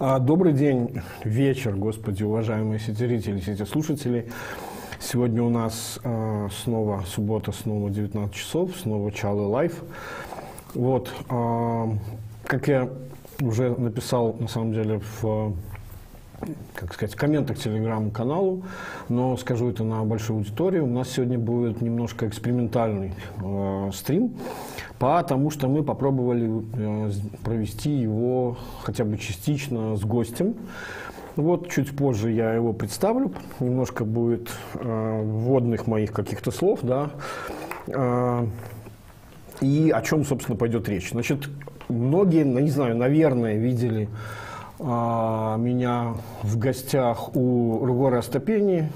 А, 0.00 0.20
добрый 0.20 0.52
день, 0.52 1.00
вечер, 1.24 1.74
господи, 1.74 2.22
уважаемые 2.22 2.78
сети-зрители, 2.78 3.40
сети-слушатели. 3.40 4.30
Сегодня 5.00 5.42
у 5.42 5.50
нас 5.50 5.98
э, 6.04 6.48
снова 6.62 7.02
суббота, 7.04 7.50
снова 7.50 7.90
19 7.90 8.32
часов, 8.32 8.76
снова 8.80 9.10
Чалый 9.10 9.48
Live. 9.48 9.82
Вот, 10.74 11.12
э, 11.28 11.86
как 12.44 12.68
я 12.68 12.88
уже 13.40 13.70
написал, 13.70 14.36
на 14.38 14.46
самом 14.46 14.72
деле, 14.72 15.00
в 15.20 15.56
как 16.74 16.94
сказать, 16.94 17.14
в 17.14 17.18
комментах 17.18 17.58
телеграм-каналу, 17.58 18.62
но 19.08 19.36
скажу 19.36 19.68
это 19.70 19.82
на 19.82 20.04
большую 20.04 20.38
аудиторию. 20.38 20.84
У 20.84 20.88
нас 20.88 21.10
сегодня 21.10 21.38
будет 21.38 21.80
немножко 21.80 22.28
экспериментальный 22.28 23.14
э, 23.42 23.90
стрим, 23.92 24.36
потому 24.98 25.50
что 25.50 25.68
мы 25.68 25.82
попробовали 25.82 26.62
э, 26.74 27.10
провести 27.44 27.90
его 27.90 28.56
хотя 28.82 29.04
бы 29.04 29.16
частично 29.18 29.96
с 29.96 30.04
гостем. 30.04 30.54
Вот 31.36 31.70
чуть 31.70 31.96
позже 31.96 32.32
я 32.32 32.52
его 32.52 32.72
представлю, 32.72 33.32
немножко 33.60 34.04
будет 34.04 34.50
э, 34.74 35.22
вводных 35.22 35.86
моих 35.86 36.12
каких-то 36.12 36.50
слов, 36.50 36.80
да, 36.82 37.10
э, 37.86 38.46
и 39.60 39.90
о 39.90 40.02
чем, 40.02 40.24
собственно, 40.24 40.56
пойдет 40.56 40.88
речь. 40.88 41.10
Значит, 41.10 41.48
многие, 41.88 42.44
ну, 42.44 42.58
не 42.58 42.70
знаю, 42.70 42.96
наверное, 42.96 43.56
видели 43.56 44.08
а, 44.80 45.56
меня 45.56 46.14
в 46.42 46.58
гостях 46.58 47.34
у 47.34 47.84
Ругора 47.84 48.18
Остапени, 48.18 48.90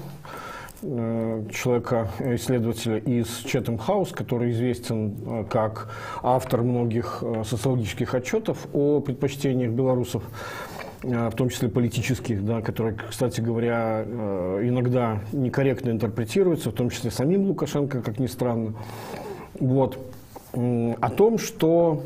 э, 0.83 1.43
человека, 1.51 2.09
исследователя 2.19 2.97
из 2.97 3.27
Четем 3.39 3.77
Хаус, 3.77 4.11
который 4.11 4.51
известен 4.51 5.15
э, 5.25 5.45
как 5.49 5.89
автор 6.21 6.61
многих 6.61 7.19
э, 7.21 7.43
социологических 7.45 8.13
отчетов 8.13 8.67
о 8.73 8.99
предпочтениях 8.99 9.71
белорусов, 9.71 10.23
в 11.01 11.31
том 11.31 11.49
числе 11.49 11.67
политических, 11.67 12.45
да, 12.45 12.61
которые, 12.61 12.95
кстати 12.95 13.41
говоря, 13.41 14.05
иногда 14.05 15.19
некорректно 15.33 15.89
интерпретируются, 15.89 16.69
в 16.69 16.73
том 16.73 16.89
числе 16.89 17.11
самим 17.11 17.41
Лукашенко, 17.41 18.01
как 18.01 18.19
ни 18.19 18.27
странно. 18.27 18.73
Вот. 19.59 19.99
О 20.53 21.09
том, 21.09 21.39
что 21.39 22.03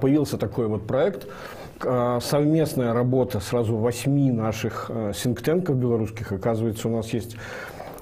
появился 0.00 0.36
такой 0.36 0.66
вот 0.66 0.84
проект– 0.84 1.28
совместная 1.80 2.92
работа 2.92 3.40
сразу 3.40 3.76
восьми 3.76 4.30
наших 4.30 4.86
а, 4.88 5.12
синктенков 5.12 5.76
белорусских. 5.76 6.32
Оказывается, 6.32 6.88
у 6.88 6.96
нас 6.96 7.12
есть 7.12 7.36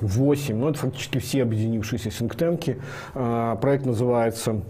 восемь, 0.01 0.57
ну 0.57 0.69
это 0.69 0.79
фактически 0.79 1.19
все 1.19 1.43
объединившиеся 1.43 2.11
синктенки. 2.11 2.81
А, 3.15 3.57
проект 3.57 3.87
называется 3.87 4.61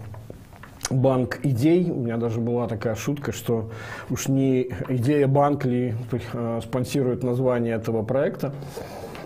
банк 0.89 1.39
идей. 1.43 1.89
У 1.89 1.95
меня 1.95 2.17
даже 2.17 2.39
была 2.39 2.67
такая 2.67 2.95
шутка, 2.95 3.31
что 3.31 3.69
уж 4.09 4.27
не 4.27 4.69
идея 4.89 5.27
банк 5.27 5.65
ли 5.65 5.95
спонсирует 6.61 7.23
название 7.23 7.75
этого 7.75 8.03
проекта. 8.03 8.53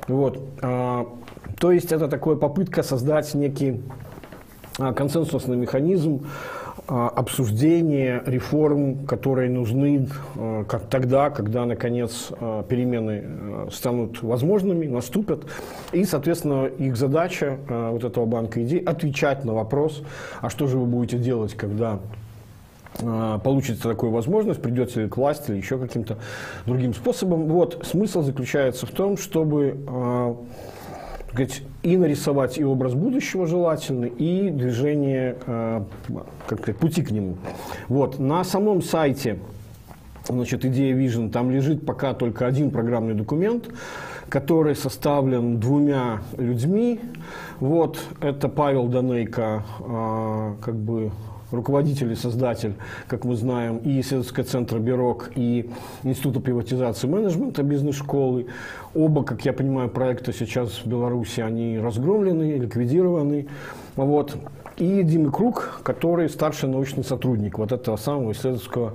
Вот. 0.07 0.41
То 0.59 1.71
есть 1.71 1.91
это 1.91 2.07
такая 2.07 2.35
попытка 2.35 2.81
создать 2.81 3.33
некий 3.33 3.81
консенсусный 4.95 5.57
механизм 5.57 6.25
а, 6.25 6.58
обсуждение 6.89 8.23
реформ, 8.25 9.05
которые 9.05 9.49
нужны 9.49 10.07
а, 10.35 10.63
как 10.63 10.87
тогда, 10.87 11.29
когда, 11.29 11.65
наконец, 11.65 12.29
а, 12.31 12.63
перемены 12.63 13.69
станут 13.71 14.23
возможными, 14.23 14.87
наступят. 14.87 15.43
И, 15.91 16.03
соответственно, 16.05 16.65
их 16.65 16.97
задача 16.97 17.57
вот 17.67 18.03
этого 18.03 18.25
банка 18.25 18.63
идей– 18.63 18.79
отвечать 18.85 19.45
на 19.45 19.53
вопрос, 19.53 20.01
а 20.41 20.49
что 20.49 20.67
же 20.67 20.77
вы 20.77 20.85
будете 20.85 21.17
делать, 21.17 21.53
когда 21.53 21.99
получится 23.43 23.83
такую 23.83 24.11
возможность, 24.11 24.61
придется 24.61 25.07
к 25.07 25.15
власти 25.15 25.51
или 25.51 25.57
еще 25.57 25.77
каким-то 25.77 26.17
другим 26.65 26.93
способом. 26.93 27.45
Вот, 27.45 27.85
смысл 27.85 28.23
заключается 28.23 28.85
в 28.85 28.91
том, 28.91 29.15
чтобы 29.15 29.77
сказать, 31.29 31.61
и 31.83 31.97
нарисовать 31.97 32.57
и 32.57 32.63
образ 32.63 32.93
будущего 32.93 33.47
желательно, 33.47 34.05
и 34.05 34.49
движение, 34.49 35.37
э, 35.45 35.83
как 36.47 36.59
сказать, 36.59 36.77
пути 36.77 37.01
к 37.01 37.11
нему. 37.11 37.37
Вот. 37.87 38.19
На 38.19 38.43
самом 38.43 38.81
сайте 38.81 39.39
значит, 40.27 40.65
идея 40.65 40.95
Vision, 40.95 41.29
там 41.29 41.51
лежит 41.51 41.85
пока 41.85 42.13
только 42.13 42.45
один 42.45 42.71
программный 42.71 43.13
документ, 43.13 43.69
который 44.29 44.75
составлен 44.75 45.59
двумя 45.59 46.21
людьми. 46.37 46.99
Вот, 47.59 47.99
это 48.21 48.47
Павел 48.47 48.87
Данейко, 48.87 49.63
э, 49.79 50.53
как 50.61 50.75
бы 50.75 51.11
руководитель 51.51 52.11
и 52.11 52.15
создатель, 52.15 52.75
как 53.07 53.25
мы 53.25 53.35
знаем, 53.35 53.77
и 53.77 53.99
исследовательского 53.99 54.45
центра 54.45 54.79
«Бирок», 54.79 55.31
и 55.35 55.69
Института 56.03 56.39
приватизации 56.39 57.07
менеджмента 57.07 57.63
бизнес-школы. 57.63 58.47
Оба, 58.93 59.23
как 59.23 59.45
я 59.45 59.53
понимаю, 59.53 59.89
проекта 59.89 60.33
сейчас 60.33 60.83
в 60.83 60.87
Беларуси, 60.87 61.41
они 61.41 61.79
разгромлены, 61.79 62.57
ликвидированы. 62.57 63.47
Вот. 63.95 64.37
И 64.77 65.03
Дима 65.03 65.31
Круг, 65.31 65.81
который 65.83 66.29
старший 66.29 66.69
научный 66.69 67.03
сотрудник 67.03 67.57
вот 67.57 67.71
этого 67.71 67.97
самого 67.97 68.31
исследовательского 68.31 68.93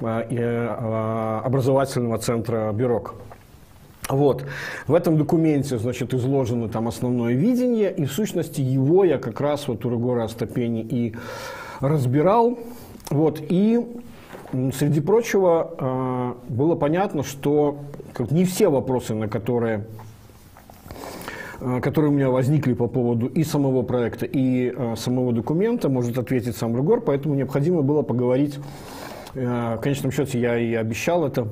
э, 0.00 0.26
э, 0.30 1.40
образовательного 1.44 2.18
центра 2.18 2.72
«Бирок». 2.72 3.14
Вот. 4.08 4.44
В 4.86 4.94
этом 4.94 5.18
документе, 5.18 5.78
значит, 5.78 6.14
изложено 6.14 6.68
там 6.68 6.86
основное 6.86 7.34
видение, 7.34 7.92
и 7.92 8.04
в 8.04 8.12
сущности 8.12 8.60
его 8.60 9.04
я 9.04 9.18
как 9.18 9.40
раз 9.40 9.66
вот 9.66 9.84
у 9.84 9.90
Регора 9.90 10.24
Остапени 10.24 10.82
и 10.82 11.14
разбирал. 11.80 12.58
Вот, 13.10 13.40
и 13.40 13.80
среди 14.72 15.00
прочего 15.00 15.74
э, 15.78 16.52
было 16.52 16.74
понятно, 16.74 17.22
что 17.22 17.78
не 18.30 18.44
все 18.44 18.68
вопросы, 18.68 19.14
на 19.14 19.28
которые 19.28 19.86
э, 21.60 21.80
которые 21.80 22.10
у 22.10 22.14
меня 22.14 22.30
возникли 22.30 22.74
по 22.74 22.88
поводу 22.88 23.26
и 23.26 23.44
самого 23.44 23.82
проекта, 23.82 24.26
и 24.26 24.72
э, 24.76 24.96
самого 24.96 25.32
документа, 25.32 25.88
может 25.88 26.18
ответить 26.18 26.56
сам 26.56 26.74
Рыгор, 26.74 27.00
поэтому 27.00 27.34
необходимо 27.34 27.82
было 27.82 28.02
поговорить, 28.02 28.58
в 29.34 29.78
конечном 29.82 30.12
счете 30.12 30.40
я 30.40 30.58
и 30.58 30.72
обещал 30.72 31.26
это, 31.26 31.48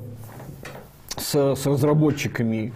с, 1.17 1.55
с 1.55 1.65
разработчиками 1.67 2.73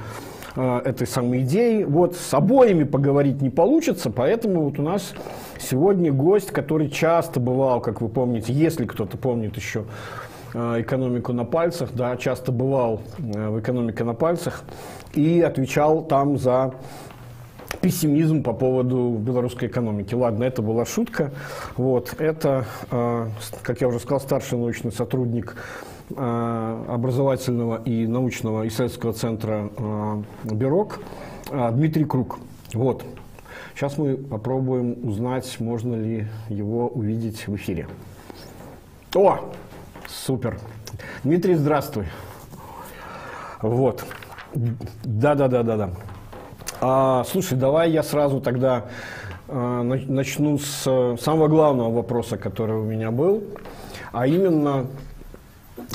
этой 0.55 1.07
самой 1.07 1.41
идеи. 1.41 1.83
Вот 1.83 2.15
с 2.15 2.31
обоими 2.31 2.83
поговорить 2.83 3.41
не 3.41 3.49
получится, 3.49 4.11
поэтому 4.11 4.65
вот 4.65 4.77
у 4.77 4.83
нас 4.83 5.15
Сегодня 5.59 6.13
гость, 6.13 6.51
который 6.51 6.89
часто 6.89 7.41
бывал, 7.41 7.81
как 7.81 8.00
вы 8.01 8.07
помните, 8.07 8.53
если 8.53 8.85
кто-то 8.85 9.17
помнит 9.17 9.57
еще 9.57 9.83
э, 10.53 10.81
экономику 10.81 11.33
на 11.33 11.44
пальцах, 11.44 11.89
да, 11.94 12.15
часто 12.15 12.53
бывал 12.53 13.01
э, 13.17 13.50
в 13.50 13.59
экономике 13.59 14.06
на 14.06 14.13
пальцах 14.13 14.63
и 15.13 15.41
отвечал 15.41 16.01
там 16.01 16.38
за 16.38 16.75
пессимизм 17.81 18.41
по 18.41 18.53
поводу 18.53 19.17
белорусской 19.19 19.67
экономики. 19.67 20.15
Ладно, 20.15 20.45
это 20.45 20.61
была 20.61 20.85
шутка. 20.85 21.31
Вот, 21.75 22.15
это, 22.19 22.63
э, 22.89 23.27
как 23.62 23.81
я 23.81 23.89
уже 23.89 24.00
сказал, 24.00 24.21
старший 24.21 24.57
научный 24.57 24.91
сотрудник 24.91 25.55
образовательного 26.15 27.83
и 27.83 28.07
научного 28.07 28.67
исследовательского 28.67 29.13
центра 29.13 29.69
«Бирок» 30.44 31.01
Дмитрий 31.51 32.05
Круг. 32.05 32.39
Вот, 32.73 33.03
Сейчас 33.79 33.97
мы 33.97 34.17
попробуем 34.17 35.07
узнать, 35.07 35.57
можно 35.61 35.95
ли 35.95 36.27
его 36.49 36.89
увидеть 36.89 37.47
в 37.47 37.55
эфире. 37.55 37.87
О, 39.15 39.39
супер. 40.05 40.59
Дмитрий, 41.23 41.55
здравствуй. 41.55 42.07
Вот. 43.61 44.03
Да-да-да-да-да. 45.05 45.91
А, 46.81 47.23
слушай, 47.23 47.57
давай 47.57 47.89
я 47.91 48.03
сразу 48.03 48.41
тогда 48.41 48.87
а, 49.47 49.81
начну 49.81 50.57
с 50.57 51.15
самого 51.21 51.47
главного 51.47 51.89
вопроса, 51.89 52.35
который 52.35 52.75
у 52.75 52.83
меня 52.83 53.11
был. 53.11 53.45
А 54.11 54.27
именно, 54.27 54.87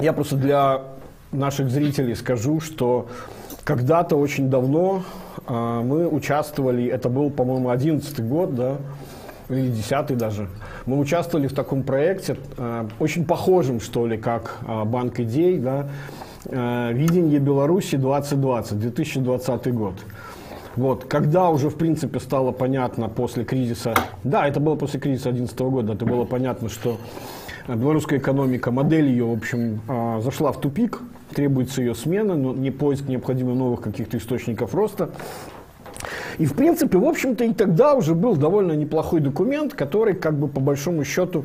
я 0.00 0.14
просто 0.14 0.36
для 0.36 0.84
наших 1.32 1.68
зрителей 1.68 2.14
скажу, 2.14 2.60
что 2.60 3.08
когда-то 3.62 4.16
очень 4.16 4.48
давно 4.48 5.02
мы 5.48 6.08
участвовали, 6.08 6.86
это 6.86 7.08
был, 7.08 7.30
по-моему, 7.30 7.70
11 7.70 8.26
год, 8.26 8.54
да, 8.54 8.76
или 9.48 9.68
10 9.68 10.16
даже, 10.16 10.48
мы 10.86 10.98
участвовали 10.98 11.46
в 11.46 11.54
таком 11.54 11.82
проекте, 11.82 12.36
а, 12.56 12.88
очень 12.98 13.24
похожем, 13.24 13.80
что 13.80 14.06
ли, 14.06 14.16
как 14.16 14.58
а, 14.66 14.84
Банк 14.84 15.20
идей, 15.20 15.58
да, 15.58 15.88
«Видение 16.46 17.38
Беларуси 17.38 17.94
2020», 17.94 18.74
2020 18.74 19.72
год. 19.72 19.94
Вот, 20.76 21.06
когда 21.06 21.48
уже, 21.48 21.70
в 21.70 21.76
принципе, 21.76 22.20
стало 22.20 22.52
понятно 22.52 23.08
после 23.08 23.44
кризиса, 23.44 23.94
да, 24.24 24.46
это 24.46 24.60
было 24.60 24.74
после 24.74 25.00
кризиса 25.00 25.30
2011 25.30 25.58
года, 25.60 25.94
это 25.94 26.04
было 26.04 26.26
понятно, 26.26 26.68
что 26.68 26.98
белорусская 27.66 28.18
экономика, 28.18 28.70
модель 28.70 29.06
ее, 29.06 29.24
в 29.24 29.32
общем, 29.32 29.80
зашла 30.20 30.52
в 30.52 30.60
тупик, 30.60 31.00
требуется 31.34 31.82
ее 31.82 31.94
смена, 31.94 32.34
но 32.34 32.52
не 32.52 32.70
поиск 32.70 33.08
необходимых 33.08 33.56
новых 33.56 33.80
каких-то 33.80 34.16
источников 34.16 34.74
роста. 34.74 35.10
И, 36.38 36.46
в 36.46 36.54
принципе, 36.54 36.98
в 36.98 37.04
общем-то, 37.04 37.44
и 37.44 37.52
тогда 37.52 37.94
уже 37.94 38.14
был 38.14 38.36
довольно 38.36 38.72
неплохой 38.72 39.20
документ, 39.20 39.74
который, 39.74 40.14
как 40.14 40.34
бы, 40.34 40.48
по 40.48 40.60
большому 40.60 41.04
счету, 41.04 41.44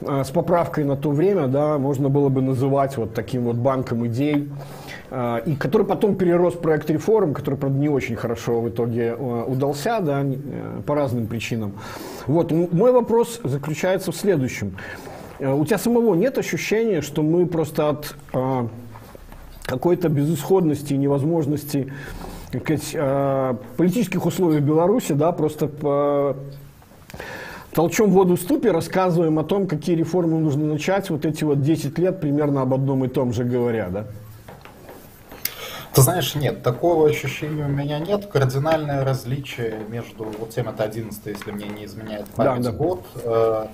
с 0.00 0.30
поправкой 0.30 0.84
на 0.84 0.96
то 0.96 1.10
время, 1.10 1.46
да, 1.46 1.76
можно 1.76 2.08
было 2.08 2.30
бы 2.30 2.40
называть 2.40 2.96
вот 2.96 3.12
таким 3.12 3.42
вот 3.42 3.56
банком 3.56 4.06
идей, 4.06 4.48
и 5.44 5.56
который 5.58 5.86
потом 5.86 6.14
перерос 6.14 6.54
в 6.54 6.60
проект 6.60 6.88
реформ, 6.88 7.34
который, 7.34 7.56
правда, 7.56 7.76
не 7.76 7.88
очень 7.88 8.16
хорошо 8.16 8.60
в 8.60 8.68
итоге 8.68 9.14
удался, 9.14 10.00
да, 10.00 10.24
по 10.86 10.94
разным 10.94 11.26
причинам. 11.26 11.72
Вот, 12.26 12.50
мой 12.52 12.92
вопрос 12.92 13.40
заключается 13.44 14.12
в 14.12 14.16
следующем. 14.16 14.76
У 15.38 15.64
тебя 15.66 15.78
самого 15.78 16.14
нет 16.14 16.38
ощущения, 16.38 17.02
что 17.02 17.22
мы 17.22 17.44
просто 17.46 17.88
от 17.90 18.14
какой-то 19.70 20.08
безысходности 20.08 20.94
и 20.94 20.96
невозможности 20.96 21.92
как 22.50 22.62
сказать, 22.62 22.90
э, 22.92 23.54
политических 23.76 24.26
условий 24.26 24.58
в 24.58 24.64
Беларуси, 24.64 25.12
да, 25.12 25.30
просто 25.30 25.68
по 25.68 26.36
толчем 27.72 28.10
воду 28.10 28.34
в 28.34 28.40
ступе, 28.40 28.72
рассказываем 28.72 29.38
о 29.38 29.44
том, 29.44 29.68
какие 29.68 29.94
реформы 29.94 30.40
нужно 30.40 30.66
начать, 30.66 31.08
вот 31.10 31.24
эти 31.24 31.44
вот 31.44 31.62
10 31.62 31.96
лет 31.98 32.20
примерно 32.20 32.62
об 32.62 32.74
одном 32.74 33.04
и 33.04 33.08
том 33.08 33.32
же 33.32 33.44
говоря, 33.44 33.88
да? 33.90 34.06
Ты 35.92 36.02
знаешь, 36.02 36.34
нет, 36.34 36.64
такого 36.64 37.08
ощущения 37.08 37.66
у 37.66 37.68
меня 37.68 38.00
нет. 38.00 38.26
Кардинальное 38.26 39.04
различие 39.04 39.78
между, 39.88 40.24
вот 40.38 40.52
7 40.52 40.68
это 40.68 40.82
11, 40.82 41.26
если 41.26 41.52
мне 41.52 41.68
не 41.68 41.84
изменяет 41.84 42.26
память, 42.30 42.62
да, 42.64 42.72
да. 42.72 42.76
год, 42.76 43.04
э, 43.22 43.66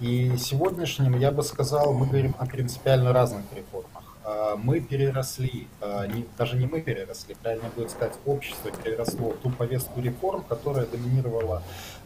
и 0.00 0.36
сегодняшним, 0.36 1.18
я 1.18 1.30
бы 1.30 1.42
сказал, 1.42 1.94
мы 1.94 2.06
говорим 2.06 2.34
о 2.38 2.44
принципиально 2.44 3.14
разных 3.14 3.44
реформах. 3.56 3.97
А, 4.28 4.56
мы 4.56 4.80
переросли, 4.80 5.68
а, 5.80 6.06
даже 6.36 6.58
не 6.58 6.66
мы 6.66 6.82
переросли, 6.82 7.34
правильно 7.42 7.70
будет 7.74 7.90
сказать, 7.90 8.12
общество 8.26 8.70
переросло 8.70 9.32
ту 9.42 9.48
повестку 9.48 10.02
реформ, 10.02 10.44
которая 10.46 10.84
доминировала 10.84 11.62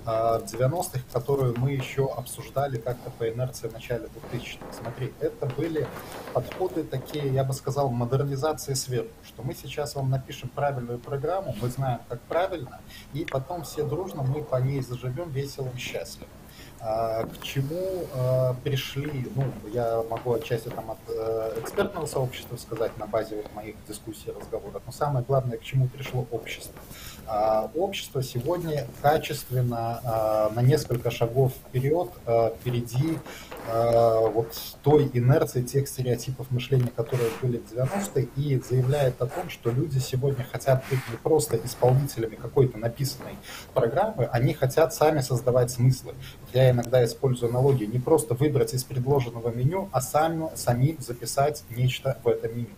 а, 0.07 0.39
в 0.39 0.45
90-х, 0.45 1.01
которую 1.13 1.59
мы 1.59 1.73
еще 1.73 2.09
обсуждали 2.13 2.79
как-то 2.79 3.11
по 3.11 3.29
инерции 3.29 3.67
в 3.67 3.73
начале 3.73 4.09
2000-х. 4.33 4.65
Смотри, 4.81 5.13
это 5.19 5.47
были 5.47 5.89
подходы 6.33 6.85
такие, 6.85 7.27
я 7.27 7.43
бы 7.43 7.55
сказал, 7.55 7.91
модернизации 7.91 8.75
сверху, 8.75 9.11
что 9.27 9.43
мы 9.43 9.53
сейчас 9.55 9.97
вам 9.97 10.11
напишем 10.11 10.49
правильную 10.49 11.01
программу, 11.01 11.57
мы 11.61 11.69
знаем, 11.71 12.03
как 12.09 12.21
правильно, 12.21 12.81
и 13.15 13.25
потом 13.25 13.65
все 13.65 13.85
дружно 13.85 14.23
мы 14.23 14.45
по 14.45 14.57
ней 14.57 14.81
заживем 14.81 15.29
веселым, 15.31 15.77
счастливым. 15.77 16.31
А, 16.85 17.25
к 17.27 17.43
чему 17.43 18.07
а, 18.13 18.55
пришли, 18.65 19.31
ну, 19.37 19.45
я 19.73 20.03
могу 20.11 20.33
отчасти 20.33 20.69
там 20.69 20.91
от 20.91 20.99
э, 21.07 21.61
экспертного 21.61 22.07
сообщества 22.07 22.57
сказать 22.57 22.99
на 22.99 23.07
базе 23.07 23.37
вот 23.37 23.55
моих 23.55 23.77
дискуссий 23.87 24.31
и 24.31 24.33
разговоров, 24.33 24.83
но 24.85 24.91
самое 24.91 25.25
главное, 25.25 25.59
к 25.59 25.63
чему 25.63 25.87
пришло 25.87 26.27
общество. 26.33 26.75
А, 27.29 27.71
общество 27.77 28.21
сегодня 28.21 28.89
качественно 29.01 30.51
на 30.55 30.61
несколько 30.61 31.13
шагов 31.13 31.53
вперед, 31.53 32.11
впереди 32.59 33.19
вот 33.69 34.55
той 34.83 35.11
инерции 35.13 35.63
тех 35.63 35.89
стереотипов 35.89 36.51
мышления, 36.51 36.91
которые 36.95 37.31
были 37.41 37.59
в 37.59 37.73
90-е, 37.73 38.29
и 38.37 38.61
заявляет 38.61 39.21
о 39.21 39.27
том, 39.27 39.49
что 39.51 39.71
люди 39.71 39.99
сегодня 39.99 40.47
хотят 40.51 40.85
быть 40.91 41.01
не 41.11 41.17
просто 41.17 41.59
исполнителями 41.65 42.35
какой-то 42.35 42.79
написанной 42.79 43.37
программы, 43.75 44.27
они 44.33 44.55
хотят 44.55 44.95
сами 44.95 45.21
создавать 45.21 45.71
смыслы. 45.71 46.15
Я 46.53 46.71
иногда 46.71 47.05
использую 47.05 47.51
аналогию, 47.51 47.91
не 47.91 47.99
просто 47.99 48.35
выбрать 48.35 48.75
из 48.75 48.85
предложенного 48.85 49.51
меню, 49.51 49.89
а 49.93 50.01
сами, 50.01 50.49
самим 50.55 50.97
записать 51.01 51.65
нечто 51.71 52.19
в 52.25 52.29
это 52.29 52.49
меню. 52.49 52.71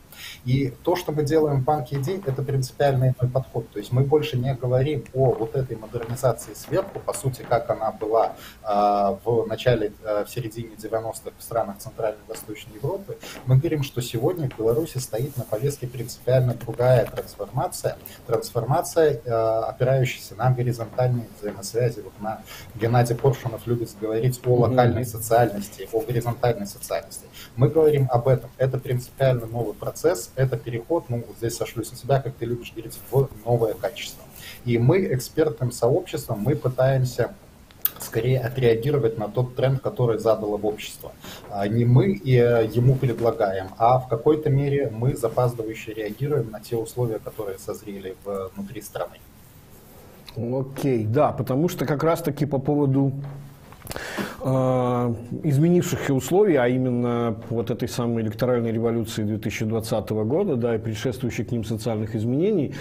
И 0.44 0.72
то, 0.82 0.96
что 0.96 1.12
мы 1.12 1.24
делаем 1.24 1.60
в 1.60 1.64
банке 1.64 1.96
идей, 1.96 2.22
это 2.24 2.42
принципиальный 2.42 3.14
иной 3.18 3.30
подход. 3.30 3.68
То 3.70 3.78
есть 3.78 3.92
мы 3.92 4.02
больше 4.02 4.36
не 4.36 4.54
говорим 4.54 5.04
о 5.14 5.32
вот 5.32 5.54
этой 5.56 5.76
модернизации 5.76 6.54
сверху, 6.54 7.00
по 7.00 7.12
сути, 7.12 7.44
как 7.48 7.70
она 7.70 7.92
была 7.92 8.36
э, 8.62 9.16
в 9.24 9.46
начале, 9.46 9.92
э, 10.02 10.24
в 10.24 10.30
середине 10.30 10.74
90-х 10.76 11.32
в 11.38 11.42
странах 11.42 11.78
Центральной 11.78 12.20
и 12.26 12.28
Восточной 12.28 12.74
Европы. 12.74 13.16
Мы 13.46 13.56
говорим, 13.56 13.82
что 13.82 14.00
сегодня 14.00 14.48
в 14.48 14.58
Беларуси 14.58 14.98
стоит 14.98 15.36
на 15.36 15.44
повестке 15.44 15.86
принципиально 15.86 16.54
другая 16.54 17.06
трансформация. 17.06 17.96
Трансформация, 18.26 19.20
э, 19.24 19.30
опирающаяся 19.30 20.34
на 20.34 20.50
горизонтальные 20.50 21.26
взаимосвязи. 21.40 22.00
Вот 22.00 22.12
на 22.20 22.42
Геннадий 22.74 23.14
Поршунов 23.14 23.66
любит 23.66 23.90
говорить 24.00 24.40
о 24.46 24.54
локальной 24.54 25.04
социальности, 25.04 25.88
о 25.92 26.00
горизонтальной 26.00 26.66
социальности. 26.66 27.26
Мы 27.56 27.68
говорим 27.68 28.08
об 28.10 28.28
этом. 28.28 28.50
Это 28.58 28.78
принципиально 28.78 29.46
новый 29.46 29.74
процесс, 29.74 30.03
это 30.36 30.56
переход, 30.56 31.04
ну, 31.08 31.24
здесь 31.38 31.56
сошлюсь 31.56 31.90
на 31.90 31.96
себя, 31.96 32.20
как 32.20 32.34
ты 32.34 32.44
любишь 32.44 32.72
говорить, 32.72 32.98
в 33.10 33.28
новое 33.44 33.74
качество. 33.74 34.22
И 34.64 34.78
мы 34.78 35.06
экспертным 35.12 35.72
сообществом, 35.72 36.40
мы 36.40 36.56
пытаемся 36.56 37.34
скорее 37.98 38.40
отреагировать 38.40 39.18
на 39.18 39.28
тот 39.28 39.54
тренд, 39.56 39.80
который 39.80 40.18
задало 40.18 40.56
в 40.56 40.66
общество. 40.66 41.12
А 41.50 41.66
не 41.68 41.84
мы 41.84 42.12
и 42.12 42.36
э, 42.36 42.66
ему 42.66 42.96
предлагаем, 42.96 43.68
а 43.78 43.98
в 43.98 44.08
какой-то 44.08 44.50
мере 44.50 44.90
мы 44.90 45.16
запаздывающе 45.16 45.94
реагируем 45.94 46.50
на 46.50 46.60
те 46.60 46.76
условия, 46.76 47.18
которые 47.18 47.58
созрели 47.58 48.16
внутри 48.24 48.82
страны. 48.82 49.16
Окей, 50.36 51.04
да, 51.04 51.32
потому 51.32 51.68
что 51.68 51.86
как 51.86 52.02
раз-таки 52.02 52.44
по 52.44 52.58
поводу 52.58 53.12
э, 53.12 53.43
изменившихся 54.44 56.12
условий, 56.12 56.56
а 56.56 56.68
именно 56.68 57.36
вот 57.48 57.70
этой 57.70 57.88
самой 57.88 58.22
электоральной 58.22 58.72
революции 58.72 59.22
2020 59.22 60.10
года, 60.10 60.56
да, 60.56 60.74
и 60.74 60.78
предшествующих 60.78 61.48
к 61.48 61.52
ним 61.52 61.64
социальных 61.64 62.14
изменений. 62.14 62.74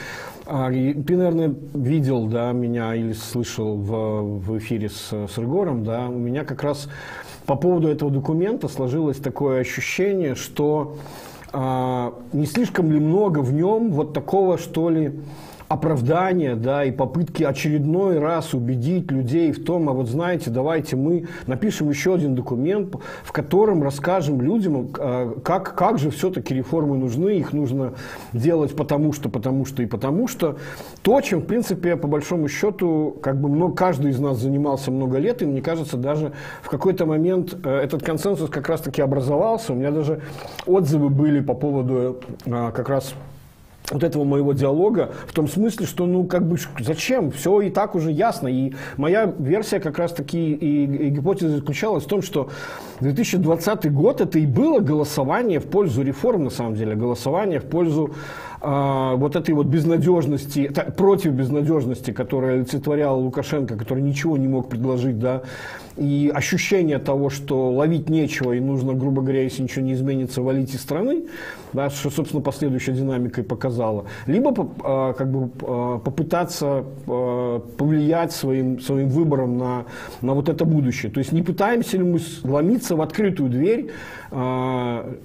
А, 0.46 0.70
и 0.72 0.94
ты, 0.94 1.16
наверное, 1.16 1.56
видел, 1.74 2.28
да, 2.28 2.52
меня 2.52 2.96
или 2.96 3.14
слышал 3.14 3.78
в, 3.78 4.40
в 4.40 4.58
эфире 4.58 4.90
с, 4.90 5.12
с 5.12 5.38
Рыгором, 5.38 5.86
да, 5.86 6.08
у 6.08 6.18
меня 6.18 6.44
как 6.44 6.64
раз 6.64 6.90
по 7.46 7.56
поводу 7.56 7.88
этого 7.88 8.12
документа 8.12 8.68
сложилось 8.68 9.18
такое 9.18 9.62
ощущение, 9.62 10.36
что 10.36 10.98
а, 11.54 12.14
не 12.34 12.46
слишком 12.46 12.92
ли 12.92 13.00
много 13.00 13.40
в 13.40 13.54
нем 13.54 13.92
вот 13.92 14.14
такого, 14.14 14.58
что 14.58 14.90
ли, 14.90 15.14
оправдания, 15.74 16.56
да, 16.56 16.86
и 16.86 16.92
попытки 16.92 17.44
очередной 17.44 18.20
раз 18.20 18.54
убедить 18.54 19.12
людей 19.12 19.52
в 19.52 19.64
том, 19.64 19.90
а 19.90 19.94
вот 19.94 20.08
знаете, 20.08 20.50
давайте 20.50 20.96
мы 20.96 21.28
напишем 21.48 21.90
еще 21.90 22.14
один 22.14 22.36
документ, 22.36 22.96
в 23.24 23.32
котором 23.32 23.82
расскажем 23.82 24.42
людям, 24.42 24.90
а, 25.00 25.34
как, 25.44 25.76
как 25.76 25.98
же 25.98 26.12
все-таки 26.12 26.54
реформы 26.54 26.98
нужны, 26.98 27.38
их 27.38 27.54
нужно 27.54 27.94
делать 28.34 28.76
потому 28.76 29.14
что, 29.14 29.30
потому 29.30 29.66
что 29.66 29.82
и 29.82 29.86
потому 29.86 30.28
что. 30.28 30.58
То, 31.02 31.20
чем, 31.22 31.42
в 31.42 31.46
принципе, 31.46 31.96
по 31.96 32.08
большому 32.08 32.48
счету, 32.48 33.18
как 33.22 33.40
бы 33.40 33.50
много, 33.50 33.76
каждый 33.76 34.12
из 34.12 34.20
нас 34.20 34.38
занимался 34.38 34.92
много 34.92 35.18
лет, 35.18 35.42
и 35.42 35.46
мне 35.46 35.62
кажется, 35.62 35.98
даже 35.98 36.34
в 36.62 36.70
какой-то 36.70 37.06
момент 37.06 37.56
э, 37.64 37.80
этот 37.80 38.04
консенсус 38.04 38.50
как 38.50 38.70
раз-таки 38.70 39.02
образовался. 39.02 39.74
У 39.74 39.76
меня 39.76 39.92
даже 39.92 40.22
отзывы 40.66 41.10
были 41.10 41.40
по 41.40 41.54
поводу 41.54 42.20
э, 42.46 42.72
как 42.74 42.90
раз 42.90 43.16
вот 43.92 44.04
этого 44.04 44.24
моего 44.24 44.54
диалога 44.54 45.12
в 45.28 45.34
том 45.34 45.48
смысле, 45.48 45.86
что 45.86 46.06
ну 46.06 46.26
как 46.26 46.48
бы 46.48 46.58
зачем, 46.80 47.32
все 47.32 47.62
и 47.62 47.70
так 47.70 47.96
уже 47.96 48.12
ясно. 48.12 48.48
И 48.48 48.74
моя 48.98 49.34
версия 49.38 49.80
как 49.80 49.98
раз 49.98 50.14
таки 50.14 50.54
и, 50.54 50.86
и 50.86 51.10
гипотеза 51.10 51.58
заключалась 51.58 52.04
в 52.04 52.08
том, 52.08 52.22
что 52.22 52.50
2020 53.02 53.92
год 53.94 54.22
это 54.22 54.40
и 54.40 54.46
было 54.46 54.80
голосование 54.80 55.60
в 55.60 55.66
пользу 55.66 56.02
реформ 56.04 56.46
на 56.46 56.50
самом 56.50 56.76
деле, 56.76 56.96
голосование 56.96 57.60
в 57.60 57.66
пользу 57.66 58.14
а, 58.66 59.16
вот 59.18 59.36
этой 59.36 59.54
вот 59.54 59.68
безнадежности, 59.68 60.72
против 60.96 61.34
безнадежности, 61.34 62.12
которая 62.12 62.54
олицетворяла 62.54 63.18
Лукашенко, 63.18 63.76
который 63.76 64.02
ничего 64.02 64.38
не 64.38 64.48
мог 64.48 64.70
предложить, 64.70 65.20
да, 65.20 65.42
и 65.98 66.32
ощущение 66.34 66.98
того, 66.98 67.30
что 67.30 67.70
ловить 67.70 68.10
нечего 68.10 68.54
и 68.54 68.62
нужно, 68.62 68.94
грубо 68.94 69.22
говоря, 69.22 69.44
если 69.44 69.64
ничего 69.64 69.84
не 69.84 69.92
изменится, 69.92 70.42
валить 70.42 70.74
из 70.74 70.80
страны, 70.80 71.26
да, 71.74 71.90
что, 71.90 72.10
собственно, 72.10 72.42
последующая 72.42 72.94
динамика 72.94 73.42
и 73.42 73.44
показала, 73.44 74.06
либо 74.28 74.54
а, 74.82 75.12
как 75.12 75.30
бы 75.30 75.50
а, 75.62 76.00
попытаться 76.00 76.86
повлиять 77.06 78.32
своим, 78.32 78.80
своим 78.80 79.10
выбором 79.10 79.58
на, 79.58 79.86
на 80.22 80.34
вот 80.34 80.48
это 80.48 80.64
будущее. 80.64 81.12
То 81.12 81.20
есть 81.20 81.34
не 81.34 81.42
пытаемся 81.42 81.98
ли 81.98 82.04
мы 82.04 82.22
ломиться 82.44 82.96
в 82.96 83.02
открытую 83.02 83.50
дверь, 83.50 83.92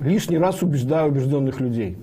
лишний 0.00 0.38
раз 0.38 0.62
убеждая 0.62 1.06
убежденных 1.06 1.60
людей. 1.60 1.96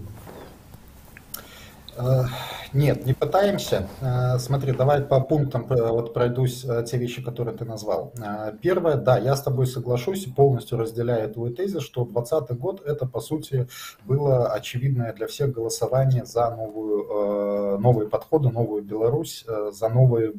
Э, 1.97 2.25
нет, 2.73 3.05
не 3.05 3.13
пытаемся. 3.13 3.87
Э, 4.01 4.37
смотри, 4.39 4.73
давай 4.73 5.01
по 5.01 5.21
пунктам 5.21 5.65
э, 5.71 5.89
вот 5.89 6.13
пройдусь 6.13 6.65
те 6.87 6.97
вещи, 6.97 7.21
которые 7.21 7.55
ты 7.55 7.65
назвал. 7.65 8.13
Первое, 8.61 8.95
да, 8.95 9.17
я 9.17 9.35
с 9.35 9.41
тобой 9.41 9.67
соглашусь 9.67 10.25
и 10.27 10.31
полностью 10.31 10.77
разделяю 10.77 11.29
твой 11.31 11.53
тезис, 11.53 11.81
что 11.81 12.03
2020 12.05 12.59
год 12.59 12.81
это, 12.85 13.05
по 13.05 13.19
сути, 13.19 13.67
было 14.03 14.51
очевидное 14.51 15.13
для 15.13 15.27
всех 15.27 15.51
голосование 15.51 16.25
за 16.25 16.49
новую, 16.49 17.79
новые 17.79 18.09
подходы, 18.09 18.49
новую 18.49 18.83
Беларусь, 18.83 19.45
за 19.71 19.89
новые 19.89 20.33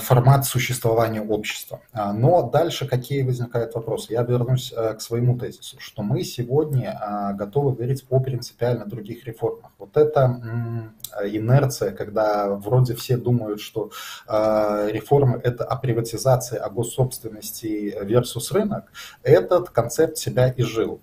формат 0.00 0.46
существования 0.46 1.20
общества. 1.20 1.80
А, 1.92 2.12
но 2.12 2.42
дальше 2.42 2.86
какие 2.86 3.22
возникают 3.22 3.74
вопросы? 3.74 4.12
Я 4.12 4.22
вернусь 4.22 4.72
э, 4.74 4.94
к 4.94 5.00
своему 5.00 5.38
тезису, 5.38 5.76
что 5.80 6.02
мы 6.02 6.24
сегодня 6.24 6.98
а, 7.00 7.32
готовы 7.34 7.72
говорить 7.72 8.04
о 8.08 8.20
принципиально 8.20 8.86
других 8.86 9.26
реформах. 9.26 9.70
Вот 9.78 9.96
эта 9.96 10.92
инерция, 11.22 11.92
когда 11.92 12.48
вроде 12.48 12.94
все 12.94 13.16
думают, 13.16 13.60
что 13.60 13.90
а, 14.26 14.86
реформы 14.88 15.40
это 15.42 15.64
о 15.64 15.76
приватизации, 15.76 16.56
о 16.56 16.70
госсобственности 16.70 17.94
versus 18.02 18.52
рынок, 18.52 18.84
этот 19.22 19.70
концепт 19.70 20.16
себя 20.16 20.48
и 20.48 20.62
жил 20.62 21.00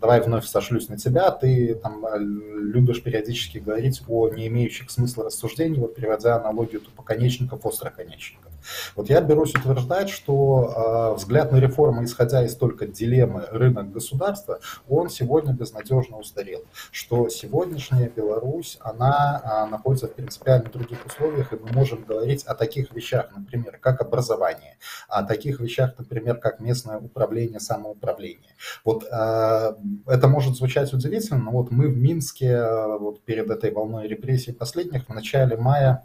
давай 0.00 0.20
вновь 0.20 0.46
сошлюсь 0.46 0.88
на 0.88 0.96
тебя, 0.96 1.30
ты 1.30 1.74
там 1.74 2.04
любишь 2.16 3.02
периодически 3.02 3.58
говорить 3.58 4.02
о 4.08 4.28
не 4.28 4.46
имеющих 4.48 4.90
смысла 4.90 5.24
рассуждений, 5.24 5.78
вот 5.78 5.94
переводя 5.94 6.36
аналогию 6.36 6.80
тупоконечников, 6.80 7.64
остроконечников. 7.64 8.48
Вот 8.96 9.08
я 9.08 9.20
берусь 9.20 9.54
утверждать, 9.54 10.10
что 10.10 11.12
э, 11.14 11.16
взгляд 11.16 11.52
на 11.52 11.58
реформы, 11.58 12.04
исходя 12.04 12.44
из 12.44 12.54
только 12.56 12.86
дилеммы 12.86 13.46
рынок-государства, 13.50 14.60
он 14.88 15.10
сегодня 15.10 15.52
безнадежно 15.52 16.18
устарел. 16.18 16.62
Что 16.90 17.28
сегодняшняя 17.28 18.08
Беларусь, 18.08 18.78
она 18.80 19.42
э, 19.42 19.70
находится 19.70 20.08
в 20.08 20.14
принципиально 20.14 20.70
других 20.70 21.04
условиях, 21.06 21.52
и 21.52 21.56
мы 21.56 21.70
можем 21.72 22.04
говорить 22.04 22.44
о 22.44 22.54
таких 22.54 22.92
вещах, 22.92 23.30
например, 23.34 23.78
как 23.80 24.00
образование, 24.00 24.76
о 25.08 25.22
таких 25.22 25.60
вещах, 25.60 25.92
например, 25.98 26.36
как 26.36 26.60
местное 26.60 26.98
управление, 26.98 27.60
самоуправление. 27.60 28.54
Вот 28.84 29.04
э, 29.04 29.74
это 30.06 30.28
может 30.28 30.56
звучать 30.56 30.92
удивительно, 30.92 31.38
но 31.38 31.50
вот 31.52 31.70
мы 31.70 31.88
в 31.88 31.96
Минске 31.96 32.62
вот 32.98 33.22
перед 33.22 33.50
этой 33.50 33.70
волной 33.72 34.08
репрессий 34.08 34.52
последних 34.52 35.06
в 35.06 35.14
начале 35.14 35.56
мая 35.56 36.04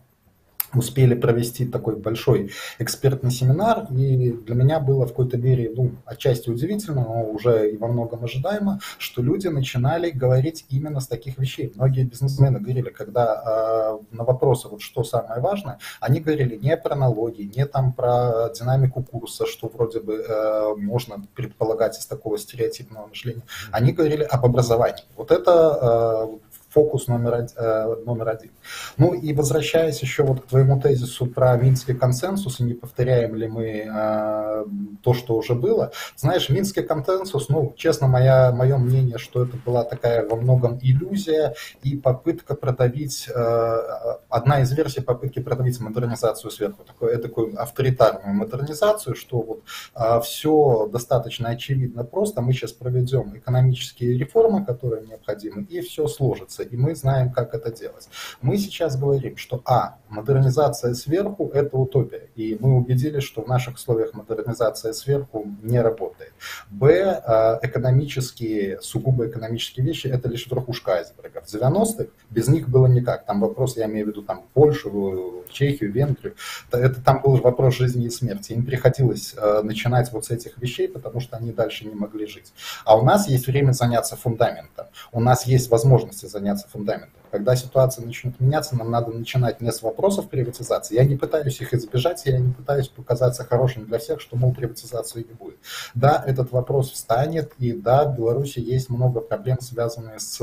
успели 0.75 1.15
провести 1.15 1.65
такой 1.65 1.95
большой 1.95 2.51
экспертный 2.79 3.31
семинар, 3.31 3.87
и 3.91 4.31
для 4.31 4.55
меня 4.55 4.79
было 4.79 5.05
в 5.05 5.09
какой-то 5.09 5.37
мере, 5.37 5.71
ну, 5.75 5.91
отчасти 6.05 6.49
удивительно, 6.49 7.03
но 7.03 7.23
уже 7.23 7.71
и 7.71 7.77
во 7.77 7.87
многом 7.87 8.23
ожидаемо, 8.23 8.79
что 8.97 9.21
люди 9.21 9.47
начинали 9.47 10.09
говорить 10.09 10.65
именно 10.69 10.99
с 10.99 11.07
таких 11.07 11.37
вещей. 11.37 11.71
Многие 11.75 12.03
бизнесмены 12.03 12.59
говорили, 12.59 12.89
когда 12.89 13.99
э, 14.11 14.15
на 14.15 14.23
вопросы, 14.23 14.67
вот 14.67 14.81
что 14.81 15.03
самое 15.03 15.41
важное, 15.41 15.79
они 15.99 16.19
говорили 16.19 16.55
не 16.55 16.75
про 16.77 16.95
налоги, 16.95 17.43
не 17.55 17.65
там 17.65 17.93
про 17.93 18.49
динамику 18.57 19.03
курса, 19.03 19.45
что 19.45 19.67
вроде 19.67 19.99
бы 19.99 20.15
э, 20.15 20.75
можно 20.77 21.23
предполагать 21.35 21.97
из 21.97 22.05
такого 22.05 22.37
стереотипного 22.37 23.07
мышления. 23.07 23.43
Они 23.71 23.91
говорили 23.91 24.23
об 24.23 24.45
образовании. 24.45 25.03
Вот 25.15 25.31
это 25.31 26.29
э, 26.31 26.37
фокус 26.73 27.07
номер, 27.07 27.47
э, 27.55 27.95
номер 28.05 28.29
один. 28.29 28.51
Ну 28.97 29.13
и 29.13 29.33
возвращаясь 29.33 30.01
еще 30.01 30.23
вот 30.23 30.41
к 30.41 30.45
твоему 30.47 30.81
тезису 30.81 31.27
про 31.27 31.55
Минский 31.55 31.93
консенсус, 31.93 32.59
и 32.59 32.63
не 32.63 32.73
повторяем 32.73 33.35
ли 33.35 33.47
мы 33.47 33.65
э, 33.85 34.65
то, 35.03 35.13
что 35.13 35.35
уже 35.35 35.53
было. 35.53 35.91
Знаешь, 36.17 36.49
Минский 36.49 36.81
консенсус, 36.81 37.49
ну, 37.49 37.73
честно, 37.77 38.07
моя, 38.07 38.51
мое 38.51 38.77
мнение, 38.77 39.17
что 39.17 39.43
это 39.43 39.57
была 39.65 39.83
такая 39.83 40.27
во 40.27 40.35
многом 40.35 40.79
иллюзия 40.81 41.53
и 41.83 41.95
попытка 41.95 42.55
продавить, 42.55 43.29
э, 43.29 44.17
одна 44.29 44.61
из 44.61 44.71
версий 44.73 45.01
попытки 45.01 45.39
продавить 45.39 45.79
модернизацию 45.79 46.49
сверху, 46.51 46.83
такую, 46.83 47.19
такую 47.19 47.61
авторитарную 47.61 48.35
модернизацию, 48.35 49.15
что 49.15 49.41
вот 49.41 50.23
все 50.23 50.89
достаточно 50.91 51.49
очевидно 51.49 52.03
просто, 52.03 52.41
мы 52.41 52.53
сейчас 52.53 52.71
проведем 52.71 53.35
экономические 53.37 54.17
реформы, 54.17 54.65
которые 54.65 55.05
необходимы, 55.05 55.63
и 55.63 55.81
все 55.81 56.07
сложится 56.07 56.62
и 56.71 56.77
мы 56.77 56.95
знаем, 56.95 57.31
как 57.31 57.53
это 57.53 57.71
делать. 57.71 58.09
Мы 58.41 58.57
сейчас 58.57 58.97
говорим, 58.97 59.37
что 59.37 59.61
а, 59.65 59.97
модернизация 60.09 60.93
сверху– 60.93 61.49
это 61.53 61.77
утопия, 61.77 62.29
и 62.35 62.57
мы 62.59 62.77
убедились, 62.77 63.23
что 63.23 63.41
в 63.41 63.47
наших 63.47 63.75
условиях 63.75 64.13
модернизация 64.13 64.93
сверху 64.93 65.45
не 65.61 65.81
работает. 65.81 66.33
б, 66.69 67.21
а, 67.25 67.59
экономические, 67.61 68.81
сугубо 68.81 69.27
экономические 69.27 69.85
вещи– 69.85 70.07
это 70.13 70.29
лишь 70.29 70.47
верхушка 70.47 70.93
айсберга. 70.93 71.41
В 71.41 71.53
90-х 71.53 72.09
без 72.29 72.47
них 72.47 72.69
было 72.69 72.87
никак. 72.87 73.25
Там 73.25 73.41
вопрос, 73.41 73.77
я 73.77 73.85
имею 73.85 74.05
в 74.05 74.09
виду 74.09 74.21
там 74.21 74.43
Польшу, 74.53 75.43
Чехию, 75.49 75.91
Венгрию, 75.91 76.35
это 76.71 77.01
там 77.01 77.21
был 77.21 77.37
вопрос 77.37 77.75
жизни 77.75 78.05
и 78.05 78.09
смерти. 78.09 78.53
Им 78.53 78.65
приходилось 78.65 79.35
а, 79.37 79.61
начинать 79.63 80.11
вот 80.11 80.25
с 80.25 80.31
этих 80.31 80.57
вещей, 80.57 80.87
потому 80.87 81.19
что 81.19 81.37
они 81.37 81.51
дальше 81.51 81.85
не 81.85 81.95
могли 81.95 82.25
жить. 82.25 82.53
А 82.85 82.97
у 82.97 83.03
нас 83.03 83.27
есть 83.27 83.47
время 83.47 83.71
заняться 83.71 84.15
фундаментом, 84.15 84.87
у 85.11 85.19
нас 85.19 85.45
есть 85.45 85.69
возможности 85.69 86.25
заняться 86.25 86.52
меняться 86.53 86.69
фундаментом. 86.69 87.09
Когда 87.31 87.55
ситуация 87.55 88.05
начнет 88.05 88.39
меняться, 88.39 88.75
нам 88.75 88.91
надо 88.91 89.11
начинать 89.11 89.59
не 89.59 89.71
с 89.71 89.81
вопросов 89.81 90.29
приватизации. 90.29 90.95
Я 90.95 91.03
не 91.03 91.15
пытаюсь 91.15 91.59
их 91.61 91.73
избежать, 91.73 92.21
я 92.25 92.37
не 92.37 92.53
пытаюсь 92.53 92.89
показаться 92.89 93.43
хорошим 93.43 93.85
для 93.85 93.97
всех, 93.97 94.21
что, 94.21 94.37
мол, 94.37 94.53
приватизации 94.53 95.25
не 95.27 95.33
будет. 95.33 95.57
Да, 95.95 96.23
этот 96.27 96.51
вопрос 96.51 96.91
встанет, 96.91 97.53
и 97.57 97.73
да, 97.73 98.05
в 98.05 98.15
Беларуси 98.15 98.59
есть 98.59 98.89
много 98.89 99.19
проблем, 99.19 99.59
связанных 99.61 100.21
с 100.21 100.41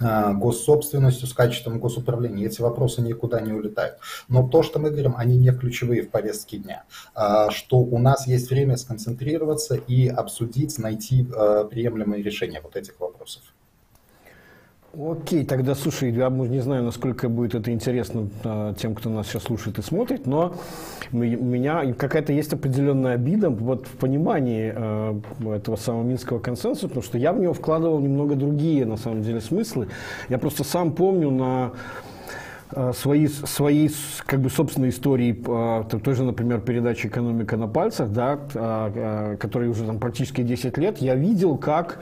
а, 0.00 0.32
госсобственностью, 0.32 1.28
с 1.28 1.32
качеством 1.32 1.78
госуправления. 1.78 2.46
Эти 2.46 2.60
вопросы 2.60 3.00
никуда 3.00 3.40
не 3.40 3.52
улетают. 3.52 3.98
Но 4.28 4.48
то, 4.48 4.64
что 4.64 4.80
мы 4.80 4.90
говорим, 4.90 5.14
они 5.16 5.38
не 5.38 5.52
ключевые 5.52 6.02
в 6.02 6.10
повестке 6.10 6.58
дня. 6.58 6.84
А, 7.14 7.50
что 7.52 7.78
у 7.78 7.98
нас 7.98 8.26
есть 8.26 8.50
время 8.50 8.76
сконцентрироваться 8.76 9.76
и 9.76 10.08
обсудить, 10.08 10.76
найти 10.78 11.24
а, 11.36 11.64
приемлемые 11.64 12.20
решения 12.20 12.60
вот 12.60 12.74
этих 12.74 12.98
вопросов. 12.98 13.42
Окей, 15.00 15.44
тогда, 15.44 15.76
слушай, 15.76 16.10
я 16.10 16.28
не 16.28 16.58
знаю, 16.58 16.82
насколько 16.82 17.28
будет 17.28 17.54
это 17.54 17.70
интересно 17.70 18.28
а, 18.42 18.74
тем, 18.74 18.96
кто 18.96 19.08
нас 19.08 19.28
сейчас 19.28 19.44
слушает 19.44 19.78
и 19.78 19.82
смотрит, 19.82 20.26
но 20.26 20.56
у 21.12 21.16
меня 21.16 21.92
какая-то 21.92 22.32
есть 22.32 22.52
определенная 22.52 23.14
обида 23.14 23.48
вот 23.48 23.86
в 23.86 23.92
понимании 23.92 24.72
а, 24.74 25.20
этого 25.54 25.76
самого 25.76 26.02
Минского 26.02 26.40
консенсуса, 26.40 26.88
потому 26.88 27.04
что 27.04 27.16
я 27.16 27.32
в 27.32 27.38
него 27.38 27.52
вкладывал 27.52 28.00
немного 28.00 28.34
другие, 28.34 28.86
на 28.86 28.96
самом 28.96 29.22
деле, 29.22 29.40
смыслы. 29.40 29.86
Я 30.28 30.38
просто 30.38 30.64
сам 30.64 30.90
помню 30.90 31.30
на 31.30 31.70
свои, 32.92 33.26
свои 33.28 33.88
как 34.26 34.40
бы 34.40 34.50
собственные 34.50 34.90
истории, 34.90 35.32
той 35.32 36.14
же, 36.14 36.24
например, 36.24 36.60
передачи 36.60 37.06
«Экономика 37.06 37.56
на 37.56 37.68
пальцах», 37.68 38.10
да, 38.10 39.36
которой 39.38 39.68
уже 39.68 39.84
там 39.84 39.98
практически 39.98 40.42
10 40.42 40.76
лет, 40.78 40.98
я 40.98 41.14
видел, 41.14 41.56
как 41.56 41.98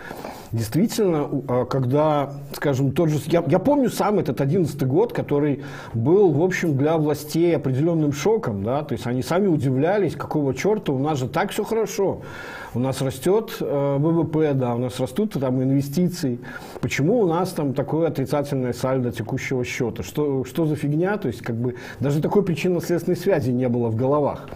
Действительно, 0.53 1.67
когда, 1.67 2.33
скажем, 2.55 2.93
тот 2.93 3.11
же... 3.11 3.19
Я, 3.27 3.45
я 3.47 3.59
помню 3.59 3.91
сам 3.91 4.19
этот 4.19 4.41
одиннадцатый 4.41 4.89
год, 4.89 5.13
который 5.13 5.65
был, 5.93 6.31
в 6.33 6.43
общем, 6.43 6.77
для 6.77 6.97
властей 6.97 7.55
определенным 7.57 8.13
шоком, 8.13 8.63
да, 8.63 8.83
то 8.83 8.93
есть 8.93 9.07
они 9.07 9.23
сами 9.23 9.49
удивлялись, 9.49 10.15
какого 10.15 10.55
черта, 10.55 10.93
у 10.93 10.99
нас 10.99 11.19
же 11.19 11.29
так 11.29 11.51
все 11.51 11.65
хорошо. 11.65 12.23
У 12.77 12.79
нас 12.79 13.01
растет 13.01 13.57
э, 13.61 13.97
ВВП, 13.99 14.53
да, 14.53 14.75
у 14.75 14.79
нас 14.79 15.01
растут 15.01 15.33
там 15.33 15.63
инвестиции. 15.63 16.39
Почему 16.83 17.21
у 17.21 17.27
нас 17.27 17.53
там 17.53 17.73
такое 17.73 18.09
отрицательное 18.09 18.75
сальдо 18.75 19.11
текущего 19.11 19.65
счета? 19.65 20.03
Что, 20.03 20.45
что 20.45 20.67
за 20.67 20.77
фигня? 20.77 21.17
То 21.17 21.29
есть, 21.29 21.41
как 21.41 21.57
бы, 21.57 21.77
даже 22.01 22.21
такой 22.21 22.43
причинно-следственной 22.45 23.17
связи 23.17 23.49
не 23.49 23.67
было 23.71 23.89
в 23.89 23.97
головах. 23.97 24.47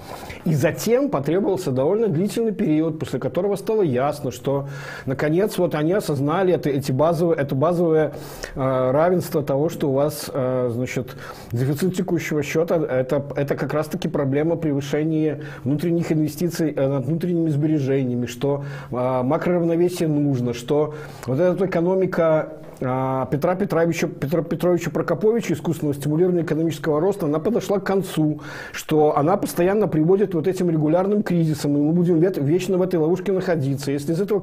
И 0.44 0.52
затем 0.52 1.08
потребовался 1.08 1.70
довольно 1.70 2.08
длительный 2.08 2.52
период, 2.52 2.98
после 2.98 3.18
которого 3.18 3.56
стало 3.56 3.80
ясно, 3.80 4.30
что, 4.30 4.68
наконец, 5.06 5.56
вот 5.56 5.74
они 5.74 5.94
осознали 5.94 6.52
это, 6.52 6.68
эти 6.68 6.92
базовые, 6.92 7.38
это 7.38 7.54
базовое 7.54 8.12
э, 8.54 8.90
равенство 8.90 9.42
того, 9.42 9.70
что 9.70 9.88
у 9.88 9.94
вас, 9.94 10.30
э, 10.30 10.68
значит, 10.70 11.16
дефицит 11.52 11.96
текущего 11.96 12.42
счета, 12.42 12.76
это, 12.76 13.24
это 13.34 13.56
как 13.56 13.72
раз-таки 13.72 14.08
проблема 14.08 14.56
превышения 14.56 15.40
внутренних 15.64 16.12
инвестиций 16.12 16.74
э, 16.76 16.86
над 16.86 17.06
внутренними 17.06 17.48
сбережениями 17.48 18.09
решениями, 18.10 18.26
что 18.26 18.64
э, 18.90 19.22
макроравновесие 19.22 20.08
нужно, 20.08 20.54
что 20.54 20.94
вот 21.26 21.38
эта 21.38 21.66
экономика 21.66 22.52
э, 22.80 23.26
Петра 23.30 23.54
Петровича, 23.54 24.08
Петра 24.08 24.42
Петровича 24.42 24.90
Прокоповича, 24.90 25.54
искусственного 25.54 25.94
стимулирования 25.94 26.42
экономического 26.42 27.00
роста, 27.00 27.26
она 27.26 27.38
подошла 27.38 27.78
к 27.78 27.84
концу, 27.84 28.40
что 28.72 29.16
она 29.16 29.36
постоянно 29.36 29.88
приводит 29.88 30.34
вот 30.34 30.46
этим 30.46 30.70
регулярным 30.70 31.22
кризисам, 31.22 31.76
и 31.76 31.80
мы 31.80 31.92
будем 31.92 32.18
вечно 32.18 32.78
в 32.78 32.82
этой 32.82 32.96
ловушке 32.96 33.32
находиться. 33.32 33.90
Если 33.90 34.12
из 34.12 34.20
этого, 34.20 34.42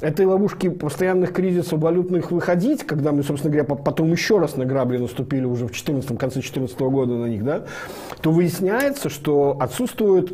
этой 0.00 0.26
ловушки 0.26 0.68
постоянных 0.68 1.32
кризисов 1.32 1.80
валютных 1.80 2.30
выходить, 2.30 2.84
когда 2.84 3.12
мы, 3.12 3.22
собственно 3.22 3.52
говоря, 3.52 3.76
потом 3.76 4.10
еще 4.10 4.38
раз 4.38 4.56
на 4.56 4.64
грабли 4.64 4.98
наступили 4.98 5.44
уже 5.44 5.66
в 5.66 5.72
14 5.72 6.08
конце 6.18 6.40
2014 6.40 6.80
года 6.80 7.14
на 7.14 7.26
них, 7.26 7.44
да, 7.44 7.64
то 8.20 8.30
выясняется, 8.30 9.08
что 9.08 9.56
отсутствует 9.60 10.32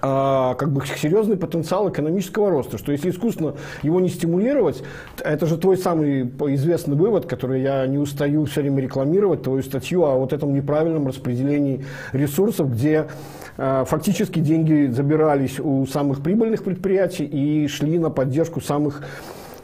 а, 0.00 0.54
как 0.54 0.72
бы 0.72 0.84
серьезный 0.86 1.36
потенциал 1.36 1.88
экономического 1.88 2.50
роста, 2.50 2.78
что 2.78 2.92
если 2.92 3.10
искусственно 3.10 3.54
его 3.82 4.00
не 4.00 4.08
стимулировать, 4.08 4.82
это 5.18 5.46
же 5.46 5.56
твой 5.56 5.76
самый 5.76 6.22
известный 6.54 6.96
вывод, 6.96 7.26
который 7.26 7.62
я 7.62 7.86
не 7.86 7.98
устаю 7.98 8.44
все 8.44 8.60
время 8.60 8.82
рекламировать, 8.82 9.42
твою 9.42 9.62
статью 9.62 10.04
о 10.04 10.16
вот 10.16 10.32
этом 10.32 10.54
неправильном 10.54 11.06
распределении 11.06 11.84
ресурсов, 12.12 12.72
где 12.72 13.08
а, 13.56 13.84
фактически 13.84 14.38
деньги 14.38 14.88
забирались 14.90 15.58
у 15.58 15.86
самых 15.86 16.22
прибыльных 16.22 16.62
предприятий 16.62 17.24
и 17.24 17.66
шли 17.68 17.98
на 17.98 18.10
поддержку 18.10 18.60
самых 18.60 19.02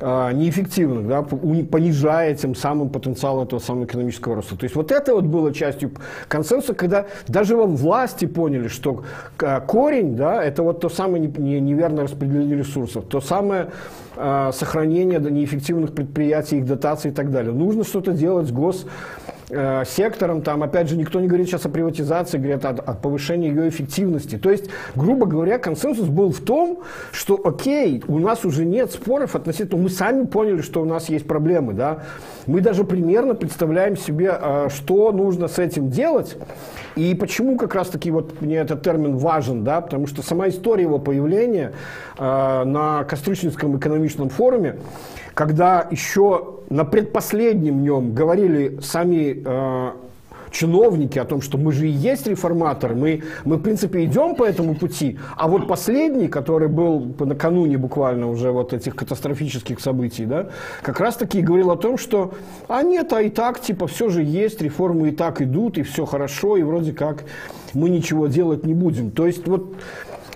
неэффективных, 0.04 1.08
да, 1.08 1.23
понижая 1.23 2.34
тем 2.34 2.54
самым 2.54 2.90
потенциал 2.90 3.42
этого 3.42 3.58
самого 3.58 3.84
экономического 3.84 4.37
роста. 4.37 4.56
То 4.56 4.64
есть 4.64 4.76
вот 4.76 4.92
это 4.92 5.14
вот 5.14 5.25
было 5.25 5.52
частью 5.52 5.92
консенсуса, 6.28 6.75
когда 6.75 7.06
даже 7.26 7.56
во 7.56 7.64
власти 7.64 8.26
поняли, 8.26 8.68
что 8.68 9.04
э, 9.40 9.61
корень, 9.66 10.16
да, 10.16 10.44
это 10.44 10.62
вот 10.62 10.80
то 10.80 10.88
самое 10.88 11.26
неверное 11.26 12.04
распределение 12.04 12.58
ресурсов, 12.58 13.04
то 13.08 13.20
самое 13.20 13.70
э, 14.16 14.50
сохранение 14.52 15.18
неэффективных 15.18 15.94
предприятий, 15.94 16.58
их 16.58 16.66
дотаций 16.66 17.11
и 17.11 17.14
так 17.14 17.30
далее. 17.30 17.52
Нужно 17.52 17.84
что-то 17.84 18.12
делать 18.12 18.49
с 18.49 18.52
гос 18.52 18.87
Э, 19.50 19.84
сектором, 19.86 20.40
там, 20.40 20.62
опять 20.62 20.88
же, 20.88 20.96
никто 20.96 21.20
не 21.20 21.26
говорит 21.26 21.48
сейчас 21.48 21.66
о 21.66 21.68
приватизации, 21.68 22.38
говорят 22.38 22.64
о, 22.64 22.70
о 22.70 22.94
повышении 22.94 23.50
ее 23.50 23.68
эффективности. 23.68 24.36
То 24.36 24.50
есть, 24.50 24.70
грубо 24.94 25.26
говоря, 25.26 25.58
консенсус 25.58 26.08
был 26.08 26.32
в 26.32 26.40
том, 26.40 26.80
что, 27.12 27.38
окей, 27.44 28.02
у 28.08 28.18
нас 28.18 28.44
уже 28.46 28.64
нет 28.64 28.90
споров 28.92 29.36
относительно, 29.36 29.82
мы 29.82 29.90
сами 29.90 30.24
поняли, 30.24 30.62
что 30.62 30.80
у 30.80 30.86
нас 30.86 31.10
есть 31.10 31.26
проблемы, 31.26 31.74
да, 31.74 32.04
мы 32.46 32.62
даже 32.62 32.84
примерно 32.84 33.34
представляем 33.34 33.98
себе, 33.98 34.34
э, 34.40 34.68
что 34.74 35.12
нужно 35.12 35.48
с 35.48 35.58
этим 35.58 35.90
делать, 35.90 36.38
и 36.96 37.14
почему 37.14 37.58
как 37.58 37.74
раз-таки 37.74 38.10
вот 38.10 38.40
мне 38.40 38.56
этот 38.56 38.82
термин 38.82 39.18
важен, 39.18 39.62
да, 39.62 39.82
потому 39.82 40.06
что 40.06 40.22
сама 40.22 40.48
история 40.48 40.84
его 40.84 40.98
появления 40.98 41.72
э, 42.16 42.64
на 42.64 43.04
Костричинском 43.04 43.76
экономичном 43.76 44.30
форуме, 44.30 44.76
когда 45.34 45.86
еще 45.90 46.54
на 46.70 46.84
предпоследнем 46.84 47.82
нем 47.82 48.14
говорили 48.14 48.78
сами 48.80 49.42
э, 49.44 49.90
чиновники 50.54 51.18
о 51.18 51.24
том, 51.24 51.42
что 51.42 51.58
мы 51.58 51.72
же 51.72 51.88
и 51.88 51.90
есть 51.90 52.26
реформаторы, 52.26 52.94
мы, 52.94 53.22
мы 53.44 53.56
в 53.56 53.62
принципе 53.62 54.04
идем 54.04 54.36
по 54.36 54.44
этому 54.44 54.74
пути, 54.74 55.18
а 55.36 55.48
вот 55.48 55.66
последний, 55.68 56.28
который 56.28 56.68
был 56.68 57.14
накануне 57.18 57.76
буквально 57.76 58.30
уже 58.30 58.52
вот 58.52 58.72
этих 58.72 58.94
катастрофических 58.94 59.80
событий, 59.80 60.24
да, 60.24 60.48
как 60.82 61.00
раз 61.00 61.16
таки 61.16 61.42
говорил 61.42 61.72
о 61.72 61.76
том, 61.76 61.98
что 61.98 62.34
а 62.68 62.82
нет, 62.82 63.12
а 63.12 63.20
и 63.20 63.30
так 63.30 63.60
типа 63.60 63.86
все 63.88 64.08
же 64.08 64.22
есть, 64.22 64.62
реформы 64.62 65.08
и 65.08 65.12
так 65.12 65.42
идут, 65.42 65.76
и 65.76 65.82
все 65.82 66.06
хорошо, 66.06 66.56
и 66.56 66.62
вроде 66.62 66.92
как 66.92 67.24
мы 67.74 67.90
ничего 67.90 68.28
делать 68.28 68.64
не 68.64 68.74
будем. 68.74 69.10
То 69.10 69.26
есть 69.26 69.48
вот 69.48 69.74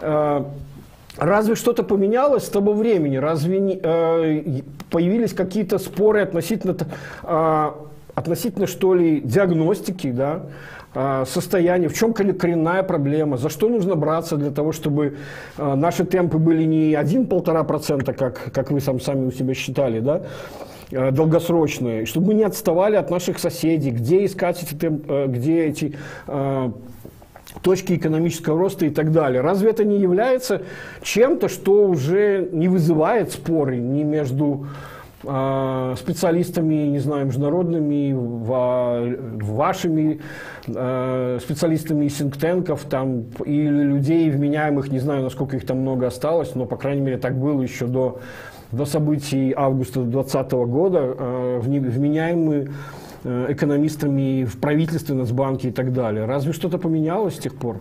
э, 0.00 0.44
Разве 1.18 1.56
что-то 1.56 1.82
поменялось 1.82 2.44
с 2.44 2.48
того 2.48 2.72
времени? 2.72 3.16
Разве 3.16 3.58
не, 3.58 3.80
э, 3.82 4.62
появились 4.90 5.32
какие-то 5.32 5.78
споры 5.78 6.22
относительно, 6.22 6.76
э, 7.24 7.70
относительно, 8.14 8.66
что 8.66 8.94
ли, 8.94 9.20
диагностики, 9.20 10.12
да, 10.12 10.42
э, 10.94 11.24
состояния? 11.26 11.88
В 11.88 11.94
чем 11.94 12.12
коренная 12.12 12.84
проблема? 12.84 13.36
За 13.36 13.48
что 13.48 13.68
нужно 13.68 13.96
браться 13.96 14.36
для 14.36 14.50
того, 14.50 14.70
чтобы 14.70 15.16
э, 15.56 15.74
наши 15.74 16.04
темпы 16.04 16.38
были 16.38 16.62
не 16.62 16.92
1-1,5%, 16.94 18.12
как, 18.14 18.52
как 18.52 18.70
вы 18.70 18.80
сам, 18.80 19.00
сами 19.00 19.26
у 19.26 19.32
себя 19.32 19.54
считали, 19.54 19.98
да, 19.98 20.22
э, 20.92 21.10
долгосрочные, 21.10 22.06
чтобы 22.06 22.28
мы 22.28 22.34
не 22.34 22.44
отставали 22.44 22.94
от 22.94 23.10
наших 23.10 23.40
соседей, 23.40 23.90
где 23.90 24.24
искать 24.24 24.62
эти, 24.62 24.86
э, 24.86 25.26
где 25.26 25.64
эти 25.64 25.96
точки 27.62 27.94
экономического 27.94 28.58
роста 28.58 28.86
и 28.86 28.90
так 28.90 29.12
далее. 29.12 29.40
Разве 29.40 29.70
это 29.70 29.84
не 29.84 29.98
является 29.98 30.62
чем-то, 31.02 31.48
что 31.48 31.86
уже 31.86 32.48
не 32.52 32.68
вызывает 32.68 33.32
споры 33.32 33.78
ни 33.78 34.02
между 34.02 34.66
э, 35.24 35.94
специалистами, 35.98 36.74
не 36.86 36.98
знаю, 36.98 37.26
международными, 37.26 38.12
вашими 39.42 40.20
э, 40.66 41.38
специалистами 41.42 42.06
из 42.06 42.18
синктенков 42.18 42.84
там, 42.84 43.24
или 43.44 43.82
людей 43.82 44.30
вменяемых, 44.30 44.90
не 44.90 44.98
знаю, 44.98 45.22
насколько 45.22 45.56
их 45.56 45.66
там 45.66 45.78
много 45.78 46.06
осталось, 46.06 46.54
но, 46.54 46.66
по 46.66 46.76
крайней 46.76 47.02
мере, 47.02 47.18
так 47.18 47.36
было 47.36 47.62
еще 47.62 47.86
до, 47.86 48.20
до 48.72 48.84
событий 48.84 49.54
августа 49.56 50.00
2020 50.00 50.52
года, 50.52 51.14
э, 51.18 51.60
вменяемые 51.62 52.68
экономистами 53.24 54.44
в 54.44 54.58
правительстве, 54.60 55.14
Нацбанке 55.14 55.68
и 55.68 55.72
так 55.72 55.92
далее. 55.92 56.24
Разве 56.24 56.52
что-то 56.52 56.78
поменялось 56.78 57.36
с 57.36 57.38
тех 57.38 57.56
пор? 57.56 57.80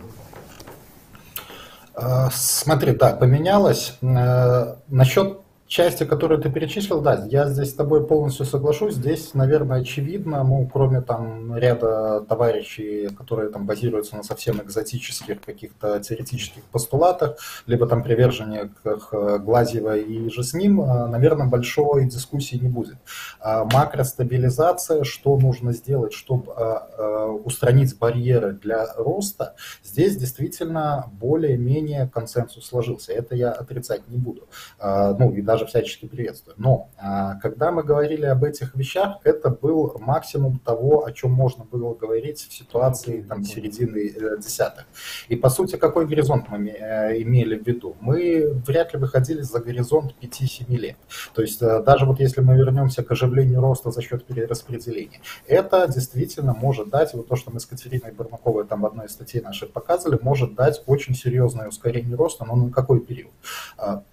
Э, 1.95 2.27
смотри, 2.31 2.93
да, 2.95 3.13
поменялось. 3.13 3.97
Э, 4.01 4.75
насчет 4.87 5.39
части, 5.67 6.05
которые 6.05 6.39
ты 6.39 6.49
перечислил, 6.49 7.01
да, 7.01 7.25
я 7.29 7.47
здесь 7.49 7.71
с 7.71 7.73
тобой 7.73 8.05
полностью 8.05 8.45
соглашусь. 8.45 8.95
Здесь, 8.95 9.33
наверное, 9.33 9.81
очевидно, 9.81 10.43
ну, 10.43 10.69
кроме 10.71 11.01
там 11.01 11.55
ряда 11.55 12.21
товарищей, 12.21 13.09
которые 13.09 13.49
там 13.49 13.65
базируются 13.65 14.15
на 14.15 14.23
совсем 14.23 14.61
экзотических 14.61 15.41
каких-то 15.41 15.99
теоретических 15.99 16.63
постулатах, 16.63 17.37
либо 17.65 17.85
там 17.87 18.03
приверженниках 18.03 19.11
Глазьева 19.11 19.97
и 19.97 20.29
же 20.29 20.43
с 20.43 20.53
ним, 20.53 20.81
а, 20.81 21.07
наверное, 21.07 21.47
большой 21.47 22.05
дискуссии 22.05 22.55
не 22.55 22.69
будет. 22.69 22.97
А 23.39 23.65
макростабилизация, 23.65 25.03
что 25.03 25.37
нужно 25.37 25.73
сделать, 25.73 26.13
чтобы 26.13 26.53
а, 26.53 27.27
устранить 27.43 27.97
барьеры 27.97 28.53
для 28.53 28.93
роста, 28.95 29.55
здесь 29.83 30.15
действительно 30.15 31.11
более-менее 31.11 32.07
консенсус 32.07 32.65
сложился. 32.65 33.11
Это 33.11 33.35
я 33.35 33.51
отрицать 33.51 34.07
не 34.07 34.17
буду. 34.17 34.47
Ну, 34.79 35.33
и 35.33 35.41
даже 35.41 35.56
даже 35.57 35.65
всячески 35.65 36.05
приветствую. 36.05 36.55
Но 36.57 36.89
а, 36.97 37.35
когда 37.35 37.71
мы 37.71 37.83
говорили 37.83 38.25
об 38.25 38.43
этих 38.43 38.75
вещах, 38.75 39.17
это 39.23 39.49
был 39.49 39.97
максимум 39.99 40.59
того, 40.59 41.05
о 41.05 41.11
чем 41.11 41.31
можно 41.31 41.63
было 41.63 41.95
говорить 41.95 42.39
в 42.39 42.53
ситуации 42.53 43.21
там, 43.23 43.43
середины 43.43 44.13
э, 44.15 44.37
десятых. 44.37 44.85
И 45.29 45.35
по 45.35 45.49
сути, 45.49 45.77
какой 45.77 46.05
горизонт 46.05 46.45
мы 46.49 46.69
э, 46.69 47.21
имели 47.23 47.57
в 47.57 47.65
виду? 47.65 47.95
Мы 48.01 48.53
вряд 48.67 48.93
ли 48.93 48.99
выходили 48.99 49.41
за 49.41 49.59
горизонт 49.59 50.13
5-7 50.21 50.75
лет. 50.75 50.97
То 51.33 51.41
есть 51.41 51.61
э, 51.63 51.81
даже 51.81 52.05
вот 52.05 52.19
если 52.19 52.41
мы 52.41 52.55
вернемся 52.55 53.03
к 53.03 53.11
оживлению 53.11 53.61
роста 53.61 53.89
за 53.89 54.03
счет 54.03 54.25
перераспределения, 54.25 55.21
это 55.47 55.87
действительно 55.87 56.53
может 56.53 56.89
дать, 56.89 57.15
вот 57.15 57.27
то, 57.27 57.35
что 57.35 57.49
мы 57.49 57.59
с 57.59 57.65
Катериной 57.65 58.11
Барнаковой 58.11 58.65
там 58.65 58.81
в 58.81 58.85
одной 58.85 59.07
из 59.07 59.11
статей 59.13 59.41
наших 59.41 59.71
показывали, 59.71 60.19
может 60.21 60.53
дать 60.53 60.83
очень 60.85 61.15
серьезное 61.15 61.67
ускорение 61.67 62.15
роста, 62.15 62.45
но 62.45 62.55
на 62.55 62.71
какой 62.71 62.99
период? 62.99 63.31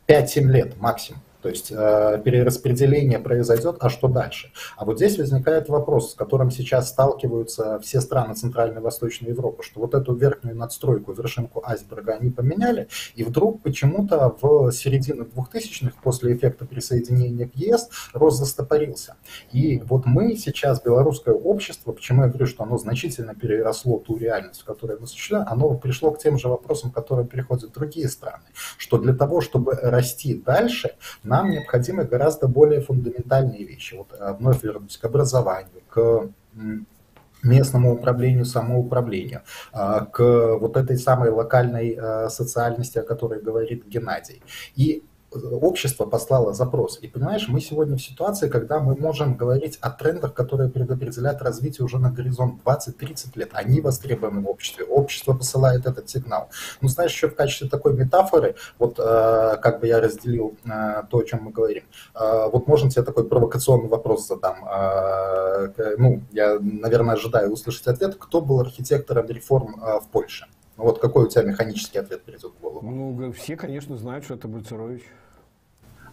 5-7 0.09 0.42
лет 0.50 0.76
максимум. 0.80 1.20
То 1.44 1.50
есть 1.50 1.70
э, 1.70 2.22
перераспределение 2.24 3.18
произойдет, 3.18 3.76
а 3.80 3.90
что 3.90 4.09
дальше? 4.09 4.50
А 4.78 4.87
вот 4.87 4.96
здесь 4.96 5.18
возникает 5.18 5.68
вопрос, 5.68 6.12
с 6.12 6.14
которым 6.14 6.50
сейчас 6.50 6.88
сталкиваются 6.88 7.78
все 7.80 8.00
страны 8.00 8.35
Центральной 8.35 8.80
и 8.80 8.83
Восточной 8.83 9.28
Европы, 9.28 9.62
что 9.62 9.80
вот 9.80 9.92
эту 9.92 10.14
верхнюю 10.14 10.57
надстройку, 10.57 11.12
вершинку 11.12 11.62
айсберга 11.62 12.14
они 12.14 12.30
поменяли, 12.30 12.88
и 13.14 13.24
вдруг 13.24 13.61
почему-то 13.61 14.35
в 14.40 14.72
середине 14.72 15.24
2000-х, 15.24 15.92
после 16.02 16.35
эффекта 16.35 16.64
присоединения 16.64 17.46
к 17.46 17.54
ЕС, 17.57 17.90
рост 18.14 18.38
застопорился. 18.38 19.16
И 19.52 19.83
вот 19.85 20.07
мы 20.07 20.37
сейчас, 20.37 20.80
белорусское 20.83 21.35
общество, 21.35 21.92
почему 21.92 22.22
я 22.22 22.28
говорю, 22.28 22.46
что 22.46 22.62
оно 22.62 22.78
значительно 22.78 23.35
переросло 23.35 23.98
ту 23.98 24.16
реальность, 24.16 24.62
в 24.62 24.64
которой 24.64 24.98
мы 24.98 25.07
существуем, 25.07 25.44
оно 25.46 25.74
пришло 25.74 26.11
к 26.11 26.18
тем 26.18 26.38
же 26.38 26.48
вопросам, 26.48 26.90
которые 26.90 27.26
переходят 27.26 27.70
другие 27.74 28.09
страны, 28.09 28.44
что 28.78 28.96
для 28.96 29.12
того, 29.12 29.42
чтобы 29.42 29.74
расти 29.74 30.33
дальше, 30.33 30.92
нам 31.34 31.50
необходимы 31.50 32.04
гораздо 32.04 32.48
более 32.48 32.80
фундаментальные 32.80 33.64
вещи. 33.64 33.96
Вот 33.96 34.08
э, 34.12 34.34
вновь 34.38 34.62
вернусь 34.62 34.96
к 34.96 35.04
образованию, 35.04 35.82
к 35.88 36.28
местному 37.42 37.94
управлению, 37.94 38.44
самоуправлению, 38.44 39.40
э, 39.72 40.06
к 40.12 40.56
вот 40.60 40.76
этой 40.76 40.96
самой 40.96 41.30
локальной 41.30 41.98
э, 41.98 42.28
социальности, 42.28 42.98
о 42.98 43.02
которой 43.02 43.42
говорит 43.42 43.84
Геннадий. 43.86 44.42
И 44.76 45.02
общество 45.34 46.06
послало 46.06 46.52
запрос. 46.52 46.98
И 47.02 47.08
понимаешь, 47.08 47.48
мы 47.48 47.60
сегодня 47.60 47.96
в 47.96 48.02
ситуации, 48.02 48.48
когда 48.48 48.80
мы 48.80 48.96
можем 48.96 49.36
говорить 49.36 49.78
о 49.80 49.90
трендах, 49.90 50.34
которые 50.34 50.70
предопределяют 50.70 51.42
развитие 51.42 51.84
уже 51.84 51.98
на 51.98 52.10
горизонт 52.10 52.62
20-30 52.64 53.36
лет. 53.36 53.50
Они 53.52 53.80
востребованы 53.80 54.40
в 54.40 54.48
обществе. 54.48 54.84
Общество 54.84 55.34
посылает 55.34 55.86
этот 55.86 56.08
сигнал. 56.08 56.48
Ну, 56.80 56.88
знаешь, 56.88 57.12
еще 57.12 57.28
в 57.28 57.34
качестве 57.34 57.68
такой 57.68 57.94
метафоры, 57.94 58.54
вот 58.78 58.98
э, 58.98 59.56
как 59.62 59.80
бы 59.80 59.86
я 59.86 60.00
разделил 60.00 60.56
э, 60.64 61.02
то, 61.10 61.18
о 61.18 61.24
чем 61.24 61.44
мы 61.44 61.52
говорим. 61.52 61.84
Э, 62.14 62.48
вот 62.52 62.66
можно 62.66 62.90
тебе 62.90 63.02
такой 63.02 63.28
провокационный 63.28 63.88
вопрос 63.88 64.26
задам. 64.26 64.64
Э, 64.64 65.94
ну, 65.98 66.22
я, 66.32 66.58
наверное, 66.60 67.14
ожидаю 67.14 67.50
услышать 67.50 67.86
ответ. 67.86 68.16
Кто 68.18 68.40
был 68.40 68.60
архитектором 68.60 69.26
реформ 69.26 69.82
э, 69.82 70.00
в 70.00 70.08
Польше? 70.08 70.46
Вот 70.76 70.98
какой 70.98 71.24
у 71.24 71.28
тебя 71.28 71.42
механический 71.44 71.98
ответ 71.98 72.22
придет 72.22 72.52
в 72.58 72.60
голову? 72.60 72.80
Ну, 72.82 73.32
все, 73.32 73.56
конечно, 73.56 73.96
знают, 73.96 74.24
что 74.24 74.34
это 74.34 74.48
Бульцерович. 74.48 75.02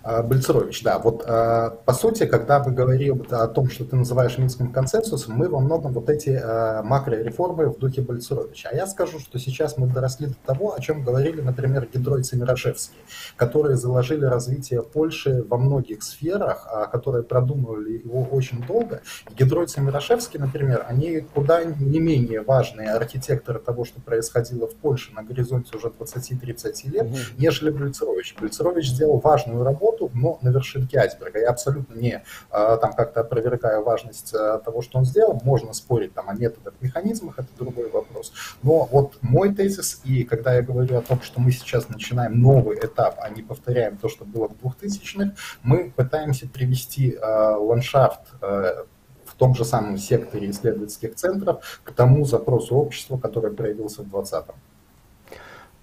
А, 0.04 0.24
Бальцерович, 0.24 0.82
да, 0.84 0.98
вот 0.98 1.24
а, 1.28 1.70
по 1.86 1.94
сути, 1.94 2.26
когда 2.26 2.64
мы 2.64 2.72
говорим 2.72 3.24
о 3.30 3.48
том, 3.48 3.70
что 3.70 3.86
ты 3.86 3.96
называешь 3.96 4.38
Минским 4.38 4.72
консенсусом, 4.72 5.36
мы 5.36 5.48
во 5.48 5.60
многом 5.60 5.94
вот 5.94 6.10
эти 6.10 6.40
а, 6.42 6.82
макрореформы 6.82 7.70
в 7.70 7.78
духе 7.78 8.02
Бальцеровича. 8.02 8.70
А 8.72 8.76
я 8.76 8.88
скажу, 8.88 9.20
что 9.20 9.38
сейчас 9.38 9.78
мы 9.78 9.88
доросли 9.88 10.28
до 10.28 10.36
того, 10.46 10.74
о 10.74 10.80
чем 10.80 11.04
говорили, 11.04 11.42
например, 11.42 11.88
Гидройц 11.94 12.34
и 12.34 12.36
Мирошевский, 12.36 12.98
которые 13.36 13.78
заложили 13.78 14.26
развитие 14.26 14.82
Польши 14.82 15.44
во 15.48 15.58
многих 15.58 16.02
сферах, 16.02 16.68
которые 16.92 17.24
продумывали 17.24 18.02
его 18.04 18.24
очень 18.24 18.66
долго. 18.66 19.02
И 19.30 19.36
Гидройц 19.36 19.78
и 19.78 19.82
Мирошевский, 19.82 20.40
например, 20.40 20.84
они 20.88 21.20
куда 21.20 21.64
не 21.64 22.00
менее 22.00 22.42
важные 22.42 22.92
архитекторы 22.92 23.60
того, 23.60 23.86
что 23.86 24.02
происходило 24.02 24.68
в 24.68 24.74
Польше 24.76 25.14
на 25.14 25.22
горизонте 25.22 25.78
уже 25.78 25.88
20-30 25.88 26.90
лет, 26.90 27.08
нежели 27.38 27.70
Бальцерович. 27.70 28.36
Бальцерович 28.40 28.90
сделал 28.90 29.20
важную 29.20 29.64
работу, 29.64 29.91
работу, 29.92 30.12
но 30.14 30.40
на 30.42 30.50
вершинке 30.50 30.98
айсберга. 30.98 31.40
Я 31.40 31.50
абсолютно 31.50 31.94
не 31.96 32.24
там 32.50 32.94
как-то 32.94 33.22
опровергаю 33.22 33.84
важность 33.84 34.32
того, 34.32 34.82
что 34.82 35.00
он 35.00 35.06
сделал. 35.06 35.40
Можно 35.44 35.74
спорить 35.74 36.14
там 36.14 36.30
о 36.30 36.34
методах, 36.34 36.74
механизмах, 36.82 37.40
это 37.40 37.48
другой 37.58 37.90
вопрос. 37.90 38.34
Но 38.64 38.88
вот 38.92 39.18
мой 39.22 39.54
тезис, 39.54 40.02
и 40.04 40.24
когда 40.24 40.56
я 40.56 40.62
говорю 40.62 40.98
о 40.98 41.02
том, 41.02 41.22
что 41.22 41.40
мы 41.42 41.52
сейчас 41.52 41.90
начинаем 41.90 42.42
новый 42.42 42.78
этап, 42.78 43.20
а 43.22 43.30
не 43.30 43.42
повторяем 43.42 43.98
то, 43.98 44.10
что 44.10 44.26
было 44.26 44.48
в 44.48 44.54
2000-х, 44.66 45.34
мы 45.64 45.92
пытаемся 45.96 46.48
привести 46.48 47.18
ландшафт 47.22 48.22
в 48.42 49.36
том 49.38 49.56
же 49.56 49.66
самом 49.66 49.98
секторе 49.98 50.50
исследовательских 50.52 51.16
центров 51.16 51.82
к 51.84 51.92
тому 51.92 52.26
запросу 52.26 52.76
общества, 52.76 53.18
который 53.18 53.52
проявился 53.52 54.04
в 54.04 54.16
2020-м. 54.16 54.56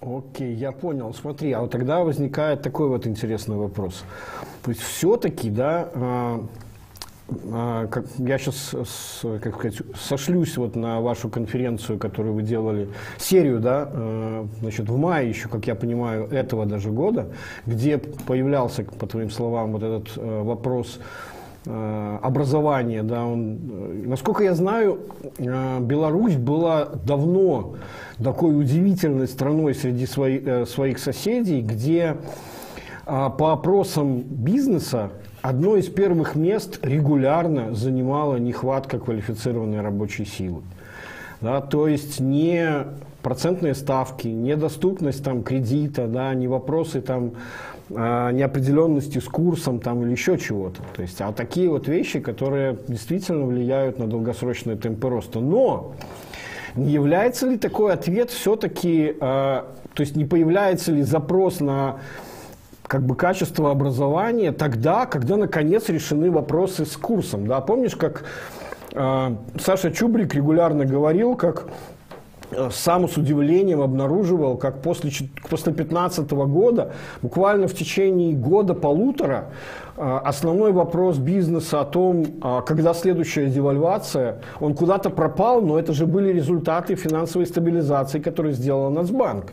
Окей, 0.01 0.55
я 0.55 0.71
понял. 0.71 1.13
Смотри, 1.13 1.53
а 1.53 1.61
вот 1.63 1.73
тогда 1.73 2.05
возникает 2.05 2.63
такой 2.63 2.89
вот 2.89 3.07
интересный 3.07 3.57
вопрос. 3.57 4.05
То 4.63 4.71
есть 4.71 4.81
все-таки, 4.81 5.51
да, 5.51 5.89
а, 5.93 6.47
а, 7.53 7.87
как, 7.89 8.05
я 8.19 8.39
сейчас 8.39 8.75
с, 8.75 9.21
как 9.41 9.57
сказать, 9.57 9.83
сошлюсь 9.97 10.57
вот 10.57 10.77
на 10.77 11.01
вашу 11.01 11.29
конференцию, 11.29 11.99
которую 11.99 12.35
вы 12.35 12.43
делали, 12.43 12.89
серию, 13.19 13.59
да, 13.59 13.91
э, 13.93 14.47
значит, 14.61 14.89
в 14.89 14.97
мае 14.97 15.29
еще, 15.29 15.49
как 15.49 15.67
я 15.67 15.75
понимаю, 15.75 16.29
этого 16.29 16.65
даже 16.65 16.91
года, 16.91 17.33
где 17.67 17.99
появлялся, 17.99 18.85
по 18.85 19.07
твоим 19.09 19.31
словам, 19.31 19.73
вот 19.73 19.83
этот 19.83 20.17
э, 20.17 20.43
вопрос 20.43 21.01
Э, 21.01 21.38
образования, 21.67 23.03
да, 23.03 23.25
он, 23.25 23.59
э, 23.71 24.03
насколько 24.07 24.45
я 24.45 24.55
знаю, 24.55 25.01
э, 25.39 25.81
Беларусь 25.81 26.37
была 26.37 26.87
давно 27.05 27.75
такой 28.23 28.59
удивительной 28.59 29.29
страной 29.29 29.75
среди 29.75 30.07
своих, 30.07 30.69
своих 30.69 30.99
соседей, 30.99 31.61
где 31.61 32.17
по 33.05 33.53
опросам 33.53 34.21
бизнеса 34.21 35.11
одно 35.41 35.77
из 35.77 35.89
первых 35.89 36.35
мест 36.35 36.79
регулярно 36.83 37.75
занимала 37.75 38.37
нехватка 38.37 38.99
квалифицированной 38.99 39.81
рабочей 39.81 40.27
силы. 40.27 40.63
Да, 41.41 41.61
то 41.61 41.87
есть 41.87 42.21
не 42.21 42.85
процентные 43.23 43.75
ставки, 43.75 44.27
недоступность 44.29 45.23
там, 45.23 45.43
кредита, 45.43 46.07
да, 46.07 46.35
не 46.35 46.49
вопросы 46.49 47.01
там, 47.01 47.33
а, 47.95 48.31
неопределенности 48.33 49.19
с 49.19 49.25
курсом 49.25 49.81
там, 49.81 50.03
или 50.03 50.11
еще 50.11 50.37
чего-то. 50.39 50.83
То 50.95 51.03
есть, 51.03 51.21
а 51.21 51.33
такие 51.33 51.69
вот 51.71 51.89
вещи, 51.89 52.21
которые 52.21 52.79
действительно 52.87 53.47
влияют 53.47 53.99
на 53.99 54.07
долгосрочные 54.07 54.77
темпы 54.77 55.09
роста. 55.09 55.41
Но 55.41 55.95
не 56.75 56.93
является 56.93 57.47
ли 57.49 57.57
такой 57.57 57.93
ответ 57.93 58.31
все-таки, 58.31 59.15
э, 59.15 59.15
то 59.19 60.01
есть 60.01 60.17
не 60.17 60.25
появляется 60.25 60.93
ли 60.93 61.03
запрос 61.03 61.61
на 61.61 62.01
как 62.87 63.03
бы 63.03 63.15
качество 63.15 63.71
образования 63.71 64.53
тогда, 64.53 65.07
когда 65.07 65.37
наконец 65.37 65.89
решены 65.89 66.31
вопросы 66.31 66.87
с 66.87 66.97
курсом. 66.97 67.47
Да? 67.47 67.61
Помнишь, 67.61 67.97
как 67.97 68.25
э, 68.93 69.37
Саша 69.61 69.91
Чубрик 69.91 70.35
регулярно 70.35 70.85
говорил, 70.85 71.37
как 71.37 71.69
сам 72.71 73.09
с 73.09 73.17
удивлением 73.17 73.81
обнаруживал, 73.81 74.57
как 74.57 74.81
после, 74.81 75.11
после 75.49 75.73
2015 75.73 76.31
года, 76.31 76.93
буквально 77.23 77.69
в 77.69 77.75
течение 77.75 78.35
года-полутора, 78.35 79.49
э, 79.97 80.21
основной 80.25 80.73
вопрос 80.73 81.19
бизнеса 81.19 81.81
о 81.81 81.85
том, 81.85 82.25
э, 82.43 82.63
когда 82.67 82.95
следующая 82.95 83.49
девальвация, 83.49 84.41
он 84.61 84.75
куда-то 84.75 85.11
пропал, 85.11 85.61
но 85.61 85.79
это 85.79 85.93
же 85.93 86.07
были 86.07 86.33
результаты 86.33 86.95
финансовой 86.95 87.47
стабилизации, 87.47 88.19
которую 88.19 88.55
сделал 88.55 88.91
Нацбанк. 88.91 89.53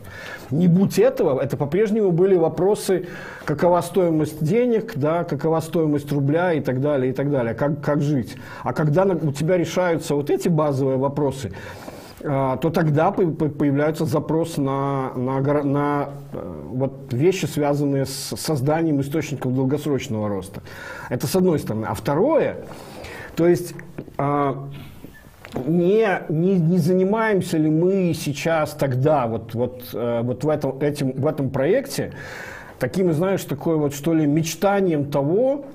Не 0.50 0.68
будь 0.68 0.98
этого, 0.98 1.40
это 1.40 1.56
по-прежнему 1.56 2.12
были 2.12 2.36
вопросы, 2.36 3.08
какова 3.44 3.80
стоимость 3.82 4.42
денег, 4.42 4.92
да, 4.96 5.24
какова 5.24 5.60
стоимость 5.60 6.10
рубля 6.12 6.54
и 6.54 6.60
так 6.60 6.80
далее, 6.80 7.10
и 7.10 7.14
так 7.14 7.30
далее, 7.30 7.54
как, 7.54 7.80
как 7.80 8.00
жить. 8.00 8.36
А 8.62 8.72
когда 8.72 9.04
у 9.04 9.32
тебя 9.32 9.56
решаются 9.58 10.14
вот 10.14 10.30
эти 10.30 10.48
базовые 10.48 10.96
вопросы, 10.96 11.52
а, 11.85 11.85
то 12.18 12.70
тогда 12.70 13.10
появляется 13.10 14.06
запрос 14.06 14.56
на, 14.56 15.12
на, 15.14 15.40
на 15.62 16.08
э, 16.32 16.62
вот 16.70 17.12
вещи, 17.12 17.44
связанные 17.44 18.06
с 18.06 18.34
созданием 18.36 19.02
источников 19.02 19.54
долгосрочного 19.54 20.28
роста. 20.28 20.62
Это 21.10 21.26
с 21.26 21.36
одной 21.36 21.58
стороны. 21.58 21.86
А 21.86 21.94
второе, 21.94 22.64
то 23.36 23.46
есть 23.46 23.74
а, 24.16 24.66
не, 25.66 26.08
не, 26.28 26.58
не 26.58 26.78
занимаемся 26.78 27.58
ли 27.58 27.70
мы 27.70 28.14
сейчас 28.14 28.72
тогда 28.72 29.26
вот, 29.26 29.54
вот, 29.54 29.82
э, 29.92 30.20
вот 30.22 30.42
в, 30.42 30.48
этом, 30.48 30.78
этим, 30.80 31.12
в 31.12 31.26
этом 31.26 31.50
проекте 31.50 32.12
таким, 32.78 33.12
знаешь, 33.12 33.44
такое 33.44 33.76
вот 33.76 33.94
что 33.94 34.14
ли 34.14 34.26
мечтанием 34.26 35.10
того, 35.10 35.66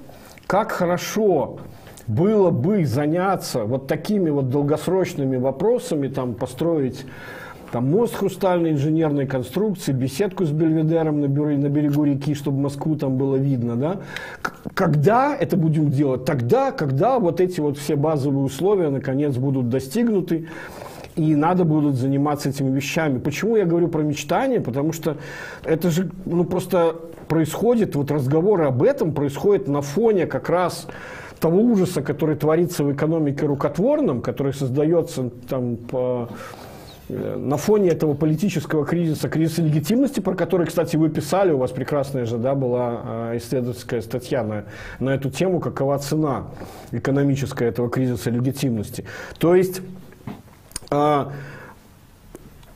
как 0.48 0.72
хорошо 0.72 1.60
было 2.08 2.52
бы 2.52 2.86
заняться 2.86 3.66
вот 3.66 3.88
такими 3.88 4.30
вот 4.30 4.50
долгосрочными 4.50 5.38
вопросами, 5.38 6.08
там, 6.08 6.34
построить 6.34 7.06
там, 7.72 7.90
мост 7.90 8.16
хрустальной 8.16 8.72
инженерной 8.72 9.26
конструкции, 9.26 9.94
беседку 9.94 10.46
с 10.46 10.52
Бельведером 10.52 11.22
на, 11.22 11.28
берегу, 11.28 11.62
на 11.62 11.70
берегу 11.70 12.04
реки, 12.04 12.36
чтобы 12.36 12.60
Москву 12.60 12.96
там 12.96 13.18
было 13.18 13.38
видно, 13.38 13.76
да? 13.76 13.98
Когда 14.74 15.36
это 15.36 15.56
будем 15.56 15.90
делать? 15.90 16.26
Тогда, 16.26 16.72
когда 16.72 17.18
вот 17.18 17.40
эти 17.40 17.60
вот 17.62 17.78
все 17.78 17.96
базовые 17.96 18.44
условия 18.44 18.90
наконец 18.90 19.36
будут 19.36 19.70
достигнуты, 19.70 20.48
и 21.16 21.36
надо 21.36 21.66
будет 21.66 21.96
заниматься 21.96 22.50
этими 22.50 22.74
вещами. 22.74 23.20
Почему 23.20 23.58
я 23.58 23.66
говорю 23.66 23.90
про 23.90 24.02
мечтание? 24.02 24.62
Потому 24.62 24.94
что 24.94 25.18
это 25.64 25.90
же 25.90 26.10
ну, 26.26 26.46
просто 26.46 26.96
происходит, 27.28 27.96
вот 27.96 28.12
разговоры 28.12 28.66
об 28.66 28.82
этом 28.84 29.14
происходят 29.14 29.68
на 29.68 29.82
фоне 29.82 30.26
как 30.26 30.50
раз 30.50 30.88
того 31.42 31.60
ужаса, 31.60 32.02
который 32.02 32.36
творится 32.36 32.84
в 32.84 32.94
экономике 32.94 33.48
рукотворном, 33.48 34.22
который 34.22 34.54
создается 34.54 35.32
там 35.50 35.76
по 35.76 36.30
э, 37.10 37.36
на 37.36 37.58
фоне 37.58 37.90
этого 37.90 38.14
политического 38.14 38.86
кризиса, 38.86 39.28
кризиса 39.28 39.64
легитимности, 39.64 40.20
про 40.20 40.36
который, 40.36 40.68
кстати, 40.68 40.96
вы 40.96 41.10
писали, 41.10 41.52
у 41.52 41.58
вас 41.58 41.72
прекрасная 41.72 42.26
же 42.26 42.38
да, 42.38 42.54
была 42.54 43.02
а, 43.04 43.38
исследовательская 43.38 44.02
статья 44.02 44.44
на, 44.44 44.66
на 45.00 45.10
эту 45.16 45.32
тему, 45.32 45.60
какова 45.60 45.98
цена 45.98 46.46
экономическая 46.92 47.66
этого 47.66 47.90
кризиса 47.90 48.30
легитимности. 48.30 49.04
То 49.40 49.56
есть 49.56 49.82
а, 50.92 51.32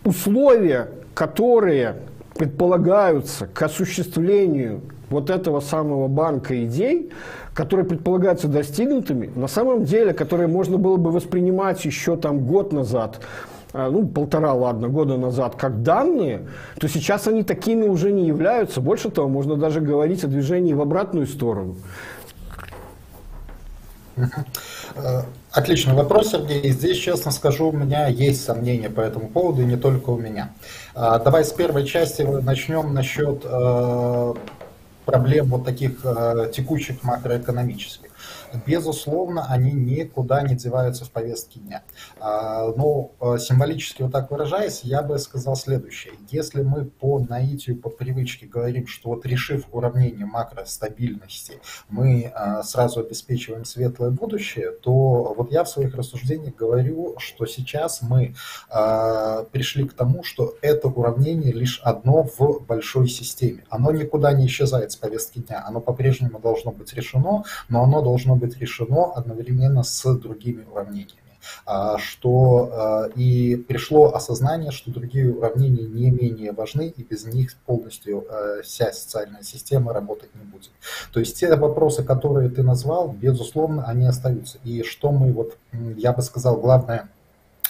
условия, 0.04 0.90
которые 1.14 1.98
предполагаются 2.36 3.48
к 3.48 3.62
осуществлению 3.62 4.82
вот 5.10 5.30
этого 5.30 5.62
самого 5.62 6.08
банка 6.08 6.66
идей, 6.66 7.12
которые 7.54 7.86
предполагаются 7.86 8.48
достигнутыми, 8.48 9.32
на 9.36 9.48
самом 9.48 9.86
деле, 9.86 10.14
которые 10.14 10.48
можно 10.48 10.78
было 10.78 10.98
бы 10.98 11.12
воспринимать 11.12 11.86
еще 11.86 12.18
там 12.18 12.46
год 12.46 12.74
назад, 12.74 13.22
а, 13.72 13.90
ну, 13.90 14.06
полтора, 14.06 14.54
ладно, 14.54 14.90
года 14.90 15.18
назад, 15.18 15.56
как 15.56 15.82
данные, 15.82 16.42
то 16.80 16.88
сейчас 16.90 17.28
они 17.28 17.44
такими 17.44 17.88
уже 17.88 18.12
не 18.12 18.28
являются. 18.28 18.82
Больше 18.82 19.10
того, 19.10 19.30
можно 19.30 19.56
даже 19.56 19.80
говорить 19.80 20.24
о 20.24 20.28
движении 20.28 20.74
в 20.74 20.82
обратную 20.82 21.28
сторону. 21.28 21.78
Отличный 25.56 25.94
вопрос, 25.94 26.32
Сергей. 26.32 26.70
Здесь, 26.70 26.98
честно 26.98 27.32
скажу, 27.32 27.70
у 27.70 27.72
меня 27.72 28.08
есть 28.08 28.44
сомнения 28.44 28.90
по 28.90 29.00
этому 29.00 29.30
поводу, 29.30 29.62
и 29.62 29.66
не 29.66 29.78
только 29.78 30.10
у 30.10 30.18
меня. 30.18 30.50
А, 30.94 31.18
давай 31.18 31.46
с 31.46 31.54
первой 31.54 31.86
части 31.86 32.24
начнем 32.24 32.94
насчет 32.94 33.40
э, 33.46 34.34
проблем 35.06 35.46
вот 35.46 35.64
таких 35.64 36.02
э, 36.04 36.52
текущих 36.54 37.04
макроэкономических 37.04 38.05
безусловно, 38.66 39.46
они 39.50 39.72
никуда 39.72 40.42
не 40.42 40.56
деваются 40.56 41.06
в 41.06 41.12
повестке 41.12 41.60
дня. 41.60 41.84
А, 42.20 42.72
но 42.76 43.12
э, 43.20 43.38
символически 43.40 44.04
вот 44.04 44.12
так 44.12 44.32
выражаясь, 44.32 44.82
я 44.84 45.02
бы 45.02 45.18
сказал 45.20 45.56
следующее. 45.56 46.14
Если 46.30 46.62
мы 46.62 46.86
по 46.86 47.20
наитию, 47.20 47.78
по 47.78 47.90
привычке 47.90 48.46
говорим, 48.46 48.88
что 48.88 49.10
вот 49.10 49.26
решив 49.26 49.66
уравнение 49.72 50.26
макростабильности, 50.26 51.60
мы 51.90 52.32
э, 52.34 52.64
сразу 52.64 53.02
обеспечиваем 53.02 53.66
светлое 53.66 54.12
будущее, 54.12 54.72
то 54.72 55.34
вот 55.36 55.52
я 55.52 55.64
в 55.64 55.70
своих 55.70 55.96
рассуждениях 55.96 56.56
говорю, 56.56 57.16
что 57.18 57.46
сейчас 57.46 58.02
мы 58.02 58.36
пришли 59.52 59.88
к 59.88 59.94
тому, 59.94 60.24
что 60.24 60.56
это 60.62 60.88
уравнение 60.88 61.52
лишь 61.52 61.80
одно 61.84 62.24
в 62.24 62.66
большой 62.66 63.08
системе. 63.08 63.64
Оно 63.70 63.92
никуда 63.92 64.34
не 64.34 64.48
исчезает 64.48 64.92
с 64.92 64.96
повестки 64.96 65.40
дня, 65.40 65.64
оно 65.66 65.80
по-прежнему 65.80 66.40
должно 66.40 66.72
быть 66.72 66.94
решено, 66.94 67.44
но 67.70 67.84
оно 67.84 68.02
должно 68.02 68.36
быть 68.36 68.45
быть 68.46 68.58
решено 68.58 69.12
одновременно 69.14 69.84
с 69.84 70.14
другими 70.16 70.64
уравнениями 70.72 71.26
а, 71.66 71.98
что 71.98 72.70
а, 72.72 73.10
и 73.16 73.56
пришло 73.56 74.14
осознание, 74.14 74.72
что 74.72 74.92
другие 74.92 75.34
уравнения 75.34 75.84
не 75.84 76.12
менее 76.12 76.52
важны, 76.52 76.94
и 76.96 77.04
без 77.04 77.26
них 77.26 77.56
полностью 77.66 78.26
а, 78.30 78.62
вся 78.64 78.92
социальная 78.92 79.44
система 79.44 79.94
работать 79.94 80.34
не 80.36 80.44
будет. 80.44 80.72
То 81.12 81.20
есть 81.20 81.40
те 81.40 81.56
вопросы, 81.56 82.04
которые 82.04 82.50
ты 82.50 82.64
назвал, 82.64 83.10
безусловно, 83.12 83.86
они 83.86 84.06
остаются. 84.06 84.58
И 84.64 84.84
что 84.84 85.12
мы, 85.12 85.32
вот, 85.32 85.58
я 85.98 86.14
бы 86.14 86.22
сказал, 86.22 86.58
главное 86.58 87.10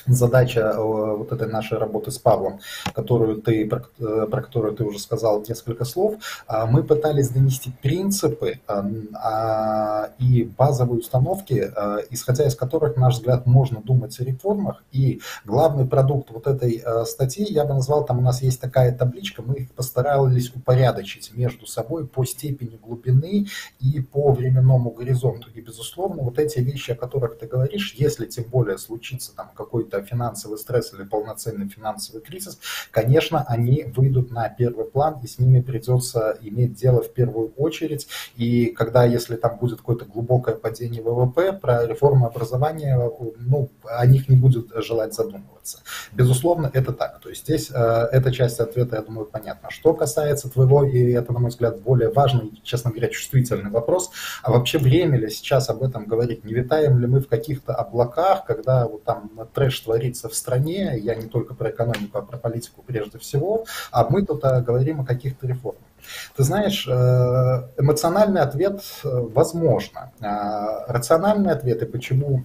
задача 0.08 0.60
э, 0.60 0.78
вот 0.78 1.32
этой 1.32 1.48
нашей 1.48 1.78
работы 1.78 2.12
с 2.12 2.20
Павлом, 2.20 2.60
которую 2.94 3.42
ты, 3.42 3.68
про, 3.68 3.84
э, 4.00 4.28
которую 4.30 4.76
ты 4.76 4.84
уже 4.84 5.00
сказал 5.00 5.44
несколько 5.48 5.86
слов, 5.86 6.16
а, 6.48 6.66
мы 6.66 6.84
пытались 6.84 7.30
донести 7.30 7.72
принципы 7.82 8.60
а, 8.68 8.86
а, 9.14 10.10
и 10.20 10.44
базовые 10.44 11.00
установки, 11.00 11.72
исходя 12.10 12.46
из 12.46 12.56
которых, 12.56 12.96
на 12.96 13.04
наш 13.04 13.16
взгляд, 13.16 13.46
можно 13.46 13.82
думать 13.82 14.20
о 14.20 14.24
реформах. 14.24 14.84
И 14.92 15.22
главный 15.46 15.86
продукт 15.86 16.32
вот 16.32 16.48
этой 16.48 16.84
статьи, 17.06 17.46
я 17.46 17.66
бы 17.66 17.74
назвал, 17.74 18.06
там 18.06 18.20
у 18.20 18.22
нас 18.22 18.42
есть 18.42 18.62
такая 18.62 18.96
табличка, 18.96 19.42
мы 19.42 19.56
их 19.56 19.72
постарались 19.72 20.52
упорядочить 20.56 21.32
между 21.34 21.66
собой 21.66 22.08
по 22.08 22.26
степени 22.26 22.78
глубины 22.78 23.48
и 23.80 24.02
по 24.02 24.32
временному 24.32 24.92
горизонту. 24.92 25.50
И, 25.54 25.62
безусловно, 25.62 26.24
вот 26.24 26.40
эти 26.40 26.60
вещи, 26.60 26.92
о 26.92 26.96
которых 26.96 27.38
ты 27.38 27.48
говоришь, 27.48 27.96
если 27.98 28.26
тем 28.26 28.46
более 28.46 28.78
случится 28.78 29.36
там 29.36 29.52
какой-то 29.56 29.95
какой-то 29.96 30.08
финансовый 30.08 30.58
стресс 30.58 30.94
или 30.94 31.04
полноценный 31.04 31.70
финансовый 31.70 32.22
кризис, 32.22 32.60
конечно, 32.92 33.44
они 33.48 33.84
выйдут 33.96 34.32
на 34.32 34.50
первый 34.50 34.86
план, 34.86 35.20
и 35.24 35.28
с 35.28 35.40
ними 35.40 35.62
придется 35.62 36.38
иметь 36.42 36.76
дело 36.76 37.02
в 37.02 37.14
первую 37.14 37.54
очередь. 37.58 38.08
И 38.38 38.68
когда, 38.68 39.06
если 39.06 39.36
там 39.36 39.58
будет 39.58 39.80
какое-то 39.80 40.06
глубокое 40.06 40.56
падение 40.56 41.02
ВВП, 41.02 41.54
про 41.54 41.86
реформы 41.86 42.28
образования, 42.28 42.98
ну, 43.40 43.70
о 43.84 44.06
них 44.06 44.30
не 44.30 44.38
будет 44.38 44.68
желать 44.84 45.14
задумываться. 45.14 45.55
Безусловно, 46.14 46.70
это 46.74 46.94
так. 46.94 47.20
То 47.20 47.30
есть 47.30 47.44
здесь 47.44 47.72
э, 47.72 48.08
эта 48.12 48.32
часть 48.32 48.60
ответа, 48.60 48.98
я 48.98 49.02
думаю, 49.02 49.26
понятна. 49.26 49.70
Что 49.70 49.94
касается 49.94 50.50
твоего, 50.50 50.84
и 50.84 51.12
это, 51.12 51.34
на 51.34 51.40
мой 51.40 51.50
взгляд, 51.50 51.82
более 51.82 52.10
важный, 52.10 52.52
честно 52.64 52.92
говоря, 52.92 53.10
чувствительный 53.10 53.70
вопрос, 53.70 54.12
а 54.44 54.52
вообще 54.52 54.78
время 54.78 55.18
ли 55.18 55.30
сейчас 55.30 55.70
об 55.70 55.84
этом 55.84 56.06
говорить? 56.06 56.44
Не 56.44 56.54
витаем 56.54 57.00
ли 57.00 57.08
мы 57.08 57.20
в 57.20 57.28
каких-то 57.28 57.74
облаках, 57.74 58.46
когда 58.46 58.88
вот 58.88 59.04
там 59.04 59.32
трэш 59.54 59.80
творится 59.80 60.30
в 60.30 60.36
стране, 60.36 60.98
я 60.98 61.16
не 61.16 61.28
только 61.28 61.54
про 61.54 61.70
экономику, 61.70 62.18
а 62.18 62.22
про 62.22 62.38
политику 62.38 62.84
прежде 62.86 63.18
всего, 63.20 63.66
а 63.92 64.08
мы 64.10 64.26
тут 64.26 64.44
а, 64.46 64.62
говорим 64.62 65.02
о 65.02 65.06
каких-то 65.06 65.48
реформах. 65.48 65.82
Ты 66.36 66.44
знаешь, 66.44 66.88
э, 66.88 66.92
эмоциональный 67.78 68.42
ответ 68.42 68.82
э, 69.04 69.10
возможно. 69.34 70.12
Рациональный 70.88 71.52
ответ 71.52 71.82
и 71.82 71.86
почему 71.86 72.44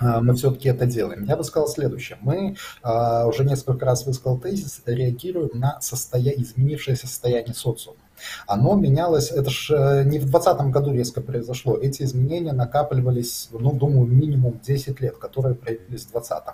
мы 0.00 0.34
все-таки 0.34 0.68
это 0.68 0.86
делаем. 0.86 1.24
Я 1.24 1.36
бы 1.36 1.44
сказал 1.44 1.68
следующее. 1.68 2.18
Мы 2.20 2.56
уже 2.82 3.44
несколько 3.44 3.84
раз 3.86 4.06
высказал 4.06 4.38
тезис, 4.38 4.82
реагируем 4.86 5.50
на 5.54 5.80
состоя... 5.80 6.32
изменившееся 6.32 7.06
состояние 7.06 7.54
социума 7.54 7.98
оно 8.46 8.74
менялось, 8.74 9.30
это 9.30 9.50
же 9.50 9.74
э, 9.74 10.04
не 10.04 10.18
в 10.18 10.30
2020 10.30 10.60
году 10.70 10.92
резко 10.92 11.20
произошло, 11.20 11.76
эти 11.76 12.02
изменения 12.02 12.52
накапливались, 12.52 13.48
ну, 13.52 13.72
думаю, 13.72 14.06
минимум 14.06 14.60
10 14.62 15.00
лет, 15.00 15.16
которые 15.16 15.54
проявились 15.54 16.04
в 16.04 16.12
2020. 16.12 16.44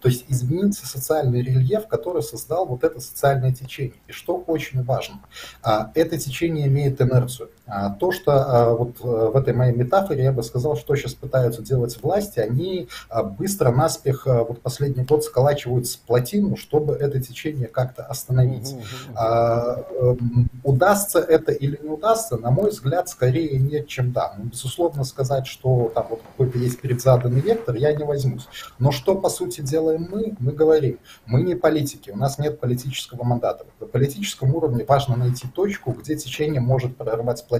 То 0.00 0.08
есть 0.08 0.24
изменился 0.28 0.86
социальный 0.86 1.42
рельеф, 1.42 1.86
который 1.88 2.22
создал 2.22 2.66
вот 2.66 2.84
это 2.84 3.00
социальное 3.00 3.52
течение. 3.52 4.00
И 4.08 4.12
что 4.12 4.36
очень 4.36 4.82
важно, 4.82 5.20
а, 5.62 5.90
это 5.94 6.18
течение 6.18 6.66
имеет 6.66 7.00
инерцию. 7.00 7.50
А, 7.70 7.90
то, 7.90 8.10
что 8.10 8.32
а, 8.32 8.74
вот 8.74 8.96
э, 9.00 9.30
в 9.32 9.36
этой 9.36 9.54
моей 9.54 9.72
метафоре 9.72 10.24
я 10.24 10.32
бы 10.32 10.42
сказал, 10.42 10.76
что 10.76 10.96
сейчас 10.96 11.14
пытаются 11.14 11.62
делать 11.62 11.96
власти, 12.02 12.40
они 12.40 12.88
быстро, 13.38 13.70
наспех, 13.70 14.26
вот 14.26 14.60
последний 14.60 15.04
год 15.04 15.24
сколачивают 15.24 15.86
плотину, 16.06 16.56
чтобы 16.56 16.94
это 16.94 17.20
течение 17.20 17.68
как-то 17.68 18.02
остановить. 18.02 18.74
Эм, 19.16 20.50
удастся 20.64 21.20
это 21.20 21.52
или 21.52 21.78
не 21.82 21.88
удастся, 21.88 22.36
на 22.36 22.50
мой 22.50 22.70
взгляд, 22.70 23.08
скорее 23.08 23.58
нет, 23.58 23.86
чем 23.86 24.12
да. 24.12 24.34
Ну, 24.36 24.44
безусловно, 24.44 25.04
сказать, 25.04 25.46
что 25.46 25.92
там 25.94 26.06
вот 26.10 26.22
какой-то 26.22 26.58
есть 26.58 26.80
предзаданный 26.80 27.40
вектор, 27.40 27.76
я 27.76 27.92
не 27.92 28.04
возьмусь. 28.04 28.48
Но 28.78 28.90
что, 28.90 29.14
по 29.14 29.28
сути, 29.28 29.60
делаем 29.60 30.08
мы? 30.10 30.34
Мы 30.38 30.52
говорим, 30.52 30.98
мы 31.26 31.42
не 31.42 31.54
политики, 31.54 32.10
у 32.10 32.16
нас 32.16 32.38
нет 32.38 32.58
политического 32.60 33.22
мандата. 33.22 33.64
На 33.78 33.86
политическом 33.86 34.54
уровне 34.54 34.84
важно 34.84 35.16
найти 35.16 35.46
точку, 35.48 35.92
где 35.92 36.16
течение 36.16 36.60
может 36.60 36.96
прорвать 36.96 37.46
плотину. 37.46 37.59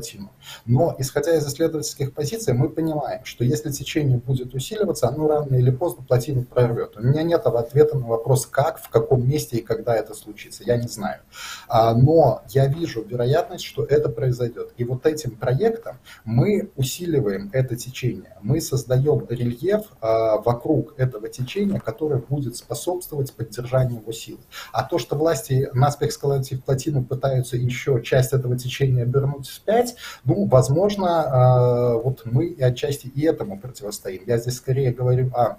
Но, 0.66 0.94
исходя 0.98 1.36
из 1.36 1.46
исследовательских 1.46 2.12
позиций, 2.12 2.54
мы 2.54 2.68
понимаем, 2.68 3.24
что 3.24 3.44
если 3.44 3.70
течение 3.70 4.18
будет 4.18 4.54
усиливаться, 4.54 5.08
оно 5.08 5.28
рано 5.28 5.54
или 5.54 5.70
поздно 5.70 6.04
плотину 6.04 6.44
прорвет. 6.44 6.96
У 6.96 7.02
меня 7.02 7.22
нет 7.22 7.46
ответа 7.46 7.98
на 7.98 8.06
вопрос, 8.06 8.46
как, 8.46 8.80
в 8.80 8.88
каком 8.88 9.28
месте 9.28 9.58
и 9.58 9.62
когда 9.62 9.94
это 9.96 10.14
случится. 10.14 10.62
Я 10.64 10.76
не 10.76 10.88
знаю. 10.88 11.20
А, 11.68 11.94
но 11.94 12.42
я 12.48 12.66
вижу 12.66 13.02
вероятность, 13.02 13.64
что 13.64 13.84
это 13.84 14.08
произойдет. 14.08 14.72
И 14.76 14.84
вот 14.84 15.06
этим 15.06 15.36
проектом 15.36 15.98
мы 16.24 16.70
усиливаем 16.76 17.50
это 17.52 17.76
течение, 17.76 18.36
мы 18.42 18.60
создаем 18.60 19.26
рельеф 19.28 19.86
а, 20.00 20.38
вокруг 20.38 20.94
этого 20.98 21.28
течения, 21.28 21.80
которое 21.80 22.20
будет 22.20 22.56
способствовать 22.56 23.32
поддержанию 23.32 24.00
его 24.00 24.12
сил. 24.12 24.38
А 24.72 24.82
то, 24.82 24.98
что 24.98 25.16
власти 25.16 25.68
наспех 25.72 26.12
сколотив 26.12 26.64
плотину 26.64 27.04
пытаются 27.04 27.56
еще 27.56 28.02
часть 28.02 28.32
этого 28.32 28.56
течения 28.56 29.02
обернуть 29.02 29.48
вспять, 29.48 29.89
ну, 30.24 30.44
возможно, 30.46 31.22
а, 31.22 31.94
вот 31.94 32.22
мы 32.24 32.56
отчасти 32.60 33.06
и 33.08 33.24
этому 33.24 33.58
противостоим. 33.58 34.22
Я 34.26 34.38
здесь 34.38 34.56
скорее 34.56 34.92
говорю 34.92 35.30
о 35.34 35.58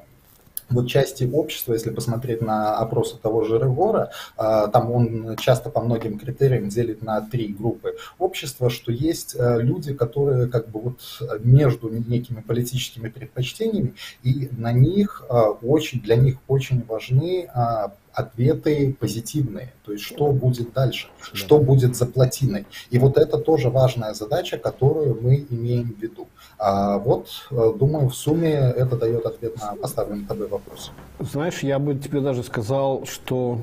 вот 0.70 0.88
части 0.88 1.30
общества, 1.32 1.74
если 1.74 1.90
посмотреть 1.90 2.42
на 2.42 2.78
опросы 2.78 3.18
того 3.18 3.44
же 3.44 3.58
Регора, 3.58 4.12
а, 4.38 4.68
там 4.68 4.92
он 4.92 5.36
часто 5.38 5.70
по 5.70 5.82
многим 5.82 6.18
критериям 6.18 6.70
делит 6.70 7.02
на 7.02 7.22
три 7.22 7.50
группы 7.50 7.96
общества, 8.20 8.70
что 8.70 8.92
есть 8.92 9.36
э, 9.38 9.62
люди, 9.62 9.94
которые 9.94 10.48
как 10.48 10.70
бы 10.70 10.80
вот 10.80 11.00
между 11.44 11.90
некими 11.90 12.40
политическими 12.40 13.10
предпочтениями, 13.10 13.96
и 14.24 14.50
на 14.52 14.72
них 14.72 15.26
очень, 15.62 16.02
для 16.02 16.16
них 16.16 16.38
очень 16.48 16.86
важны 16.86 17.50
а, 17.54 17.92
ответы 18.14 18.96
позитивные, 19.00 19.74
то 19.84 19.92
есть 19.92 20.04
что 20.04 20.32
будет 20.32 20.74
дальше, 20.74 21.08
что 21.34 21.60
будет 21.60 21.96
за 21.96 22.06
плотиной. 22.06 22.66
И 22.90 23.00
вот 23.00 23.18
это 23.18 23.38
тоже 23.38 23.70
важная 23.70 24.14
задача, 24.14 24.58
которую 24.58 25.18
мы 25.22 25.46
имеем 25.50 25.94
в 25.94 26.02
виду. 26.02 26.28
А 26.58 26.98
вот, 26.98 27.28
э, 27.52 27.74
думаю, 27.78 28.10
в 28.10 28.16
сумме 28.16 28.54
это 28.54 28.96
дает 28.98 29.26
ответ 29.26 29.58
на 29.60 29.76
поставленный 29.76 30.26
тобой 30.26 30.48
вопрос. 30.48 30.92
Знаешь, 31.20 31.60
я 31.64 31.80
бы 31.80 31.96
тебе 31.96 32.22
даже 32.22 32.44
сказал, 32.44 33.06
что 33.06 33.60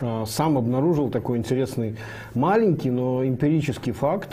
э, 0.00 0.24
сам 0.26 0.58
обнаружил 0.58 1.10
такой 1.10 1.38
интересный 1.38 1.96
маленький, 2.34 2.90
но 2.90 3.24
эмпирический 3.24 3.92
факт. 3.92 4.30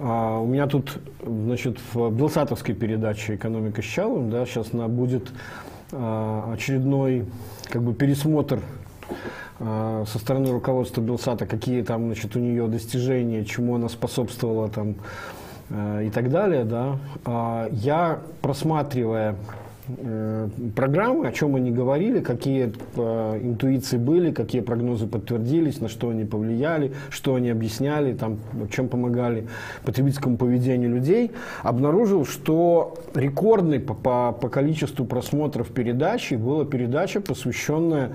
Uh, 0.00 0.44
у 0.44 0.46
меня 0.46 0.68
тут, 0.68 0.96
значит, 1.26 1.78
в 1.92 2.10
Белсатовской 2.10 2.72
передаче 2.72 3.34
«Экономика 3.34 3.82
с 3.82 3.84
Чалым», 3.84 4.30
да, 4.30 4.46
сейчас 4.46 4.72
на, 4.72 4.86
будет 4.86 5.32
очередной 5.92 7.26
как 7.70 7.82
бы 7.82 7.94
пересмотр 7.94 8.60
а, 9.60 10.04
со 10.06 10.18
стороны 10.18 10.52
руководства 10.52 11.00
Белсата, 11.00 11.46
какие 11.46 11.82
там, 11.82 12.06
значит, 12.06 12.36
у 12.36 12.38
нее 12.38 12.68
достижения, 12.68 13.44
чему 13.44 13.74
она 13.74 13.88
способствовала 13.88 14.68
там 14.68 14.94
э, 15.70 16.04
и 16.06 16.10
так 16.10 16.30
далее, 16.30 16.64
да, 16.64 16.98
а, 17.24 17.68
я 17.72 18.20
просматривая 18.40 19.34
программы, 20.76 21.26
о 21.26 21.32
чем 21.32 21.56
они 21.56 21.70
говорили, 21.70 22.20
какие 22.20 22.72
э, 22.96 23.40
интуиции 23.42 23.96
были, 23.96 24.32
какие 24.32 24.60
прогнозы 24.60 25.06
подтвердились, 25.06 25.80
на 25.80 25.88
что 25.88 26.10
они 26.10 26.24
повлияли, 26.24 26.92
что 27.10 27.34
они 27.34 27.50
объясняли, 27.50 28.12
там, 28.12 28.38
чем 28.70 28.88
помогали 28.88 29.46
потребительскому 29.84 30.36
поведению 30.36 30.90
людей, 30.90 31.30
обнаружил, 31.62 32.26
что 32.26 32.98
рекордной 33.14 33.80
по, 33.80 33.94
по, 33.94 34.32
по 34.32 34.48
количеству 34.48 35.06
просмотров 35.06 35.68
передачи 35.68 36.34
была 36.34 36.64
передача, 36.64 37.20
посвященная 37.20 38.10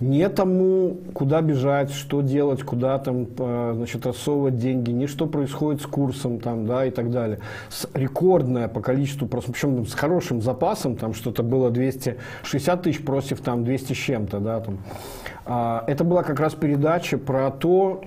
не 0.00 0.28
тому, 0.28 0.96
куда 1.14 1.40
бежать, 1.40 1.92
что 1.92 2.22
делать, 2.22 2.62
куда 2.62 2.98
там, 2.98 3.26
значит, 3.36 4.04
рассовывать 4.04 4.58
деньги, 4.58 4.90
не 4.90 5.06
что 5.06 5.26
происходит 5.26 5.82
с 5.82 5.86
курсом 5.86 6.40
там, 6.40 6.66
да, 6.66 6.86
и 6.86 6.90
так 6.90 7.10
далее. 7.10 7.38
С 7.68 7.88
рекордное 7.94 8.68
по 8.68 8.80
количеству, 8.80 9.28
причем 9.28 9.86
с 9.86 9.94
хорошим 9.94 10.42
запасом, 10.42 10.96
там 10.96 11.14
что-то 11.14 11.42
было 11.42 11.70
260 11.70 12.82
тысяч 12.82 13.04
против 13.04 13.40
там 13.40 13.64
200 13.64 13.92
с 13.92 13.96
чем-то, 13.96 14.40
да, 14.40 14.60
там. 14.60 14.78
А, 15.44 15.84
это 15.86 16.04
была 16.04 16.22
как 16.22 16.40
раз 16.40 16.54
передача 16.54 17.18
про 17.18 17.50
то, 17.50 18.02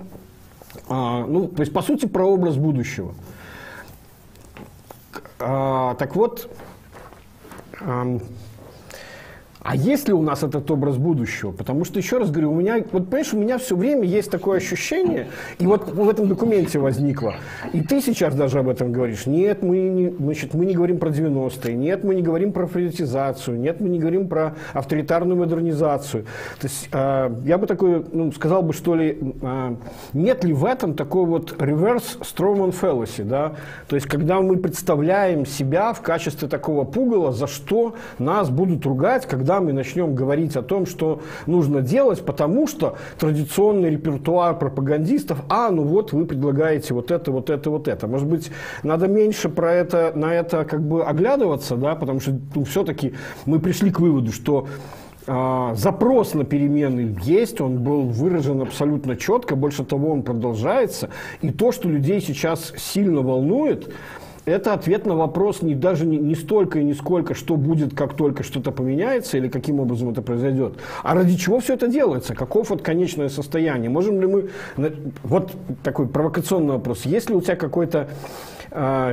а, 0.89 1.25
ну, 1.25 1.47
то 1.47 1.61
есть, 1.61 1.73
по 1.73 1.81
сути, 1.81 2.05
про 2.05 2.25
образ 2.25 2.57
будущего. 2.57 3.13
А, 5.39 5.95
так 5.95 6.15
вот, 6.15 6.49
а 9.65 9.75
есть 9.75 10.07
ли 10.07 10.13
у 10.13 10.21
нас 10.21 10.43
этот 10.43 10.69
образ 10.69 10.97
будущего? 10.97 11.51
Потому 11.51 11.85
что, 11.85 11.97
еще 11.97 12.19
раз 12.19 12.29
говорю, 12.29 12.51
у 12.51 12.55
меня, 12.55 12.77
вот 12.91 13.05
понимаешь, 13.09 13.33
у 13.33 13.37
меня 13.39 13.57
все 13.57 13.75
время 13.75 14.03
есть 14.03 14.29
такое 14.29 14.57
ощущение, 14.57 15.27
и 15.57 15.65
вот 15.65 15.89
в 15.89 16.07
этом 16.07 16.27
документе 16.27 16.77
возникло, 16.77 17.33
и 17.73 17.81
ты 17.81 17.99
сейчас 17.99 18.35
даже 18.35 18.59
об 18.59 18.69
этом 18.69 18.91
говоришь, 18.91 19.25
нет, 19.25 19.63
мы 19.63 19.77
не, 19.79 20.09
значит, 20.11 20.53
мы 20.53 20.67
не 20.67 20.75
говорим 20.75 20.99
про 20.99 21.09
90-е, 21.09 21.73
нет, 21.73 22.03
мы 22.03 22.13
не 22.13 22.21
говорим 22.21 22.53
про 22.53 22.67
приватизацию, 22.67 23.59
нет, 23.59 23.81
мы 23.81 23.89
не 23.89 23.97
говорим 23.97 24.27
про 24.27 24.53
авторитарную 24.73 25.35
модернизацию. 25.35 26.25
То 26.59 26.67
есть 26.67 26.87
э, 26.91 27.35
я 27.45 27.57
бы 27.57 27.65
такой, 27.65 28.05
ну, 28.11 28.31
сказал 28.33 28.61
бы, 28.61 28.71
что 28.71 28.93
ли, 28.93 29.17
э, 29.41 29.75
нет 30.13 30.43
ли 30.43 30.53
в 30.53 30.63
этом 30.63 30.93
такой 30.93 31.25
вот 31.25 31.53
reverse 31.53 32.19
Strawman 32.21 32.71
fallacy, 32.79 33.23
да? 33.23 33.53
То 33.87 33.95
есть 33.95 34.07
когда 34.07 34.41
мы 34.41 34.57
представляем 34.57 35.47
себя 35.47 35.93
в 35.93 36.01
качестве 36.01 36.47
такого 36.47 36.83
пугала, 36.83 37.31
за 37.31 37.47
что 37.47 37.95
нас 38.19 38.51
будут 38.51 38.85
ругать, 38.85 39.25
когда 39.25 39.54
да, 39.55 39.61
мы 39.61 39.71
начнем 39.71 40.15
говорить 40.15 40.55
о 40.57 40.61
том, 40.61 40.85
что 40.85 41.21
нужно 41.45 41.81
делать, 41.81 42.21
потому 42.25 42.67
что 42.67 42.97
традиционный 43.17 43.89
репертуар 43.89 44.57
пропагандистов, 44.57 45.39
а, 45.49 45.69
ну 45.71 45.83
вот 45.83 46.11
вы 46.11 46.25
предлагаете 46.25 46.93
вот 46.93 47.11
это, 47.11 47.31
вот 47.31 47.49
это, 47.49 47.69
вот 47.69 47.87
это. 47.87 48.07
Может 48.07 48.27
быть, 48.27 48.51
надо 48.83 49.07
меньше 49.07 49.47
про 49.49 49.71
это, 49.73 50.11
на 50.15 50.33
это 50.33 50.65
как 50.65 50.81
бы 50.81 51.05
оглядываться, 51.05 51.75
да, 51.77 51.95
потому 51.95 52.19
что 52.19 52.37
ну, 52.53 52.65
все-таки 52.65 53.13
мы 53.45 53.59
пришли 53.59 53.91
к 53.91 53.99
выводу, 53.99 54.33
что 54.33 54.67
а, 55.25 55.73
запрос 55.75 56.33
на 56.33 56.43
перемены 56.43 57.17
есть, 57.23 57.61
он 57.61 57.79
был 57.79 58.01
выражен 58.01 58.61
абсолютно 58.61 59.15
четко, 59.15 59.55
больше 59.55 59.85
того, 59.85 60.11
он 60.11 60.23
продолжается. 60.23 61.09
И 61.41 61.51
то, 61.51 61.71
что 61.71 61.87
людей 61.87 62.19
сейчас 62.19 62.73
сильно 62.77 63.21
волнует, 63.21 63.93
это 64.45 64.73
ответ 64.73 65.05
на 65.05 65.15
вопрос 65.15 65.61
не 65.61 65.75
даже 65.75 66.05
не, 66.05 66.17
не 66.17 66.35
столько 66.35 66.79
и 66.79 66.83
не 66.83 66.93
сколько, 66.93 67.33
что 67.33 67.55
будет, 67.55 67.95
как 67.95 68.15
только 68.15 68.43
что-то 68.43 68.71
поменяется 68.71 69.37
или 69.37 69.47
каким 69.47 69.79
образом 69.79 70.09
это 70.09 70.21
произойдет, 70.21 70.73
а 71.03 71.15
ради 71.15 71.35
чего 71.35 71.59
все 71.59 71.73
это 71.73 71.87
делается, 71.87 72.35
каков 72.35 72.69
вот 72.69 72.81
конечное 72.81 73.29
состояние. 73.29 73.89
Можем 73.89 74.21
ли 74.21 74.27
мы... 74.27 74.49
Вот 75.23 75.51
такой 75.83 76.07
провокационный 76.07 76.73
вопрос. 76.73 77.05
Есть 77.05 77.29
ли 77.29 77.35
у 77.35 77.41
тебя 77.41 77.55
какой-то 77.55 78.07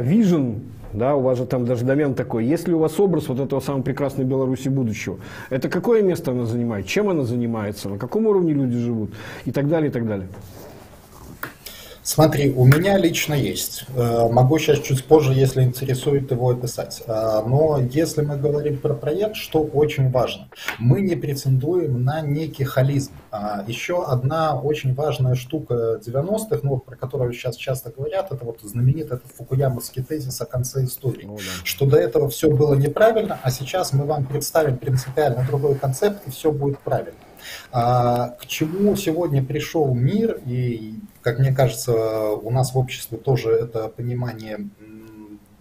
вижен 0.01 0.43
uh, 0.43 0.61
да, 0.93 1.17
у 1.17 1.23
вас 1.23 1.39
же 1.39 1.47
там 1.47 1.65
даже 1.65 1.85
домен 1.85 2.15
такой. 2.15 2.45
Есть 2.45 2.69
ли 2.69 2.75
у 2.75 2.79
вас 2.79 2.99
образ 3.01 3.29
вот 3.29 3.41
этого 3.41 3.61
самого 3.61 3.83
прекрасной 3.83 4.25
Беларуси 4.25 4.69
будущего? 4.69 5.19
Это 5.51 5.69
какое 5.69 6.03
место 6.03 6.33
она 6.33 6.45
занимает? 6.45 6.87
Чем 6.87 7.09
она 7.09 7.25
занимается? 7.25 7.89
На 7.89 7.99
каком 7.99 8.27
уровне 8.27 8.53
люди 8.53 8.79
живут? 8.79 9.11
И 9.45 9.53
так 9.53 9.69
далее, 9.69 9.91
и 9.91 9.93
так 9.93 10.07
далее. 10.07 10.29
Смотри, 12.05 12.51
у 12.51 12.65
меня 12.65 12.99
лично 12.99 13.35
есть. 13.35 13.85
Э, 13.95 14.29
могу 14.29 14.59
сейчас 14.59 14.81
чуть 14.81 15.05
позже, 15.05 15.35
если 15.35 15.63
интересует 15.63 16.33
его, 16.33 16.51
описать. 16.51 17.01
Э, 17.07 17.43
но 17.47 17.79
если 17.79 18.23
мы 18.23 18.37
говорим 18.37 18.79
про 18.79 18.95
проект, 18.95 19.37
что 19.37 19.63
очень 19.63 20.11
важно, 20.11 20.49
мы 20.81 21.01
не 21.01 21.15
претендуем 21.15 22.03
на 22.03 22.21
некий 22.21 22.65
холизм. 22.65 23.13
А 23.31 23.65
еще 23.69 24.05
одна 24.05 24.61
очень 24.61 24.95
важная 24.95 25.37
штука 25.37 26.01
90-х, 26.05 26.59
ну, 26.65 26.79
про 26.79 26.97
которую 26.97 27.33
сейчас 27.35 27.57
часто 27.57 27.91
говорят, 27.97 28.33
это 28.33 28.45
вот 28.45 28.61
знаменитый 28.63 29.19
этот 29.19 29.31
фукуямовский 29.37 30.03
тезис 30.03 30.41
о 30.41 30.47
конце 30.47 30.85
истории. 30.85 31.25
Ну, 31.25 31.37
да. 31.37 31.43
Что 31.63 31.87
до 31.87 31.99
этого 31.99 32.29
все 32.29 32.51
было 32.51 32.75
неправильно, 32.75 33.39
а 33.45 33.51
сейчас 33.53 33.93
мы 33.93 34.07
вам 34.07 34.27
представим 34.27 34.77
принципиально 34.77 35.47
другой 35.47 35.77
концепт, 35.77 36.27
и 36.27 36.31
все 36.31 36.51
будет 36.51 36.81
правильно. 36.81 37.15
А, 37.71 38.29
к 38.41 38.47
чему 38.47 38.97
сегодня 38.97 39.43
пришел 39.43 39.95
мир, 39.95 40.41
и, 40.47 40.95
как 41.23 41.39
мне 41.39 41.53
кажется, 41.53 42.31
у 42.31 42.51
нас 42.51 42.75
в 42.75 42.79
обществе 42.79 43.19
тоже 43.19 43.51
это 43.51 43.89
понимание 43.89 44.69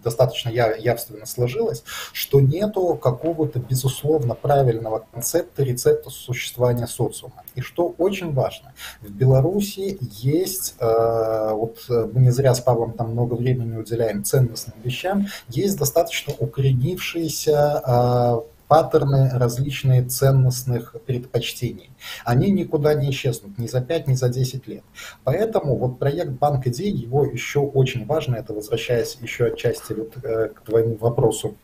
достаточно 0.04 0.50
явственно 0.50 1.26
сложилось, 1.26 1.84
что 2.14 2.42
нету 2.42 2.96
какого-то 2.96 3.60
безусловно 3.60 4.36
правильного 4.36 5.06
концепта, 5.12 5.64
рецепта 5.64 6.10
существования 6.10 6.88
социума. 6.88 7.44
И 7.56 7.62
что 7.62 7.94
очень 7.98 8.34
важно, 8.34 8.74
в 9.02 9.10
Беларуси 9.12 9.98
есть, 10.02 10.76
э, 10.80 11.50
вот 11.52 11.78
мы 11.90 12.22
не 12.22 12.32
зря 12.32 12.54
с 12.54 12.62
Павлом 12.62 12.94
там 12.94 13.12
много 13.12 13.36
времени 13.36 13.78
уделяем 13.78 14.24
ценностным 14.24 14.76
вещам, 14.84 15.28
есть 15.50 15.78
достаточно 15.78 16.34
укоренившиеся 16.38 17.82
э, 17.86 18.42
паттерны 18.72 19.30
различные 19.34 20.02
ценностных 20.02 20.96
предпочтений. 21.06 21.90
Они 22.24 22.50
никуда 22.52 22.94
не 22.94 23.10
исчезнут 23.10 23.58
ни 23.58 23.68
за 23.68 23.82
5, 23.82 24.08
ни 24.08 24.14
за 24.14 24.30
10 24.30 24.66
лет. 24.66 24.84
Поэтому 25.26 25.76
вот 25.76 26.00
проект 26.00 26.32
Банк 26.32 26.68
идей, 26.68 26.90
его 26.90 27.26
еще 27.26 27.60
очень 27.60 28.06
важно, 28.06 28.38
это 28.38 28.54
возвращаясь 28.54 29.18
еще 29.20 29.48
отчасти 29.48 29.92
вот, 29.92 30.14
э, 30.24 30.48
к 30.56 30.62
твоему 30.62 30.96
вопросу 30.96 31.58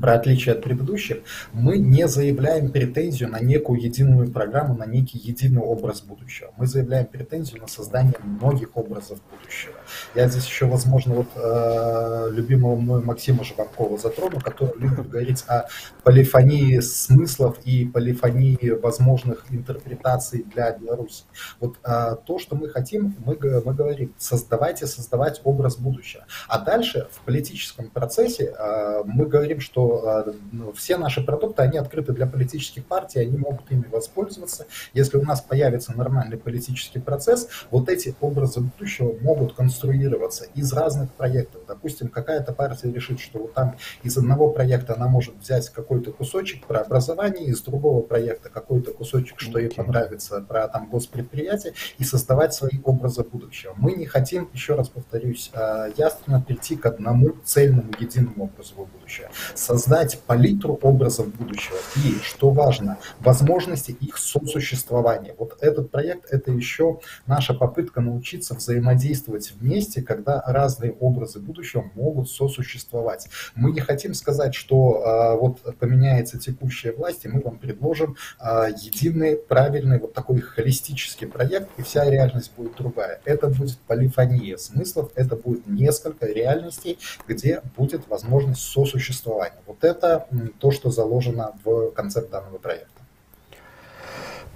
про 0.00 0.14
отличие 0.14 0.54
от 0.54 0.62
предыдущих, 0.62 1.18
мы 1.52 1.78
не 1.78 2.08
заявляем 2.08 2.70
претензию 2.70 3.28
на 3.28 3.40
некую 3.40 3.80
единую 3.80 4.30
программу, 4.30 4.74
на 4.74 4.86
некий 4.86 5.18
единый 5.18 5.60
образ 5.60 6.00
будущего. 6.00 6.52
Мы 6.56 6.66
заявляем 6.66 7.06
претензию 7.06 7.60
на 7.60 7.68
создание 7.68 8.14
многих 8.22 8.76
образов 8.76 9.20
будущего. 9.30 9.74
Я 10.14 10.28
здесь 10.28 10.46
еще, 10.46 10.66
возможно, 10.66 11.14
вот 11.14 11.28
э, 11.34 12.28
любимого 12.32 12.76
мной 12.76 13.02
Максима 13.02 13.44
Жванкова 13.44 13.98
затрону, 13.98 14.40
который 14.40 14.78
любит 14.78 15.08
говорить 15.08 15.44
о 15.48 15.66
полифонии 16.02 16.80
смыслов 16.80 17.58
и 17.64 17.84
полифонии 17.84 18.70
возможных 18.70 19.44
интерпретаций 19.50 20.44
для 20.54 20.72
Беларуси. 20.72 21.24
Вот 21.60 21.76
э, 21.84 22.16
то, 22.24 22.38
что 22.38 22.56
мы 22.56 22.68
хотим, 22.68 23.16
мы, 23.24 23.36
мы 23.64 23.74
говорим, 23.74 24.14
создавайте, 24.18 24.86
создавать 24.86 25.40
образ 25.44 25.76
будущего. 25.76 26.24
А 26.48 26.58
дальше 26.58 27.08
в 27.10 27.20
политическом 27.20 27.90
процессе 27.90 28.54
э, 28.56 29.02
мы 29.04 29.26
говорим, 29.26 29.60
что 29.60 29.81
что 29.82 30.24
э, 30.26 30.32
ну, 30.52 30.72
все 30.72 30.96
наши 30.96 31.22
продукты, 31.22 31.62
они 31.62 31.78
открыты 31.78 32.12
для 32.12 32.26
политических 32.26 32.84
партий, 32.84 33.20
они 33.20 33.36
могут 33.36 33.70
ими 33.70 33.84
воспользоваться. 33.90 34.66
Если 34.92 35.16
у 35.16 35.22
нас 35.22 35.40
появится 35.40 35.96
нормальный 35.96 36.36
политический 36.36 36.98
процесс, 36.98 37.48
вот 37.70 37.88
эти 37.88 38.14
образы 38.20 38.60
будущего 38.60 39.16
могут 39.20 39.54
конструироваться 39.54 40.46
из 40.54 40.72
разных 40.72 41.12
проектов. 41.12 41.62
Допустим, 41.66 42.08
какая-то 42.08 42.52
партия 42.52 42.92
решит, 42.92 43.20
что 43.20 43.40
вот 43.40 43.54
там 43.54 43.76
из 44.02 44.16
одного 44.16 44.50
проекта 44.50 44.94
она 44.94 45.08
может 45.08 45.36
взять 45.36 45.68
какой-то 45.70 46.12
кусочек 46.12 46.66
про 46.66 46.80
образование, 46.80 47.46
из 47.46 47.60
другого 47.62 48.02
проекта 48.02 48.48
какой-то 48.48 48.92
кусочек, 48.92 49.40
что 49.40 49.58
okay. 49.58 49.62
ей 49.62 49.70
понравится, 49.70 50.40
про 50.40 50.68
там 50.68 50.88
госпредприятие, 50.90 51.74
и 51.98 52.04
создавать 52.04 52.54
свои 52.54 52.78
образы 52.84 53.22
будущего. 53.22 53.74
Мы 53.76 53.92
не 53.92 54.06
хотим, 54.06 54.48
еще 54.52 54.74
раз 54.74 54.88
повторюсь, 54.88 55.50
э, 55.52 55.92
ясно 55.96 56.40
прийти 56.40 56.76
к 56.76 56.86
одному 56.86 57.36
цельному, 57.44 57.92
единому 57.98 58.44
образу 58.44 58.74
будущего 58.74 59.30
создать 59.62 60.20
палитру 60.26 60.78
образов 60.82 61.34
будущего 61.34 61.76
и, 61.96 62.18
что 62.22 62.50
важно, 62.50 62.98
возможности 63.20 63.92
их 63.92 64.18
сосуществования. 64.18 65.34
Вот 65.38 65.56
этот 65.60 65.90
проект– 65.90 66.26
это 66.30 66.50
еще 66.50 67.00
наша 67.26 67.54
попытка 67.54 68.00
научиться 68.00 68.54
взаимодействовать 68.54 69.52
вместе, 69.52 70.02
когда 70.02 70.42
разные 70.46 70.92
образы 70.92 71.38
будущего 71.38 71.90
могут 71.94 72.30
сосуществовать. 72.30 73.28
Мы 73.54 73.70
не 73.70 73.80
хотим 73.80 74.14
сказать, 74.14 74.54
что 74.54 75.02
а, 75.04 75.36
вот 75.36 75.60
поменяется 75.78 76.38
текущая 76.38 76.92
власть, 76.92 77.24
и 77.24 77.28
мы 77.28 77.40
вам 77.40 77.58
предложим 77.58 78.16
а, 78.38 78.68
единый, 78.68 79.36
правильный, 79.36 79.98
вот 79.98 80.12
такой 80.12 80.40
холистический 80.40 81.26
проект, 81.26 81.68
и 81.78 81.82
вся 81.82 82.08
реальность 82.10 82.52
будет 82.56 82.76
другая. 82.76 83.20
Это 83.24 83.48
будет 83.48 83.78
полифония 83.86 84.56
смыслов, 84.56 85.10
это 85.14 85.36
будет 85.36 85.66
несколько 85.66 86.26
реальностей, 86.26 86.98
где 87.28 87.62
будет 87.76 88.08
возможность 88.08 88.62
сосуществования. 88.62 89.51
Вот 89.66 89.84
это 89.84 90.26
то, 90.58 90.70
что 90.70 90.90
заложено 90.90 91.52
в 91.64 91.90
концепт 91.90 92.30
данного 92.30 92.58
проекта. 92.58 92.88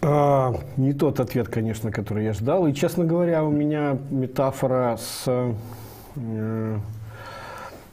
А, 0.02 0.54
не 0.76 0.92
тот 0.92 1.20
ответ, 1.20 1.48
конечно, 1.48 1.90
который 1.90 2.24
я 2.24 2.32
ждал. 2.32 2.66
И, 2.66 2.74
честно 2.74 3.04
говоря, 3.04 3.44
у 3.44 3.50
меня 3.50 3.98
метафора 4.10 4.96
с, 4.96 5.24
э, 6.16 6.78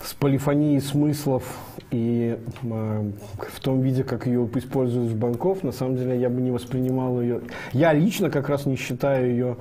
с 0.02 0.14
полифонией 0.14 0.82
смыслов 0.82 1.44
и 1.92 2.38
э, 2.64 3.12
в 3.38 3.60
том 3.62 3.82
виде, 3.82 4.04
как 4.04 4.28
ее 4.28 4.48
используют 4.56 5.12
в 5.12 5.16
банков, 5.16 5.64
на 5.64 5.72
самом 5.72 5.96
деле 5.96 6.20
я 6.20 6.30
бы 6.30 6.42
не 6.42 6.52
воспринимал 6.52 7.22
ее. 7.22 7.42
Я 7.72 7.94
лично 7.94 8.30
как 8.30 8.50
раз 8.50 8.66
не 8.66 8.76
считаю 8.76 9.30
ее, 9.30 9.58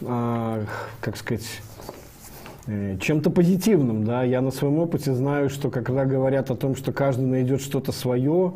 э, 0.00 0.64
как 1.00 1.16
сказать, 1.16 1.62
чем-то 2.66 3.30
позитивным. 3.30 4.04
Да? 4.04 4.22
Я 4.22 4.40
на 4.40 4.50
своем 4.50 4.78
опыте 4.78 5.14
знаю, 5.14 5.48
что 5.50 5.70
когда 5.70 6.04
говорят 6.04 6.50
о 6.50 6.56
том, 6.56 6.74
что 6.76 6.92
каждый 6.92 7.26
найдет 7.26 7.60
что-то 7.60 7.92
свое, 7.92 8.54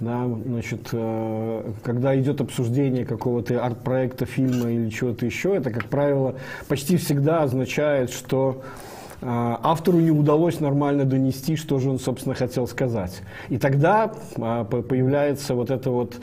да, 0.00 0.26
значит, 0.46 0.88
э, 0.92 1.72
когда 1.82 2.18
идет 2.18 2.40
обсуждение 2.40 3.04
какого-то 3.04 3.64
арт-проекта, 3.64 4.26
фильма 4.26 4.70
или 4.70 4.90
чего-то 4.90 5.26
еще, 5.26 5.56
это, 5.56 5.70
как 5.70 5.86
правило, 5.86 6.36
почти 6.68 6.96
всегда 6.96 7.42
означает, 7.42 8.10
что 8.10 8.62
э, 8.62 8.87
автору 9.20 9.98
не 9.98 10.10
удалось 10.10 10.60
нормально 10.60 11.04
донести, 11.04 11.56
что 11.56 11.78
же 11.78 11.90
он, 11.90 11.98
собственно, 11.98 12.34
хотел 12.34 12.66
сказать. 12.66 13.22
И 13.48 13.58
тогда 13.58 14.12
появляется 14.36 15.54
вот 15.54 15.70
это 15.70 15.90
вот 15.90 16.14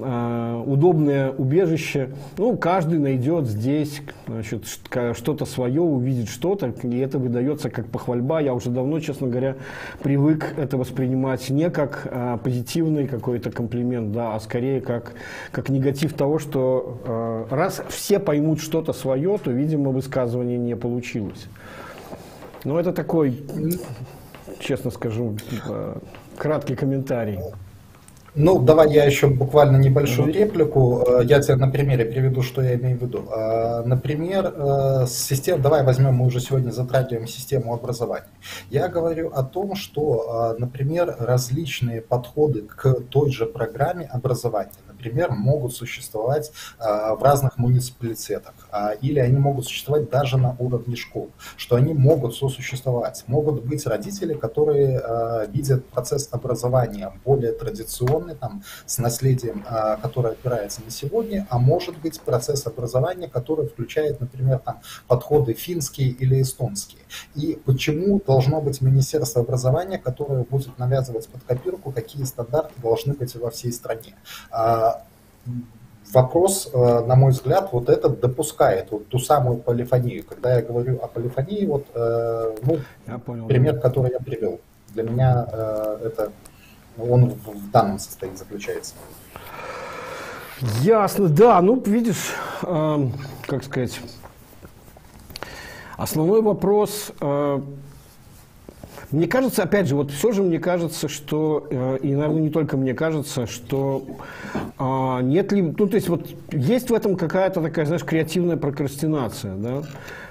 Э, 0.00 0.62
удобное 0.64 1.32
убежище. 1.32 2.10
Ну, 2.36 2.56
каждый 2.56 3.00
найдет 3.00 3.46
здесь 3.46 4.00
что-то 4.44 5.44
свое, 5.44 5.80
увидит 5.80 6.28
что-то, 6.28 6.72
и 6.84 6.98
это 6.98 7.18
выдается 7.18 7.68
как 7.68 7.86
похвальба. 7.86 8.40
Я 8.40 8.54
уже 8.54 8.70
давно, 8.70 9.00
честно 9.00 9.26
говоря, 9.26 9.56
привык 10.00 10.54
это 10.56 10.76
воспринимать 10.76 11.50
не 11.50 11.68
как 11.70 12.06
а, 12.10 12.36
позитивный 12.36 13.08
какой-то 13.08 13.50
комплимент, 13.50 14.12
да, 14.12 14.36
а 14.36 14.40
скорее 14.40 14.80
как, 14.80 15.14
как 15.50 15.68
негатив 15.68 16.12
того, 16.12 16.38
что 16.38 17.00
а, 17.04 17.46
раз 17.50 17.82
все 17.88 18.20
поймут 18.20 18.60
что-то 18.60 18.92
свое, 18.92 19.36
то, 19.42 19.50
видимо, 19.50 19.90
высказывание 19.90 20.58
не 20.58 20.76
получилось. 20.76 21.48
Но 22.64 22.78
это 22.78 22.92
такой, 22.92 23.44
честно 24.60 24.90
скажу, 24.90 25.36
краткий 26.36 26.74
комментарий. 26.74 27.38
Ну, 28.40 28.60
давай 28.60 28.92
я 28.92 29.04
еще 29.04 29.26
буквально 29.26 29.78
небольшую 29.78 30.32
реплику. 30.32 31.02
Э, 31.04 31.24
я 31.24 31.40
тебе 31.40 31.56
на 31.56 31.68
примере 31.68 32.04
приведу, 32.04 32.42
что 32.42 32.62
я 32.62 32.74
имею 32.74 32.96
в 32.96 33.02
виду. 33.02 33.24
Э, 33.34 33.82
например, 33.84 34.54
э, 34.54 35.06
систем, 35.08 35.60
давай 35.60 35.82
возьмем, 35.82 36.14
мы 36.14 36.26
уже 36.26 36.38
сегодня 36.38 36.70
затрагиваем 36.70 37.26
систему 37.26 37.74
образования. 37.74 38.28
Я 38.70 38.86
говорю 38.86 39.30
о 39.34 39.42
том, 39.42 39.74
что, 39.74 40.54
например, 40.58 41.16
различные 41.18 42.00
подходы 42.00 42.62
к 42.62 43.00
той 43.10 43.32
же 43.32 43.46
программе 43.46 44.04
образования, 44.04 44.70
например, 44.98 45.30
могут 45.30 45.74
существовать 45.74 46.52
в 46.78 47.18
разных 47.22 47.56
муниципалитетах, 47.56 48.54
или 49.00 49.20
они 49.20 49.38
могут 49.38 49.66
существовать 49.66 50.10
даже 50.10 50.36
на 50.36 50.56
уровне 50.58 50.96
школ, 50.96 51.30
что 51.56 51.76
они 51.76 51.94
могут 51.94 52.34
сосуществовать. 52.34 53.24
Могут 53.28 53.64
быть 53.64 53.86
родители, 53.86 54.34
которые 54.34 55.48
видят 55.48 55.86
процесс 55.86 56.28
образования 56.32 57.12
более 57.24 57.52
традиционный, 57.52 58.34
там, 58.34 58.62
с 58.86 58.98
наследием, 58.98 59.64
а, 59.68 59.96
которое 59.96 60.32
опирается 60.32 60.82
на 60.84 60.90
сегодня, 60.90 61.46
а 61.50 61.58
может 61.58 61.98
быть 61.98 62.20
процесс 62.20 62.66
образования, 62.66 63.28
который 63.28 63.68
включает, 63.68 64.20
например, 64.20 64.58
там, 64.58 64.80
подходы 65.06 65.54
финские 65.54 66.08
или 66.08 66.42
эстонские. 66.42 67.02
И 67.34 67.60
почему 67.64 68.20
должно 68.26 68.60
быть 68.60 68.80
Министерство 68.80 69.42
образования, 69.42 69.98
которое 69.98 70.44
будет 70.44 70.78
навязывать 70.78 71.28
под 71.28 71.42
копирку, 71.44 71.92
какие 71.92 72.24
стандарты 72.24 72.74
должны 72.80 73.14
быть 73.14 73.34
во 73.36 73.50
всей 73.50 73.72
стране. 73.72 74.14
Вопрос, 76.12 76.70
э, 76.72 77.04
на 77.04 77.16
мой 77.16 77.32
взгляд, 77.32 77.68
вот 77.72 77.90
этот 77.90 78.20
допускает 78.20 78.90
вот 78.90 79.08
ту 79.08 79.18
самую 79.18 79.58
полифонию. 79.58 80.24
Когда 80.24 80.56
я 80.56 80.62
говорю 80.62 80.98
о 81.02 81.06
полифонии, 81.06 81.66
вот, 81.66 81.86
э, 81.94 82.56
ну, 82.62 82.78
я 83.06 83.18
понял. 83.18 83.46
пример, 83.46 83.78
который 83.78 84.12
я 84.12 84.18
привел. 84.18 84.58
Для 84.94 85.02
меня 85.02 85.46
э, 85.52 85.98
это 86.06 86.32
он 86.98 87.30
в 87.30 87.70
данном 87.70 87.98
состоянии 87.98 88.38
заключается. 88.38 88.94
Ясно, 90.80 91.28
да. 91.28 91.60
Ну, 91.60 91.80
видишь, 91.84 92.34
э, 92.62 93.08
как 93.46 93.64
сказать, 93.64 94.00
основной 95.96 96.42
вопрос, 96.42 97.12
э, 97.20 97.60
мне 99.10 99.26
кажется, 99.26 99.62
опять 99.62 99.88
же, 99.88 99.96
вот 99.96 100.10
все 100.10 100.32
же 100.32 100.42
мне 100.42 100.58
кажется, 100.58 101.08
что, 101.08 101.66
э, 101.70 101.98
и, 102.02 102.14
наверное, 102.14 102.42
не 102.42 102.50
только 102.50 102.76
мне 102.76 102.92
кажется, 102.92 103.46
что 103.46 104.04
э, 104.78 105.22
нет 105.22 105.50
ли, 105.50 105.62
ну, 105.62 105.86
то 105.86 105.94
есть 105.94 106.08
вот 106.08 106.28
есть 106.52 106.90
в 106.90 106.94
этом 106.94 107.16
какая-то 107.16 107.62
такая, 107.62 107.86
знаешь, 107.86 108.04
креативная 108.04 108.58
прокрастинация, 108.58 109.54
да, 109.56 109.80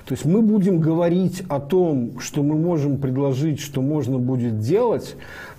то 0.07 0.13
есть 0.13 0.25
мы 0.25 0.41
будем 0.41 0.79
говорить 0.79 1.43
о 1.49 1.59
том, 1.59 2.19
что 2.19 2.43
мы 2.43 2.55
можем 2.55 2.97
предложить, 2.97 3.59
что 3.59 3.81
можно 3.81 4.19
будет 4.19 4.59
делать, 4.59 5.15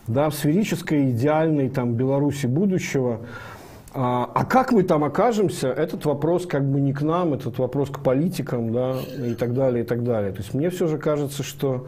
да, 0.06 0.30
в 0.30 0.34
сферической 0.34 1.10
идеальной 1.10 1.68
там, 1.68 1.94
Беларуси 1.94 2.46
будущего. 2.46 3.20
А, 3.92 4.30
а 4.34 4.44
как 4.44 4.72
мы 4.72 4.84
там 4.84 5.02
окажемся, 5.04 5.68
этот 5.68 6.04
вопрос 6.06 6.46
как 6.46 6.64
бы 6.64 6.80
не 6.80 6.92
к 6.92 7.02
нам, 7.02 7.34
этот 7.34 7.58
вопрос 7.58 7.90
к 7.90 7.98
политикам, 7.98 8.72
да, 8.72 8.96
и 9.18 9.34
так 9.34 9.54
далее, 9.54 9.84
и 9.84 9.86
так 9.86 10.04
далее. 10.04 10.32
То 10.32 10.38
есть 10.38 10.54
мне 10.54 10.70
все 10.70 10.86
же 10.86 10.98
кажется, 10.98 11.42
что 11.42 11.86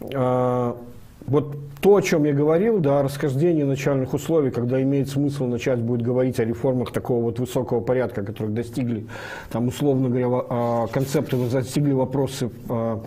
вот 0.00 1.56
то, 1.80 1.96
о 1.96 2.02
чем 2.02 2.24
я 2.24 2.32
говорил, 2.32 2.78
да, 2.78 3.02
расхождение 3.02 3.64
начальных 3.64 4.14
условий, 4.14 4.50
когда 4.50 4.80
имеет 4.82 5.08
смысл 5.08 5.46
начать 5.46 5.78
будет 5.78 6.02
говорить 6.02 6.38
о 6.40 6.44
реформах 6.44 6.92
такого 6.92 7.24
вот 7.24 7.38
высокого 7.38 7.80
порядка, 7.80 8.22
которых 8.22 8.54
достигли, 8.54 9.06
там, 9.50 9.68
условно 9.68 10.08
говоря, 10.08 10.28
а, 10.48 10.86
концепты 10.88 11.36
достигли 11.36 11.92
вопросы 11.92 12.50
а, 12.68 13.02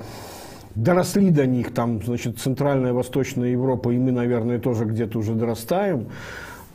доросли 0.76 1.30
до 1.32 1.46
них, 1.46 1.74
там, 1.74 2.02
значит, 2.04 2.40
Центральная 2.40 2.94
Восточная 2.94 3.50
Европа, 3.50 3.90
и 3.90 3.98
мы, 3.98 4.12
наверное, 4.12 4.60
тоже 4.60 4.86
где-то 4.86 5.20
уже 5.20 5.34
дорастаем, 5.34 6.08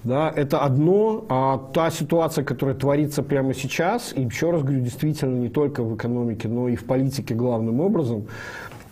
да, 0.02 0.30
это 0.34 0.58
одно, 0.58 1.24
а 1.30 1.58
та 1.72 1.90
ситуация, 1.90 2.44
которая 2.44 2.76
творится 2.76 3.22
прямо 3.22 3.54
сейчас, 3.54 4.12
и 4.14 4.22
еще 4.22 4.50
раз 4.50 4.62
говорю, 4.62 4.80
действительно 4.80 5.36
не 5.36 5.48
только 5.48 5.82
в 5.82 5.96
экономике, 5.96 6.48
но 6.48 6.68
и 6.68 6.76
в 6.76 6.84
политике 6.84 7.34
главным 7.34 7.80
образом, 7.80 8.26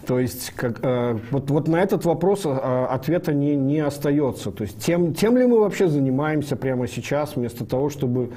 то 0.07 0.19
есть 0.19 0.51
как, 0.57 0.81
э, 0.83 1.19
вот, 1.31 1.51
вот 1.51 1.69
на 1.69 1.77
этот 1.77 2.05
вопрос 2.05 2.43
э, 2.45 2.49
ответа 2.49 3.33
не, 3.33 3.55
не 3.55 3.81
остается. 3.81 4.51
То 4.51 4.65
есть 4.65 4.79
тем, 4.79 5.15
тем 5.15 5.37
ли 5.37 5.47
мы 5.47 5.61
вообще 5.61 5.89
занимаемся 5.89 6.57
прямо 6.57 6.89
сейчас, 6.89 7.37
вместо 7.37 7.65
того, 7.65 7.89
чтобы 7.89 8.31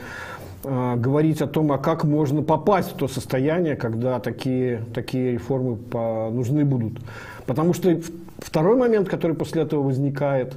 э, 0.64 0.96
говорить 0.98 1.42
о 1.42 1.48
том, 1.48 1.72
а 1.72 1.78
как 1.78 2.04
можно 2.04 2.44
попасть 2.44 2.92
в 2.92 2.96
то 2.96 3.08
состояние, 3.08 3.76
когда 3.76 4.20
такие, 4.20 4.82
такие 4.94 5.34
реформы 5.34 5.76
по, 5.76 6.30
нужны 6.32 6.66
будут. 6.66 7.00
Потому 7.48 7.74
что 7.74 8.00
второй 8.40 8.76
момент, 8.76 9.10
который 9.10 9.36
после 9.36 9.64
этого 9.64 9.82
возникает, 9.82 10.56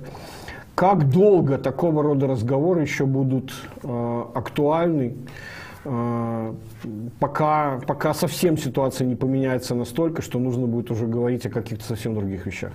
как 0.75 1.11
долго 1.11 1.59
такого 1.59 2.03
рода 2.03 2.27
разговоры 2.27 2.83
еще 2.83 3.07
будут 3.07 3.53
э, 3.83 4.23
актуальны, 4.35 5.15
пока, 7.21 7.81
пока 7.87 8.15
совсем 8.15 8.59
ситуация 8.59 9.07
не 9.07 9.17
поменяется 9.17 9.75
настолько, 9.75 10.23
что 10.23 10.39
нужно 10.39 10.67
будет 10.67 10.91
уже 10.91 11.07
говорить 11.07 11.47
о 11.47 11.51
каких-то 11.51 11.85
совсем 11.85 12.15
других 12.15 12.47
вещах. 12.47 12.73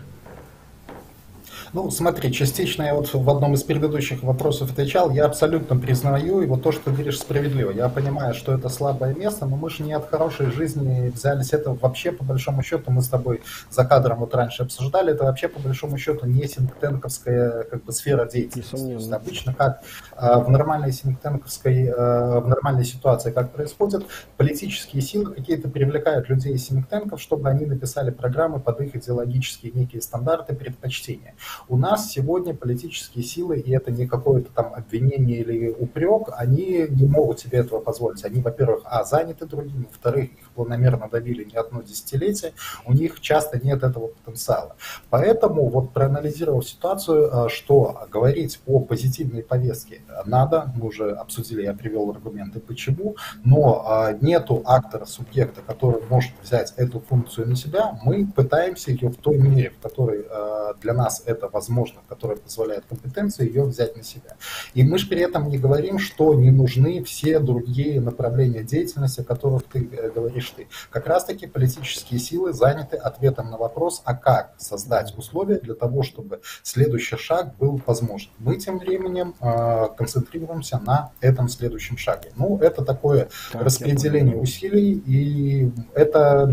Ну, 1.74 1.89
смотри, 1.89 2.32
частично 2.32 2.84
я 2.84 2.93
вот 2.93 3.12
в 3.12 3.30
одном 3.32 3.56
из 3.56 3.64
предыдущих 3.64 4.22
вопросов 4.22 4.72
отвечал, 4.72 5.10
я 5.10 5.26
абсолютно 5.26 5.76
признаю, 5.76 6.41
и 6.41 6.45
вот 6.45 6.62
то, 6.62 6.72
что 6.72 6.91
говоришь, 6.91 7.20
справедливо. 7.20 7.72
Я 7.72 7.89
понимаю, 7.89 8.36
что 8.36 8.54
это 8.54 8.70
слабое 8.70 9.16
место, 9.16 9.47
но 9.47 9.56
мы 9.56 9.72
же 9.72 9.82
не 9.82 9.93
от 9.93 10.08
хорошей 10.08 10.51
жизни 10.51 11.10
взялись. 11.10 11.51
Это 11.51 11.72
вообще, 11.72 12.12
по 12.12 12.24
большому 12.24 12.62
счету, 12.62 12.91
мы 12.91 13.01
с 13.01 13.08
тобой 13.08 13.41
за 13.72 13.86
кадром 13.86 14.20
вот 14.20 14.36
раньше 14.36 14.62
обсуждали, 14.62 15.14
это 15.14 15.24
вообще, 15.24 15.47
по 15.47 15.60
большому 15.60 15.97
счету, 15.97 16.28
не 16.28 16.47
синктенковская 16.47 17.64
как 17.64 17.84
бы, 17.84 17.91
сфера 17.91 18.26
деятельности. 18.26 18.76
Есть 18.76 19.12
обычно 19.12 19.56
как 19.56 19.82
в 20.18 20.49
нормальной 20.49 20.91
синктенковской, 20.91 21.89
а, 21.89 22.39
в 22.39 22.47
нормальной 22.47 22.86
ситуации, 22.86 23.32
как 23.32 23.51
происходит, 23.51 24.05
политические 24.38 25.01
силы 25.01 25.34
какие-то 25.34 25.70
привлекают 25.70 26.30
людей 26.30 26.53
из 26.53 26.66
синктенков, 26.66 27.22
чтобы 27.22 27.49
они 27.49 27.66
написали 27.66 28.11
программы 28.11 28.59
под 28.59 28.82
их 28.82 28.95
идеологические 28.95 29.72
некие 29.74 30.01
стандарты 30.01 30.53
предпочтения. 30.55 31.36
У 31.68 31.78
нас 31.78 32.09
сегодня 32.09 32.53
политические 32.53 33.24
силы, 33.24 33.59
и 33.59 33.72
это 33.72 33.91
не 33.91 34.07
какое-то 34.07 34.51
там 34.51 34.74
обвинение 34.74 35.39
или 35.39 35.70
упрек, 35.70 36.30
они 36.38 36.88
не 36.89 37.07
могут 37.07 37.39
себе 37.39 37.59
этого 37.59 37.80
позволить. 37.80 38.24
Они, 38.26 38.41
во-первых, 38.41 38.82
а, 38.86 39.03
заняты 39.03 39.45
другими, 39.45 39.86
во-вторых, 39.89 40.30
планомерно 40.56 41.10
давили 41.10 41.43
не 41.43 41.56
одно 41.56 41.82
десятилетие, 41.82 42.54
у 42.86 42.93
них 42.93 43.20
часто 43.20 43.60
нет 43.64 43.84
этого 43.84 44.08
потенциала. 44.08 44.76
Поэтому, 45.10 45.70
вот 45.70 45.93
проанализировав 45.93 46.68
ситуацию, 46.68 47.45
а, 47.45 47.49
что 47.49 48.08
говорить 48.12 48.60
о 48.66 48.80
позитивной 48.80 49.43
повестке 49.43 50.01
надо, 50.26 50.72
мы 50.76 50.88
уже 50.88 51.12
обсудили, 51.12 51.64
я 51.64 51.74
привел 51.74 52.10
аргументы 52.12 52.60
почему, 52.60 53.16
но 53.43 53.84
а, 53.88 54.14
нету 54.22 54.62
актора, 54.66 55.06
субъекта, 55.06 55.62
который 55.66 56.01
может 56.10 56.32
взять 56.41 56.74
эту 56.78 56.99
функцию 56.99 57.49
на 57.49 57.56
себя, 57.56 57.99
мы 58.04 58.26
пытаемся 58.26 58.91
ее 58.91 59.10
в 59.10 59.18
той 59.18 59.38
мере, 59.38 59.72
в 59.72 59.82
которой 59.82 60.26
а, 60.30 60.74
для 60.82 60.93
нас 60.93 61.24
это 61.26 61.49
возможно, 61.49 62.01
которая 62.08 62.38
позволяет 62.38 62.86
компетенции 62.86 63.47
ее 63.47 63.64
взять 63.64 63.95
на 63.95 64.04
себя. 64.04 64.36
И 64.74 64.84
мы 64.84 64.97
же 64.97 65.08
при 65.08 65.22
этом 65.22 65.49
не 65.49 65.58
говорим, 65.58 65.99
что 65.99 66.34
не 66.34 66.51
нужны 66.51 67.04
все 67.04 67.39
другие 67.39 68.01
направления 68.01 68.64
деятельности, 68.64 69.22
о 69.22 69.24
которых 69.24 69.64
ты 69.64 69.89
э, 69.91 70.10
говоришь 70.10 70.43
ты. 70.52 70.68
Как 70.89 71.08
раз-таки 71.08 71.48
политические 71.48 72.20
силы 72.20 72.54
заняты 72.54 72.98
ответом 72.98 73.52
на 73.52 73.58
вопрос, 73.58 74.02
а 74.06 74.16
как 74.16 74.54
создать 74.58 75.18
условия 75.18 75.60
для 75.60 75.76
того, 75.76 76.04
чтобы 76.04 76.41
следующий 76.64 77.18
шаг 77.18 77.56
был 77.58 77.82
возможен. 77.86 78.32
Мы 78.39 78.58
тем 78.58 78.80
временем 78.80 79.36
э, 79.39 79.88
концентрируемся 79.98 80.80
на 80.80 81.12
этом 81.22 81.50
следующем 81.50 81.98
шаге. 81.98 82.32
Ну, 82.36 82.58
это 82.58 82.84
такое 82.84 83.30
так, 83.52 83.64
распределение 83.64 84.36
усилий, 84.36 84.94
и 85.06 85.72
это 85.94 86.44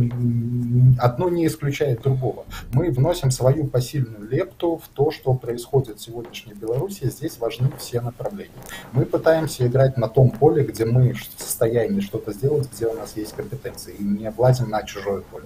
одно 0.98 1.28
не 1.28 1.46
исключает 1.46 2.02
другого. 2.02 2.44
Мы 2.72 2.90
вносим 2.90 3.30
свою 3.30 3.66
посильную 3.66 4.28
лепту 4.28 4.80
в 4.82 4.88
то, 4.88 5.10
что 5.10 5.34
происходит 5.34 5.98
в 5.98 6.02
сегодняшней 6.02 6.54
Беларуси, 6.54 7.06
здесь 7.06 7.38
важны 7.38 7.70
все 7.78 8.00
направления. 8.00 8.50
Мы 8.92 9.04
пытаемся 9.04 9.66
играть 9.66 9.96
на 9.96 10.08
том 10.08 10.30
поле, 10.30 10.64
где 10.64 10.84
мы 10.84 11.12
в 11.12 11.40
состоянии 11.40 12.00
что-то 12.00 12.32
сделать, 12.32 12.68
где 12.72 12.86
у 12.86 12.94
нас 12.94 13.16
есть 13.16 13.34
компетенции, 13.80 13.94
и 13.98 14.02
не 14.02 14.30
влазим 14.30 14.70
на 14.70 14.82
чужое 14.82 15.22
поле. 15.30 15.44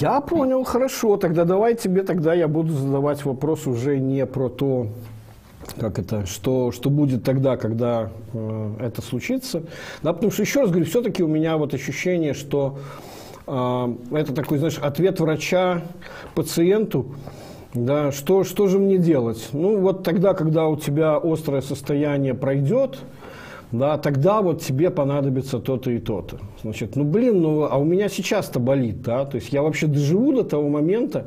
Я 0.00 0.20
понял, 0.20 0.64
хорошо. 0.64 1.16
Тогда 1.16 1.44
давай 1.44 1.74
тебе 1.74 2.02
тогда 2.02 2.34
я 2.34 2.48
буду 2.48 2.72
задавать 2.72 3.24
вопрос 3.24 3.66
уже 3.66 3.98
не 3.98 4.26
про 4.26 4.48
то, 4.48 4.88
как 5.78 5.98
это, 5.98 6.26
что, 6.26 6.72
что 6.72 6.90
будет 6.90 7.22
тогда, 7.22 7.56
когда 7.56 8.10
э, 8.32 8.70
это 8.80 9.02
случится. 9.02 9.62
Да, 10.02 10.12
потому 10.12 10.32
что, 10.32 10.42
еще 10.42 10.60
раз 10.60 10.70
говорю, 10.70 10.86
все-таки 10.86 11.22
у 11.22 11.28
меня 11.28 11.56
вот 11.56 11.74
ощущение, 11.74 12.34
что 12.34 12.78
э, 13.46 13.94
это 14.12 14.34
такой, 14.34 14.58
знаешь, 14.58 14.78
ответ 14.78 15.20
врача 15.20 15.82
пациенту, 16.34 17.14
да, 17.74 18.10
что, 18.10 18.42
что 18.42 18.66
же 18.66 18.78
мне 18.80 18.98
делать? 18.98 19.50
Ну, 19.52 19.78
вот 19.78 20.02
тогда, 20.02 20.34
когда 20.34 20.66
у 20.66 20.76
тебя 20.76 21.20
острое 21.22 21.60
состояние 21.60 22.34
пройдет, 22.34 22.98
да, 23.72 23.98
тогда 23.98 24.40
вот 24.40 24.62
тебе 24.62 24.90
понадобится 24.90 25.58
то-то 25.58 25.90
и 25.90 25.98
то-то. 25.98 26.38
Значит, 26.62 26.96
ну, 26.96 27.04
блин, 27.04 27.42
ну, 27.42 27.68
а 27.70 27.76
у 27.76 27.84
меня 27.84 28.08
сейчас-то 28.08 28.60
болит, 28.60 29.02
да, 29.02 29.24
то 29.24 29.36
есть 29.36 29.52
я 29.52 29.62
вообще 29.62 29.86
доживу 29.86 30.32
до 30.32 30.44
того 30.44 30.68
момента, 30.68 31.26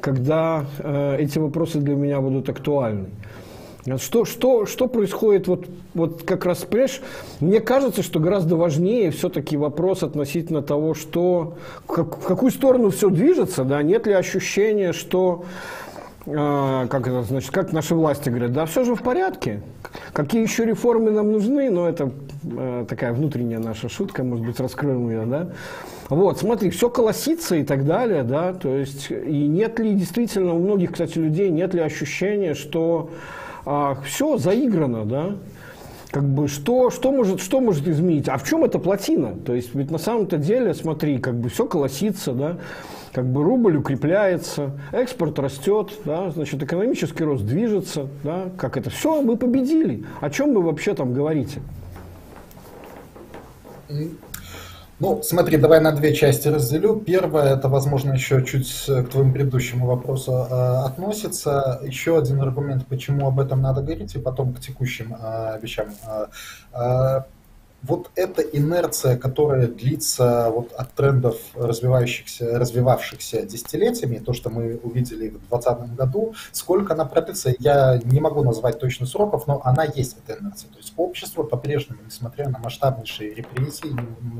когда 0.00 0.66
э, 0.78 1.16
эти 1.18 1.38
вопросы 1.38 1.78
для 1.78 1.94
меня 1.94 2.20
будут 2.20 2.48
актуальны. 2.48 3.06
Что, 3.96 4.24
что, 4.24 4.64
что 4.64 4.86
происходит, 4.86 5.48
вот, 5.48 5.66
вот 5.94 6.22
как 6.22 6.44
раз, 6.46 6.58
понимаешь, 6.58 7.00
мне 7.40 7.58
кажется, 7.58 8.04
что 8.04 8.20
гораздо 8.20 8.54
важнее 8.54 9.10
все-таки 9.10 9.56
вопрос 9.56 10.04
относительно 10.04 10.62
того, 10.62 10.94
что, 10.94 11.54
как, 11.88 12.18
в 12.18 12.24
какую 12.24 12.52
сторону 12.52 12.90
все 12.90 13.10
движется, 13.10 13.64
да, 13.64 13.82
нет 13.82 14.06
ли 14.06 14.12
ощущения, 14.12 14.92
что 14.92 15.44
как 16.24 17.08
это 17.08 17.22
значит, 17.22 17.50
как 17.50 17.72
наши 17.72 17.94
власти 17.94 18.28
говорят, 18.28 18.52
да, 18.52 18.66
все 18.66 18.84
же 18.84 18.94
в 18.94 19.02
порядке. 19.02 19.60
Какие 20.12 20.42
еще 20.42 20.64
реформы 20.64 21.10
нам 21.10 21.32
нужны, 21.32 21.68
но 21.70 21.88
это 21.88 22.12
э, 22.44 22.86
такая 22.88 23.12
внутренняя 23.12 23.58
наша 23.58 23.88
шутка, 23.88 24.22
может 24.22 24.46
быть, 24.46 24.60
раскроем 24.60 25.10
ее, 25.10 25.26
да. 25.26 25.48
Вот, 26.08 26.38
смотри, 26.38 26.70
все 26.70 26.90
колосится 26.90 27.56
и 27.56 27.64
так 27.64 27.84
далее, 27.84 28.22
да, 28.22 28.52
то 28.52 28.76
есть, 28.76 29.10
и 29.10 29.46
нет 29.48 29.78
ли 29.78 29.94
действительно 29.94 30.54
у 30.54 30.58
многих, 30.58 30.92
кстати, 30.92 31.18
людей, 31.18 31.50
нет 31.50 31.74
ли 31.74 31.80
ощущения, 31.80 32.54
что 32.54 33.10
а, 33.64 33.96
все 34.04 34.36
заиграно, 34.36 35.04
да, 35.04 35.36
как 36.12 36.24
бы 36.24 36.46
что, 36.46 36.90
что, 36.90 37.10
может, 37.10 37.40
что 37.40 37.60
может 37.60 37.88
изменить? 37.88 38.28
А 38.28 38.36
в 38.36 38.46
чем 38.46 38.64
эта 38.64 38.78
плотина? 38.78 39.34
То 39.46 39.54
есть 39.54 39.74
ведь 39.74 39.90
на 39.90 39.96
самом-то 39.96 40.36
деле, 40.36 40.74
смотри, 40.74 41.18
как 41.18 41.34
бы 41.34 41.48
все 41.48 41.66
колосится, 41.66 42.32
да, 42.32 42.58
как 43.14 43.26
бы 43.26 43.42
рубль 43.42 43.78
укрепляется, 43.78 44.72
экспорт 44.92 45.38
растет, 45.38 45.90
да, 46.04 46.30
значит, 46.30 46.62
экономический 46.62 47.24
рост 47.24 47.44
движется, 47.44 48.08
да, 48.22 48.50
как 48.58 48.76
это, 48.76 48.90
все, 48.90 49.22
мы 49.22 49.38
победили. 49.38 50.04
О 50.20 50.28
чем 50.28 50.52
вы 50.52 50.60
вообще 50.60 50.94
там 50.94 51.14
говорите? 51.14 51.60
Ну, 55.02 55.20
смотри, 55.20 55.56
давай 55.56 55.80
на 55.80 55.90
две 55.90 56.14
части 56.14 56.46
разделю. 56.46 56.94
Первое, 56.94 57.56
это, 57.56 57.68
возможно, 57.68 58.12
еще 58.12 58.44
чуть 58.44 58.84
к 58.86 59.08
твоему 59.08 59.32
предыдущему 59.32 59.86
вопросу 59.86 60.30
э, 60.30 60.86
относится. 60.86 61.80
Еще 61.82 62.16
один 62.16 62.40
аргумент, 62.40 62.86
почему 62.86 63.26
об 63.26 63.40
этом 63.40 63.60
надо 63.60 63.82
говорить, 63.82 64.14
и 64.14 64.20
потом 64.20 64.54
к 64.54 64.60
текущим 64.60 65.16
э, 65.20 65.58
вещам. 65.60 65.88
Э, 66.72 67.22
вот 67.82 68.10
эта 68.14 68.42
инерция, 68.42 69.16
которая 69.16 69.66
длится 69.66 70.50
вот 70.50 70.72
от 70.72 70.92
трендов 70.92 71.36
развивающихся, 71.54 72.58
развивавшихся 72.58 73.42
десятилетиями, 73.42 74.18
то, 74.18 74.32
что 74.32 74.50
мы 74.50 74.76
увидели 74.82 75.28
в 75.28 75.48
2020 75.48 75.96
году, 75.96 76.34
сколько 76.52 76.94
она 76.94 77.04
продлится, 77.04 77.52
я 77.58 78.00
не 78.04 78.20
могу 78.20 78.44
назвать 78.44 78.78
точно 78.78 79.06
сроков, 79.06 79.46
но 79.46 79.60
она 79.64 79.84
есть, 79.84 80.16
эта 80.24 80.38
инерция. 80.40 80.70
То 80.70 80.78
есть 80.78 80.92
общество 80.96 81.42
по-прежнему, 81.42 82.00
несмотря 82.04 82.48
на 82.48 82.58
масштабнейшие 82.58 83.34
репрессии, 83.34 83.94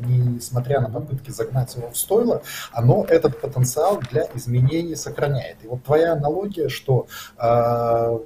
несмотря 0.06 0.80
на 0.80 0.88
попытки 0.88 1.30
загнать 1.30 1.74
его 1.74 1.90
в 1.90 1.96
стойло, 1.96 2.42
оно 2.72 3.04
этот 3.08 3.40
потенциал 3.40 4.00
для 4.10 4.28
изменений 4.34 4.94
сохраняет. 4.94 5.56
И 5.64 5.66
вот 5.66 5.82
твоя 5.82 6.12
аналогия, 6.12 6.68
что 6.68 7.06
э, 7.38 8.18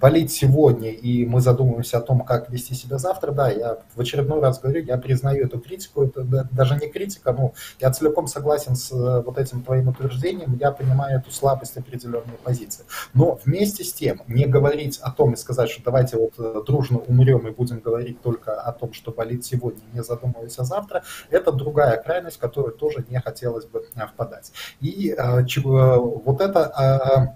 болит 0.00 0.30
сегодня, 0.30 0.90
и 0.90 1.24
мы 1.26 1.40
задумываемся 1.40 1.98
о 1.98 2.00
том, 2.00 2.20
как 2.20 2.50
вести 2.50 2.74
себя 2.74 2.98
завтра, 2.98 3.32
да, 3.32 3.50
я 3.50 3.78
в 3.94 4.00
очередной 4.00 4.40
раз 4.40 4.60
говорю, 4.60 4.84
я 4.84 4.98
признаю 4.98 5.46
эту 5.46 5.60
критику, 5.60 6.04
это 6.04 6.22
даже 6.50 6.76
не 6.76 6.88
критика, 6.88 7.32
но 7.32 7.54
я 7.80 7.90
целиком 7.90 8.26
согласен 8.26 8.76
с 8.76 8.92
э, 8.92 9.22
вот 9.22 9.38
этим 9.38 9.62
твоим 9.62 9.88
утверждением, 9.88 10.58
я 10.60 10.72
понимаю 10.72 11.20
эту 11.20 11.30
слабость 11.30 11.76
определенной 11.76 12.36
позиции. 12.42 12.84
Но 13.14 13.38
вместе 13.44 13.84
с 13.84 13.92
тем, 13.92 14.22
не 14.26 14.46
говорить 14.46 14.98
о 14.98 15.10
том 15.10 15.32
и 15.32 15.36
сказать, 15.36 15.70
что 15.70 15.82
давайте 15.82 16.16
вот 16.16 16.34
э, 16.38 16.62
дружно 16.66 16.98
умрем 16.98 17.46
и 17.46 17.50
будем 17.50 17.80
говорить 17.80 18.20
только 18.20 18.60
о 18.60 18.72
том, 18.72 18.92
что 18.92 19.12
болит 19.12 19.44
сегодня, 19.44 19.82
не 19.92 20.02
задумываясь 20.02 20.58
о 20.58 20.64
завтра, 20.64 21.02
это 21.30 21.52
другая 21.52 22.02
крайность, 22.02 22.36
в 22.36 22.40
которую 22.40 22.74
тоже 22.74 23.04
не 23.08 23.20
хотелось 23.20 23.66
бы 23.66 23.84
э, 23.94 24.06
впадать. 24.06 24.52
И 24.80 25.14
вот 25.16 26.40
это 26.40 27.34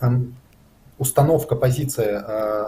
э, 0.00 0.08
установка, 0.98 1.54
позиция, 1.56 2.20
э, 2.20 2.22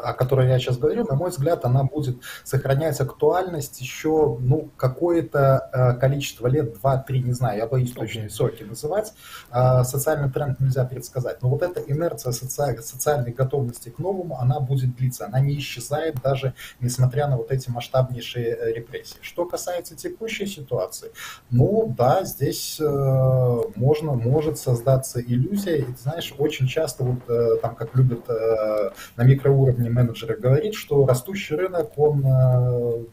о 0.04 0.14
которой 0.14 0.48
я 0.48 0.58
сейчас 0.58 0.78
говорю, 0.78 1.04
на 1.04 1.14
мой 1.14 1.30
взгляд, 1.30 1.64
она 1.64 1.84
будет 1.84 2.18
сохранять 2.44 3.00
актуальность 3.00 3.80
еще 3.80 4.38
ну, 4.40 4.70
какое-то 4.76 5.68
э, 5.72 5.94
количество 5.98 6.46
лет, 6.46 6.76
2-3, 6.82 7.18
не 7.18 7.32
знаю, 7.32 7.58
я 7.58 7.66
боюсь 7.66 7.92
точные 7.92 8.30
сроки 8.30 8.62
называть. 8.62 9.12
Э, 9.52 9.82
социальный 9.84 10.30
тренд 10.30 10.60
нельзя 10.60 10.84
предсказать. 10.84 11.42
Но 11.42 11.50
вот 11.50 11.62
эта 11.62 11.80
инерция 11.80 12.32
соци... 12.32 12.80
социальной 12.82 13.32
готовности 13.32 13.88
к 13.88 13.98
новому, 13.98 14.38
она 14.38 14.60
будет 14.60 14.94
длиться. 14.96 15.26
Она 15.26 15.40
не 15.40 15.58
исчезает 15.58 16.20
даже 16.22 16.54
несмотря 16.80 17.26
на 17.26 17.36
вот 17.36 17.50
эти 17.50 17.68
масштабнейшие 17.68 18.74
репрессии. 18.74 19.18
Что 19.20 19.44
касается 19.44 19.96
текущей 19.96 20.46
ситуации, 20.46 21.10
ну 21.50 21.92
да, 21.96 22.24
здесь 22.24 22.80
можно, 22.80 24.12
может 24.12 24.58
создаться 24.58 25.20
иллюзия. 25.20 25.78
И, 25.78 25.86
знаешь, 26.00 26.34
очень 26.38 26.66
часто 26.66 27.04
вот 27.04 27.60
там, 27.60 27.74
как 27.74 27.94
любят 27.94 28.19
любят 28.20 28.30
э, 28.30 28.90
на 29.16 29.22
микроуровне 29.22 29.90
менеджеры 29.90 30.36
говорить, 30.36 30.74
что 30.74 31.06
растущий 31.06 31.56
рынок, 31.56 31.92
он 31.96 32.24
э, 32.24 33.04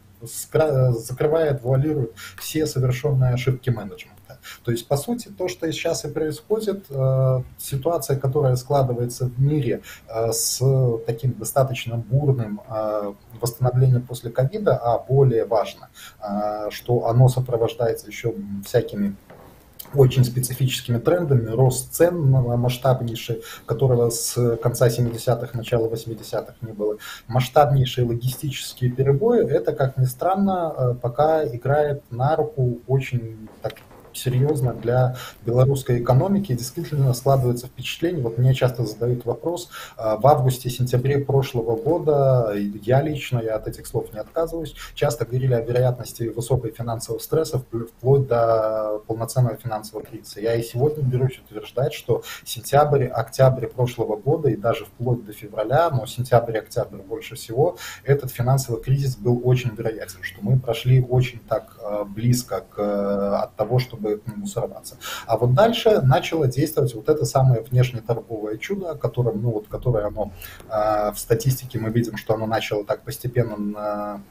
закрывает, 0.91 1.61
вуалирует 1.61 2.13
все 2.39 2.65
совершенные 2.65 3.33
ошибки 3.33 3.69
менеджмента. 3.69 4.39
То 4.63 4.71
есть, 4.71 4.87
по 4.87 4.97
сути, 4.97 5.29
то, 5.29 5.47
что 5.47 5.71
сейчас 5.71 6.05
и 6.05 6.09
происходит, 6.09 6.85
э, 6.89 7.41
ситуация, 7.57 8.17
которая 8.17 8.55
складывается 8.55 9.25
в 9.25 9.39
мире 9.39 9.81
с 10.09 10.61
таким 11.05 11.33
достаточно 11.33 11.97
бурным 11.97 12.61
восстановлением 13.41 14.01
после 14.01 14.31
ковида, 14.31 14.77
а 14.77 14.99
более 14.99 15.45
важно, 15.45 15.89
что 16.69 17.07
оно 17.07 17.29
сопровождается 17.29 18.07
еще 18.07 18.33
всякими 18.65 19.15
очень 19.93 20.23
специфическими 20.23 20.97
трендами, 20.97 21.49
рост 21.49 21.93
цен 21.93 22.29
масштабнейший, 22.29 23.43
которого 23.65 24.09
с 24.09 24.57
конца 24.57 24.87
70-х, 24.87 25.57
начала 25.57 25.87
80-х 25.87 26.55
не 26.61 26.73
было, 26.73 26.97
масштабнейшие 27.27 28.05
логистические 28.05 28.91
перебои, 28.91 29.45
это, 29.47 29.73
как 29.73 29.97
ни 29.97 30.05
странно, 30.05 30.73
э, 30.77 30.95
пока 31.01 31.45
играет 31.45 32.03
на 32.11 32.35
руку 32.35 32.79
очень 32.87 33.49
так, 33.61 33.75
серьезно 34.17 34.73
для 34.73 35.15
белорусской 35.45 36.01
экономики. 36.01 36.53
действительно 36.53 37.13
складывается 37.13 37.67
впечатление, 37.67 38.23
вот 38.23 38.37
мне 38.37 38.53
часто 38.53 38.85
задают 38.85 39.25
вопрос, 39.25 39.69
а, 39.97 40.17
в 40.17 40.25
августе-сентябре 40.27 41.19
прошлого 41.19 41.75
года, 41.75 42.53
я 42.55 43.01
лично, 43.01 43.39
я 43.39 43.55
от 43.55 43.67
этих 43.67 43.87
слов 43.87 44.13
не 44.13 44.19
отказываюсь, 44.19 44.75
часто 44.93 45.25
говорили 45.25 45.53
о 45.53 45.61
вероятности 45.61 46.23
высокой 46.23 46.71
финансового 46.71 47.19
стресса 47.19 47.59
вплоть 47.59 48.27
до 48.27 49.01
полноценного 49.07 49.55
финансового 49.55 50.05
кризиса. 50.05 50.41
Я 50.41 50.55
и 50.55 50.63
сегодня 50.63 51.03
берусь 51.03 51.39
утверждать, 51.39 51.93
что 51.93 52.23
сентябрь, 52.43 53.05
октябрь 53.05 53.67
прошлого 53.67 54.15
года 54.15 54.49
и 54.49 54.55
даже 54.55 54.85
вплоть 54.85 55.25
до 55.25 55.33
февраля, 55.33 55.89
но 55.89 56.05
сентябрь-октябрь 56.05 57.01
больше 57.01 57.35
всего, 57.35 57.77
этот 58.03 58.31
финансовый 58.31 58.81
кризис 58.81 59.15
был 59.15 59.41
очень 59.43 59.71
вероятен, 59.75 60.21
что 60.21 60.39
мы 60.41 60.59
прошли 60.59 61.01
очень 61.01 61.39
так 61.39 61.77
а, 61.81 62.03
близко 62.03 62.61
к, 62.61 63.43
от 63.43 63.55
того, 63.55 63.79
чтобы 63.79 64.06
чтобы 64.07 64.17
к 64.17 64.27
нему 64.27 64.47
сорваться. 64.47 64.97
А 65.25 65.37
вот 65.37 65.53
дальше 65.53 66.01
начало 66.01 66.47
действовать 66.47 66.93
вот 66.95 67.09
это 67.09 67.25
самое 67.25 67.61
внешнеторговое 67.61 68.57
чудо, 68.57 68.95
которым, 68.95 69.41
ну 69.41 69.51
вот, 69.51 69.67
которое 69.67 70.07
оно 70.07 70.31
э, 70.69 71.11
в 71.11 71.17
статистике 71.17 71.79
мы 71.79 71.89
видим, 71.89 72.17
что 72.17 72.33
оно 72.33 72.45
начало 72.45 72.85
так 72.85 73.01
постепенно 73.01 73.57
на 73.57 74.21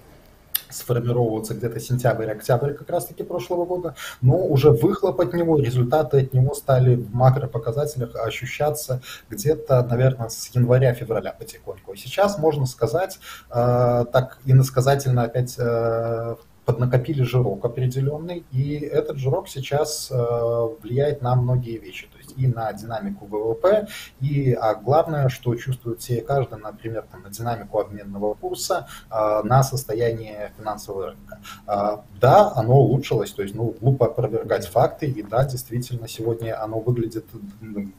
сформировываться 0.69 1.55
где-то 1.55 1.79
сентябрь-октябрь 1.79 2.73
как 2.73 2.91
раз-таки 2.91 3.23
прошлого 3.23 3.65
года, 3.67 3.95
но 4.21 4.37
уже 4.37 4.71
выхлоп 4.71 5.21
от 5.21 5.33
него, 5.33 5.61
результаты 5.61 6.23
от 6.23 6.35
него 6.35 6.55
стали 6.55 6.97
в 6.97 7.15
макропоказателях 7.15 8.17
ощущаться 8.17 9.01
где-то, 9.31 9.85
наверное, 9.85 10.29
с 10.29 10.49
января-февраля 10.49 11.33
потихоньку. 11.39 11.93
И 11.93 11.97
сейчас 11.97 12.39
можно 12.39 12.67
сказать, 12.67 13.21
э, 13.51 14.05
так 14.13 14.39
иносказательно 14.45 15.23
опять 15.23 15.55
э, 15.57 16.35
поднакопили 16.67 17.23
жирок 17.23 17.65
определенный, 17.65 18.45
и 18.53 18.75
этот 18.75 19.17
жирок 19.17 19.49
сейчас 19.49 20.11
э, 20.11 20.69
влияет 20.83 21.23
на 21.23 21.37
многие 21.37 21.79
вещи 21.79 22.09
и 22.37 22.47
на 22.47 22.73
динамику 22.73 23.27
ВВП, 23.27 23.89
и 24.21 24.53
а 24.53 24.75
главное, 24.75 25.29
что 25.29 25.55
чувствует 25.55 26.01
все 26.01 26.19
и 26.19 26.21
каждый, 26.21 26.59
например, 26.59 27.05
там, 27.11 27.23
на 27.23 27.31
динамику 27.31 27.79
обменного 27.79 28.35
курса, 28.35 28.89
а, 29.11 29.43
на 29.43 29.63
состояние 29.63 30.53
финансового 30.59 31.07
рынка. 31.09 31.39
А, 31.67 32.05
да, 32.21 32.53
оно 32.55 32.77
улучшилось, 32.77 33.33
то 33.33 33.43
есть 33.43 33.55
ну, 33.55 33.75
глупо 33.81 34.07
опровергать 34.07 34.67
факты, 34.67 35.07
и 35.07 35.23
да, 35.23 35.45
действительно, 35.45 36.09
сегодня 36.09 36.63
оно 36.63 36.81
выглядит 36.81 37.27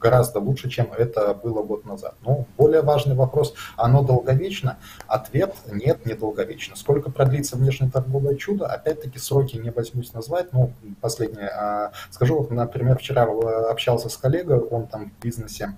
гораздо 0.00 0.40
лучше, 0.40 0.68
чем 0.68 0.92
это 0.96 1.34
было 1.34 1.62
год 1.62 1.84
назад. 1.84 2.14
Но 2.22 2.46
более 2.56 2.82
важный 2.82 3.14
вопрос, 3.14 3.54
оно 3.76 4.02
долговечно? 4.02 4.78
Ответ– 5.06 5.54
нет, 5.72 6.06
не 6.06 6.14
долговечно. 6.14 6.76
Сколько 6.76 7.10
продлится 7.10 7.56
внешнеторговое 7.56 8.36
чудо? 8.36 8.66
Опять-таки 8.66 9.18
сроки 9.18 9.56
не 9.56 9.70
возьмусь 9.70 10.12
назвать, 10.12 10.52
но 10.52 10.70
последнее. 11.00 11.48
А, 11.48 11.92
скажу, 12.10 12.38
вот, 12.38 12.50
например, 12.50 12.98
вчера 12.98 13.28
общался 13.70 14.08
с 14.08 14.16
коллега, 14.28 14.60
он 14.70 14.86
там 14.86 15.10
в 15.10 15.22
бизнесе 15.22 15.74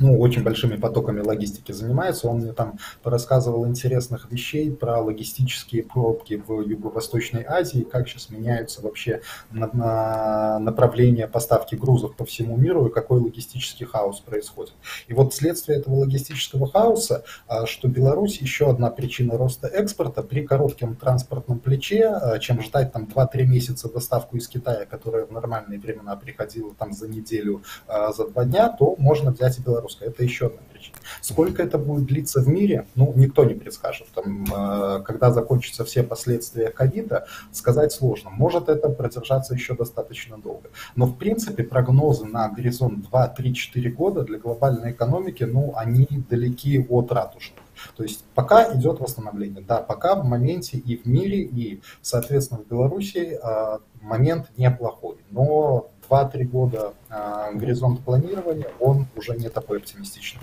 ну, 0.00 0.18
очень 0.18 0.42
большими 0.42 0.76
потоками 0.76 1.20
логистики 1.20 1.72
занимается. 1.72 2.28
Он 2.28 2.38
мне 2.38 2.52
там 2.52 2.78
рассказывал 3.04 3.66
интересных 3.66 4.30
вещей 4.30 4.70
про 4.70 5.00
логистические 5.00 5.82
пробки 5.84 6.42
в 6.46 6.62
Юго-Восточной 6.62 7.44
Азии, 7.46 7.82
как 7.82 8.08
сейчас 8.08 8.30
меняются 8.30 8.80
вообще 8.80 9.20
на, 9.50 9.68
на 9.72 10.58
направления 10.58 11.28
поставки 11.28 11.74
грузов 11.74 12.16
по 12.16 12.24
всему 12.24 12.56
миру 12.56 12.86
и 12.86 12.92
какой 12.92 13.20
логистический 13.20 13.84
хаос 13.84 14.20
происходит. 14.20 14.72
И 15.06 15.12
вот 15.12 15.34
следствие 15.34 15.78
этого 15.78 15.96
логистического 15.96 16.66
хаоса, 16.66 17.24
а, 17.46 17.66
что 17.66 17.88
Беларусь 17.88 18.38
еще 18.38 18.70
одна 18.70 18.90
причина 18.90 19.36
роста 19.36 19.68
экспорта 19.68 20.22
при 20.22 20.46
коротком 20.46 20.96
транспортном 20.96 21.58
плече, 21.58 22.06
а, 22.06 22.38
чем 22.38 22.62
ждать 22.62 22.92
там 22.92 23.04
2-3 23.04 23.44
месяца 23.44 23.92
доставку 23.92 24.38
из 24.38 24.48
Китая, 24.48 24.86
которая 24.86 25.26
в 25.26 25.32
нормальные 25.32 25.78
времена 25.78 26.16
приходила 26.16 26.74
там 26.74 26.94
за 26.94 27.06
неделю, 27.06 27.62
а, 27.86 28.12
за 28.12 28.26
два 28.26 28.46
дня, 28.46 28.70
то 28.70 28.94
можно 28.96 29.30
взять 29.30 29.58
и 29.58 29.62
Беларусь 29.62 29.89
запуска. 29.90 30.04
Это 30.04 30.22
еще 30.22 30.46
одна 30.46 30.60
причина. 30.72 30.96
Сколько 31.20 31.62
это 31.62 31.78
будет 31.78 32.06
длиться 32.06 32.40
в 32.40 32.48
мире, 32.48 32.86
ну, 32.94 33.12
никто 33.16 33.44
не 33.44 33.54
предскажет. 33.54 34.08
Там, 34.14 34.44
э, 34.44 35.02
когда 35.02 35.30
закончатся 35.30 35.84
все 35.84 36.02
последствия 36.02 36.70
ковида, 36.70 37.26
сказать 37.52 37.92
сложно. 37.92 38.30
Может 38.30 38.68
это 38.68 38.88
продержаться 38.88 39.54
еще 39.54 39.74
достаточно 39.74 40.38
долго. 40.38 40.70
Но, 40.96 41.06
в 41.06 41.16
принципе, 41.16 41.62
прогнозы 41.62 42.24
на 42.24 42.48
горизонт 42.48 43.08
2, 43.10 43.28
3, 43.28 43.54
4 43.54 43.90
года 43.90 44.22
для 44.22 44.38
глобальной 44.38 44.92
экономики, 44.92 45.44
ну, 45.44 45.72
они 45.76 46.08
далеки 46.30 46.86
от 46.88 47.12
ратушных. 47.12 47.60
То 47.96 48.02
есть 48.02 48.24
пока 48.34 48.74
идет 48.74 49.00
восстановление. 49.00 49.64
Да, 49.66 49.78
пока 49.78 50.14
в 50.14 50.24
моменте 50.24 50.76
и 50.76 50.96
в 50.96 51.06
мире, 51.06 51.40
и, 51.42 51.80
соответственно, 52.02 52.60
в 52.60 52.68
Беларуси 52.68 53.38
э, 53.42 53.78
момент 54.02 54.50
неплохой. 54.56 55.16
Но 55.30 55.89
2-3 56.10 56.44
года 56.44 56.92
э, 57.08 57.54
горизонт 57.54 58.00
планирования, 58.00 58.66
он 58.80 59.06
уже 59.16 59.36
не 59.36 59.48
такой 59.48 59.78
оптимистичный. 59.78 60.42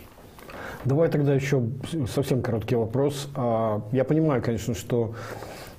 Давай 0.85 1.09
тогда 1.09 1.33
еще 1.33 1.63
совсем 2.07 2.41
короткий 2.41 2.75
вопрос. 2.75 3.29
А, 3.35 3.81
я 3.91 4.03
понимаю, 4.03 4.41
конечно, 4.41 4.73
что 4.73 5.15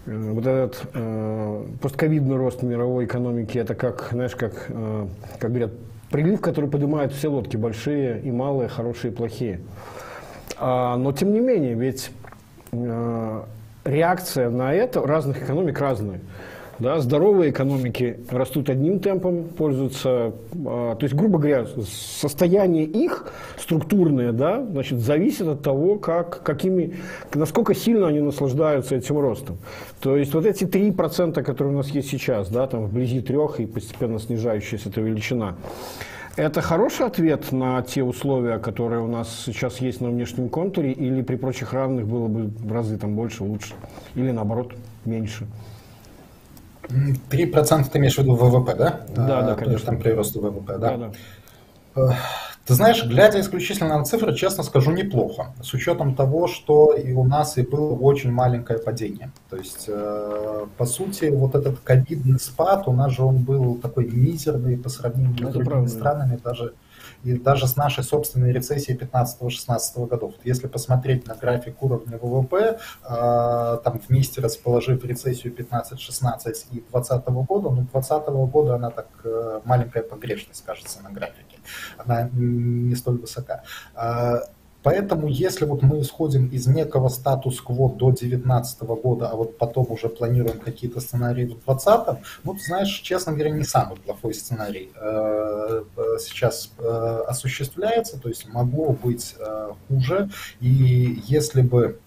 э, 0.07 0.33
вот 0.33 0.47
этот 0.47 0.83
э, 0.93 1.67
постковидный 1.81 2.37
рост 2.37 2.63
мировой 2.63 3.07
экономики, 3.07 3.59
это 3.59 3.75
как, 3.75 4.09
знаешь, 4.13 4.37
как, 4.37 4.67
э, 4.69 5.07
как 5.39 5.51
говорят, 5.51 5.71
прилив, 6.11 6.41
который 6.41 6.69
поднимает 6.69 7.13
все 7.13 7.29
лодки, 7.29 7.57
большие 7.57 8.21
и 8.21 8.31
малые, 8.31 8.69
хорошие 8.69 9.13
и 9.13 9.15
плохие. 9.15 9.61
А, 10.59 10.97
но 10.97 11.13
тем 11.13 11.33
не 11.33 11.41
менее, 11.41 11.75
ведь 11.75 12.11
реакция 13.85 14.51
на 14.51 14.75
это 14.75 15.01
разных 15.01 15.43
экономик 15.43 15.81
разная. 15.81 16.21
Да, 16.79 17.01
здоровые 17.01 17.51
экономики 17.51 18.21
растут 18.31 18.71
одним 18.71 19.01
темпом, 19.01 19.45
пользуются, 19.45 20.33
а, 20.65 20.95
то 20.95 21.05
есть, 21.05 21.15
грубо 21.15 21.39
говоря, 21.39 21.67
состояние 21.87 22.85
их 22.85 23.27
структурное, 23.59 24.31
да, 24.31 24.65
значит, 24.65 25.01
зависит 25.01 25.49
от 25.49 25.63
того, 25.63 25.97
как, 25.97 26.45
какими, 26.45 26.95
насколько 27.35 27.75
сильно 27.75 28.07
они 28.07 28.21
наслаждаются 28.21 28.95
этим 28.95 29.19
ростом. 29.19 29.59
То 30.01 30.17
есть, 30.17 30.33
вот 30.35 30.47
эти 30.47 30.65
3%, 30.65 31.43
которые 31.43 31.75
у 31.75 31.77
нас 31.77 31.89
есть 31.89 32.11
сейчас, 32.11 32.49
да, 32.49 32.69
там 32.69 32.87
вблизи 32.87 33.23
трех 33.23 33.59
и 33.59 33.67
постепенно 33.67 34.21
снижающаяся 34.21 34.89
эта 34.89 35.01
величина, 35.01 35.57
это 36.37 36.61
хороший 36.61 37.07
ответ 37.07 37.51
на 37.51 37.83
те 37.83 38.05
условия, 38.05 38.59
которые 38.59 39.03
у 39.03 39.09
нас 39.09 39.43
сейчас 39.45 39.81
есть 39.81 40.01
на 40.01 40.11
внешнем 40.11 40.49
контуре, 40.49 40.93
или 40.93 41.23
при 41.23 41.35
прочих 41.35 41.73
равных 41.73 42.07
было 42.07 42.29
бы 42.29 42.45
в 42.45 42.73
разы 42.73 42.97
там 42.97 43.17
больше, 43.17 43.43
лучше, 43.43 43.75
или 44.15 44.31
наоборот 44.31 44.75
меньше? 45.05 45.49
3% 46.89 47.91
ты 47.91 47.99
имеешь 47.99 48.15
в 48.15 48.19
виду 48.19 48.35
ВВП, 48.35 48.75
да? 48.75 49.01
Да, 49.15 49.43
да, 49.43 49.55
конечно. 49.55 49.87
Там 49.87 49.99
прирост 49.99 50.37
ВВП, 50.37 50.79
да? 50.79 50.97
Да, 50.97 51.11
да. 51.95 52.17
Ты 52.69 52.75
знаешь, 52.75 53.03
глядя 53.03 53.41
исключительно 53.41 53.97
на 53.97 54.05
цифры, 54.05 54.35
честно 54.35 54.63
скажу, 54.63 54.91
неплохо. 54.91 55.55
С 55.63 55.73
учетом 55.73 56.15
того, 56.15 56.47
что 56.49 56.93
и 56.93 57.15
у 57.15 57.25
нас 57.25 57.57
и 57.57 57.63
было 57.63 57.95
очень 57.95 58.31
маленькое 58.31 58.79
падение. 58.79 59.33
То 59.49 59.57
есть, 59.57 59.87
э, 59.89 60.67
по 60.77 60.85
сути, 60.85 61.31
вот 61.31 61.55
этот 61.55 61.81
ковидный 61.81 62.39
спад, 62.39 62.87
у 62.87 62.93
нас 62.93 63.13
же 63.13 63.23
он 63.23 63.39
был 63.39 63.77
такой 63.77 64.05
мизерный 64.07 64.77
по 64.77 64.91
сравнению 64.91 65.49
с 65.49 65.53
другими 65.53 65.65
правда. 65.65 65.89
странами, 65.89 66.39
даже 66.45 66.75
и 67.25 67.35
даже 67.35 67.67
с 67.67 67.77
нашей 67.77 68.05
собственной 68.05 68.53
рецессией 68.53 68.99
15-16 68.99 70.07
годов. 70.07 70.35
Если 70.45 70.67
посмотреть 70.67 71.27
на 71.27 71.35
график 71.35 71.83
уровня 71.83 72.19
ВВП, 72.19 72.79
э, 73.05 73.79
там 73.85 74.01
вместе 74.09 74.41
расположив 74.41 75.05
рецессию 75.05 75.53
15-16 75.55 76.67
и 76.71 76.81
2020 76.91 77.27
года, 77.27 77.71
ну 77.71 77.83
2020 77.83 78.29
года 78.29 78.75
она 78.75 78.91
так 78.91 79.09
э, 79.25 79.61
маленькая 79.65 80.03
погрешность 80.03 80.65
кажется 80.65 81.03
на 81.03 81.11
графике, 81.11 81.59
она 81.99 82.29
не 82.33 82.95
столь 82.95 83.19
высока. 83.19 83.63
Э, 84.89 84.99
Поэтому, 84.99 85.29
если 85.29 85.65
вот 85.65 85.83
мы 85.83 86.01
исходим 86.01 86.49
из 86.49 86.67
некого 86.67 87.09
статус-кво 87.09 87.91
до 87.91 88.11
2019 88.11 88.81
года, 88.83 89.29
а 89.29 89.37
вот 89.37 89.59
потом 89.59 89.87
уже 89.91 90.09
планируем 90.09 90.59
какие-то 90.59 91.01
сценарии 91.01 91.45
в 91.45 91.65
2020, 91.65 92.19
ну, 92.45 92.55
ты 92.55 92.61
знаешь, 92.65 92.89
честно 92.89 93.33
говоря, 93.33 93.51
не 93.51 93.65
самый 93.65 93.97
плохой 93.97 94.35
сценарий 94.35 94.91
э, 94.95 95.83
э, 95.97 96.03
сейчас 96.21 96.73
э, 96.79 97.23
осуществляется, 97.29 98.19
то 98.21 98.29
есть 98.29 98.49
могло 98.53 98.93
быть 98.93 99.37
хуже, 99.89 100.31
и 100.61 101.21
если 101.27 101.63
бы 101.63 101.99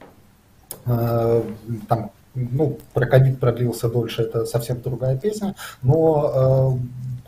там 0.85 2.11
ну, 2.33 2.77
про 2.93 3.05
ковид 3.05 3.39
продлился 3.39 3.89
дольше, 3.89 4.23
это 4.23 4.45
совсем 4.45 4.81
другая 4.81 5.17
песня, 5.17 5.55
но 5.81 6.79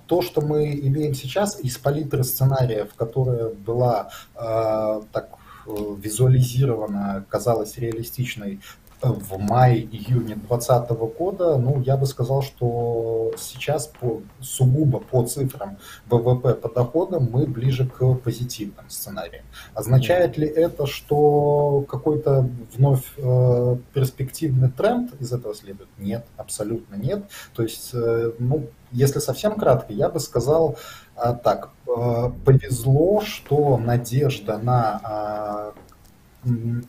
то, 0.07 0.21
что 0.21 0.41
мы 0.41 0.73
имеем 0.73 1.13
сейчас 1.13 1.59
из 1.59 1.77
палитры 1.77 2.23
сценариев, 2.23 2.93
которая 2.95 3.49
была 3.49 4.09
э, 4.35 5.01
так 5.11 5.29
э, 5.31 5.42
визуализирована, 5.65 7.25
казалась 7.29 7.77
реалистичной 7.77 8.59
в 9.03 9.37
мае-июне 9.37 10.35
2020 10.35 10.89
года, 11.17 11.57
ну, 11.57 11.81
я 11.81 11.97
бы 11.97 12.05
сказал, 12.05 12.41
что 12.41 13.31
сейчас 13.37 13.87
по, 13.87 14.21
сугубо 14.39 14.99
по 14.99 15.25
цифрам 15.25 15.77
ВВП 16.07 16.55
по 16.55 16.69
доходам 16.69 17.29
мы 17.31 17.45
ближе 17.45 17.85
к 17.85 18.15
позитивным 18.15 18.89
сценариям. 18.89 19.43
Означает 19.73 20.37
ли 20.37 20.47
это, 20.47 20.87
что 20.87 21.85
какой-то 21.87 22.49
вновь 22.75 23.03
э, 23.17 23.77
перспективный 23.93 24.71
тренд 24.71 25.13
из 25.19 25.33
этого 25.33 25.53
следует? 25.53 25.89
Нет, 25.97 26.25
абсолютно 26.37 26.95
нет. 26.95 27.25
То 27.53 27.63
есть, 27.63 27.91
э, 27.93 28.31
ну, 28.39 28.69
если 28.91 29.19
совсем 29.19 29.55
кратко, 29.55 29.91
я 29.91 30.07
бы 30.07 30.19
сказал 30.19 30.71
э, 30.75 30.75
так, 31.15 31.69
э, 31.87 32.31
повезло, 32.45 33.21
что 33.21 33.77
надежда 33.77 34.57
на 34.57 34.99
а, 35.03 35.73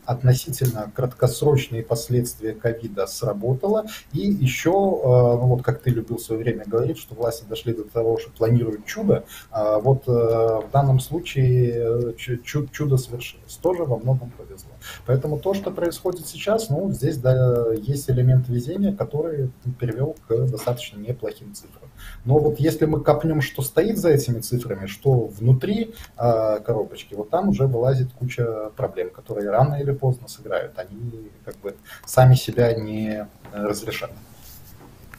относительно 0.05 0.91
краткосрочные 0.95 1.83
последствия 1.83 2.55
ковида 2.55 3.07
сработало. 3.07 3.87
И 4.13 4.21
еще, 4.21 4.71
э, 4.71 4.73
ну 4.73 5.47
вот 5.47 5.63
как 5.63 5.81
ты 5.81 5.91
любил 5.91 6.17
в 6.17 6.23
свое 6.23 6.43
время 6.43 6.65
говорить, 6.67 6.99
что 6.99 7.15
власти 7.15 7.45
дошли 7.49 7.73
до 7.73 7.85
того, 7.85 8.19
что 8.19 8.31
планируют 8.33 8.85
чудо, 8.87 9.25
а 9.51 9.79
вот 9.79 10.09
э, 10.09 10.11
в 10.11 10.69
данном 10.73 11.01
случае 11.01 12.15
чудо 12.45 12.97
совершилось. 12.97 13.55
Тоже 13.63 13.85
во 13.85 13.99
многом 13.99 14.31
повезло. 14.31 14.74
Поэтому 15.07 15.39
то, 15.39 15.55
что 15.55 15.71
происходит 15.71 16.27
сейчас, 16.27 16.71
ну, 16.71 16.91
здесь 16.93 17.19
да, 17.19 17.73
есть 17.75 18.11
элемент 18.11 18.49
везения, 18.49 18.95
который 18.95 19.51
привел 19.79 20.17
к 20.27 20.47
достаточно 20.47 20.99
неплохим 20.99 21.55
цифрам. 21.55 21.89
Но 22.25 22.39
вот 22.39 22.59
если 22.59 22.87
мы 22.87 23.01
копнем, 23.01 23.41
что 23.41 23.63
стоит 23.63 23.99
за 23.99 24.11
этими 24.11 24.41
цифрами, 24.41 24.87
что 24.87 25.27
внутри 25.27 25.95
э, 26.17 26.61
коробочки, 26.61 27.15
вот 27.15 27.31
там 27.31 27.49
уже 27.49 27.67
вылазит 27.67 28.13
куча 28.13 28.71
проблем, 28.77 29.11
которые 29.11 29.51
рано 29.51 29.75
или 29.77 29.93
поздно 29.93 30.29
сыграют. 30.29 30.79
Они 30.79 31.31
как 31.45 31.57
бы 31.59 31.75
сами 32.07 32.35
себя 32.35 32.73
не 32.75 33.27
разрешат. 33.53 34.11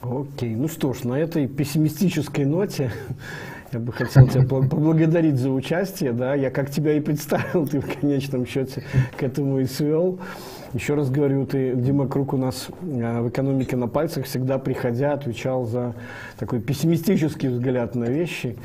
Окей, 0.02 0.56
ну 0.56 0.68
что 0.68 0.94
ж, 0.94 1.04
на 1.04 1.16
этой 1.16 1.48
пессимистической 1.48 2.46
ноте 2.46 2.92
я 3.72 3.80
бы 3.80 3.92
хотел 3.92 4.28
тебя 4.28 4.44
поблагодарить 4.44 5.38
за 5.38 5.50
участие. 5.50 6.14
Да? 6.14 6.36
Я 6.36 6.50
как 6.50 6.70
тебя 6.70 6.94
и 6.94 7.00
представил, 7.00 7.68
ты 7.68 7.80
в 7.80 8.00
конечном 8.00 8.46
счете 8.46 8.84
к 9.18 9.24
этому 9.24 9.60
и 9.60 9.66
свел. 9.66 10.20
Еще 10.74 10.96
раз 10.96 11.10
говорю, 11.10 11.46
ты, 11.46 11.74
Дима 11.74 12.08
Круг 12.08 12.34
у 12.34 12.38
нас 12.38 12.68
э, 12.82 13.22
в 13.22 13.30
экономике 13.30 13.78
на 13.78 13.88
пальцах 13.88 14.26
всегда 14.26 14.58
приходя 14.60 15.14
отвечал 15.14 15.66
за 15.66 15.96
такой 16.38 16.60
пессимистический 16.60 17.48
взгляд 17.48 17.96
на 17.96 18.06
вещи. 18.06 18.58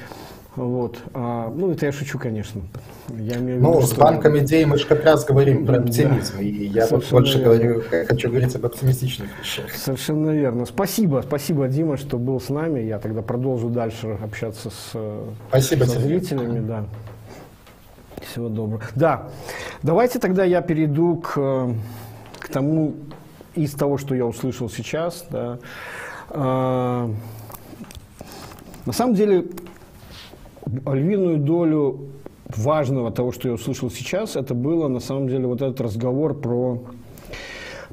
Вот. 0.57 0.99
А, 1.15 1.53
ну, 1.55 1.71
это 1.71 1.87
я 1.87 1.93
шучу, 1.93 2.19
конечно. 2.19 2.61
Я 3.09 3.37
имею 3.37 3.61
ну, 3.63 3.77
виду, 3.77 3.87
с 3.87 3.93
что... 3.93 4.01
банком 4.01 4.37
идей 4.39 4.65
мы 4.65 4.79
же 4.79 4.87
как 4.87 5.05
раз 5.05 5.25
говорим 5.25 5.65
про 5.65 5.79
оптимизм. 5.79 6.35
Да. 6.37 6.43
И 6.43 6.67
я 6.67 6.87
вот 6.89 7.09
больше 7.11 7.39
верно. 7.39 7.55
говорю, 7.55 7.83
хочу 8.07 8.29
говорить 8.29 8.55
об 8.57 8.67
оптимистичных 8.67 9.29
вещах. 9.39 9.71
Совершенно 9.73 10.31
верно. 10.31 10.67
Спасибо, 10.67 11.23
спасибо, 11.25 11.69
Дима, 11.69 11.97
что 11.97 12.19
был 12.19 12.41
с 12.41 12.49
нами. 12.49 12.81
Я 12.81 12.99
тогда 12.99 13.23
продолжу 13.23 13.69
дальше 13.69 14.19
общаться 14.23 14.71
с, 14.71 14.97
спасибо 15.49 15.85
со 15.85 16.01
зрителями. 16.01 16.67
Да. 16.67 16.85
Всего 18.31 18.49
доброго. 18.49 18.83
Да, 18.95 19.29
давайте 19.83 20.19
тогда 20.19 20.45
я 20.45 20.61
перейду 20.63 21.17
к, 21.17 21.73
к 22.39 22.49
тому, 22.49 22.95
из 23.55 23.73
того, 23.73 23.99
что 23.99 24.15
я 24.15 24.27
услышал 24.27 24.69
сейчас. 24.69 25.25
Да. 25.31 25.59
А, 26.29 27.11
на 28.85 28.93
самом 28.93 29.15
деле, 29.15 29.47
львиную 30.67 31.39
долю 31.39 32.09
важного 32.47 33.11
того, 33.11 33.33
что 33.33 33.49
я 33.49 33.55
услышал 33.55 33.91
сейчас, 33.91 34.37
это 34.37 34.55
было 34.55 34.89
на 34.89 35.01
самом 35.01 35.29
деле 35.29 35.47
вот 35.47 35.63
этот 35.63 35.81
разговор 35.81 36.35
про, 36.35 36.83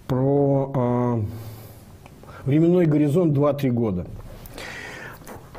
про 0.07 0.71
э, 0.75 1.21
временной 2.45 2.85
горизонт 2.85 3.37
2-3 3.37 3.69
года. 3.69 4.07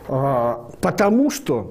Э, 0.08 0.54
потому 0.80 1.30
что 1.30 1.70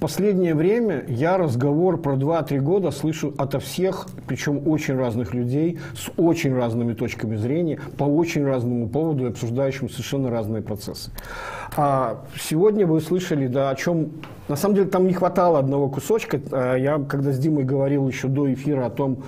последнее 0.00 0.54
время 0.54 1.04
я 1.06 1.36
разговор 1.36 2.00
про 2.00 2.14
2-3 2.14 2.58
года 2.58 2.90
слышу 2.90 3.34
ото 3.36 3.60
всех, 3.60 4.08
причем 4.26 4.66
очень 4.66 4.96
разных 4.96 5.34
людей, 5.34 5.78
с 5.94 6.10
очень 6.16 6.54
разными 6.54 6.94
точками 6.94 7.36
зрения, 7.36 7.78
по 7.98 8.04
очень 8.04 8.44
разному 8.44 8.88
поводу, 8.88 9.26
обсуждающим 9.28 9.88
совершенно 9.90 10.30
разные 10.30 10.62
процессы. 10.62 11.12
А 11.76 12.24
сегодня 12.40 12.86
вы 12.86 13.00
слышали, 13.00 13.46
да, 13.46 13.70
о 13.70 13.76
чем... 13.76 14.10
На 14.50 14.56
самом 14.56 14.74
деле 14.74 14.88
там 14.88 15.06
не 15.06 15.12
хватало 15.12 15.60
одного 15.60 15.88
кусочка. 15.88 16.40
А 16.50 16.74
я, 16.74 16.98
когда 16.98 17.30
с 17.30 17.38
Димой 17.38 17.62
говорил 17.62 18.08
еще 18.08 18.26
до 18.26 18.52
эфира 18.52 18.86
о 18.86 18.90
том, 18.90 19.22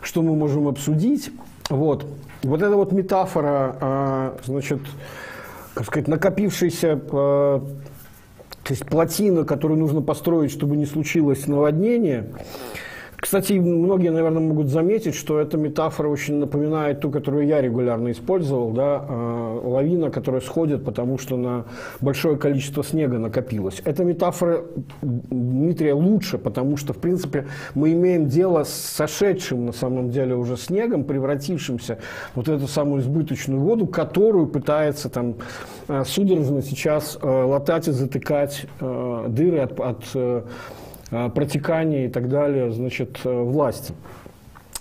что 0.00 0.22
мы 0.22 0.34
можем 0.34 0.66
обсудить, 0.66 1.30
вот, 1.68 2.06
вот 2.42 2.62
эта 2.62 2.74
вот 2.74 2.90
метафора, 2.90 3.76
а, 3.82 4.38
значит, 4.46 4.80
как 5.74 5.84
сказать, 5.84 6.08
накопившейся 6.08 6.98
а, 7.12 7.62
то 8.62 8.72
есть 8.72 8.86
плотина, 8.86 9.44
которую 9.44 9.78
нужно 9.78 10.00
построить, 10.00 10.50
чтобы 10.50 10.78
не 10.78 10.86
случилось 10.86 11.46
наводнение. 11.46 12.30
Кстати, 13.22 13.52
многие, 13.52 14.10
наверное, 14.10 14.42
могут 14.42 14.66
заметить, 14.66 15.14
что 15.14 15.38
эта 15.38 15.56
метафора 15.56 16.08
очень 16.08 16.38
напоминает 16.38 16.98
ту, 16.98 17.08
которую 17.08 17.46
я 17.46 17.60
регулярно 17.60 18.10
использовал, 18.10 18.72
да, 18.72 19.06
э, 19.08 19.60
лавина, 19.62 20.10
которая 20.10 20.40
сходит, 20.40 20.84
потому 20.84 21.18
что 21.18 21.36
на 21.36 21.66
большое 22.00 22.36
количество 22.36 22.82
снега 22.82 23.18
накопилось. 23.18 23.80
Эта 23.84 24.02
метафора 24.02 24.62
Дмитрия 25.02 25.94
лучше, 25.94 26.36
потому 26.36 26.76
что, 26.76 26.94
в 26.94 26.98
принципе, 26.98 27.46
мы 27.76 27.92
имеем 27.92 28.26
дело 28.26 28.64
с 28.64 28.70
сошедшим, 28.70 29.66
на 29.66 29.72
самом 29.72 30.10
деле, 30.10 30.34
уже 30.34 30.56
снегом, 30.56 31.04
превратившимся 31.04 31.98
вот 32.34 32.48
эту 32.48 32.66
самую 32.66 33.02
избыточную 33.02 33.60
воду, 33.60 33.86
которую 33.86 34.48
пытается 34.48 35.08
там 35.08 35.36
э, 35.86 36.02
судорожно 36.04 36.60
сейчас 36.60 37.16
э, 37.22 37.26
латать 37.26 37.86
и 37.86 37.92
затыкать 37.92 38.66
дыры 38.80 39.60
от, 39.60 39.78
от 39.78 40.02
Э, 40.22 40.42
протекания 41.34 42.06
и 42.06 42.08
так 42.08 42.28
далее, 42.28 42.72
значит, 42.72 43.20
э, 43.24 43.42
власти. 43.42 43.94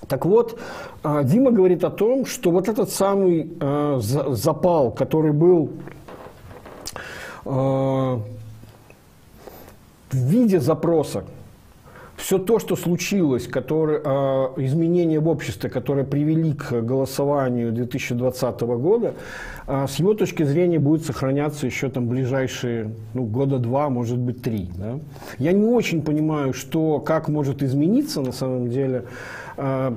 Так 0.08 0.26
вот, 0.26 0.60
э, 1.04 1.22
Дима 1.24 1.52
говорит 1.52 1.84
о 1.84 1.90
том, 1.90 2.26
что 2.26 2.52
вот 2.52 2.70
этот 2.70 2.90
самый 2.90 3.52
запал, 4.00 4.92
который 4.92 5.32
был 5.34 5.72
в 7.44 8.22
виде 10.12 10.60
запроса 10.60 11.24
все 12.22 12.38
то, 12.38 12.59
что 12.59 12.76
случилось, 12.76 13.47
которые, 13.47 13.99
э, 14.03 14.09
изменения 14.57 15.19
в 15.19 15.28
обществе, 15.28 15.69
которые 15.69 16.05
привели 16.05 16.53
к 16.53 16.82
голосованию 16.82 17.72
2020 17.72 18.78
года, 18.78 19.15
э, 19.67 19.88
с 19.89 19.95
его 19.95 20.13
точки 20.13 20.43
зрения 20.43 20.80
будет 20.80 21.03
сохраняться 21.03 21.65
еще 21.65 21.89
там 21.89 22.07
ближайшие 22.07 22.91
ну, 23.15 23.24
года 23.24 23.57
два, 23.57 23.89
может 23.89 24.19
быть, 24.19 24.41
три. 24.43 24.69
Да? 24.78 24.99
Я 25.39 25.51
не 25.51 25.65
очень 25.65 26.03
понимаю, 26.03 26.53
что, 26.53 26.99
как 26.99 27.28
может 27.28 27.63
измениться 27.63 28.22
на 28.22 28.32
самом 28.32 28.69
деле 28.69 29.05
э, 29.57 29.91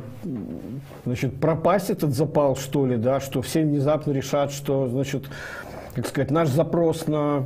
значит, 1.05 1.37
пропасть 1.37 1.91
этот 1.91 2.15
запал, 2.15 2.57
что 2.57 2.87
ли, 2.87 2.97
да, 2.97 3.21
что 3.21 3.43
все 3.43 3.63
внезапно 3.63 4.13
решат, 4.13 4.51
что, 4.51 4.89
значит, 4.89 5.25
как 5.95 6.07
сказать, 6.07 6.31
наш 6.31 6.49
запрос 6.49 7.07
на 7.07 7.45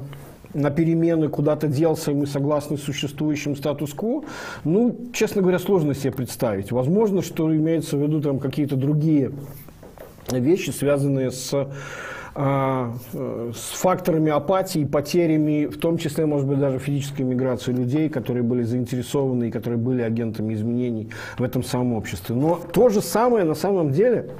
на 0.54 0.70
перемены 0.70 1.28
куда-то 1.28 1.68
делся, 1.68 2.10
и 2.10 2.14
мы 2.14 2.26
согласны 2.26 2.76
с 2.76 2.82
существующим 2.82 3.56
статус-кво, 3.56 4.24
ну, 4.64 4.96
честно 5.12 5.42
говоря, 5.42 5.58
сложно 5.58 5.94
себе 5.94 6.12
представить. 6.12 6.72
Возможно, 6.72 7.22
что 7.22 7.54
имеется 7.54 7.96
в 7.96 8.02
виду 8.02 8.20
там 8.20 8.38
какие-то 8.38 8.76
другие 8.76 9.32
вещи, 10.30 10.70
связанные 10.70 11.30
с 11.30 11.68
а, 12.40 12.94
с 13.52 13.80
факторами 13.80 14.30
апатии, 14.30 14.84
потерями, 14.84 15.66
в 15.66 15.76
том 15.76 15.98
числе, 15.98 16.24
может 16.24 16.46
быть, 16.46 16.60
даже 16.60 16.78
физической 16.78 17.22
миграции 17.22 17.72
людей, 17.72 18.08
которые 18.08 18.44
были 18.44 18.62
заинтересованы 18.62 19.48
и 19.48 19.50
которые 19.50 19.76
были 19.76 20.02
агентами 20.02 20.54
изменений 20.54 21.10
в 21.36 21.42
этом 21.42 21.64
самом 21.64 21.94
обществе. 21.94 22.36
Но 22.36 22.60
то 22.72 22.90
же 22.90 23.02
самое 23.02 23.42
на 23.42 23.56
самом 23.56 23.90
деле, 23.90 24.30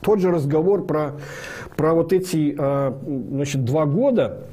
тот 0.00 0.20
же 0.20 0.30
разговор 0.30 0.86
про, 0.86 1.16
про 1.76 1.92
вот 1.92 2.14
эти 2.14 2.56
а, 2.58 2.98
значит, 3.04 3.66
два 3.66 3.84
года, 3.84 4.46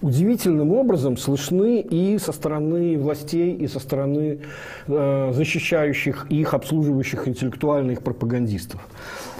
удивительным 0.00 0.72
образом 0.72 1.16
слышны 1.16 1.80
и 1.80 2.18
со 2.18 2.32
стороны 2.32 2.98
властей, 2.98 3.54
и 3.54 3.66
со 3.66 3.80
стороны 3.80 4.40
э, 4.86 5.32
защищающих 5.32 6.26
их, 6.30 6.54
обслуживающих 6.54 7.28
интеллектуальных 7.28 8.02
пропагандистов. 8.02 8.86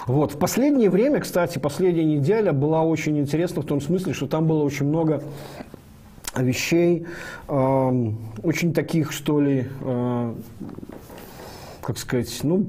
Вот. 0.05 0.33
В 0.33 0.37
последнее 0.37 0.89
время, 0.89 1.19
кстати, 1.19 1.59
последняя 1.59 2.05
неделя 2.05 2.53
была 2.53 2.83
очень 2.83 3.19
интересна 3.19 3.61
в 3.61 3.65
том 3.65 3.81
смысле, 3.81 4.13
что 4.13 4.27
там 4.27 4.47
было 4.47 4.63
очень 4.63 4.85
много 4.85 5.21
вещей, 6.35 7.05
э, 7.47 8.11
очень 8.43 8.73
таких, 8.73 9.11
что 9.11 9.41
ли, 9.41 9.67
э, 9.81 10.33
как 11.81 11.97
сказать, 11.97 12.39
ну, 12.43 12.67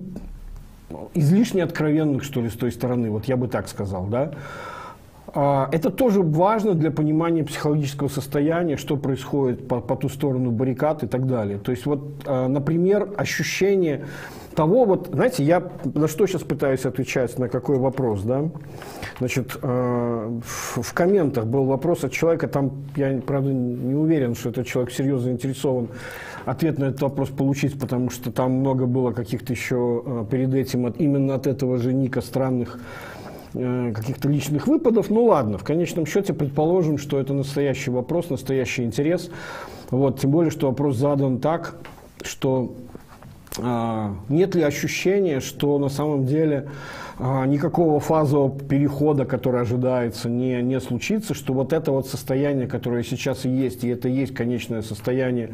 излишне 1.14 1.62
откровенных, 1.62 2.24
что 2.24 2.40
ли, 2.40 2.48
с 2.48 2.54
той 2.54 2.72
стороны, 2.72 3.10
вот 3.10 3.26
я 3.26 3.36
бы 3.36 3.48
так 3.48 3.68
сказал, 3.68 4.06
да. 4.06 4.32
А, 5.34 5.68
это 5.72 5.90
тоже 5.90 6.22
важно 6.22 6.74
для 6.74 6.90
понимания 6.90 7.44
психологического 7.44 8.08
состояния, 8.08 8.76
что 8.76 8.96
происходит 8.96 9.68
по, 9.68 9.80
по 9.80 9.96
ту 9.96 10.08
сторону 10.08 10.50
баррикад 10.50 11.02
и 11.02 11.06
так 11.06 11.26
далее. 11.26 11.58
То 11.58 11.70
есть 11.70 11.86
вот, 11.86 12.00
а, 12.24 12.48
например, 12.48 13.10
ощущение 13.16 14.06
того, 14.54 14.84
вот, 14.84 15.10
знаете, 15.12 15.44
я 15.44 15.62
на 15.94 16.08
что 16.08 16.26
сейчас 16.26 16.42
пытаюсь 16.42 16.84
отвечать, 16.84 17.38
на 17.38 17.48
какой 17.48 17.78
вопрос, 17.78 18.22
да? 18.22 18.44
Значит, 19.18 19.56
а, 19.62 20.40
в 20.42 20.94
комментах 20.94 21.46
был 21.46 21.64
вопрос 21.64 22.04
от 22.04 22.12
человека, 22.12 22.48
там, 22.48 22.72
я, 22.96 23.20
правда, 23.24 23.52
не 23.52 23.94
уверен, 23.94 24.34
что 24.34 24.48
этот 24.48 24.66
человек 24.66 24.92
серьезно 24.92 25.26
заинтересован 25.26 25.88
ответ 26.46 26.78
на 26.78 26.86
этот 26.86 27.02
вопрос 27.02 27.28
получить, 27.28 27.78
потому 27.78 28.08
что 28.08 28.32
там 28.32 28.52
много 28.52 28.86
было 28.86 29.12
каких-то 29.12 29.52
еще 29.52 30.26
перед 30.30 30.54
этим 30.54 30.86
от, 30.86 30.98
именно 30.98 31.34
от 31.34 31.46
этого 31.46 31.76
же 31.76 31.92
Ника 31.92 32.22
странных 32.22 32.78
каких-то 33.52 34.28
личных 34.28 34.66
выпадов. 34.66 35.10
Ну 35.10 35.24
ладно, 35.24 35.58
в 35.58 35.64
конечном 35.64 36.06
счете 36.06 36.34
предположим, 36.34 36.98
что 36.98 37.18
это 37.18 37.32
настоящий 37.34 37.90
вопрос, 37.90 38.30
настоящий 38.30 38.84
интерес. 38.84 39.30
Вот, 39.90 40.20
тем 40.20 40.30
более, 40.30 40.50
что 40.50 40.68
вопрос 40.68 40.96
задан 40.96 41.38
так, 41.38 41.76
что 42.22 42.74
а, 43.60 44.14
нет 44.28 44.54
ли 44.54 44.62
ощущения, 44.62 45.40
что 45.40 45.78
на 45.78 45.88
самом 45.88 46.26
деле 46.26 46.68
никакого 47.18 48.00
фазового 48.00 48.58
перехода, 48.58 49.24
который 49.24 49.60
ожидается, 49.60 50.28
не, 50.28 50.62
не 50.62 50.80
случится, 50.80 51.34
что 51.34 51.52
вот 51.52 51.72
это 51.72 51.90
вот 51.90 52.06
состояние, 52.06 52.66
которое 52.66 53.02
сейчас 53.02 53.44
и 53.44 53.48
есть, 53.48 53.84
и 53.84 53.88
это 53.88 54.08
есть 54.08 54.34
конечное 54.34 54.82
состояние, 54.82 55.50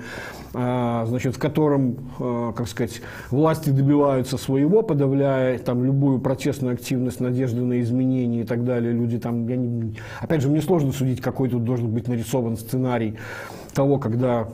а, 0.52 1.06
значит, 1.06 1.36
в 1.36 1.38
котором, 1.38 2.52
как 2.54 2.68
сказать, 2.68 3.00
власти 3.30 3.70
добиваются 3.70 4.36
своего, 4.36 4.82
подавляя 4.82 5.58
там 5.58 5.84
любую 5.84 6.20
протестную 6.20 6.74
активность, 6.74 7.20
надежды 7.20 7.62
на 7.62 7.80
изменения 7.80 8.42
и 8.42 8.44
так 8.44 8.64
далее. 8.64 8.92
Люди 8.92 9.18
там, 9.18 9.48
я 9.48 9.56
не, 9.56 9.94
опять 10.20 10.42
же, 10.42 10.48
мне 10.48 10.60
сложно 10.60 10.92
судить, 10.92 11.20
какой 11.20 11.48
тут 11.48 11.64
должен 11.64 11.90
быть 11.90 12.08
нарисован 12.08 12.56
сценарий 12.56 13.16
того, 13.74 13.98
когда 13.98 14.48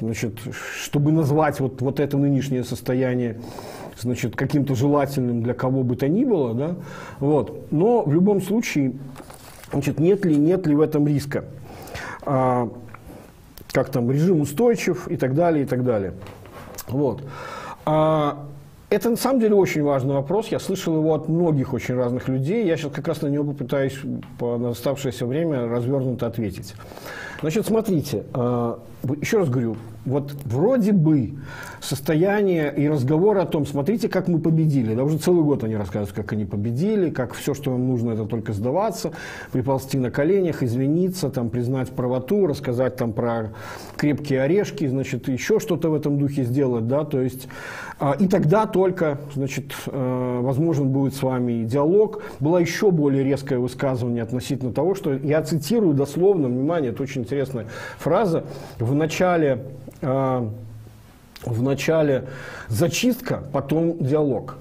значит, 0.00 0.38
чтобы 0.82 1.12
назвать 1.12 1.60
вот, 1.60 1.82
вот 1.82 2.00
это 2.00 2.16
нынешнее 2.16 2.64
состояние 2.64 3.36
значит, 4.02 4.36
каким-то 4.36 4.74
желательным 4.74 5.42
для 5.42 5.54
кого 5.54 5.82
бы 5.82 5.96
то 5.96 6.08
ни 6.08 6.24
было, 6.24 6.54
да, 6.54 6.76
вот. 7.18 7.70
но 7.70 8.02
в 8.02 8.12
любом 8.12 8.40
случае, 8.40 8.92
значит, 9.72 9.98
нет 9.98 10.24
ли, 10.24 10.36
нет 10.36 10.66
ли 10.66 10.74
в 10.74 10.80
этом 10.80 11.06
риска, 11.06 11.44
а, 12.22 12.68
как 13.72 13.90
там, 13.90 14.10
режим 14.10 14.40
устойчив 14.40 15.08
и 15.08 15.16
так 15.16 15.34
далее, 15.34 15.64
и 15.64 15.66
так 15.66 15.84
далее. 15.84 16.14
Вот. 16.88 17.22
А, 17.86 18.46
это 18.90 19.08
на 19.08 19.16
самом 19.16 19.40
деле 19.40 19.54
очень 19.54 19.84
важный 19.84 20.14
вопрос. 20.14 20.48
Я 20.48 20.58
слышал 20.58 20.96
его 20.96 21.14
от 21.14 21.28
многих 21.28 21.72
очень 21.72 21.94
разных 21.94 22.28
людей. 22.28 22.66
Я 22.66 22.76
сейчас 22.76 22.92
как 22.92 23.06
раз 23.06 23.22
на 23.22 23.28
него 23.28 23.44
попытаюсь 23.52 23.96
по 24.38 24.58
на 24.58 24.70
оставшееся 24.70 25.26
время 25.26 25.68
развернуто 25.68 26.26
ответить. 26.26 26.74
Значит, 27.40 27.66
смотрите, 27.66 28.24
а, 28.32 28.80
еще 29.20 29.38
раз 29.38 29.48
говорю, 29.48 29.76
вот 30.04 30.34
вроде 30.44 30.92
бы 30.92 31.34
состояние 31.80 32.72
и 32.74 32.88
разговор 32.88 33.38
о 33.38 33.46
том, 33.46 33.66
смотрите, 33.66 34.08
как 34.08 34.28
мы 34.28 34.38
победили. 34.38 34.94
Да 34.94 35.04
уже 35.04 35.18
целый 35.18 35.42
год 35.42 35.64
они 35.64 35.76
рассказывают, 35.76 36.12
как 36.12 36.32
они 36.32 36.44
победили, 36.44 37.10
как 37.10 37.34
все, 37.34 37.54
что 37.54 37.74
им 37.74 37.86
нужно, 37.86 38.12
это 38.12 38.24
только 38.24 38.52
сдаваться, 38.52 39.12
приползти 39.52 39.98
на 39.98 40.10
коленях, 40.10 40.62
извиниться, 40.62 41.30
там, 41.30 41.50
признать 41.50 41.90
правоту, 41.90 42.46
рассказать 42.46 42.96
там 42.96 43.12
про 43.12 43.52
крепкие 43.96 44.42
орешки, 44.42 44.86
значит, 44.86 45.28
еще 45.28 45.58
что-то 45.60 45.90
в 45.90 45.94
этом 45.94 46.18
духе 46.18 46.44
сделать, 46.44 46.86
да, 46.86 47.04
то 47.04 47.20
есть, 47.20 47.48
а, 47.98 48.16
и 48.18 48.28
тогда 48.28 48.66
только, 48.66 49.18
значит, 49.34 49.72
э, 49.86 50.40
возможен 50.42 50.88
будет 50.88 51.14
с 51.14 51.22
вами 51.22 51.64
диалог. 51.64 52.22
Было 52.40 52.58
еще 52.58 52.90
более 52.90 53.22
резкое 53.22 53.58
высказывание 53.58 54.22
относительно 54.22 54.72
того, 54.72 54.94
что 54.94 55.12
я 55.14 55.42
цитирую 55.42 55.94
дословно, 55.94 56.48
внимание, 56.48 56.92
это 56.92 57.02
очень 57.02 57.22
интересная 57.22 57.66
фраза, 57.98 58.44
в 58.90 58.94
начале 58.94 59.62
а, 60.02 60.50
вначале 61.44 62.24
зачистка, 62.68 63.42
потом 63.52 63.96
диалог. 63.98 64.56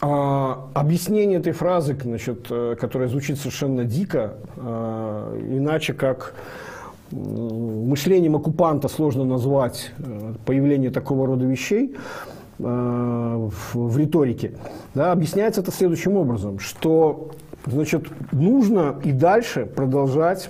А, 0.00 0.68
объяснение 0.74 1.40
этой 1.40 1.52
фразы, 1.52 1.96
значит, 2.00 2.46
э, 2.50 2.76
которая 2.80 3.08
звучит 3.08 3.36
совершенно 3.38 3.84
дико, 3.84 4.34
а, 4.56 5.36
иначе 5.38 5.92
как 5.92 6.34
мышлением 7.10 8.36
оккупанта 8.36 8.86
сложно 8.88 9.24
назвать 9.24 9.90
э, 9.98 10.34
появление 10.44 10.90
такого 10.90 11.26
рода 11.26 11.44
вещей 11.46 11.96
э, 12.58 12.62
в, 12.62 13.74
в 13.74 13.98
риторике, 13.98 14.52
да, 14.94 15.10
объясняется 15.10 15.62
это 15.62 15.72
следующим 15.72 16.16
образом, 16.16 16.60
что 16.60 17.30
значит, 17.66 18.06
нужно 18.30 18.96
и 19.02 19.10
дальше 19.10 19.66
продолжать 19.66 20.48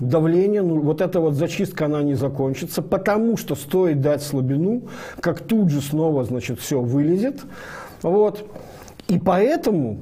давление, 0.00 0.62
ну, 0.62 0.80
вот 0.80 1.00
эта 1.00 1.20
вот 1.20 1.34
зачистка, 1.34 1.86
она 1.86 2.02
не 2.02 2.14
закончится, 2.14 2.82
потому 2.82 3.36
что 3.36 3.54
стоит 3.54 4.00
дать 4.00 4.22
слабину, 4.22 4.82
как 5.20 5.40
тут 5.40 5.70
же 5.70 5.80
снова, 5.80 6.24
значит, 6.24 6.58
все 6.60 6.80
вылезет. 6.80 7.42
Вот. 8.02 8.44
И 9.08 9.18
поэтому 9.18 9.98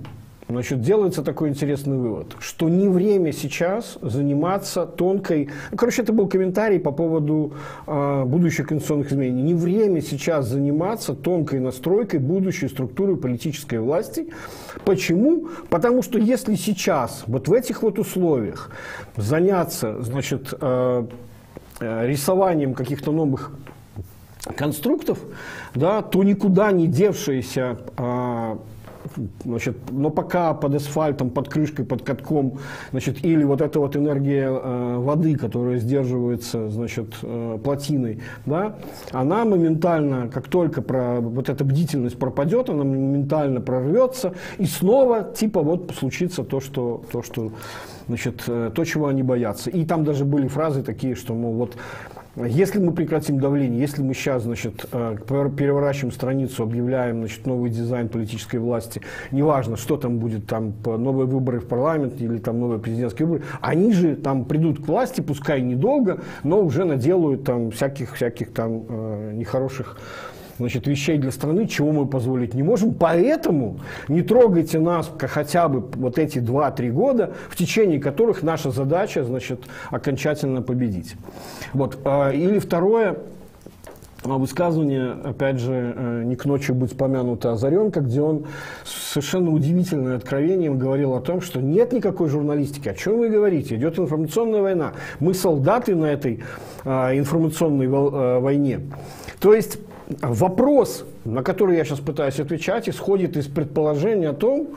Значит, 0.49 0.81
делается 0.81 1.25
такой 1.25 1.49
интересный 1.49 1.97
вывод, 1.97 2.37
что 2.39 2.69
не 2.69 2.87
время 2.87 3.33
сейчас 3.33 3.99
заниматься 4.01 4.87
тонкой... 4.87 5.51
Ну, 5.73 5.77
короче, 5.77 6.03
это 6.03 6.13
был 6.13 6.29
комментарий 6.29 6.79
по 6.79 6.93
поводу 6.93 7.55
э, 7.87 8.25
будущих 8.25 8.69
конституционных 8.69 9.11
изменений. 9.11 9.43
Не 9.43 9.55
время 9.55 10.01
сейчас 10.01 10.47
заниматься 10.47 11.15
тонкой 11.15 11.59
настройкой 11.59 12.21
будущей 12.21 12.69
структуры 12.69 13.17
политической 13.17 13.81
власти. 13.81 14.29
Почему? 14.85 15.49
Потому 15.69 16.03
что 16.03 16.17
если 16.17 16.55
сейчас, 16.55 17.25
вот 17.27 17.49
в 17.49 17.53
этих 17.53 17.83
вот 17.83 17.99
условиях, 17.99 18.71
заняться, 19.17 20.01
значит, 20.01 20.55
э, 20.61 21.07
рисованием 21.81 22.75
каких-то 22.75 23.11
новых 23.11 23.51
конструктов, 24.55 25.19
да, 25.75 26.03
то 26.03 26.23
никуда 26.23 26.71
не 26.71 26.87
девшаяся 26.87 27.79
э, 27.97 28.57
значит, 29.45 29.77
но 29.91 30.11
пока 30.11 30.55
под 30.55 30.75
асфальтом, 30.75 31.31
под 31.31 31.49
крышкой, 31.49 31.85
под 31.85 32.03
катком, 32.03 32.59
значит, 32.91 33.25
или 33.25 33.45
вот 33.45 33.61
эта 33.61 33.81
вот 33.81 33.97
энергия 33.97 34.49
э, 34.49 34.97
воды, 34.99 35.37
которая 35.37 35.79
сдерживается, 35.79 36.71
значит, 36.71 37.15
э, 37.23 37.59
плотиной, 37.63 38.21
да, 38.47 38.77
она 39.13 39.45
моментально, 39.45 40.29
как 40.29 40.49
только 40.49 40.83
про, 40.83 41.21
вот 41.21 41.49
эта 41.49 41.65
бдительность 41.65 42.19
пропадет, 42.19 42.71
она 42.71 42.85
моментально 42.85 43.61
прорвется, 43.61 44.35
и 44.59 44.67
снова, 44.67 45.25
типа, 45.25 45.63
вот 45.63 45.93
случится 45.99 46.45
то, 46.45 46.61
что, 46.61 47.03
то, 47.11 47.23
что 47.23 47.53
значит, 48.09 48.45
э, 48.47 48.71
то, 48.75 48.85
чего 48.85 49.09
они 49.09 49.23
боятся. 49.23 49.71
И 49.71 49.85
там 49.85 50.05
даже 50.05 50.25
были 50.25 50.49
фразы 50.49 50.83
такие, 50.83 51.15
что, 51.15 51.35
мол, 51.35 51.55
вот 51.55 51.77
если 52.45 52.79
мы 52.79 52.93
прекратим 52.93 53.41
давление, 53.41 53.81
если 53.81 54.03
мы 54.03 54.13
сейчас, 54.13 54.43
значит, 54.43 54.85
э, 54.93 55.17
переворачиваем 55.27 56.13
страницу, 56.13 56.63
объявляем, 56.63 57.21
значит, 57.21 57.47
новый 57.47 57.71
дизайн 57.71 58.09
политической 58.09 58.57
власти, 58.57 59.01
неважно, 59.31 59.77
что 59.77 59.97
там 59.97 60.19
будет, 60.19 60.47
там, 60.47 60.75
новые 60.85 61.27
выборы 61.27 61.61
в 61.61 61.67
парламент 61.67 62.21
или 62.21 62.39
там 62.39 62.61
новые 62.61 62.79
президентские 62.79 63.27
выборы, 63.27 63.45
они 63.63 63.93
же 63.93 64.17
там 64.17 64.45
придут 64.45 64.85
к 64.85 64.89
власти, 64.89 65.23
пускай 65.23 65.63
недолго, 65.63 66.21
но 66.43 66.61
уже 66.61 66.85
наделают 66.85 67.45
там 67.45 67.71
всяких, 67.71 68.15
всяких 68.15 68.53
там 68.53 68.85
э, 68.87 69.33
нехороших 69.35 69.97
значит, 70.59 70.87
вещей 70.87 71.19
для 71.19 71.31
страны, 71.31 71.67
чего 71.67 71.93
мы 71.93 72.07
позволить 72.07 72.55
не 72.55 72.63
можем. 72.63 72.95
Поэтому 72.95 73.81
не 74.09 74.23
трогайте 74.23 74.79
нас 74.79 75.11
хотя 75.19 75.69
бы 75.69 75.81
вот 75.97 76.19
эти 76.19 76.39
2-3 76.39 76.91
года, 76.91 77.33
в 77.49 77.57
течение 77.57 78.01
которых 78.01 78.43
наша 78.43 78.71
задача 78.71 79.25
значит, 79.25 79.63
окончательно 79.91 80.63
победить. 80.63 81.15
Вот. 81.73 81.99
А, 82.05 82.31
или 82.31 82.59
второе, 82.59 83.19
а, 84.25 84.39
высказывание, 84.39 85.13
опять 85.13 85.59
же, 85.59 85.95
э, 85.97 86.23
не 86.25 86.37
к 86.37 86.45
ночи 86.47 86.73
быть 86.73 86.97
помянуто 86.97 87.53
Озаренко, 87.53 88.01
где 88.01 88.21
он 88.21 88.47
совершенно 88.85 89.51
удивительным 89.51 90.17
откровением 90.17 90.79
говорил 90.79 91.15
о 91.15 91.21
том, 91.21 91.41
что 91.41 91.61
нет 91.61 91.93
никакой 91.93 92.29
журналистики. 92.29 92.89
О 92.89 92.95
чем 92.95 93.19
вы 93.19 93.29
говорите? 93.29 93.77
Идет 93.77 93.99
информационная 93.99 94.63
война. 94.63 94.93
Мы 95.21 95.35
солдаты 95.35 95.95
на 95.95 96.07
этой 96.07 96.43
а, 96.85 97.17
информационной 97.17 97.87
э, 97.87 98.41
войне. 98.41 98.81
То 99.39 99.55
есть 99.55 99.79
вопрос, 100.21 101.05
на 101.25 101.43
который 101.43 101.77
я 101.77 101.85
сейчас 101.85 102.01
пытаюсь 102.01 102.39
отвечать, 102.41 102.89
исходит 102.89 103.37
из 103.37 103.47
предположения 103.47 104.31
о 104.31 104.35
том, 104.35 104.69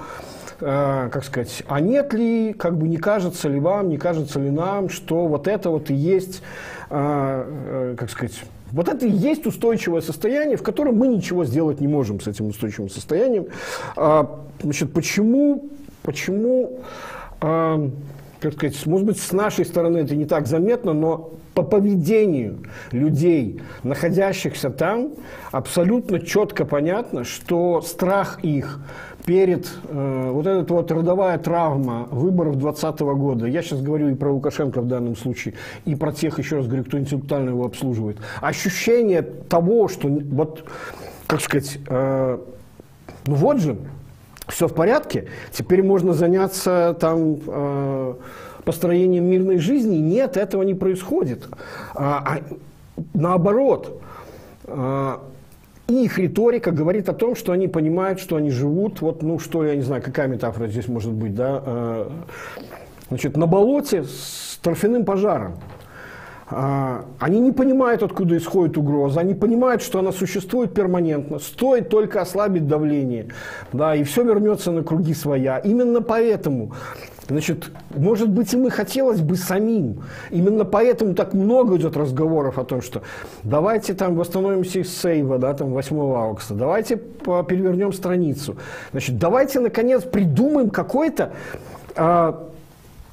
э, 0.59 1.09
как 1.11 1.23
сказать, 1.23 1.63
а 1.67 1.80
нет 1.80 2.13
ли, 2.13 2.53
как 2.53 2.77
бы 2.77 2.88
не 2.88 2.97
кажется 2.97 3.49
ли 3.49 3.59
вам, 3.59 3.89
не 3.89 3.97
кажется 3.97 4.39
ли 4.39 4.49
нам, 4.49 4.89
что 4.89 5.27
вот 5.27 5.47
это 5.47 5.69
вот 5.69 5.89
и 5.89 5.93
есть, 5.93 6.41
э, 6.89 7.43
э, 7.91 7.95
как 7.97 8.09
сказать, 8.09 8.43
вот 8.71 8.88
это 8.88 9.05
и 9.05 9.11
есть 9.11 9.45
устойчивое 9.47 10.01
состояние, 10.01 10.57
в 10.57 10.63
котором 10.63 10.95
мы 10.95 11.07
ничего 11.07 11.43
сделать 11.45 11.80
не 11.82 11.88
можем 11.88 12.19
с 12.19 12.27
этим 12.27 12.47
устойчивым 12.47 12.89
состоянием. 12.89 13.47
А, 13.95 14.41
значит, 14.61 14.93
почему, 14.93 15.69
почему 16.03 16.80
как 18.40 18.54
сказать, 18.54 18.86
может 18.86 19.06
быть, 19.06 19.20
с 19.20 19.32
нашей 19.32 19.66
стороны 19.66 19.98
это 20.00 20.16
не 20.16 20.26
так 20.26 20.48
заметно, 20.48 20.94
но 20.94 21.34
по 21.54 21.64
поведению 21.64 22.60
людей, 22.92 23.62
находящихся 23.84 24.70
там, 24.70 25.14
абсолютно 25.52 26.20
четко 26.20 26.66
понятно, 26.66 27.26
что 27.26 27.82
страх 27.82 28.40
их 28.44 28.80
перед 29.26 29.70
э, 29.90 30.30
вот 30.32 30.48
эта 30.48 30.74
вот 30.74 30.92
родовая 30.92 31.38
травма 31.38 32.08
выборов 32.12 32.58
2020 32.58 33.00
года, 33.02 33.46
я 33.46 33.62
сейчас 33.62 33.82
говорю 33.82 34.10
и 34.10 34.16
про 34.16 34.32
Лукашенко 34.32 34.82
в 34.82 34.88
данном 34.88 35.18
случае, 35.18 35.56
и 35.86 35.96
про 35.96 36.14
тех, 36.14 36.40
еще 36.40 36.58
раз 36.58 36.68
говорю, 36.68 36.86
кто 36.86 36.98
интеллектуально 36.98 37.50
его 37.50 37.66
обслуживает, 37.66 38.18
ощущение 38.40 39.22
того, 39.22 39.90
что 39.90 40.08
вот, 40.08 40.64
как 41.28 41.42
сказать, 41.42 41.78
э, 41.88 42.40
ну 43.28 43.36
вот 43.36 43.60
же, 43.60 43.78
все 44.50 44.68
в 44.68 44.74
порядке, 44.74 45.28
теперь 45.52 45.84
можно 45.84 46.14
заняться 46.14 46.95
там 47.00 47.39
э, 47.45 48.14
построением 48.64 49.26
мирной 49.26 49.58
жизни. 49.58 49.97
Нет, 49.97 50.38
этого 50.38 50.64
не 50.64 50.74
происходит. 50.74 51.47
А, 51.95 52.24
а, 52.26 52.39
наоборот, 53.14 54.02
а, 54.66 55.24
их 55.88 56.20
риторика 56.20 56.72
говорит 56.72 57.10
о 57.10 57.14
том, 57.14 57.36
что 57.36 57.52
они 57.52 57.68
понимают, 57.68 58.20
что 58.20 58.36
они 58.36 58.52
живут, 58.52 59.02
вот, 59.02 59.24
ну, 59.24 59.39
что, 59.39 59.66
я 59.66 59.76
не 59.76 59.82
знаю, 59.82 60.04
какая 60.04 60.28
метафора 60.28 60.68
здесь 60.68 60.88
может 60.88 61.12
быть, 61.12 61.34
да, 61.34 61.64
а, 61.66 62.12
значит, 63.10 63.38
на 63.38 63.47
болоте 63.47 64.04
с 64.04 64.60
торфяным 64.62 65.06
пожаром. 65.06 65.54
А, 66.52 67.06
они 67.20 67.39
не 67.39 67.52
понимают, 67.52 68.02
откуда 68.02 68.38
исходит 68.38 68.78
угроза, 68.78 69.20
они 69.20 69.36
понимают, 69.36 69.84
что 69.84 70.00
она 70.00 70.12
существует 70.12 70.74
перманентно, 70.74 71.39
стоит 71.39 71.89
только 71.89 72.22
ослабить 72.22 72.68
давление, 72.68 73.28
да, 73.72 73.95
и 73.95 74.04
все 74.04 74.24
вернется 74.24 74.72
на 74.72 74.84
круги 74.84 75.14
своя. 75.14 75.60
Именно 75.60 76.02
поэтому 76.02 76.74
Значит, 77.30 77.70
может 77.95 78.28
быть, 78.28 78.56
и 78.56 78.58
мы 78.58 78.72
хотелось 78.72 79.22
бы 79.22 79.36
самим. 79.36 80.02
Именно 80.32 80.66
поэтому 80.66 81.14
так 81.14 81.36
много 81.36 81.78
идет 81.78 81.95
разговоров 81.95 82.58
о 82.58 82.64
том, 82.64 82.82
что 82.82 83.04
давайте 83.43 83.93
там 83.93 84.16
восстановимся 84.16 84.80
из 84.80 84.97
сейва, 84.97 85.38
да, 85.38 85.54
там 85.54 85.70
8 85.70 85.95
августа, 86.16 86.56
давайте 86.56 86.97
перевернем 86.97 87.93
страницу. 87.93 88.58
Значит, 88.91 89.20
давайте, 89.20 89.60
наконец, 89.60 90.02
придумаем 90.02 90.72
какой-то 90.72 91.34
а, 91.95 92.50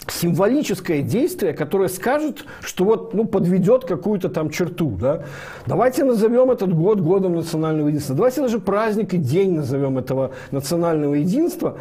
символическое 0.08 1.02
действие, 1.02 1.52
которое 1.52 1.88
скажет, 1.88 2.44
что 2.60 2.84
вот, 2.84 3.14
ну, 3.14 3.24
подведет 3.24 3.84
какую-то 3.84 4.28
там 4.28 4.50
черту, 4.50 4.96
да. 5.00 5.24
Давайте 5.66 6.04
назовем 6.04 6.50
этот 6.50 6.74
год 6.74 7.00
годом 7.00 7.34
национального 7.34 7.88
единства. 7.88 8.14
Давайте 8.14 8.40
даже 8.40 8.58
праздник 8.58 9.14
и 9.14 9.18
день 9.18 9.54
назовем 9.54 9.98
этого 9.98 10.32
национального 10.50 11.14
единства. 11.14 11.76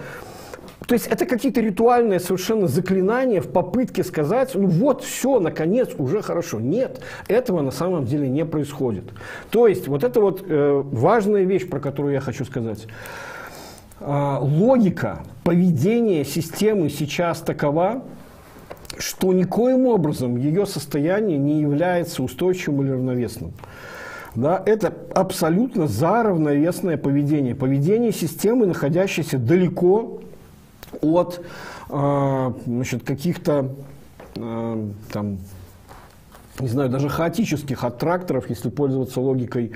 То 0.88 0.94
есть 0.94 1.08
это 1.08 1.26
какие-то 1.26 1.62
ритуальные 1.62 2.20
совершенно 2.20 2.68
заклинания 2.68 3.42
в 3.42 3.48
попытке 3.48 4.04
сказать, 4.04 4.52
ну 4.54 4.68
вот, 4.68 5.04
все, 5.04 5.40
наконец, 5.40 5.90
уже 5.98 6.22
хорошо. 6.22 6.60
Нет, 6.60 7.02
этого 7.28 7.62
на 7.62 7.72
самом 7.72 8.06
деле 8.06 8.28
не 8.28 8.46
происходит. 8.46 9.06
То 9.50 9.68
есть 9.68 9.88
вот 9.88 10.04
это 10.04 10.22
вот 10.22 10.44
э, 10.48 10.82
важная 10.84 11.44
вещь, 11.44 11.68
про 11.68 11.80
которую 11.80 12.14
я 12.14 12.20
хочу 12.20 12.46
сказать. 12.46 12.88
Э, 14.00 14.38
логика 14.42 15.24
поведения 15.44 16.26
системы 16.26 16.90
сейчас 16.90 17.40
такова, 17.40 18.04
что 18.98 19.32
никоим 19.34 19.88
образом 19.88 20.36
ее 20.38 20.66
состояние 20.66 21.38
не 21.38 21.62
является 21.62 22.24
устойчивым 22.24 22.84
или 22.84 22.92
равновесным. 22.92 23.54
Да, 24.36 24.62
это 24.66 24.94
абсолютно 25.14 25.88
за 25.88 26.24
равновесное 26.24 26.98
поведение. 26.98 27.56
Поведение 27.56 28.12
системы, 28.12 28.66
находящейся 28.66 29.38
далеко 29.38 30.22
от 31.02 31.42
э, 31.90 32.52
каких-то 33.06 33.70
э, 34.36 34.90
там 35.14 35.38
не 36.60 36.68
знаю, 36.70 36.90
даже 36.90 37.10
хаотических 37.10 37.84
аттракторов, 37.84 38.50
если 38.50 38.70
пользоваться 38.70 39.20
логикой 39.20 39.72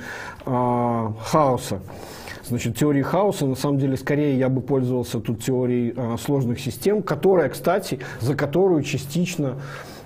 э, 0.46 1.08
хаоса. 1.26 1.80
Значит, 2.50 2.78
теории 2.78 3.02
хаоса. 3.02 3.45
На 3.45 3.56
самом 3.56 3.80
деле, 3.80 3.97
скорее 3.97 4.38
я 4.38 4.50
бы 4.50 4.62
пользовался 4.62 5.20
тут 5.20 5.43
теорией 5.43 5.93
а, 5.95 6.18
сложных 6.18 6.60
систем, 6.60 7.02
которая, 7.02 7.50
кстати, 7.50 8.00
за 8.20 8.36
которую 8.36 8.84
частично 8.84 9.56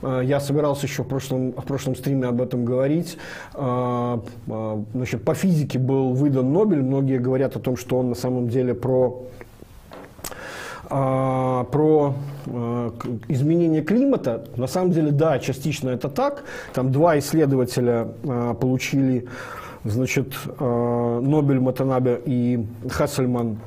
а, 0.03 0.21
я 0.21 0.39
собирался 0.39 0.85
еще 0.85 1.03
в 1.03 1.07
прошлом, 1.07 1.53
в 1.53 1.63
прошлом 1.63 1.95
стриме 1.95 2.27
об 2.27 2.41
этом 2.41 2.65
говорить. 2.65 3.17
А, 3.53 4.21
а, 4.49 4.83
значит, 4.93 5.23
по 5.23 5.33
физике 5.33 5.79
был 5.79 6.13
выдан 6.13 6.51
Нобель. 6.51 6.81
Многие 6.81 7.19
говорят 7.19 7.55
о 7.55 7.59
том, 7.59 7.77
что 7.77 7.97
он 7.97 8.09
на 8.09 8.15
самом 8.15 8.49
деле 8.49 8.73
про 8.73 9.23
про 10.89 12.13
изменение 13.27 13.81
климата. 13.81 14.45
На 14.57 14.67
самом 14.67 14.91
деле, 14.91 15.11
да, 15.11 15.39
частично 15.39 15.89
это 15.89 16.07
так. 16.07 16.43
Там 16.73 16.91
два 16.91 17.17
исследователя 17.17 18.09
получили 18.59 19.27
значит, 19.83 20.33
Нобель 20.59 21.59
Матанабе 21.59 22.21
и 22.25 22.65
Хассельман 22.89 23.57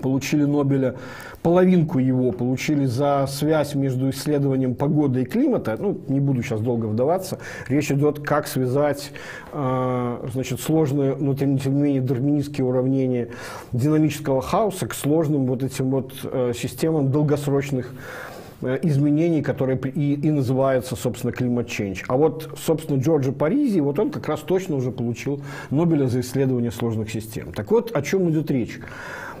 получили 0.00 0.44
Нобеля 0.44 0.94
половинку 1.42 1.98
его 1.98 2.32
получили 2.32 2.84
за 2.84 3.26
связь 3.26 3.74
между 3.74 4.10
исследованием 4.10 4.74
погоды 4.74 5.22
и 5.22 5.24
климата. 5.24 5.76
Ну, 5.78 5.98
не 6.08 6.20
буду 6.20 6.42
сейчас 6.42 6.60
долго 6.60 6.86
вдаваться. 6.86 7.38
Речь 7.68 7.90
идет, 7.90 8.20
как 8.20 8.46
связать 8.46 9.12
э, 9.52 10.28
значит, 10.32 10.60
сложные, 10.60 11.16
но 11.16 11.34
тем 11.34 11.54
не 11.54 11.70
менее 11.70 12.02
дарвинистские 12.02 12.66
уравнения 12.66 13.28
динамического 13.72 14.42
хаоса 14.42 14.86
к 14.86 14.94
сложным 14.94 15.46
вот 15.46 15.62
этим 15.62 15.90
вот 15.90 16.12
э, 16.24 16.52
системам 16.54 17.10
долгосрочных 17.10 17.86
э, 17.86 18.27
изменений, 18.60 19.42
которые 19.42 19.78
и, 19.78 20.14
и 20.14 20.30
называются, 20.30 20.96
собственно, 20.96 21.30
climate 21.30 21.66
change. 21.66 22.04
А 22.08 22.16
вот, 22.16 22.50
собственно, 22.58 23.00
Джорджи 23.00 23.32
Паризи, 23.32 23.80
вот 23.80 23.98
он 23.98 24.10
как 24.10 24.28
раз 24.28 24.40
точно 24.40 24.76
уже 24.76 24.90
получил 24.90 25.40
Нобеля 25.70 26.06
за 26.06 26.20
исследование 26.20 26.70
сложных 26.70 27.10
систем. 27.10 27.52
Так 27.52 27.70
вот, 27.70 27.94
о 27.94 28.02
чем 28.02 28.28
идет 28.30 28.50
речь. 28.50 28.80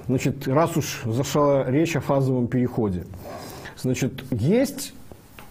Значит, 0.06 0.48
раз 0.48 0.76
уж 0.76 1.02
зашла 1.04 1.64
речь 1.68 1.94
о 1.96 2.00
фазовом 2.00 2.46
переходе, 2.46 3.04
значит, 3.76 4.24
есть 4.30 4.94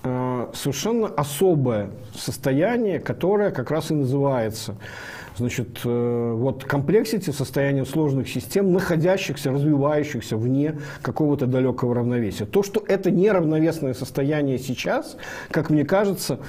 э, 0.04 0.48
совершенно 0.54 1.08
особое 1.08 1.92
состояние, 2.16 3.00
которое 3.00 3.52
как 3.52 3.70
раз 3.70 3.92
и 3.92 3.94
называется 3.94 4.76
значит, 5.38 5.80
э, 5.84 6.34
вот 6.36 6.64
комплексити 6.64 7.30
состояние 7.32 7.86
сложных 7.86 8.30
систем, 8.30 8.74
находящихся, 8.74 9.52
развивающихся 9.52 10.38
вне 10.38 10.80
какого-то 11.02 11.46
далекого 11.46 11.96
равновесия. 11.96 12.46
То, 12.46 12.64
что 12.64 12.84
это 12.88 13.12
неравновесное 13.12 13.94
состояние 13.94 14.58
сейчас, 14.60 15.18
как 15.52 15.70
мне 15.70 15.86
кажется, 15.86 16.40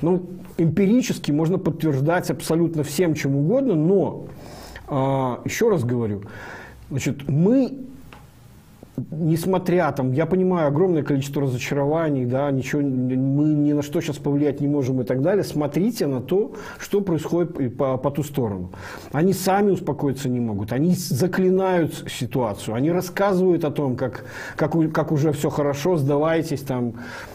ну, 0.00 0.26
эмпирически 0.58 1.30
можно 1.30 1.58
подтверждать 1.58 2.30
абсолютно 2.30 2.82
всем, 2.82 3.14
чем 3.14 3.36
угодно, 3.36 3.74
но, 3.74 4.26
э, 4.88 5.36
еще 5.44 5.68
раз 5.68 5.84
говорю, 5.84 6.22
Значит, 6.92 7.26
мы, 7.26 7.72
несмотря 9.10 9.90
там, 9.92 10.12
я 10.12 10.26
понимаю 10.26 10.68
огромное 10.68 11.02
количество 11.02 11.42
разочарований, 11.42 12.26
да, 12.26 12.50
ничего, 12.50 12.82
мы 12.82 13.44
ни 13.54 13.72
на 13.72 13.82
что 13.82 14.00
сейчас 14.00 14.18
повлиять 14.18 14.60
не 14.60 14.68
можем 14.68 15.00
и 15.00 15.04
так 15.04 15.22
далее, 15.22 15.44
смотрите 15.44 16.06
на 16.06 16.20
то, 16.20 16.52
что 16.78 17.00
происходит 17.00 17.76
по, 17.76 17.96
по 17.96 18.10
ту 18.10 18.22
сторону. 18.22 18.72
Они 19.12 19.32
сами 19.32 19.70
успокоиться 19.70 20.28
не 20.28 20.40
могут, 20.40 20.72
они 20.72 20.94
заклинают 20.94 22.04
ситуацию, 22.08 22.74
они 22.74 22.90
рассказывают 22.90 23.64
о 23.64 23.70
том, 23.70 23.96
как, 23.96 24.24
как, 24.56 24.72
как 24.92 25.12
уже 25.12 25.32
все 25.32 25.48
хорошо, 25.48 25.96
сдавайтесь, 25.96 26.60
там, 26.60 26.94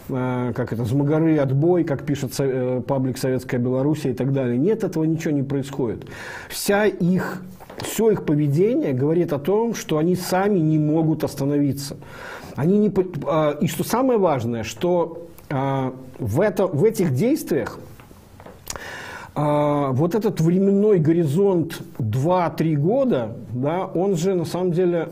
э, 0.10 0.54
как 0.56 0.74
это, 0.74 0.86
с 0.86 0.92
Магары 0.92 1.38
отбой, 1.38 1.84
как 1.84 2.04
пишет 2.04 2.34
э, 2.40 2.82
паблик 2.86 3.18
Советская 3.18 3.60
Белоруссия 3.60 4.12
и 4.12 4.14
так 4.14 4.32
далее. 4.32 4.58
Нет, 4.58 4.84
этого 4.84 5.06
ничего 5.06 5.32
не 5.32 5.44
происходит. 5.44 6.06
Вся 6.50 6.86
их 6.86 7.42
все 7.82 8.12
их 8.12 8.26
поведение 8.26 8.94
говорит 8.94 9.34
о 9.34 9.40
том, 9.40 9.74
что 9.74 9.98
они 9.98 10.16
сами 10.16 10.60
не 10.60 10.80
могут 10.80 11.24
остановиться. 11.24 11.98
Они 12.56 12.78
не, 12.80 12.92
а, 13.26 13.58
и 13.62 13.68
что 13.68 13.84
самое 13.84 14.20
важное, 14.20 14.64
что 14.64 15.28
а, 15.50 15.94
в, 16.18 16.42
это, 16.42 16.66
в 16.66 16.84
этих 16.84 17.14
действиях 17.14 17.80
а, 19.36 19.92
вот 19.92 20.16
этот 20.16 20.42
временной 20.42 21.00
горизонт 21.00 21.82
2-3 22.00 22.76
года, 22.76 23.38
да, 23.52 23.86
он 23.86 24.16
же 24.16 24.34
на 24.34 24.46
самом 24.46 24.72
деле 24.72 25.10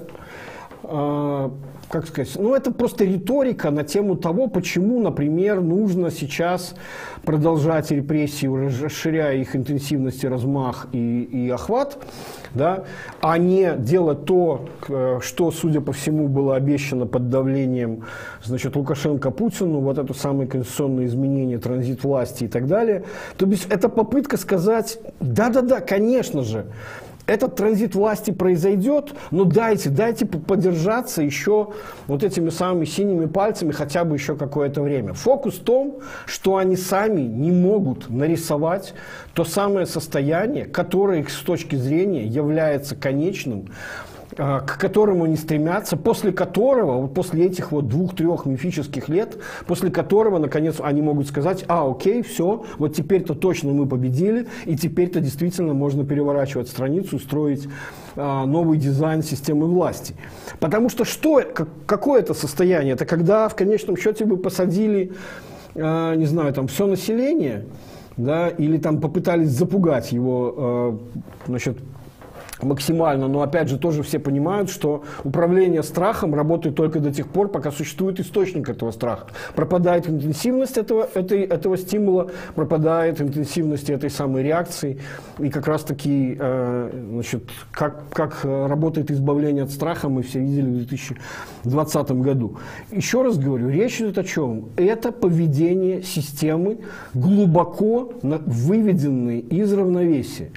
как 1.89 2.07
сказать, 2.07 2.31
ну 2.35 2.55
это 2.55 2.71
просто 2.71 3.05
риторика 3.05 3.69
на 3.71 3.83
тему 3.83 4.15
того, 4.15 4.47
почему, 4.47 4.99
например, 4.99 5.61
нужно 5.61 6.11
сейчас 6.11 6.75
продолжать 7.23 7.91
репрессии, 7.91 8.47
расширяя 8.47 9.35
их 9.35 9.55
интенсивность, 9.55 10.23
и 10.23 10.27
размах 10.27 10.87
и, 10.91 11.23
и 11.23 11.49
охват, 11.49 11.97
да, 12.53 12.85
а 13.21 13.37
не 13.37 13.75
делать 13.77 14.25
то, 14.25 14.67
что, 15.21 15.51
судя 15.51 15.81
по 15.81 15.91
всему, 15.91 16.27
было 16.27 16.55
обещано 16.55 17.05
под 17.05 17.29
давлением 17.29 18.05
значит, 18.43 18.75
Лукашенко 18.75 19.31
Путину, 19.31 19.79
вот 19.79 19.97
это 19.97 20.13
самое 20.13 20.47
конституционное 20.47 21.05
изменение, 21.05 21.57
транзит 21.57 22.03
власти 22.03 22.45
и 22.45 22.47
так 22.47 22.67
далее. 22.67 23.03
То 23.37 23.45
есть 23.45 23.67
это 23.69 23.89
попытка 23.89 24.37
сказать, 24.37 24.99
да-да-да, 25.19 25.81
конечно 25.81 26.43
же, 26.43 26.65
этот 27.27 27.55
транзит 27.55 27.95
власти 27.95 28.31
произойдет, 28.31 29.13
но 29.31 29.45
дайте, 29.45 29.89
дайте 29.89 30.25
подержаться 30.25 31.21
еще 31.21 31.73
вот 32.07 32.23
этими 32.23 32.49
самыми 32.49 32.85
синими 32.85 33.25
пальцами 33.25 33.71
хотя 33.71 34.03
бы 34.03 34.15
еще 34.15 34.35
какое-то 34.35 34.81
время. 34.81 35.13
Фокус 35.13 35.55
в 35.55 35.63
том, 35.63 35.99
что 36.25 36.57
они 36.57 36.75
сами 36.75 37.21
не 37.21 37.51
могут 37.51 38.09
нарисовать 38.09 38.93
то 39.33 39.43
самое 39.43 39.85
состояние, 39.85 40.65
которое 40.65 41.25
с 41.25 41.41
точки 41.41 41.75
зрения 41.75 42.25
является 42.25 42.95
конечным, 42.95 43.69
к 44.35 44.77
которому 44.77 45.23
они 45.23 45.37
стремятся, 45.37 45.95
после 45.95 46.31
которого, 46.31 47.01
вот 47.01 47.13
после 47.13 47.45
этих 47.45 47.71
вот 47.71 47.87
двух-трех 47.87 48.45
мифических 48.45 49.07
лет, 49.07 49.37
после 49.65 49.89
которого, 49.89 50.39
наконец, 50.39 50.75
они 50.79 51.01
могут 51.01 51.27
сказать, 51.27 51.63
а, 51.67 51.89
окей, 51.89 52.21
все, 52.21 52.65
вот 52.77 52.95
теперь-то 52.95 53.33
точно 53.33 53.71
мы 53.71 53.85
победили, 53.85 54.47
и 54.65 54.75
теперь-то 54.75 55.21
действительно 55.21 55.73
можно 55.73 56.05
переворачивать 56.05 56.67
страницу, 56.67 57.19
строить 57.19 57.67
а, 58.15 58.45
новый 58.45 58.77
дизайн 58.77 59.23
системы 59.23 59.67
власти. 59.67 60.15
Потому 60.59 60.89
что 60.89 61.05
что, 61.05 61.41
как, 61.41 61.69
какое 61.85 62.19
это 62.21 62.33
состояние? 62.33 62.93
Это 62.93 63.05
когда 63.05 63.47
в 63.47 63.55
конечном 63.55 63.97
счете 63.97 64.25
вы 64.25 64.37
посадили, 64.37 65.13
а, 65.75 66.15
не 66.15 66.25
знаю, 66.25 66.53
там, 66.53 66.67
все 66.67 66.87
население, 66.87 67.65
да, 68.17 68.49
или 68.49 68.77
там 68.77 69.01
попытались 69.01 69.49
запугать 69.49 70.11
его, 70.11 70.53
а, 70.57 70.99
значит, 71.47 71.77
максимально, 72.61 73.27
но 73.27 73.41
опять 73.41 73.69
же 73.69 73.77
тоже 73.77 74.03
все 74.03 74.19
понимают, 74.19 74.69
что 74.69 75.03
управление 75.23 75.83
страхом 75.83 76.33
работает 76.35 76.75
только 76.75 76.99
до 76.99 77.11
тех 77.11 77.27
пор, 77.27 77.49
пока 77.49 77.71
существует 77.71 78.19
источник 78.19 78.69
этого 78.69 78.91
страха. 78.91 79.27
Пропадает 79.55 80.09
интенсивность 80.09 80.77
этого, 80.77 81.07
этой, 81.13 81.41
этого 81.41 81.77
стимула, 81.77 82.31
пропадает 82.55 83.21
интенсивность 83.21 83.89
этой 83.89 84.09
самой 84.09 84.43
реакции. 84.43 84.99
И 85.39 85.49
как 85.49 85.67
раз 85.67 85.83
таки, 85.83 86.37
э, 86.39 86.89
значит, 87.11 87.43
как, 87.71 88.09
как 88.11 88.43
работает 88.43 89.11
избавление 89.11 89.63
от 89.63 89.71
страха, 89.71 90.09
мы 90.09 90.23
все 90.23 90.39
видели 90.39 90.69
в 90.69 90.87
2020 90.87 92.11
году. 92.11 92.57
Еще 92.91 93.21
раз 93.21 93.37
говорю, 93.37 93.69
речь 93.69 93.99
идет 93.99 94.17
о 94.17 94.23
чем? 94.23 94.69
Это 94.77 95.11
поведение 95.11 96.03
системы, 96.03 96.79
глубоко 97.13 98.13
выведенной 98.21 99.39
из 99.39 99.73
равновесия. 99.73 100.51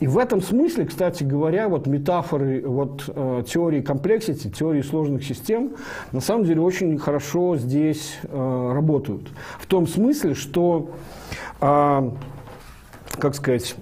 И 0.00 0.06
в 0.06 0.18
этом 0.18 0.42
смысле, 0.42 0.86
кстати 0.86 1.22
говоря, 1.22 1.33
вот 1.68 1.86
метафоры 1.86 2.62
вот, 2.66 3.04
э, 3.08 3.42
теории 3.46 3.80
комплексити, 3.80 4.48
теории 4.48 4.82
сложных 4.82 5.24
систем, 5.24 5.72
на 6.12 6.20
самом 6.20 6.44
деле 6.44 6.60
очень 6.60 6.98
хорошо 6.98 7.56
здесь 7.56 8.18
э, 8.22 8.72
работают. 8.74 9.28
В 9.58 9.66
том 9.66 9.86
смысле, 9.86 10.34
что, 10.34 10.90
э, 11.60 12.10
как 13.18 13.34
сказать, 13.34 13.74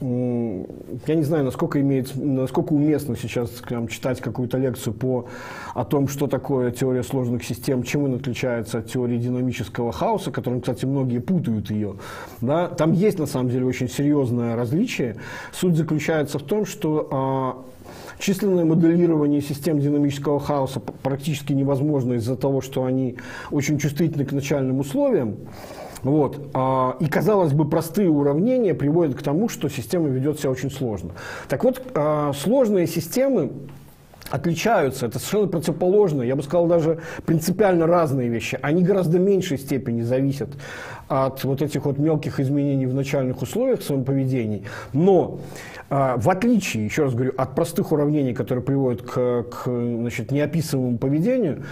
я 0.00 1.14
не 1.14 1.22
знаю, 1.22 1.44
насколько, 1.44 1.80
имеет, 1.80 2.14
насколько 2.14 2.72
уместно 2.72 3.16
сейчас 3.16 3.50
прям, 3.50 3.88
читать 3.88 4.20
какую-то 4.20 4.56
лекцию 4.56 4.94
по, 4.94 5.26
о 5.74 5.84
том, 5.84 6.06
что 6.06 6.28
такое 6.28 6.70
теория 6.70 7.02
сложных 7.02 7.44
систем, 7.44 7.82
чем 7.82 8.04
он 8.04 8.14
отличается 8.14 8.78
от 8.78 8.86
теории 8.86 9.18
динамического 9.18 9.90
хаоса, 9.90 10.30
которым, 10.30 10.60
кстати, 10.60 10.84
многие 10.84 11.18
путают 11.18 11.70
ее. 11.70 11.96
Да? 12.40 12.68
Там 12.68 12.92
есть, 12.92 13.18
на 13.18 13.26
самом 13.26 13.50
деле, 13.50 13.66
очень 13.66 13.88
серьезное 13.88 14.54
различие. 14.54 15.16
Суть 15.52 15.76
заключается 15.76 16.38
в 16.38 16.42
том, 16.42 16.64
что 16.64 17.08
а, 17.10 17.64
Численное 18.18 18.64
моделирование 18.64 19.40
систем 19.40 19.78
динамического 19.78 20.40
хаоса 20.40 20.80
практически 20.80 21.52
невозможно 21.52 22.14
из-за 22.14 22.36
того, 22.36 22.60
что 22.60 22.84
они 22.84 23.16
очень 23.52 23.78
чувствительны 23.78 24.24
к 24.24 24.32
начальным 24.32 24.80
условиям. 24.80 25.36
Вот. 26.02 26.50
А, 26.54 26.96
и, 27.00 27.06
казалось 27.06 27.52
бы, 27.52 27.68
простые 27.68 28.08
уравнения 28.08 28.74
приводят 28.74 29.16
к 29.16 29.22
тому, 29.22 29.48
что 29.48 29.68
система 29.68 30.08
ведет 30.08 30.38
себя 30.38 30.50
очень 30.50 30.70
сложно. 30.70 31.10
Так 31.48 31.64
вот, 31.64 31.82
а, 31.94 32.32
сложные 32.32 32.86
системы 32.86 33.50
отличаются. 34.30 35.06
Это 35.06 35.18
совершенно 35.18 35.48
противоположно, 35.48 36.22
я 36.22 36.36
бы 36.36 36.42
сказал, 36.42 36.66
даже 36.66 37.00
принципиально 37.24 37.86
разные 37.86 38.28
вещи. 38.28 38.58
Они 38.62 38.82
гораздо 38.82 39.18
меньшей 39.18 39.58
степени 39.58 40.02
зависят 40.02 40.50
от 41.08 41.42
вот 41.44 41.62
этих 41.62 41.86
вот 41.86 41.98
мелких 41.98 42.38
изменений 42.38 42.86
в 42.86 42.94
начальных 42.94 43.40
условиях 43.40 43.80
в 43.80 43.84
своем 43.84 44.04
поведении. 44.04 44.64
Но 44.92 45.40
а, 45.90 46.16
в 46.18 46.28
отличие, 46.28 46.84
еще 46.84 47.04
раз 47.04 47.14
говорю, 47.14 47.32
от 47.36 47.54
простых 47.54 47.92
уравнений, 47.92 48.34
которые 48.34 48.62
приводят 48.62 49.02
к, 49.02 49.44
к 49.44 49.64
значит, 49.64 50.30
неописываемому 50.30 50.98
поведению, 50.98 51.64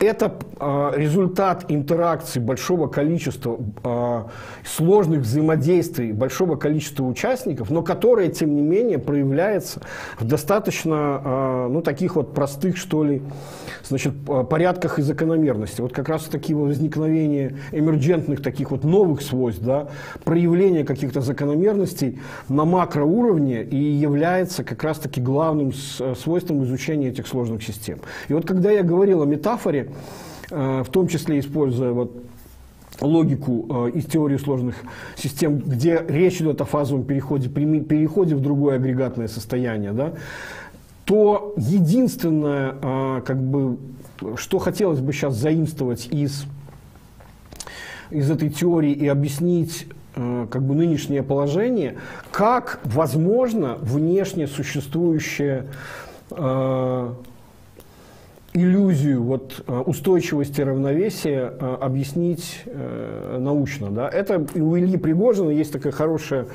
это 0.00 0.34
э, 0.58 0.92
результат 0.96 1.66
интеракции 1.68 2.40
большого 2.40 2.88
количества 2.88 3.58
э, 3.84 4.22
сложных 4.64 5.20
взаимодействий 5.20 6.12
большого 6.12 6.56
количества 6.56 7.04
участников, 7.04 7.70
но 7.70 7.82
которое, 7.82 8.28
тем 8.28 8.56
не 8.56 8.62
менее, 8.62 8.98
проявляется 8.98 9.82
в 10.18 10.24
достаточно 10.24 11.20
э, 11.22 11.68
ну, 11.70 11.82
таких 11.82 12.16
вот 12.16 12.32
простых, 12.32 12.78
что 12.78 13.04
ли, 13.04 13.22
значит, 13.84 14.14
порядках 14.48 14.98
и 14.98 15.02
закономерности. 15.02 15.82
Вот 15.82 15.92
как 15.92 16.08
раз 16.08 16.24
такие 16.24 16.56
возникновения 16.56 17.56
эмерджентных 17.70 18.42
таких 18.42 18.70
вот 18.70 18.84
новых 18.84 19.20
свойств, 19.20 19.62
да, 19.62 19.88
проявление 20.24 20.84
каких-то 20.84 21.20
закономерностей 21.20 22.20
на 22.48 22.64
макроуровне 22.64 23.64
и 23.64 23.76
является 23.76 24.64
как 24.64 24.82
раз-таки 24.82 25.20
главным 25.20 25.72
свойством 25.74 26.64
изучения 26.64 27.08
этих 27.08 27.26
сложных 27.26 27.62
систем. 27.62 27.98
И 28.28 28.32
вот 28.32 28.46
когда 28.46 28.70
я 28.70 28.82
говорил 28.82 29.22
о 29.22 29.26
метафоре, 29.26 29.89
Э, 30.50 30.82
в 30.84 30.90
том 30.90 31.06
числе 31.06 31.38
используя 31.38 31.92
вот 31.92 32.12
логику 33.00 33.66
э, 33.86 33.90
из 33.92 34.04
теории 34.06 34.36
сложных 34.36 34.76
систем, 35.16 35.58
где 35.58 36.04
речь 36.08 36.40
идет 36.40 36.60
о 36.60 36.64
фазовом 36.64 37.04
переходе, 37.04 37.48
переходе 37.48 38.34
в 38.34 38.40
другое 38.40 38.76
агрегатное 38.76 39.28
состояние, 39.28 39.92
да, 39.92 40.12
то 41.04 41.54
единственное, 41.56 42.74
э, 42.82 43.22
как 43.24 43.40
бы, 43.40 43.78
что 44.36 44.58
хотелось 44.58 45.00
бы 45.00 45.12
сейчас 45.12 45.34
заимствовать 45.34 46.08
из, 46.10 46.46
из 48.10 48.28
этой 48.28 48.50
теории 48.50 48.92
и 48.92 49.06
объяснить 49.06 49.86
как 50.12 50.62
бы 50.62 50.74
нынешнее 50.74 51.22
положение, 51.22 51.96
как 52.32 52.80
возможно 52.82 53.76
внешне 53.80 54.48
существующее 54.48 55.66
иллюзию 58.52 59.22
вот, 59.22 59.62
э, 59.66 59.78
устойчивости 59.86 60.60
равновесия 60.60 61.52
э, 61.58 61.76
объяснить 61.80 62.62
э, 62.66 63.38
научно. 63.38 63.90
Да? 63.90 64.08
Это 64.08 64.44
у 64.54 64.76
Ильи 64.76 64.96
Пригожина 64.96 65.50
есть 65.50 65.72
такая 65.72 65.92
хорошая 65.92 66.46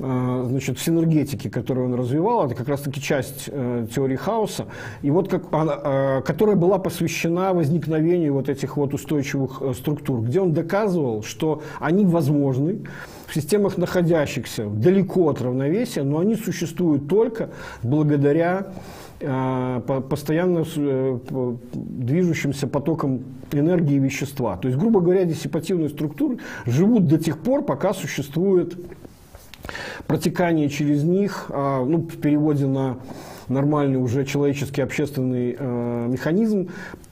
значит, 0.00 0.78
в 0.78 0.80
синергетике, 0.80 1.50
которую 1.50 1.88
он 1.88 1.94
развивал, 1.94 2.46
это 2.46 2.54
как 2.54 2.68
раз-таки 2.68 3.00
часть 3.00 3.46
теории 3.46 4.14
хаоса, 4.14 4.66
и 5.02 5.10
вот 5.10 5.28
как, 5.28 5.42
она, 5.50 6.22
которая 6.24 6.54
была 6.54 6.78
посвящена 6.78 7.52
возникновению 7.52 8.34
вот 8.34 8.48
этих 8.48 8.76
вот 8.76 8.94
устойчивых 8.94 9.60
структур, 9.74 10.20
где 10.20 10.40
он 10.40 10.52
доказывал, 10.52 11.24
что 11.24 11.62
они 11.80 12.04
возможны 12.04 12.82
в 13.26 13.34
системах, 13.34 13.76
находящихся 13.76 14.66
далеко 14.66 15.30
от 15.30 15.42
равновесия, 15.42 16.04
но 16.04 16.20
они 16.20 16.36
существуют 16.36 17.08
только 17.08 17.50
благодаря 17.82 18.68
Э, 18.68 18.72
постоянно 19.18 20.64
э, 20.76 21.18
движущимся 21.72 22.66
потоком 22.66 23.24
энергии 23.52 23.96
и 23.96 23.98
вещества. 23.98 24.56
То 24.56 24.68
есть, 24.68 24.78
грубо 24.78 25.00
говоря, 25.00 25.24
диссипативные 25.24 25.88
структуры 25.88 26.38
живут 26.66 27.06
до 27.06 27.18
тех 27.18 27.38
пор, 27.38 27.64
пока 27.64 27.94
существует 27.94 28.78
протекание 30.06 30.68
через 30.68 31.02
них, 31.02 31.46
а, 31.50 31.84
ну, 31.84 31.98
в 31.98 32.20
переводе 32.20 32.66
на 32.66 32.98
нормальный 33.48 34.00
уже 34.00 34.24
человеческий 34.24 34.82
общественный 34.82 35.56
э, 35.58 36.06
механизм, 36.08 36.68
Э, 36.68 37.07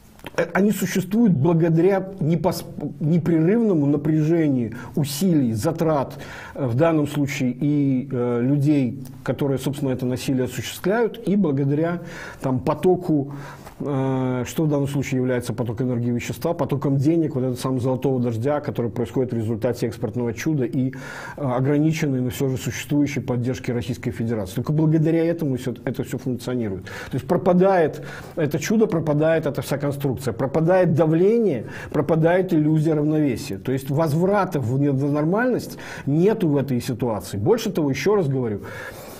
они 0.53 0.73
существуют 0.73 1.33
благодаря 1.33 2.11
непрерывному 2.21 3.87
напряжению 3.87 4.75
усилий, 4.95 5.53
затрат, 5.53 6.19
э, 6.55 6.67
в 6.67 6.75
данном 6.75 7.07
случае 7.07 7.53
и 7.53 8.09
э, 8.11 8.41
людей, 8.43 9.03
которые, 9.23 9.59
собственно, 9.59 9.91
это 9.91 10.07
насилие 10.07 10.45
осуществляют, 10.45 11.27
и 11.27 11.37
благодаря 11.37 12.03
там, 12.41 12.61
потоку 12.61 13.33
что 13.79 14.65
в 14.65 14.69
данном 14.69 14.89
случае 14.89 15.19
является 15.19 15.53
поток 15.53 15.83
энергии 15.83 16.11
вещества, 16.11 16.55
потоком 16.55 16.97
денег, 16.97 17.35
вот 17.35 17.43
этого 17.43 17.57
самого 17.57 17.81
золотого 17.81 18.21
дождя, 18.21 18.61
который 18.61 18.91
происходит 18.91 19.33
в 19.33 19.37
результате 19.37 19.87
экспортного 19.87 20.33
чуда 20.33 20.65
и 20.65 20.93
э, 20.93 20.93
ограниченной, 21.37 22.21
но 22.21 22.31
все 22.31 22.49
же 22.49 22.57
существующей 22.57 23.21
поддержки 23.21 23.71
Российской 23.71 24.13
Федерации. 24.13 24.57
Только 24.57 24.73
благодаря 24.73 25.25
этому 25.25 25.57
все, 25.57 25.75
это 25.85 26.05
все 26.05 26.17
функционирует. 26.17 26.85
То 26.85 27.15
есть 27.15 27.27
пропадает 27.27 28.03
это 28.37 28.59
чудо, 28.59 28.87
пропадает 28.87 29.47
эта 29.47 29.61
вся 29.61 29.77
конструкция, 29.77 30.33
пропадает 30.33 30.95
давление, 30.95 31.67
пропадает 31.91 32.55
иллюзия 32.55 32.95
равновесия. 32.95 33.59
То 33.59 33.73
есть 33.73 33.91
возврата 33.91 34.59
в 34.59 35.13
нормальность 35.13 35.79
нету 36.07 36.49
в 36.49 36.57
этой 36.57 36.81
ситуации. 36.81 37.37
Больше 37.37 37.71
того, 37.71 37.91
еще 37.91 38.15
раз 38.15 38.29
говорю, 38.29 38.63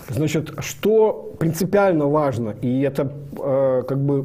Значит, 0.09 0.55
что 0.61 1.35
принципиально 1.39 2.07
важно, 2.07 2.55
и 2.63 2.81
это 2.83 3.13
э, 3.39 3.83
как 3.87 3.99
бы 3.99 4.25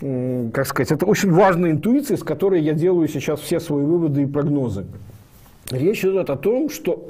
как 0.00 0.66
сказать, 0.66 0.92
это 0.92 1.06
очень 1.06 1.32
важная 1.32 1.72
интуиция, 1.72 2.16
с 2.16 2.22
которой 2.22 2.62
я 2.62 2.72
делаю 2.72 3.08
сейчас 3.08 3.40
все 3.40 3.58
свои 3.58 3.84
выводы 3.84 4.22
и 4.22 4.26
прогнозы. 4.26 4.86
Речь 5.70 6.04
идет 6.04 6.30
о 6.30 6.36
том, 6.36 6.70
что 6.70 7.04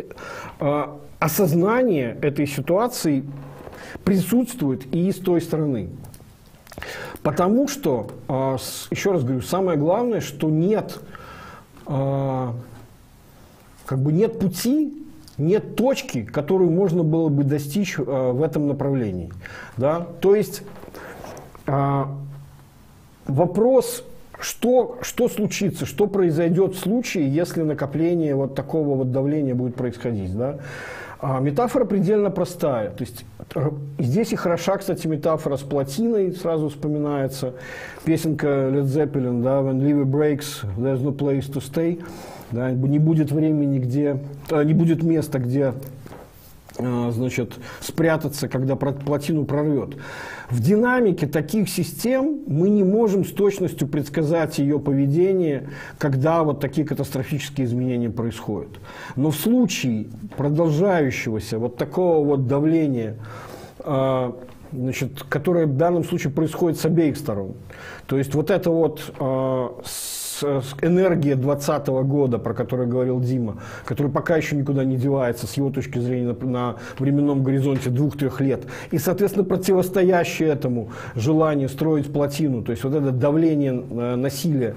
э, 0.58 0.84
осознание 1.18 2.16
этой 2.22 2.46
ситуации 2.46 3.24
присутствует 4.04 4.86
и 4.94 5.12
с 5.12 5.16
той 5.16 5.40
стороны. 5.40 5.90
Потому 7.22 7.68
что, 7.68 8.10
э, 8.26 8.56
еще 8.90 9.12
раз 9.12 9.22
говорю, 9.22 9.42
самое 9.42 9.78
главное, 9.78 10.20
что 10.20 10.48
нет, 10.48 10.98
э, 11.86 12.48
как 13.84 13.98
бы 13.98 14.12
нет 14.12 14.38
пути 14.38 15.06
нет 15.38 15.76
точки, 15.76 16.22
которую 16.22 16.70
можно 16.70 17.02
было 17.02 17.28
бы 17.28 17.44
достичь 17.44 17.98
э, 17.98 18.02
в 18.02 18.42
этом 18.42 18.68
направлении. 18.68 19.32
Да? 19.76 20.06
То 20.20 20.34
есть 20.34 20.62
э, 21.66 22.04
вопрос, 23.26 24.04
что, 24.38 24.98
что 25.02 25.28
случится, 25.28 25.86
что 25.86 26.06
произойдет 26.06 26.74
в 26.74 26.78
случае, 26.78 27.32
если 27.32 27.62
накопление 27.62 28.34
вот 28.34 28.54
такого 28.54 28.96
вот 28.96 29.12
давления 29.12 29.54
будет 29.54 29.76
происходить. 29.76 30.36
Да? 30.36 30.58
А 31.20 31.40
метафора 31.40 31.84
предельно 31.84 32.30
простая. 32.30 32.90
То 32.90 33.02
есть 33.02 33.24
э, 33.54 33.70
здесь 33.98 34.32
и 34.32 34.36
хороша, 34.36 34.76
кстати, 34.76 35.06
метафора 35.06 35.56
с 35.56 35.62
плотиной, 35.62 36.32
сразу 36.32 36.68
вспоминается 36.68 37.54
песенка 38.04 38.46
Led 38.46 38.84
Zeppelin, 38.84 39.42
да, 39.42 39.60
When 39.60 39.80
Liver 39.80 40.04
Breaks, 40.04 40.64
There's 40.76 41.02
No 41.02 41.12
Place 41.12 41.50
to 41.52 41.60
Stay. 41.60 42.02
Да, 42.50 42.70
не 42.70 42.98
будет 42.98 43.30
времени, 43.30 43.78
где, 43.78 44.18
э, 44.50 44.64
не 44.64 44.72
будет 44.72 45.02
места, 45.02 45.38
где 45.38 45.74
э, 46.78 47.10
значит, 47.12 47.54
спрятаться, 47.80 48.48
когда 48.48 48.74
плотину 48.74 49.44
прорвет. 49.44 49.96
В 50.48 50.62
динамике 50.62 51.26
таких 51.26 51.68
систем 51.68 52.40
мы 52.46 52.70
не 52.70 52.84
можем 52.84 53.26
с 53.26 53.32
точностью 53.32 53.86
предсказать 53.86 54.58
ее 54.58 54.80
поведение, 54.80 55.68
когда 55.98 56.42
вот 56.42 56.60
такие 56.60 56.86
катастрофические 56.86 57.66
изменения 57.66 58.08
происходят. 58.08 58.70
Но 59.14 59.30
в 59.30 59.36
случае 59.36 60.06
продолжающегося 60.38 61.58
вот 61.58 61.76
такого 61.76 62.24
вот 62.24 62.46
давления, 62.46 63.16
э, 63.80 64.32
значит, 64.72 65.22
которое 65.28 65.66
в 65.66 65.76
данном 65.76 66.02
случае 66.02 66.32
происходит 66.32 66.78
с 66.80 66.86
обеих 66.86 67.18
сторон, 67.18 67.56
то 68.06 68.16
есть 68.16 68.34
вот 68.34 68.50
это 68.50 68.70
вот 68.70 69.12
энергия 70.82 71.34
2020 71.34 71.88
года, 71.88 72.38
про 72.38 72.54
которую 72.54 72.88
говорил 72.88 73.20
Дима, 73.20 73.58
который 73.84 74.10
пока 74.10 74.36
еще 74.36 74.56
никуда 74.56 74.84
не 74.84 74.96
девается 74.96 75.46
с 75.46 75.54
его 75.54 75.70
точки 75.70 75.98
зрения 75.98 76.36
на, 76.40 76.46
на 76.46 76.76
временном 76.98 77.42
горизонте 77.42 77.90
двух-трех 77.90 78.40
лет. 78.40 78.64
И, 78.90 78.98
соответственно, 78.98 79.44
противостоящее 79.44 80.48
этому 80.48 80.90
желание 81.14 81.68
строить 81.68 82.12
плотину, 82.12 82.62
то 82.62 82.72
есть 82.72 82.84
вот 82.84 82.94
это 82.94 83.10
давление 83.10 83.82
э, 83.90 84.16
насилия, 84.16 84.74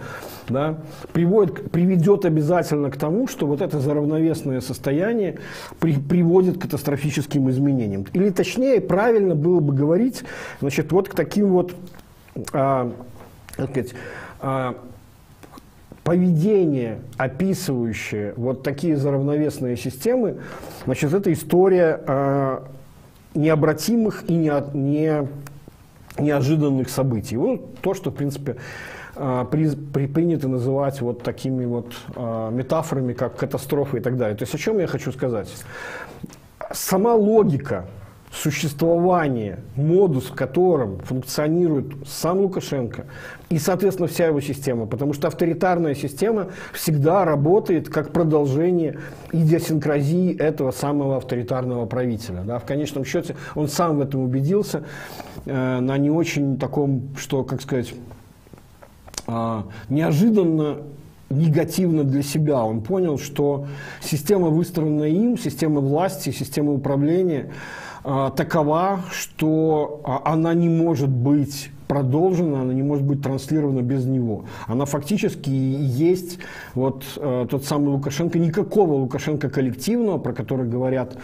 да, 0.48 0.80
приводит, 1.14 1.72
приведет 1.72 2.26
обязательно 2.26 2.92
к 2.92 2.98
тому, 2.98 3.28
что 3.28 3.48
вот 3.48 3.62
это 3.62 3.80
заравновесное 3.80 4.62
состояние 4.62 5.40
при, 5.80 5.94
приводит 5.94 6.58
к 6.58 6.62
катастрофическим 6.62 7.50
изменениям. 7.50 8.06
Или 8.14 8.30
точнее, 8.30 8.82
правильно 8.82 9.36
было 9.36 9.60
бы 9.60 9.74
говорить, 9.74 10.24
значит, 10.60 10.92
вот 10.92 11.10
к 11.10 11.16
таким 11.16 11.48
вот, 11.48 11.74
а, 12.54 12.92
так 13.56 13.70
сказать, 13.70 13.94
а, 14.40 14.76
поведение, 16.04 17.00
описывающее 17.18 18.34
вот 18.36 18.64
такие 18.64 18.98
заравновесные 18.98 19.78
системы, 19.78 20.38
значит, 20.86 21.14
это 21.14 21.32
история 21.32 22.02
э, 22.06 22.60
необратимых 23.36 24.24
и 24.28 24.34
не, 24.34 24.52
не, 24.74 25.28
неожиданных 26.18 26.90
событий. 26.90 27.38
Вот 27.38 27.80
то, 27.82 27.94
что, 27.94 28.10
в 28.10 28.16
принципе, 28.16 28.58
э, 29.16 29.46
при, 29.52 29.70
при, 29.70 30.08
принято 30.08 30.48
называть 30.48 31.02
вот 31.02 31.22
такими 31.22 31.66
вот 31.66 31.94
э, 32.16 32.50
метафорами, 32.52 33.14
как 33.14 33.36
катастрофа 33.36 33.98
и 33.98 34.02
так 34.02 34.18
далее. 34.18 34.36
То 34.36 34.44
есть 34.44 34.56
о 34.56 34.58
чем 34.58 34.80
я 34.80 34.88
хочу 34.88 35.12
сказать? 35.12 35.54
Сама 36.72 37.14
логика 37.14 37.86
существование, 38.32 39.60
модус, 39.76 40.26
в 40.26 40.34
котором 40.34 41.00
функционирует 41.00 41.94
сам 42.08 42.40
Лукашенко 42.40 43.06
и, 43.50 43.60
соответственно, 43.60 44.08
вся 44.08 44.28
его 44.28 44.40
система. 44.40 44.86
Потому 44.86 45.14
что 45.14 45.28
авторитарная 45.28 45.96
система 45.96 46.48
всегда 46.74 47.26
работает 47.26 47.90
как 47.90 48.14
продолжение 48.14 49.00
идиосинкразии 49.34 50.36
этого 50.38 50.72
самого 50.72 51.18
авторитарного 51.18 51.86
правителя. 51.86 52.44
Да? 52.46 52.60
В 52.60 52.66
конечном 52.66 53.04
счете 53.04 53.36
он 53.54 53.68
сам 53.68 53.98
в 53.98 54.02
этом 54.02 54.22
убедился 54.22 54.84
э, 55.46 55.80
на 55.80 55.98
не 55.98 56.10
очень 56.10 56.58
таком, 56.58 57.10
что, 57.18 57.44
как 57.44 57.62
сказать, 57.62 57.94
э, 59.28 59.62
неожиданно 59.90 60.78
негативно 61.30 62.06
для 62.06 62.24
себя. 62.24 62.64
Он 62.64 62.82
понял, 62.82 63.18
что 63.18 63.68
система, 64.02 64.48
выстроенная 64.48 65.10
им, 65.10 65.38
система 65.38 65.82
власти, 65.82 66.30
система 66.30 66.72
управления– 66.72 67.52
такова, 68.04 69.02
что 69.12 70.02
а, 70.04 70.22
она 70.26 70.54
не 70.54 70.70
может 70.70 71.10
быть 71.10 71.70
продолжена, 71.88 72.62
она 72.62 72.74
не 72.74 72.84
может 72.84 73.06
быть 73.06 73.22
транслирована 73.22 73.82
без 73.82 74.06
него. 74.06 74.46
Она 74.68 74.86
фактически 74.86 75.50
есть 75.50 76.40
вот 76.74 77.04
э, 77.18 77.48
тот 77.50 77.66
самый 77.66 77.90
Лукашенко, 77.90 78.40
никакого 78.40 78.94
Лукашенко 78.94 79.50
коллективного, 79.50 80.18
про 80.18 80.32
который 80.32 80.70
говорят 80.70 81.18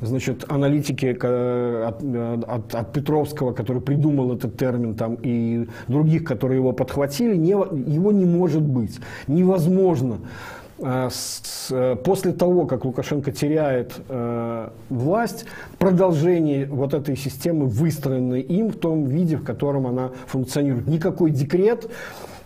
значит, 0.00 0.44
аналитики 0.48 1.06
от, 1.06 2.02
от, 2.48 2.74
от 2.74 2.92
Петровского, 2.92 3.52
который 3.52 3.82
придумал 3.82 4.34
этот 4.34 4.56
термин, 4.56 4.94
там, 4.94 5.16
и 5.22 5.68
других, 5.86 6.24
которые 6.24 6.58
его 6.58 6.72
подхватили, 6.72 7.36
не, 7.36 7.50
его 7.50 8.10
не 8.10 8.24
может 8.24 8.62
быть. 8.62 8.98
Невозможно 9.28 10.16
Э, 10.16 10.16
э, 10.16 10.59
после 10.80 12.32
того, 12.32 12.66
как 12.66 12.84
Лукашенко 12.84 13.32
теряет 13.32 13.92
э, 14.08 14.68
власть, 14.88 15.44
продолжение 15.78 16.66
вот 16.66 16.94
этой 16.94 17.16
системы, 17.16 17.66
выстроенной 17.66 18.40
им 18.40 18.68
в 18.68 18.76
том 18.76 19.04
виде, 19.04 19.36
в 19.36 19.44
котором 19.44 19.86
она 19.86 20.10
функционирует. 20.26 20.86
Никакой 20.86 21.30
декрет 21.30 21.90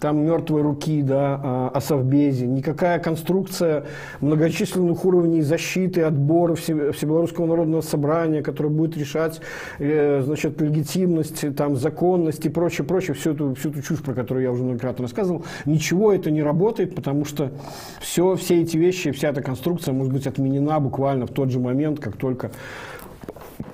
там 0.05 0.23
мертвой 0.23 0.61
руки, 0.61 1.01
да, 1.01 1.41
а, 1.43 1.71
о 1.73 1.81
совбезе, 1.81 2.47
никакая 2.47 2.99
конструкция 2.99 3.85
многочисленных 4.21 5.03
уровней 5.03 5.41
защиты, 5.41 6.03
отбора 6.03 6.57
Всебелорусского 6.57 7.47
народного 7.47 7.81
собрания, 7.81 8.43
которое 8.43 8.69
будет 8.69 8.99
решать, 8.99 9.41
э, 9.79 10.21
значит, 10.23 10.61
легитимность, 10.61 11.57
там, 11.57 11.77
законность 11.77 12.45
и 12.45 12.51
прочее, 12.51 12.87
прочее, 12.87 13.15
всю 13.15 13.31
эту, 13.31 13.55
всю 13.55 13.71
эту 13.71 13.81
чушь, 13.81 14.03
про 14.03 14.13
которую 14.13 14.45
я 14.45 14.53
уже 14.53 14.63
многократно 14.63 15.05
рассказывал, 15.05 15.47
ничего 15.65 16.13
это 16.13 16.31
не 16.31 16.43
работает, 16.43 16.95
потому 16.95 17.25
что 17.25 17.51
все, 18.03 18.37
все 18.37 18.61
эти 18.61 18.77
вещи, 18.77 19.11
вся 19.11 19.31
эта 19.31 19.41
конструкция 19.41 19.95
может 19.95 20.13
быть 20.13 20.27
отменена 20.27 20.81
буквально 20.81 21.27
в 21.27 21.31
тот 21.31 21.51
же 21.51 21.61
момент, 21.61 21.99
как 21.99 22.19
только 22.19 22.51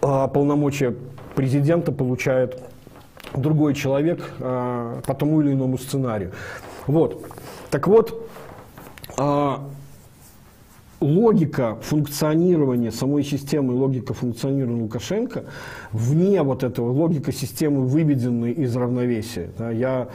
а, 0.01 0.29
полномочия 0.29 0.95
президента 1.35 1.91
получает 1.91 2.57
другой 3.35 3.75
человек 3.75 4.33
э, 4.39 5.01
по 5.07 5.15
тому 5.15 5.41
или 5.41 5.53
иному 5.53 5.79
сценарию. 5.79 6.33
Вот. 6.87 7.25
Так 7.71 7.87
вот, 7.87 8.29
э, 9.19 9.57
логика 11.01 11.79
функционирования 11.83 12.91
самой 12.91 13.23
системы, 13.23 13.75
логика 13.75 14.15
функционирования 14.15 14.83
Лукашенко 14.83 15.45
вне 15.93 16.43
вот 16.43 16.63
этого, 16.63 16.91
логика 16.91 17.33
системы, 17.33 17.87
выведенной 17.87 18.53
из 18.53 18.77
равновесия. 18.77 19.51
Да, 19.59 19.71
я 19.71 20.09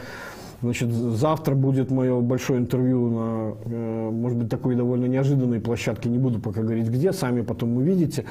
Значит, 0.62 0.90
завтра 0.90 1.54
будет 1.54 1.92
мое 1.92 2.20
большое 2.22 2.60
интервью 2.60 3.10
на, 3.10 3.54
э, 3.66 4.10
может 4.10 4.38
быть, 4.38 4.50
такой 4.50 4.76
довольно 4.76 5.06
неожиданной 5.06 5.60
площадке, 5.60 6.10
не 6.10 6.18
буду 6.18 6.40
пока 6.40 6.62
говорить 6.62 6.88
где, 6.88 7.12
сами 7.12 7.42
потом 7.42 7.78
увидите. 7.78 8.26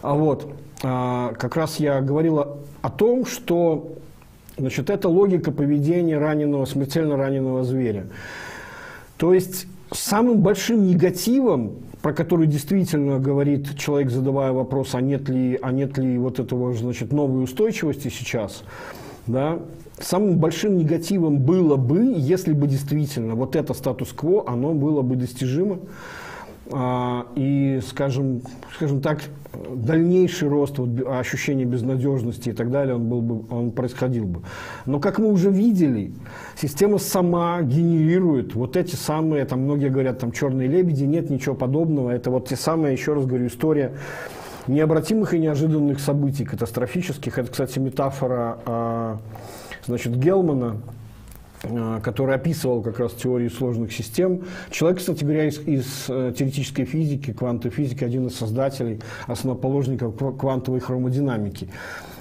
А 0.00 0.14
вот, 0.14 0.50
а, 0.82 1.34
как 1.34 1.56
раз 1.56 1.78
я 1.78 2.00
говорила 2.00 2.58
о 2.82 2.90
том, 2.90 3.26
что 3.26 3.92
Значит, 4.58 4.90
это 4.90 5.08
логика 5.08 5.52
поведения 5.52 6.18
раненого, 6.18 6.64
смертельно 6.64 7.16
раненого 7.16 7.62
зверя. 7.62 8.06
То 9.16 9.32
есть 9.32 9.66
самым 9.92 10.40
большим 10.40 10.86
негативом, 10.86 11.76
про 12.02 12.12
который 12.12 12.46
действительно 12.46 13.18
говорит 13.18 13.78
человек, 13.78 14.10
задавая 14.10 14.52
вопрос, 14.52 14.94
а 14.94 15.00
нет 15.00 15.28
ли, 15.28 15.58
а 15.62 15.70
нет 15.70 15.96
ли 15.98 16.18
вот 16.18 16.40
этого 16.40 16.72
значит, 16.74 17.12
новой 17.12 17.44
устойчивости 17.44 18.08
сейчас, 18.08 18.64
да, 19.26 19.60
самым 20.00 20.38
большим 20.38 20.76
негативом 20.76 21.38
было 21.38 21.76
бы, 21.76 22.14
если 22.16 22.52
бы 22.52 22.66
действительно 22.66 23.34
вот 23.34 23.56
это 23.56 23.74
статус-кво, 23.74 24.44
оно 24.46 24.72
было 24.74 25.02
бы 25.02 25.16
достижимо, 25.16 25.78
и, 27.36 27.80
скажем, 27.86 28.42
скажем 28.74 29.00
так, 29.00 29.20
дальнейший 29.74 30.48
рост 30.48 30.78
вот, 30.78 30.90
ощущения 31.08 31.64
безнадежности 31.64 32.50
и 32.50 32.52
так 32.52 32.70
далее, 32.70 32.96
он, 32.96 33.08
был 33.08 33.22
бы, 33.22 33.54
он 33.54 33.70
происходил 33.70 34.26
бы. 34.26 34.42
Но, 34.86 35.00
как 35.00 35.18
мы 35.18 35.32
уже 35.32 35.50
видели, 35.50 36.12
система 36.60 36.98
сама 36.98 37.62
генерирует 37.62 38.54
вот 38.54 38.76
эти 38.76 38.96
самые, 38.96 39.44
там 39.44 39.60
многие 39.60 39.88
говорят, 39.88 40.18
там 40.18 40.32
черные 40.32 40.68
лебеди, 40.68 41.04
нет 41.04 41.30
ничего 41.30 41.54
подобного. 41.54 42.10
Это 42.10 42.30
вот 42.30 42.48
те 42.48 42.56
самые, 42.56 42.92
еще 42.92 43.14
раз 43.14 43.24
говорю, 43.24 43.46
история 43.46 43.94
необратимых 44.66 45.32
и 45.34 45.38
неожиданных 45.38 46.00
событий, 46.00 46.44
катастрофических. 46.44 47.38
Это, 47.38 47.50
кстати, 47.50 47.78
метафора 47.78 48.58
а, 48.66 49.18
значит, 49.86 50.16
Гелмана, 50.16 50.76
который 52.02 52.34
описывал 52.34 52.82
как 52.82 53.00
раз 53.00 53.12
теорию 53.12 53.50
сложных 53.50 53.92
систем. 53.92 54.44
Человек, 54.70 54.98
кстати 54.98 55.24
говоря, 55.24 55.46
из, 55.46 55.58
из 55.60 56.04
э, 56.08 56.32
теоретической 56.36 56.84
физики, 56.84 57.32
квантовой 57.32 57.74
физики, 57.74 58.04
один 58.04 58.26
из 58.26 58.36
создателей, 58.36 59.00
основоположников 59.26 60.14
квантовой 60.38 60.80
хромодинамики. 60.80 61.68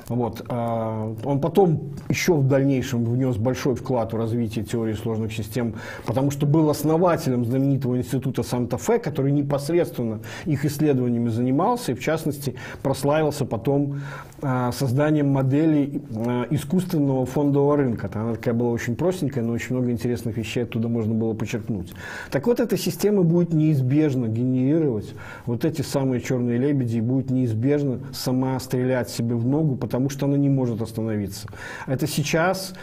Вот. 0.09 0.45
А, 0.47 1.13
он 1.25 1.41
потом 1.41 1.91
еще 2.09 2.33
в 2.33 2.47
дальнейшем 2.47 3.03
внес 3.03 3.35
большой 3.37 3.75
вклад 3.75 4.13
в 4.13 4.17
развитие 4.17 4.63
теории 4.63 4.93
сложных 4.93 5.33
систем, 5.33 5.75
потому 6.05 6.31
что 6.31 6.45
был 6.45 6.69
основателем 6.69 7.43
знаменитого 7.43 7.97
института 7.97 8.43
Санта-Фе, 8.43 8.99
который 8.99 9.31
непосредственно 9.31 10.19
их 10.45 10.63
исследованиями 10.65 11.29
занимался 11.29 11.91
и, 11.91 11.95
в 11.95 11.99
частности, 11.99 12.55
прославился 12.81 13.45
потом 13.45 14.01
а, 14.41 14.71
созданием 14.71 15.29
модели 15.29 16.01
а, 16.15 16.47
искусственного 16.51 17.25
фондового 17.25 17.75
рынка. 17.75 18.09
Она 18.13 18.33
такая 18.33 18.53
была 18.53 18.69
очень 18.69 18.95
простенькая, 18.95 19.43
но 19.43 19.51
очень 19.51 19.75
много 19.75 19.91
интересных 19.91 20.37
вещей 20.37 20.63
оттуда 20.63 20.87
можно 20.87 21.13
было 21.13 21.33
подчеркнуть. 21.33 21.91
Так 22.31 22.47
вот, 22.47 22.59
эта 22.59 22.77
система 22.77 23.23
будет 23.23 23.51
неизбежно 23.51 24.27
генерировать 24.27 25.13
вот 25.45 25.65
эти 25.65 25.81
самые 25.81 26.21
черные 26.21 26.57
лебеди 26.57 26.97
и 26.97 27.01
будет 27.01 27.29
неизбежно 27.29 27.99
сама 28.13 28.59
стрелять 28.59 29.09
себе 29.09 29.35
в 29.35 29.45
ногу, 29.45 29.75
потому 29.75 29.96
потому 29.97 30.11
что 30.11 30.27
она 30.27 30.37
не 30.37 30.47
может 30.47 30.79
остановиться. 30.83 31.47
Это 31.87 32.05
сейчас 32.05 32.75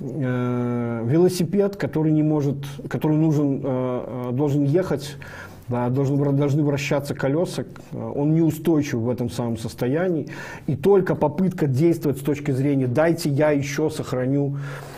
э, 0.00 1.02
велосипед, 1.04 1.76
который 1.76 2.10
не 2.10 2.22
может, 2.22 2.64
который 2.88 3.18
нужен, 3.18 3.60
э, 3.62 4.28
э 4.30 4.32
должен 4.32 4.64
ехать, 4.64 5.16
да, 5.68 5.90
должен, 5.90 6.36
должны 6.36 6.62
вращаться 6.62 7.14
колеса, 7.14 7.64
э, 7.92 8.12
он 8.14 8.34
неустойчив 8.34 8.94
в 8.94 9.10
этом 9.10 9.28
самом 9.28 9.58
состоянии. 9.58 10.28
И 10.66 10.74
только 10.74 11.14
попытка 11.14 11.66
действовать 11.66 12.16
с 12.16 12.22
точки 12.22 12.50
зрения 12.50 12.86
«дайте 12.86 13.28
я 13.28 13.50
еще 13.50 13.90
сохраню 13.90 14.56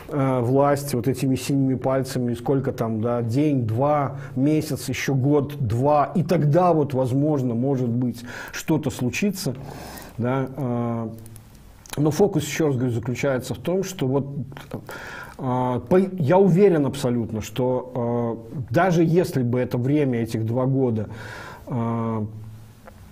э, 0.09 0.41
власть 0.43 0.95
вот 0.95 1.09
этими 1.09 1.35
синими 1.35 1.75
пальцами, 1.75 2.35
сколько 2.35 2.71
там, 2.71 3.01
да, 3.01 3.23
день, 3.23 3.67
два, 3.67 4.21
месяц, 4.37 4.89
еще 4.89 5.15
год, 5.15 5.57
два, 5.59 6.13
и 6.15 6.23
тогда 6.23 6.73
вот, 6.73 6.95
возможно, 6.95 7.55
может 7.55 7.89
быть, 7.89 8.23
что-то 8.53 8.91
случится, 8.91 9.57
да, 10.17 11.09
но 11.97 12.11
фокус, 12.11 12.45
еще 12.45 12.67
раз 12.67 12.77
говорю, 12.77 12.93
заключается 12.93 13.55
в 13.55 13.59
том, 13.59 13.83
что 13.83 14.07
вот 14.07 14.27
а, 15.39 15.83
я 16.19 16.39
уверен 16.39 16.87
абсолютно, 16.87 17.41
что 17.41 17.93
а, 17.95 18.65
даже 18.71 19.03
если 19.03 19.43
бы 19.43 19.59
это 19.59 19.79
время, 19.79 20.23
этих 20.23 20.45
два 20.45 20.67
года, 20.67 21.09
а, 21.67 22.27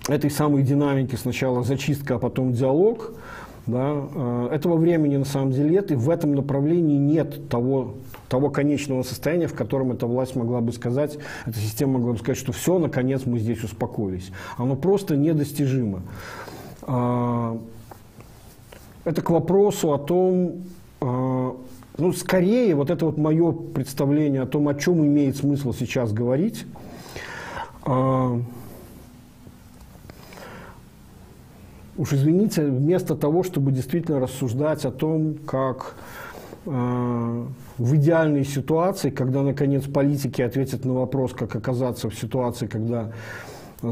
этой 0.07 0.29
самой 0.29 0.63
динамики 0.63 1.15
сначала 1.15 1.63
зачистка, 1.63 2.15
а 2.15 2.19
потом 2.19 2.53
диалог, 2.53 3.13
да, 3.65 4.49
этого 4.51 4.77
времени 4.77 5.17
на 5.17 5.25
самом 5.25 5.49
деле 5.49 5.71
нет, 5.71 5.91
и 5.91 5.95
в 5.95 6.11
этом 6.11 6.35
направлении 6.35 6.99
нет 6.99 7.49
того, 7.49 7.95
того 8.29 8.51
конечного 8.51 9.01
состояния, 9.01 9.47
в 9.47 9.55
котором 9.55 9.91
эта 9.91 10.05
власть 10.05 10.35
могла 10.35 10.61
бы 10.61 10.71
сказать, 10.71 11.17
эта 11.47 11.57
система 11.57 11.93
могла 11.93 12.11
бы 12.11 12.19
сказать, 12.19 12.37
что 12.37 12.51
все, 12.51 12.77
наконец 12.77 13.23
мы 13.25 13.39
здесь 13.39 13.63
успокоились. 13.63 14.29
Оно 14.57 14.75
просто 14.75 15.17
недостижимо. 15.17 16.03
Это 19.05 19.21
к 19.21 19.29
вопросу 19.29 19.93
о 19.93 19.99
том, 19.99 20.63
а, 20.99 21.55
ну, 21.97 22.11
скорее, 22.11 22.75
вот 22.75 22.89
это 22.89 23.05
вот 23.05 23.17
мое 23.17 23.51
представление 23.51 24.41
о 24.41 24.47
том, 24.47 24.67
о 24.67 24.73
чем 24.73 25.05
имеет 25.05 25.37
смысл 25.37 25.73
сейчас 25.73 26.11
говорить. 26.11 26.65
А, 27.83 28.41
уж 31.97 32.13
извините, 32.13 32.65
вместо 32.65 33.15
того, 33.15 33.43
чтобы 33.43 33.71
действительно 33.71 34.19
рассуждать 34.19 34.85
о 34.85 34.91
том, 34.91 35.35
как 35.45 35.95
а, 36.65 37.45
в 37.77 37.95
идеальной 37.95 38.43
ситуации, 38.43 39.11
когда, 39.11 39.43
наконец, 39.43 39.83
политики 39.83 40.41
ответят 40.41 40.83
на 40.83 40.93
вопрос, 40.93 41.33
как 41.33 41.55
оказаться 41.55 42.09
в 42.09 42.15
ситуации, 42.15 42.65
когда 42.65 43.11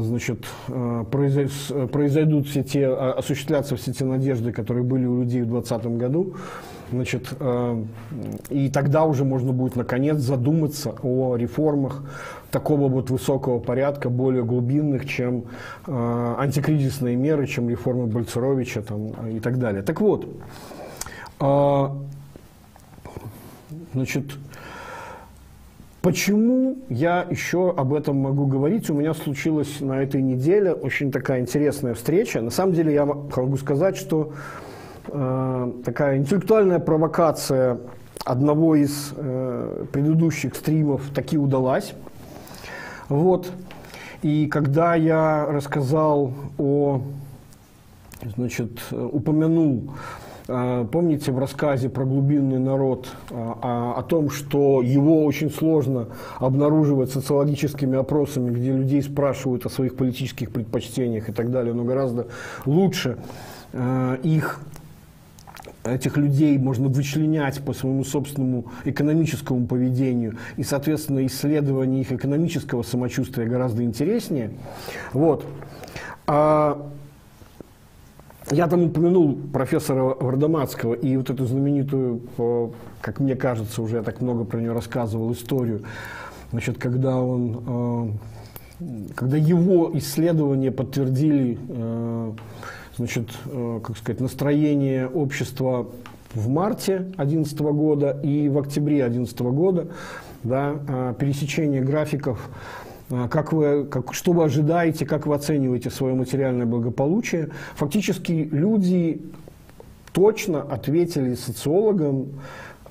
значит, 0.02 0.44
э, 0.68 1.04
произойдут 1.10 2.48
все 2.48 2.62
те, 2.62 2.86
а, 2.86 3.14
осуществляться 3.18 3.76
все 3.76 3.92
те 3.92 4.04
надежды, 4.04 4.52
которые 4.52 4.84
были 4.84 5.06
у 5.06 5.20
людей 5.20 5.42
в 5.42 5.46
2020 5.46 5.96
году, 5.96 6.34
значит, 6.90 7.28
э, 7.38 7.84
и 8.50 8.68
тогда 8.70 9.04
уже 9.04 9.24
можно 9.24 9.52
будет 9.52 9.76
наконец 9.76 10.18
задуматься 10.18 10.94
о 11.02 11.36
реформах 11.36 12.02
такого 12.50 12.88
вот 12.88 13.10
высокого 13.10 13.58
порядка, 13.58 14.10
более 14.10 14.44
глубинных, 14.44 15.08
чем 15.08 15.44
э, 15.86 16.34
антикризисные 16.38 17.16
меры, 17.16 17.46
чем 17.46 17.68
реформы 17.68 18.06
Бальцеровича 18.06 18.82
там, 18.82 19.08
и 19.28 19.40
так 19.40 19.58
далее. 19.58 19.82
Так 19.82 20.00
вот, 20.00 20.28
значит, 23.92 24.36
Почему 26.04 26.76
я 26.90 27.26
еще 27.30 27.72
об 27.74 27.94
этом 27.94 28.18
могу 28.18 28.44
говорить? 28.44 28.90
У 28.90 28.94
меня 28.94 29.14
случилась 29.14 29.80
на 29.80 30.02
этой 30.02 30.20
неделе 30.20 30.74
очень 30.74 31.10
такая 31.10 31.40
интересная 31.40 31.94
встреча. 31.94 32.42
На 32.42 32.50
самом 32.50 32.74
деле 32.74 32.92
я 32.92 33.06
могу 33.06 33.56
сказать, 33.56 33.96
что 33.96 34.34
э, 35.08 35.72
такая 35.82 36.18
интеллектуальная 36.18 36.78
провокация 36.78 37.78
одного 38.22 38.74
из 38.74 39.14
э, 39.16 39.86
предыдущих 39.92 40.54
стримов 40.56 41.08
таки 41.14 41.38
удалась. 41.38 41.94
Вот. 43.08 43.50
И 44.20 44.46
когда 44.48 44.96
я 44.96 45.46
рассказал 45.46 46.34
о, 46.58 47.00
значит, 48.36 48.78
упомянул 48.92 49.84
а, 49.88 50.23
помните 50.46 51.32
в 51.32 51.38
рассказе 51.38 51.88
про 51.88 52.04
глубинный 52.04 52.58
народ 52.58 53.08
а, 53.30 53.94
о, 53.96 54.00
о 54.00 54.02
том, 54.02 54.30
что 54.30 54.82
его 54.82 55.24
очень 55.24 55.50
сложно 55.50 56.08
обнаруживать 56.38 57.10
социологическими 57.10 57.96
опросами, 57.96 58.50
где 58.50 58.72
людей 58.72 59.02
спрашивают 59.02 59.64
о 59.66 59.70
своих 59.70 59.96
политических 59.96 60.50
предпочтениях 60.50 61.28
и 61.28 61.32
так 61.32 61.50
далее, 61.50 61.72
но 61.72 61.84
гораздо 61.84 62.26
лучше 62.66 63.16
а, 63.72 64.16
их 64.22 64.60
этих 65.84 66.16
людей 66.16 66.56
можно 66.58 66.88
вычленять 66.88 67.62
по 67.62 67.72
своему 67.72 68.04
собственному 68.04 68.66
экономическому 68.84 69.66
поведению, 69.66 70.36
и, 70.56 70.62
соответственно, 70.62 71.26
исследование 71.26 72.00
их 72.00 72.12
экономического 72.12 72.82
самочувствия 72.82 73.46
гораздо 73.46 73.82
интереснее. 73.82 74.50
Вот. 75.12 75.44
Я 78.50 78.68
там 78.68 78.84
упомянул 78.84 79.38
профессора 79.52 80.02
Вардаматского 80.02 80.94
и 80.94 81.16
вот 81.16 81.30
эту 81.30 81.46
знаменитую, 81.46 82.20
как 83.00 83.18
мне 83.18 83.36
кажется, 83.36 83.80
уже 83.80 83.96
я 83.96 84.02
так 84.02 84.20
много 84.20 84.44
про 84.44 84.58
нее 84.58 84.72
рассказывал, 84.72 85.32
историю, 85.32 85.84
значит, 86.50 86.76
когда 86.78 87.16
он, 87.16 88.18
э, 88.80 89.14
когда 89.14 89.38
его 89.38 89.90
исследования 89.94 90.70
подтвердили, 90.70 91.58
э, 91.68 92.32
значит, 92.98 93.30
э, 93.46 93.80
как 93.82 93.96
сказать, 93.96 94.20
настроение 94.20 95.08
общества 95.08 95.88
в 96.34 96.48
марте 96.48 96.98
2011 97.16 97.72
года 97.72 98.20
и 98.22 98.50
в 98.50 98.58
октябре 98.58 98.98
2011 98.98 99.52
года, 99.52 99.88
да, 100.42 101.14
пересечение 101.18 101.80
графиков 101.80 102.50
как 103.08 103.52
вы, 103.52 103.84
как, 103.84 104.14
что 104.14 104.32
вы 104.32 104.44
ожидаете, 104.44 105.06
как 105.06 105.26
вы 105.26 105.34
оцениваете 105.34 105.90
свое 105.90 106.14
материальное 106.14 106.66
благополучие. 106.66 107.50
Фактически 107.74 108.48
люди 108.50 109.20
точно 110.12 110.62
ответили 110.62 111.34
социологам, 111.34 112.40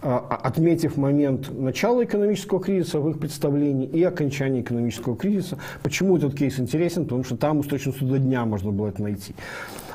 а, 0.05 0.19
отметив 0.43 0.97
момент 0.97 1.49
начала 1.57 2.03
экономического 2.03 2.59
кризиса 2.59 2.99
в 2.99 3.09
их 3.09 3.19
представлении 3.19 3.87
и 3.87 4.03
окончания 4.03 4.59
экономического 4.59 5.15
кризиса. 5.15 5.57
Почему 5.81 6.17
этот 6.17 6.35
кейс 6.35 6.59
интересен? 6.59 7.05
Потому 7.05 7.23
что 7.23 7.37
там 7.37 7.63
с 7.63 7.67
точностью 7.67 8.07
до 8.07 8.19
дня 8.19 8.43
можно 8.45 8.71
было 8.71 8.89
это 8.89 9.01
найти. 9.01 9.33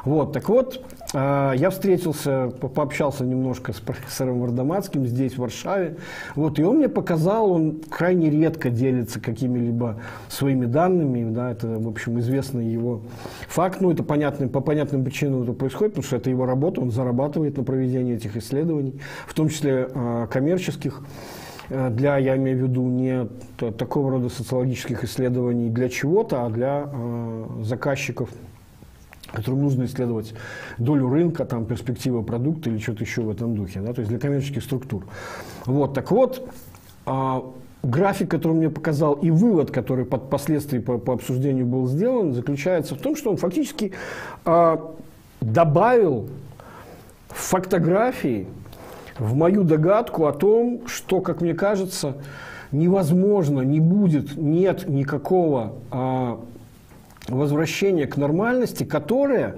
Вот, 0.06 0.32
так 0.32 0.48
вот, 0.48 0.82
а, 0.97 0.97
я 1.14 1.70
встретился, 1.70 2.48
пообщался 2.74 3.24
немножко 3.24 3.72
с 3.72 3.80
профессором 3.80 4.40
Вардаматским 4.40 5.06
здесь, 5.06 5.34
в 5.34 5.38
Варшаве. 5.38 5.96
Вот, 6.34 6.58
и 6.58 6.62
он 6.62 6.78
мне 6.78 6.88
показал, 6.88 7.50
он 7.50 7.80
крайне 7.88 8.28
редко 8.28 8.68
делится 8.68 9.18
какими-либо 9.18 10.00
своими 10.28 10.66
данными. 10.66 11.32
Да, 11.32 11.50
это, 11.50 11.66
в 11.78 11.88
общем, 11.88 12.18
известный 12.18 12.66
его 12.66 13.02
факт. 13.48 13.80
Ну, 13.80 13.90
это 13.90 14.02
понятно, 14.02 14.48
по 14.48 14.60
понятным 14.60 15.04
причинам 15.04 15.42
это 15.44 15.52
происходит, 15.52 15.94
потому 15.94 16.06
что 16.06 16.16
это 16.16 16.30
его 16.30 16.44
работа, 16.44 16.80
он 16.80 16.90
зарабатывает 16.90 17.56
на 17.56 17.64
проведении 17.64 18.14
этих 18.14 18.36
исследований, 18.36 19.00
в 19.26 19.34
том 19.34 19.48
числе 19.48 19.88
э, 19.92 20.26
коммерческих 20.30 21.02
э, 21.70 21.90
для, 21.90 22.18
я 22.18 22.36
имею 22.36 22.58
в 22.58 22.68
виду, 22.68 22.82
не 22.86 23.26
такого 23.56 24.10
рода 24.10 24.28
социологических 24.28 25.04
исследований 25.04 25.70
для 25.70 25.88
чего-то, 25.88 26.44
а 26.44 26.50
для 26.50 26.90
э, 26.92 27.44
заказчиков 27.62 28.30
которым 29.32 29.62
нужно 29.62 29.84
исследовать 29.84 30.34
долю 30.78 31.08
рынка, 31.08 31.44
там, 31.44 31.66
перспективы 31.66 32.22
продукта 32.22 32.70
или 32.70 32.78
что-то 32.78 33.04
еще 33.04 33.22
в 33.22 33.30
этом 33.30 33.54
духе, 33.54 33.80
да, 33.80 33.92
то 33.92 34.00
есть 34.00 34.10
для 34.10 34.18
коммерческих 34.18 34.62
структур. 34.62 35.04
Вот, 35.66 35.94
так 35.94 36.10
вот, 36.10 36.48
а, 37.06 37.44
график, 37.82 38.30
который 38.30 38.54
мне 38.54 38.70
показал, 38.70 39.14
и 39.14 39.30
вывод, 39.30 39.70
который 39.70 40.04
под 40.04 40.24
впоследствии 40.24 40.78
по, 40.78 40.98
по 40.98 41.14
обсуждению 41.14 41.66
был 41.66 41.86
сделан, 41.86 42.32
заключается 42.32 42.94
в 42.94 42.98
том, 42.98 43.16
что 43.16 43.30
он 43.30 43.36
фактически 43.36 43.92
а, 44.44 44.94
добавил 45.40 46.28
фотографии 47.28 48.46
в 49.18 49.34
мою 49.34 49.64
догадку 49.64 50.26
о 50.26 50.32
том, 50.32 50.82
что, 50.86 51.20
как 51.20 51.40
мне 51.40 51.54
кажется, 51.54 52.16
невозможно, 52.72 53.60
не 53.60 53.80
будет, 53.80 54.36
нет 54.36 54.88
никакого 54.88 55.74
а, 55.90 56.40
возвращение 57.28 58.06
к 58.06 58.16
нормальности, 58.16 58.84
которое, 58.84 59.56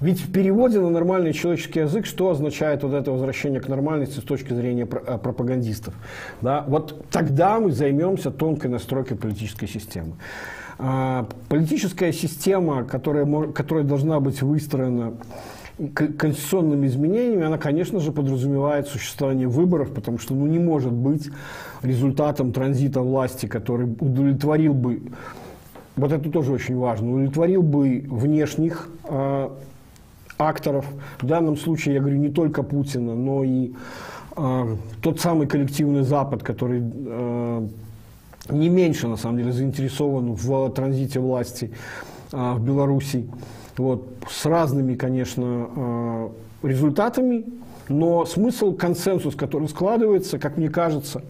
ведь 0.00 0.20
в 0.20 0.32
переводе 0.32 0.80
на 0.80 0.90
нормальный 0.90 1.32
человеческий 1.32 1.80
язык, 1.80 2.06
что 2.06 2.30
означает 2.30 2.82
вот 2.82 2.94
это 2.94 3.10
возвращение 3.10 3.60
к 3.60 3.68
нормальности 3.68 4.20
с 4.20 4.22
точки 4.22 4.52
зрения 4.52 4.86
э, 4.90 5.18
пропагандистов? 5.18 5.94
Да? 6.40 6.64
Вот 6.66 7.06
тогда 7.10 7.60
мы 7.60 7.72
займемся 7.72 8.30
тонкой 8.30 8.70
настройкой 8.70 9.16
политической 9.16 9.66
системы. 9.66 10.14
А, 10.78 11.26
политическая 11.48 12.12
система, 12.12 12.84
которая, 12.84 13.26
которая 13.52 13.84
должна 13.84 14.20
быть 14.20 14.42
выстроена 14.42 15.14
конституционными 15.94 16.86
изменениями, 16.86 17.44
она, 17.44 17.58
конечно 17.58 18.00
же, 18.00 18.10
подразумевает 18.10 18.88
существование 18.88 19.46
выборов, 19.46 19.92
потому 19.92 20.18
что 20.18 20.34
ну, 20.34 20.46
не 20.46 20.58
может 20.58 20.92
быть 20.92 21.30
результатом 21.82 22.52
транзита 22.52 23.00
власти, 23.00 23.46
который 23.46 23.86
удовлетворил 23.86 24.72
бы 24.72 25.02
вот 25.96 26.12
это 26.12 26.30
тоже 26.30 26.52
очень 26.52 26.76
важно, 26.76 27.10
удовлетворил 27.10 27.62
бы 27.62 28.04
внешних 28.06 28.88
э, 29.04 29.48
акторов, 30.38 30.86
в 31.20 31.26
данном 31.26 31.56
случае, 31.56 31.94
я 31.94 32.00
говорю, 32.00 32.18
не 32.18 32.28
только 32.28 32.62
Путина, 32.62 33.14
но 33.14 33.44
и 33.44 33.72
э, 34.36 34.76
тот 35.02 35.20
самый 35.20 35.46
коллективный 35.46 36.02
Запад, 36.02 36.42
который 36.42 36.82
э, 36.82 37.68
не 38.50 38.68
меньше, 38.68 39.08
на 39.08 39.16
самом 39.16 39.38
деле, 39.38 39.52
заинтересован 39.52 40.34
в 40.34 40.70
транзите 40.70 41.18
власти 41.18 41.72
э, 42.32 42.52
в 42.54 42.60
Беларуси, 42.64 43.28
вот, 43.78 44.06
с 44.30 44.46
разными, 44.46 44.94
конечно, 44.94 45.68
э, 45.74 46.28
результатами, 46.62 47.44
но 47.88 48.24
смысл, 48.26 48.74
консенсус, 48.74 49.34
который 49.34 49.68
складывается, 49.68 50.38
как 50.38 50.56
мне 50.56 50.68
кажется, 50.68 51.22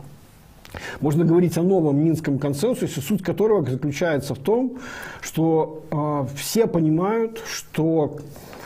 можно 1.01 1.25
говорить 1.25 1.57
о 1.59 1.63
новом 1.63 1.99
Минском 2.05 2.39
консенсусе, 2.39 3.01
суть 3.01 3.23
которого 3.23 3.69
заключается 3.69 4.35
в 4.35 4.39
том, 4.39 4.79
что 5.21 5.85
э, 5.91 6.37
все 6.37 6.67
понимают, 6.67 7.41
что 7.47 8.19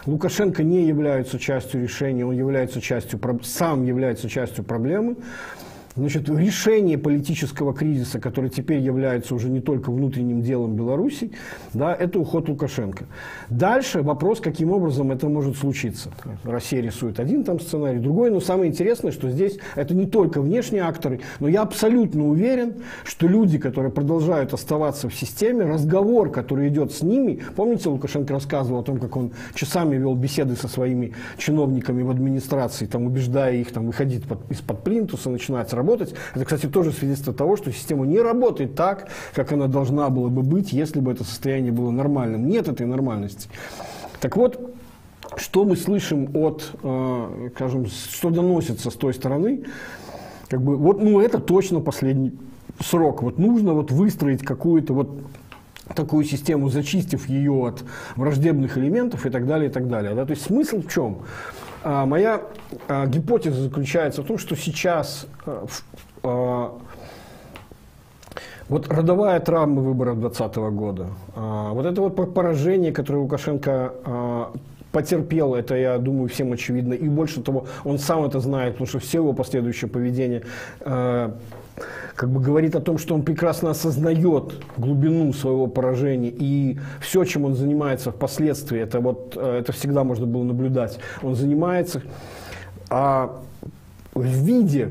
Лукашенко 0.07 0.63
не 0.63 0.87
является 0.87 1.39
частью 1.39 1.83
решения, 1.83 2.25
он 2.25 2.35
является 2.35 2.81
частью, 2.81 3.21
сам 3.43 3.85
является 3.85 4.29
частью 4.29 4.65
проблемы. 4.65 5.17
Значит, 5.97 6.29
решение 6.29 6.97
политического 6.97 7.75
кризиса, 7.75 8.21
который 8.21 8.49
теперь 8.49 8.79
является 8.79 9.35
уже 9.35 9.49
не 9.49 9.61
только 9.61 9.91
внутренним 9.91 10.41
делом 10.41 10.77
Беларуси, 10.77 11.33
да, 11.75 11.93
это 11.93 12.21
уход 12.21 12.49
Лукашенко. 12.49 13.07
Дальше 13.49 14.03
вопрос, 14.03 14.41
каким 14.41 14.71
образом 14.71 15.11
это 15.11 15.29
может 15.29 15.57
случиться. 15.57 16.13
Россия 16.45 16.81
рисует 16.81 17.19
один 17.19 17.43
там 17.43 17.59
сценарий, 17.59 17.99
другой, 17.99 18.31
но 18.31 18.39
самое 18.39 18.71
интересное, 18.71 19.11
что 19.11 19.31
здесь 19.31 19.59
это 19.75 19.93
не 19.93 20.07
только 20.07 20.41
внешние 20.41 20.85
акторы, 20.85 21.21
но 21.41 21.49
я 21.49 21.63
абсолютно 21.63 22.29
уверен, 22.29 22.75
что 23.03 23.27
люди, 23.27 23.59
которые 23.59 23.91
продолжают 23.91 24.55
оставаться 24.55 25.09
в 25.09 25.15
системе, 25.15 25.65
разговор, 25.65 26.31
который 26.31 26.69
идет 26.69 26.93
с 26.93 27.03
ними, 27.03 27.43
помните, 27.57 27.89
Лукашенко 27.89 28.33
рассказывал 28.33 28.81
о 28.81 28.85
том, 28.85 28.99
как 28.99 29.17
он 29.17 29.33
часами 29.55 29.97
вел 29.97 30.15
беседы 30.15 30.55
со 30.55 30.69
своими 30.69 31.15
чиновниками 31.37 32.03
в 32.03 32.11
администрации, 32.11 32.87
там, 32.87 33.07
убеждая 33.07 33.57
их 33.57 33.73
там, 33.73 33.87
выходить 33.87 34.23
из-под 34.51 34.85
плинтуса, 34.85 35.31
начинать 35.31 35.73
работать. 35.73 35.90
Это, 35.95 36.45
кстати, 36.45 36.67
тоже 36.67 36.93
свидетельство 36.93 37.33
того, 37.33 37.57
что 37.57 37.73
система 37.73 38.07
не 38.07 38.21
работает 38.21 38.75
так, 38.75 39.09
как 39.35 39.53
она 39.53 39.67
должна 39.67 40.09
была 40.11 40.29
бы 40.29 40.43
быть, 40.43 40.73
если 40.73 41.01
бы 41.01 41.13
это 41.13 41.25
состояние 41.25 41.73
было 41.73 41.91
нормальным. 41.91 42.49
Нет 42.49 42.69
этой 42.69 42.87
нормальности. 42.87 43.49
Так 44.21 44.37
вот, 44.37 44.75
что 45.37 45.65
мы 45.65 45.77
слышим 45.77 46.31
от, 46.35 46.71
э, 46.83 47.51
скажем, 47.55 47.87
что 47.87 48.31
доносится 48.31 48.91
с 48.91 48.95
той 48.95 49.15
стороны, 49.15 49.65
как 50.49 50.63
бы, 50.63 50.77
вот, 50.77 51.03
ну, 51.03 51.21
это 51.21 51.39
точно 51.39 51.81
последний 51.81 52.33
срок. 52.81 53.23
Вот 53.23 53.39
нужно 53.39 53.75
вот 53.75 53.91
выстроить 53.91 54.43
какую-то 54.43 54.95
вот 54.95 55.21
такую 55.95 56.25
систему, 56.25 56.69
зачистив 56.69 57.29
ее 57.29 57.53
от 57.53 57.85
враждебных 58.17 58.79
элементов 58.79 59.27
и 59.27 59.31
так 59.31 59.47
далее, 59.47 59.71
и 59.71 59.73
так 59.73 59.89
далее. 59.89 60.15
Да? 60.15 60.25
То 60.25 60.33
есть 60.33 60.45
смысл 60.45 60.83
в 60.83 60.93
чем? 60.93 61.19
А, 61.83 62.05
моя 62.05 62.43
а, 62.89 63.07
гипотеза 63.07 63.63
заключается 63.63 64.23
в 64.23 64.27
том, 64.27 64.39
что 64.39 64.55
сейчас 64.55 65.27
а, 65.47 65.67
а, 66.23 66.79
вот 68.69 68.89
родовая 68.89 69.41
травма 69.41 69.81
выборов 69.81 70.21
2020 70.21 70.57
года, 70.73 71.07
вот 71.35 71.87
это 71.87 72.01
вот 72.01 72.35
поражение, 72.35 72.93
которое 72.93 73.19
Лукашенко 73.19 74.53
потерпел, 74.93 75.55
это, 75.57 75.75
я 75.75 75.99
думаю, 75.99 76.29
всем 76.29 76.53
очевидно. 76.53 76.95
И 76.95 77.09
больше 77.09 77.43
того, 77.43 77.67
он 77.85 77.99
сам 77.99 78.25
это 78.25 78.39
знает, 78.41 78.75
потому 78.75 78.89
что 78.89 78.99
все 79.01 79.19
его 79.19 79.33
последующее 79.33 79.89
поведение 79.89 80.43
э, 80.81 81.31
как 82.15 82.31
бы 82.31 82.41
говорит 82.41 82.77
о 82.77 82.81
том, 82.81 82.99
что 82.99 83.15
он 83.15 83.23
прекрасно 83.23 83.71
осознает 83.71 84.55
глубину 84.77 85.33
своего 85.33 85.67
поражения 85.67 86.31
и 86.31 86.79
все, 87.01 87.25
чем 87.25 87.45
он 87.45 87.55
занимается 87.55 88.11
впоследствии, 88.11 88.81
это 88.81 89.01
вот 89.01 89.37
э, 89.37 89.59
это 89.61 89.73
всегда 89.73 90.05
можно 90.05 90.27
было 90.27 90.45
наблюдать. 90.45 90.99
Он 91.23 91.35
занимается 91.35 92.03
а 92.91 93.41
в 94.15 94.25
виде 94.25 94.91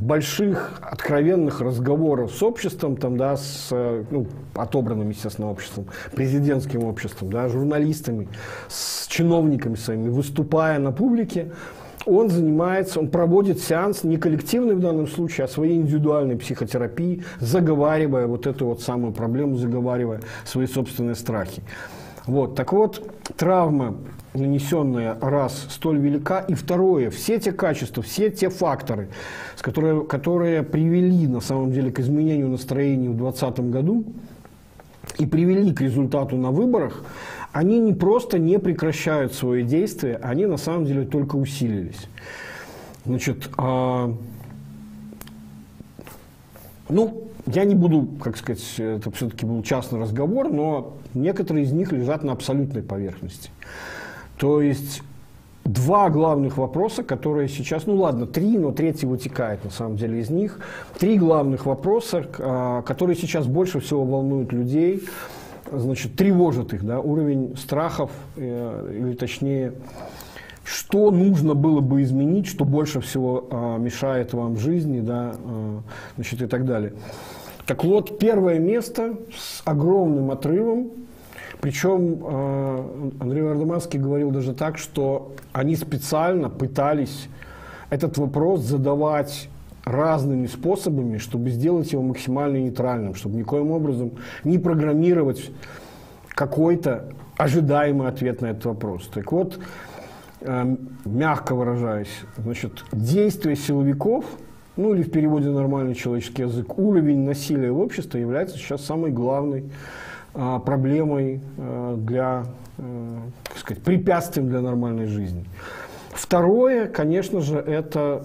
больших 0.00 0.80
откровенных 0.82 1.60
разговоров 1.60 2.32
с 2.32 2.42
обществом, 2.42 2.96
там, 2.96 3.16
да, 3.16 3.36
с 3.36 3.68
ну, 3.70 4.26
отобранным, 4.54 5.08
естественно, 5.10 5.50
обществом, 5.50 5.86
президентским 6.14 6.84
обществом, 6.84 7.30
да, 7.30 7.48
журналистами, 7.48 8.28
с 8.68 9.06
чиновниками 9.08 9.74
своими, 9.74 10.08
выступая 10.08 10.78
на 10.78 10.92
публике, 10.92 11.52
он 12.08 12.30
занимается, 12.30 13.00
он 13.00 13.08
проводит 13.08 13.60
сеанс 13.60 14.04
не 14.04 14.16
коллективный 14.16 14.74
в 14.74 14.80
данном 14.80 15.06
случае, 15.06 15.44
а 15.44 15.48
своей 15.48 15.76
индивидуальной 15.76 16.36
психотерапии, 16.36 17.22
заговаривая 17.40 18.26
вот 18.26 18.46
эту 18.46 18.66
вот 18.66 18.80
самую 18.80 19.12
проблему, 19.12 19.56
заговаривая 19.56 20.20
свои 20.44 20.66
собственные 20.66 21.14
страхи. 21.14 21.62
Вот, 22.26 22.54
так 22.54 22.72
вот, 22.72 23.10
травма, 23.36 23.96
нанесенная 24.34 25.16
раз, 25.20 25.66
столь 25.70 25.98
велика, 25.98 26.40
и 26.40 26.54
второе, 26.54 27.10
все 27.10 27.38
те 27.38 27.52
качества, 27.52 28.02
все 28.02 28.30
те 28.30 28.50
факторы, 28.50 29.08
с 29.56 29.62
которые, 29.62 30.04
которые 30.04 30.62
привели 30.62 31.26
на 31.26 31.40
самом 31.40 31.72
деле 31.72 31.90
к 31.90 32.00
изменению 32.00 32.48
настроения 32.48 33.08
в 33.08 33.16
2020 33.16 33.70
году 33.70 34.04
и 35.18 35.26
привели 35.26 35.72
к 35.72 35.80
результату 35.80 36.36
на 36.36 36.50
выборах, 36.50 37.02
они 37.58 37.80
не 37.80 37.92
просто 37.92 38.38
не 38.38 38.60
прекращают 38.60 39.34
свое 39.34 39.64
действие, 39.64 40.16
они 40.22 40.46
на 40.46 40.58
самом 40.58 40.84
деле 40.84 41.04
только 41.04 41.34
усилились. 41.34 42.06
Значит, 43.04 43.50
а, 43.56 44.14
ну, 46.88 47.24
я 47.46 47.64
не 47.64 47.74
буду, 47.74 48.06
как 48.22 48.36
сказать, 48.36 48.62
это 48.78 49.10
все-таки 49.10 49.44
был 49.44 49.60
частный 49.64 49.98
разговор, 49.98 50.52
но 50.52 50.98
некоторые 51.14 51.64
из 51.64 51.72
них 51.72 51.90
лежат 51.90 52.22
на 52.22 52.30
абсолютной 52.30 52.84
поверхности. 52.84 53.50
То 54.38 54.62
есть 54.62 55.02
два 55.64 56.10
главных 56.10 56.58
вопроса, 56.58 57.02
которые 57.02 57.48
сейчас, 57.48 57.86
ну 57.86 57.96
ладно, 57.96 58.28
три, 58.28 58.56
но 58.56 58.70
третий 58.70 59.06
вытекает 59.06 59.64
на 59.64 59.70
самом 59.70 59.96
деле 59.96 60.20
из 60.20 60.30
них. 60.30 60.60
Три 60.96 61.18
главных 61.18 61.66
вопроса, 61.66 62.24
а, 62.38 62.82
которые 62.82 63.16
сейчас 63.16 63.48
больше 63.48 63.80
всего 63.80 64.04
волнуют 64.04 64.52
людей, 64.52 65.02
значит, 65.70 66.16
тревожит 66.16 66.72
их, 66.72 66.84
да, 66.84 67.00
уровень 67.00 67.56
страхов, 67.56 68.10
э, 68.36 68.92
или 68.96 69.14
точнее, 69.14 69.74
что 70.64 71.10
нужно 71.10 71.54
было 71.54 71.80
бы 71.80 72.02
изменить, 72.02 72.46
что 72.46 72.64
больше 72.64 73.00
всего 73.00 73.46
э, 73.50 73.78
мешает 73.78 74.34
вам 74.34 74.54
в 74.54 74.58
жизни, 74.58 75.00
да, 75.00 75.34
э, 75.36 75.78
значит, 76.16 76.42
и 76.42 76.46
так 76.46 76.66
далее. 76.66 76.92
Так 77.66 77.84
вот, 77.84 78.18
первое 78.18 78.58
место 78.58 79.18
с 79.34 79.62
огромным 79.64 80.30
отрывом, 80.30 80.90
причем 81.60 82.22
э, 82.22 83.10
Андрей 83.20 83.42
Вардаманский 83.42 83.98
говорил 83.98 84.30
даже 84.30 84.54
так, 84.54 84.78
что 84.78 85.32
они 85.52 85.74
специально 85.76 86.50
пытались 86.50 87.28
этот 87.90 88.18
вопрос 88.18 88.60
задавать 88.60 89.48
разными 89.88 90.46
способами, 90.46 91.18
чтобы 91.18 91.50
сделать 91.50 91.92
его 91.92 92.02
максимально 92.02 92.58
нейтральным, 92.58 93.14
чтобы 93.14 93.36
никоим 93.36 93.70
образом 93.70 94.12
не 94.44 94.58
программировать 94.58 95.50
какой-то 96.28 97.12
ожидаемый 97.36 98.08
ответ 98.08 98.40
на 98.42 98.46
этот 98.48 98.66
вопрос. 98.66 99.08
Так 99.12 99.32
вот, 99.32 99.58
э, 100.40 100.76
мягко 101.04 101.54
выражаясь, 101.54 102.10
значит, 102.36 102.84
действия 102.92 103.56
силовиков, 103.56 104.24
ну 104.76 104.94
или 104.94 105.02
в 105.02 105.10
переводе 105.10 105.48
на 105.48 105.54
нормальный 105.54 105.94
человеческий 105.94 106.42
язык, 106.42 106.78
уровень 106.78 107.24
насилия 107.24 107.72
в 107.72 107.80
обществе 107.80 108.20
является 108.20 108.56
сейчас 108.56 108.84
самой 108.84 109.10
главной 109.10 109.64
э, 110.34 110.60
проблемой 110.64 111.40
э, 111.56 111.94
для, 111.98 112.44
э, 112.76 113.16
так 113.44 113.58
сказать, 113.58 113.82
препятствием 113.82 114.48
для 114.48 114.60
нормальной 114.60 115.06
жизни. 115.06 115.46
Второе, 116.12 116.88
конечно 116.88 117.40
же, 117.40 117.58
это 117.58 118.24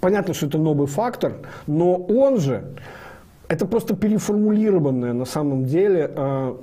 понятно, 0.00 0.34
что 0.34 0.46
это 0.46 0.58
новый 0.58 0.86
фактор, 0.86 1.34
но 1.66 1.94
он 1.94 2.38
же, 2.38 2.64
это 3.48 3.66
просто 3.66 3.94
переформулированное 3.94 5.12
на 5.12 5.24
самом 5.24 5.64
деле, 5.66 6.10
э, 6.14 6.54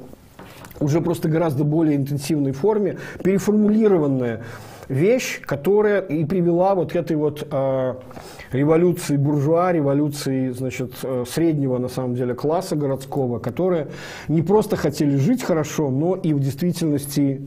уже 0.79 1.01
просто 1.01 1.29
гораздо 1.29 1.63
более 1.63 1.95
интенсивной 1.95 2.51
форме, 2.51 2.97
переформулированная 3.23 4.43
вещь, 4.87 5.41
которая 5.41 6.01
и 6.01 6.25
привела 6.25 6.73
вот 6.73 6.93
к 6.93 6.95
этой 6.95 7.15
вот 7.15 7.47
э, 7.49 7.93
революции 8.51 9.17
буржуа, 9.17 9.71
революции, 9.71 10.49
значит, 10.49 10.93
среднего, 11.27 11.77
на 11.77 11.89
самом 11.89 12.15
деле, 12.15 12.33
класса 12.33 12.75
городского, 12.75 13.39
которые 13.39 13.87
не 14.27 14.41
просто 14.41 14.75
хотели 14.75 15.17
жить 15.17 15.43
хорошо, 15.43 15.91
но 15.91 16.15
и 16.15 16.33
в 16.33 16.39
действительности 16.39 17.41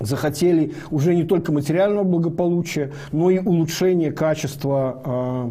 захотели 0.00 0.72
уже 0.90 1.14
не 1.14 1.24
только 1.24 1.52
материального 1.52 2.04
благополучия, 2.04 2.92
но 3.12 3.30
и 3.30 3.38
улучшения 3.38 4.10
качества, 4.10 5.02
э, 5.04 5.50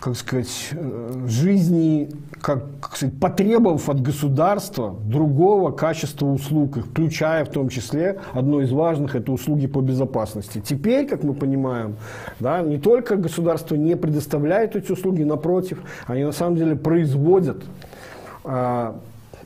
как 0.00 0.16
сказать, 0.16 0.70
э, 0.72 1.26
жизни, 1.28 2.10
как, 2.40 2.64
как 2.80 2.96
сказать, 2.96 3.18
потребовав 3.18 3.88
от 3.88 4.02
государства 4.02 4.96
другого 5.04 5.70
качества 5.70 6.26
услуг, 6.26 6.78
включая 6.90 7.44
в 7.44 7.48
том 7.48 7.68
числе 7.68 8.20
одно 8.32 8.60
из 8.60 8.70
важных– 8.72 9.14
это 9.16 9.32
услуги 9.32 9.66
по 9.66 9.80
безопасности. 9.80 10.62
Теперь, 10.64 11.06
как 11.06 11.22
мы 11.22 11.34
понимаем, 11.34 11.96
да, 12.40 12.60
не 12.60 12.78
только 12.78 13.16
государство 13.16 13.76
не 13.76 13.96
предоставляет 13.96 14.76
эти 14.76 14.92
услуги, 14.92 15.22
напротив, 15.22 15.78
они 16.06 16.24
на 16.24 16.32
самом 16.32 16.56
деле 16.56 16.76
производят 16.76 17.64
э, 18.44 18.92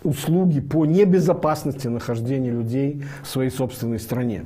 услуги 0.04 0.60
по 0.60 0.86
небезопасности 0.86 1.88
нахождения 1.88 2.50
людей 2.50 3.02
в 3.22 3.28
своей 3.28 3.50
собственной 3.50 3.98
стране. 3.98 4.44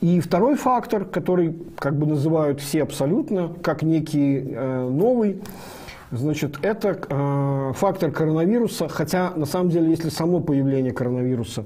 И 0.00 0.20
второй 0.20 0.54
фактор, 0.54 1.04
который 1.04 1.56
как 1.76 1.96
бы 1.96 2.06
называют 2.06 2.60
все 2.60 2.82
абсолютно 2.82 3.52
как 3.62 3.82
некий 3.82 4.44
э, 4.46 4.88
новый, 4.88 5.42
значит, 6.12 6.58
это 6.62 6.98
э, 7.08 7.72
фактор 7.74 8.12
коронавируса, 8.12 8.88
хотя 8.88 9.32
на 9.34 9.44
самом 9.44 9.70
деле, 9.70 9.90
если 9.90 10.08
само 10.08 10.40
появление 10.40 10.92
коронавируса 10.92 11.64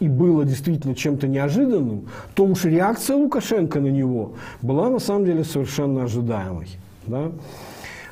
и 0.00 0.08
было 0.08 0.46
действительно 0.46 0.94
чем-то 0.94 1.28
неожиданным, 1.28 2.08
то 2.34 2.46
уж 2.46 2.64
реакция 2.64 3.16
Лукашенко 3.16 3.80
на 3.80 3.88
него 3.88 4.32
была 4.62 4.88
на 4.88 4.98
самом 4.98 5.26
деле 5.26 5.44
совершенно 5.44 6.04
ожидаемой. 6.04 6.68
Да? 7.06 7.32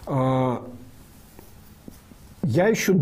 Э, 0.07 0.59
я 2.43 2.69
еще 2.69 2.95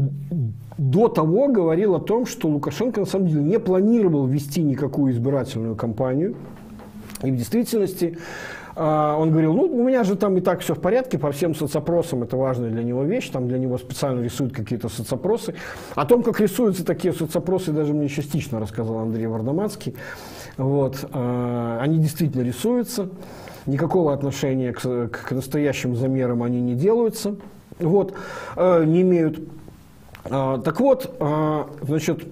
до 0.80 1.08
того 1.08 1.48
говорил 1.48 1.94
о 1.94 2.00
том, 2.00 2.24
что 2.24 2.48
Лукашенко 2.48 3.00
на 3.00 3.06
самом 3.06 3.26
деле 3.26 3.42
не 3.42 3.58
планировал 3.58 4.26
вести 4.26 4.62
никакую 4.62 5.12
избирательную 5.12 5.76
кампанию. 5.76 6.36
И 7.22 7.30
в 7.30 7.36
действительности 7.36 8.16
а, 8.74 9.14
он 9.18 9.30
говорил, 9.30 9.52
ну, 9.52 9.64
у 9.64 9.84
меня 9.86 10.04
же 10.04 10.16
там 10.16 10.38
и 10.38 10.40
так 10.40 10.60
все 10.60 10.74
в 10.74 10.80
порядке, 10.80 11.18
по 11.18 11.32
всем 11.32 11.54
соцопросам 11.54 12.22
это 12.22 12.38
важная 12.38 12.70
для 12.70 12.82
него 12.82 13.02
вещь, 13.02 13.28
там 13.28 13.46
для 13.46 13.58
него 13.58 13.76
специально 13.76 14.22
рисуют 14.22 14.54
какие-то 14.54 14.88
соцопросы. 14.88 15.54
О 15.96 16.06
том, 16.06 16.22
как 16.22 16.40
рисуются 16.40 16.82
такие 16.82 17.12
соцопросы, 17.12 17.72
даже 17.72 17.92
мне 17.92 18.08
частично 18.08 18.58
рассказал 18.58 19.00
Андрей 19.00 19.26
Вардаманский. 19.26 19.94
Вот. 20.56 21.04
А, 21.12 21.78
они 21.82 21.98
действительно 21.98 22.40
рисуются, 22.40 23.10
никакого 23.66 24.14
отношения 24.14 24.72
к, 24.72 25.08
к 25.08 25.30
настоящим 25.32 25.94
замерам 25.94 26.42
они 26.42 26.62
не 26.62 26.74
делаются, 26.74 27.36
вот, 27.78 28.14
а, 28.56 28.82
не 28.82 29.02
имеют. 29.02 29.40
А, 30.24 30.58
так 30.58 30.80
вот, 30.80 31.16
а, 31.20 31.68
значит, 31.82 32.24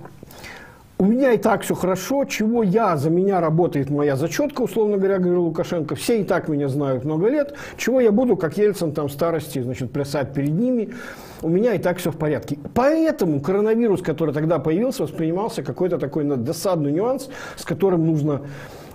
у 1.01 1.05
меня 1.05 1.33
и 1.33 1.39
так 1.39 1.63
все 1.63 1.75
хорошо, 1.75 2.25
чего 2.25 2.65
я, 2.65 2.97
за 2.97 3.09
меня 3.09 3.41
работает 3.41 3.89
моя 3.89 4.17
зачетка, 4.17 4.63
условно 4.63 4.97
говоря, 4.97 5.19
говорил 5.19 5.45
Лукашенко, 5.45 5.95
все 5.95 6.21
и 6.21 6.25
так 6.25 6.49
меня 6.49 6.69
знают 6.69 7.05
много 7.05 7.29
лет, 7.29 7.55
чего 7.77 8.01
я 8.01 8.11
буду, 8.11 8.37
как 8.37 8.59
Ельцин, 8.59 8.93
там, 8.93 9.09
старости, 9.09 9.61
значит, 9.61 9.93
плясать 9.93 10.35
перед 10.35 10.51
ними, 10.51 10.95
у 11.41 11.49
меня 11.49 11.75
и 11.75 11.79
так 11.79 11.99
все 11.99 12.11
в 12.11 12.17
порядке. 12.17 12.59
Поэтому 12.75 13.41
коронавирус, 13.41 14.03
который 14.03 14.35
тогда 14.35 14.59
появился, 14.59 15.05
воспринимался 15.05 15.63
какой-то 15.63 15.99
такой 15.99 16.25
досадный 16.25 16.91
нюанс, 16.91 17.31
с 17.55 17.65
которым 17.65 18.05
нужно 18.05 18.43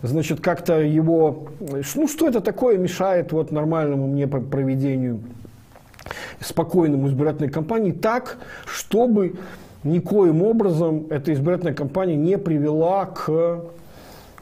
значит, 0.02 0.42
как-то 0.42 0.82
его, 0.82 1.48
ну, 1.96 2.08
что 2.10 2.28
это 2.28 2.42
такое 2.42 2.78
мешает 2.78 3.32
вот 3.32 3.52
нормальному 3.52 4.08
мне 4.08 4.28
проведению 4.28 5.22
спокойным 6.40 7.08
избирательной 7.08 7.50
кампании 7.50 7.92
так, 7.92 8.38
чтобы 8.66 9.36
никоим 9.84 10.42
образом 10.44 11.08
эта 11.10 11.34
избирательная 11.34 11.74
кампания 11.74 12.16
не 12.16 12.38
привела 12.38 13.06
к 13.06 13.64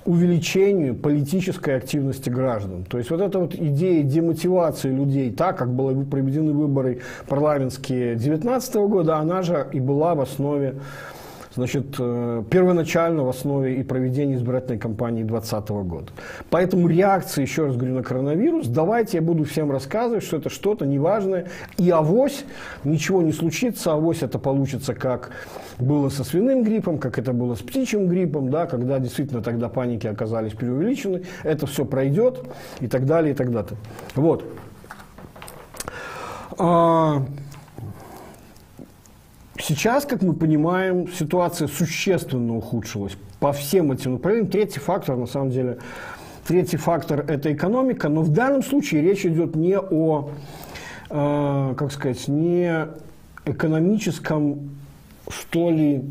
увеличению 0.06 0.96
политической 0.96 1.78
активности 1.78 2.30
граждан. 2.30 2.86
То 2.86 2.98
есть 2.98 3.12
вот 3.12 3.22
эта 3.22 3.38
вот 3.40 3.54
идея 3.54 4.04
демотивации 4.04 4.90
людей, 4.90 5.32
так 5.32 5.58
как 5.58 5.74
были 5.74 6.04
проведены 6.04 6.54
выборы 6.54 7.02
парламентские 7.28 8.16
2019 8.16 8.76
года, 8.76 9.18
она 9.18 9.44
же 9.44 9.68
и 9.72 9.80
была 9.80 10.16
в 10.16 10.22
основе 10.22 10.76
значит, 11.56 11.96
э, 12.00 12.44
первоначально 12.50 13.24
в 13.24 13.30
основе 13.30 13.76
и 13.76 13.84
проведения 13.84 14.36
избирательной 14.36 14.80
кампании 14.80 15.24
2020 15.24 15.70
года. 15.84 16.12
Поэтому 16.50 16.88
реакция, 16.88 17.44
еще 17.44 17.66
раз 17.66 17.76
говорю, 17.76 17.96
на 17.96 18.04
коронавирус, 18.04 18.68
давайте 18.68 19.18
я 19.18 19.22
буду 19.22 19.44
всем 19.44 19.72
рассказывать, 19.72 20.24
что 20.24 20.38
это 20.38 20.50
что-то 20.50 20.86
неважное, 20.86 21.48
и 21.78 21.90
авось 21.90 22.46
ничего 22.84 23.22
не 23.22 23.32
случится, 23.32 23.94
авось 23.94 24.24
это 24.24 24.40
получится 24.40 24.94
как 24.94 25.32
было 25.80 26.10
со 26.10 26.24
свиным 26.24 26.64
гриппом, 26.64 26.98
как 26.98 27.18
это 27.18 27.34
было 27.34 27.56
с 27.56 27.60
птичьим 27.60 28.08
гриппом, 28.08 28.50
да, 28.50 28.66
когда 28.66 29.00
действительно 29.00 29.42
тогда 29.42 29.70
паники 29.70 30.08
оказались 30.08 30.54
преувеличены, 30.54 31.24
это 31.44 31.66
все 31.66 31.86
пройдет 31.86 32.46
и 32.80 32.88
так 32.88 33.06
далее, 33.06 33.34
и 33.34 33.36
так 33.36 33.52
далее. 33.52 33.78
Вот. 34.16 34.44
Сейчас, 39.62 40.06
как 40.06 40.24
мы 40.24 40.34
понимаем, 40.34 41.08
ситуация 41.08 41.68
существенно 41.68 42.58
ухудшилась 42.58 43.16
по 43.40 43.52
всем 43.54 43.92
этим 43.92 44.14
направлениям. 44.14 44.50
Третий 44.50 44.80
фактор, 44.80 45.16
на 45.18 45.28
самом 45.28 45.52
деле, 45.52 45.78
третий 46.48 46.78
фактор– 46.78 47.24
это 47.28 47.54
экономика, 47.54 48.10
но 48.10 48.22
в 48.22 48.30
данном 48.30 48.64
случае 48.64 49.04
речь 49.04 49.24
идет 49.24 49.56
не 49.56 49.78
о, 49.78 50.30
э, 51.10 51.74
как 51.78 51.92
сказать, 51.92 52.28
не 52.28 52.88
экономическом, 53.46 54.72
что 55.30 55.70
ли, 55.70 56.06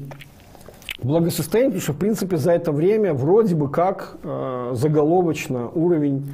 благосостоянии, 1.03 1.71
потому 1.71 1.83
что, 1.83 1.93
в 1.93 1.99
принципе, 1.99 2.37
за 2.37 2.53
это 2.53 2.71
время 2.71 3.15
вроде 3.15 3.57
бы 3.57 3.69
как 3.69 4.19
э, 4.23 4.71
заголовочно 4.75 5.69
уровень 5.71 6.31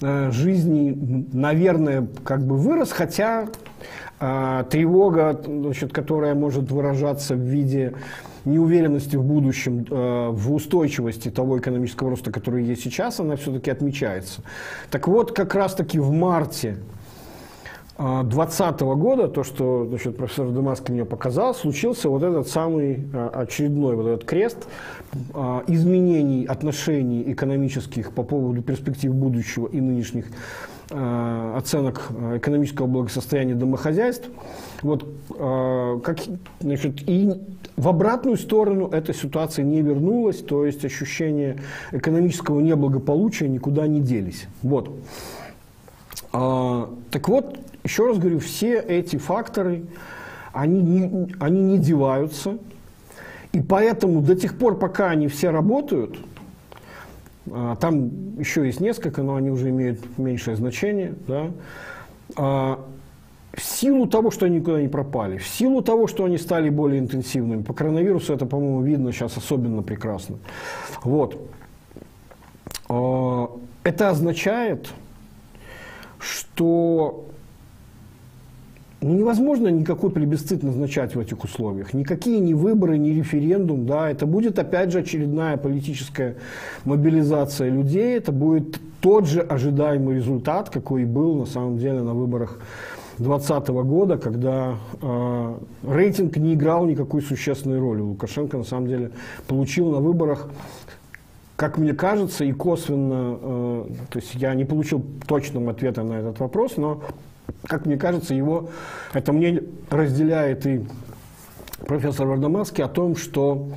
э, 0.00 0.30
жизни, 0.30 1.26
наверное, 1.32 2.06
как 2.22 2.46
бы 2.46 2.56
вырос, 2.56 2.92
хотя 2.92 3.48
тревога, 4.70 5.40
значит, 5.44 5.92
которая 5.92 6.34
может 6.34 6.70
выражаться 6.70 7.34
в 7.34 7.40
виде 7.40 7.94
неуверенности 8.44 9.16
в 9.16 9.24
будущем, 9.24 9.86
э, 9.88 10.28
в 10.30 10.52
устойчивости 10.52 11.30
того 11.30 11.58
экономического 11.58 12.10
роста, 12.10 12.30
который 12.30 12.64
есть 12.64 12.82
сейчас, 12.82 13.20
она 13.20 13.36
все-таки 13.36 13.70
отмечается. 13.70 14.42
Так 14.90 15.08
вот, 15.08 15.32
как 15.32 15.54
раз-таки 15.54 15.98
в 15.98 16.10
марте 16.12 16.76
2020 17.98 18.80
года, 18.80 19.28
то, 19.28 19.44
что 19.44 19.86
значит, 19.86 20.16
профессор 20.16 20.48
Демаски 20.48 20.90
мне 20.90 21.04
показал, 21.04 21.54
случился 21.54 22.08
вот 22.08 22.22
этот 22.22 22.48
самый 22.48 23.06
э, 23.12 23.30
очередной 23.34 23.96
вот 23.96 24.06
этот 24.06 24.24
крест 24.24 24.66
э, 25.12 25.60
изменений 25.68 26.44
отношений 26.44 27.22
экономических 27.32 28.12
по 28.12 28.22
поводу 28.22 28.62
перспектив 28.62 29.12
будущего 29.14 29.68
и 29.68 29.80
нынешних 29.80 30.26
Э, 30.26 30.71
оценок 30.90 32.08
э, 32.10 32.38
экономического 32.38 32.86
благосостояния 32.86 33.54
домохозяйств. 33.54 34.28
Вот, 34.82 35.06
э, 35.30 36.00
как, 36.02 36.18
значит, 36.60 37.08
и 37.08 37.32
в 37.76 37.88
обратную 37.88 38.36
сторону 38.36 38.88
эта 38.88 39.14
ситуация 39.14 39.64
не 39.64 39.80
вернулась, 39.80 40.38
то 40.38 40.66
есть 40.66 40.84
ощущение 40.84 41.58
экономического 41.92 42.60
неблагополучия 42.60 43.48
никуда 43.48 43.86
не 43.86 44.00
делись. 44.00 44.46
Вот. 44.62 44.90
Так 46.30 47.28
вот, 47.28 47.58
еще 47.84 48.06
раз 48.06 48.16
говорю, 48.16 48.38
все 48.38 48.78
эти 48.78 49.16
факторы, 49.16 49.84
они 50.54 50.80
не, 50.80 51.34
они 51.40 51.60
не 51.60 51.78
деваются, 51.78 52.56
и 53.52 53.60
поэтому 53.60 54.22
до 54.22 54.34
тех 54.34 54.56
пор, 54.56 54.78
пока 54.78 55.10
они 55.10 55.28
все 55.28 55.50
работают– 55.50 56.18
а, 56.26 56.31
там 57.46 58.38
еще 58.38 58.64
есть 58.66 58.80
несколько, 58.80 59.22
но 59.22 59.36
они 59.36 59.50
уже 59.50 59.70
имеют 59.70 60.18
меньшее 60.18 60.56
значение. 60.56 61.14
Да? 61.26 61.50
А, 62.36 62.84
в 63.52 63.60
силу 63.60 64.06
того, 64.06 64.30
что 64.30 64.46
они 64.46 64.56
никуда 64.56 64.80
не 64.80 64.88
пропали, 64.88 65.38
в 65.38 65.46
силу 65.46 65.82
того, 65.82 66.06
что 66.06 66.24
они 66.24 66.38
стали 66.38 66.70
более 66.70 67.00
интенсивными, 67.00 67.62
по 67.62 67.74
коронавирусу 67.74 68.32
это, 68.32 68.46
по-моему, 68.46 68.82
видно 68.82 69.12
сейчас 69.12 69.36
особенно 69.36 69.82
прекрасно. 69.82 70.38
Вот. 71.02 71.38
А, 72.88 73.50
это 73.84 74.10
означает, 74.10 74.88
что 76.18 77.26
ну, 79.02 79.14
невозможно 79.14 79.68
никакой 79.68 80.10
плебисцит 80.10 80.62
назначать 80.62 81.14
в 81.16 81.20
этих 81.20 81.42
условиях. 81.42 81.92
Никакие 81.92 82.38
ни 82.38 82.54
выборы, 82.54 82.98
ни 82.98 83.10
референдум. 83.10 83.84
Да, 83.84 84.08
это 84.08 84.26
будет, 84.26 84.58
опять 84.58 84.92
же, 84.92 85.00
очередная 85.00 85.56
политическая 85.56 86.36
мобилизация 86.84 87.68
людей. 87.68 88.16
Это 88.16 88.30
будет 88.30 88.78
тот 89.00 89.26
же 89.26 89.40
ожидаемый 89.40 90.16
результат, 90.16 90.70
какой 90.70 91.02
и 91.02 91.04
был 91.04 91.34
на 91.34 91.46
самом 91.46 91.78
деле 91.78 92.02
на 92.02 92.14
выборах 92.14 92.60
2020 93.18 93.68
года, 93.68 94.18
когда 94.18 94.76
э, 95.00 95.54
рейтинг 95.88 96.36
не 96.36 96.54
играл 96.54 96.86
никакой 96.86 97.22
существенной 97.22 97.80
роли. 97.80 98.00
Лукашенко 98.00 98.56
на 98.56 98.64
самом 98.64 98.86
деле 98.86 99.10
получил 99.48 99.90
на 99.90 99.98
выборах 99.98 100.48
как 101.56 101.78
мне 101.78 101.92
кажется, 101.92 102.44
и 102.44 102.50
косвенно, 102.50 103.38
э, 103.40 103.84
то 104.10 104.18
есть 104.18 104.34
я 104.34 104.52
не 104.54 104.64
получил 104.64 105.00
точного 105.28 105.70
ответа 105.70 106.02
на 106.02 106.14
этот 106.14 106.40
вопрос, 106.40 106.76
но 106.76 107.02
как 107.64 107.86
мне 107.86 107.96
кажется, 107.96 108.34
его, 108.34 108.70
это 109.12 109.32
мнение 109.32 109.64
разделяет 109.90 110.66
и 110.66 110.84
профессор 111.86 112.26
Вардамаски 112.26 112.80
о 112.82 112.88
том, 112.88 113.16
что 113.16 113.68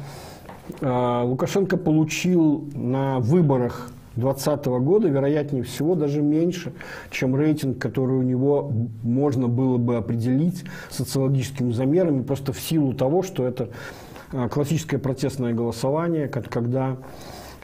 э, 0.82 1.22
Лукашенко 1.24 1.78
получил 1.78 2.70
на 2.74 3.20
выборах 3.20 3.92
2020 4.16 4.66
года, 4.66 5.08
вероятнее 5.10 5.64
всего, 5.64 5.96
даже 5.96 6.22
меньше, 6.22 6.74
чем 7.12 7.36
рейтинг, 7.36 7.80
который 7.80 8.18
у 8.18 8.22
него 8.22 8.72
можно 9.04 9.48
было 9.48 9.78
бы 9.78 9.98
определить 9.98 10.64
социологическими 10.90 11.72
замерами, 11.72 12.24
просто 12.24 12.54
в 12.54 12.60
силу 12.60 12.94
того, 12.94 13.24
что 13.24 13.46
это 13.46 13.70
э, 14.32 14.48
классическое 14.50 15.00
протестное 15.00 15.54
голосование, 15.54 16.28
когда 16.28 16.98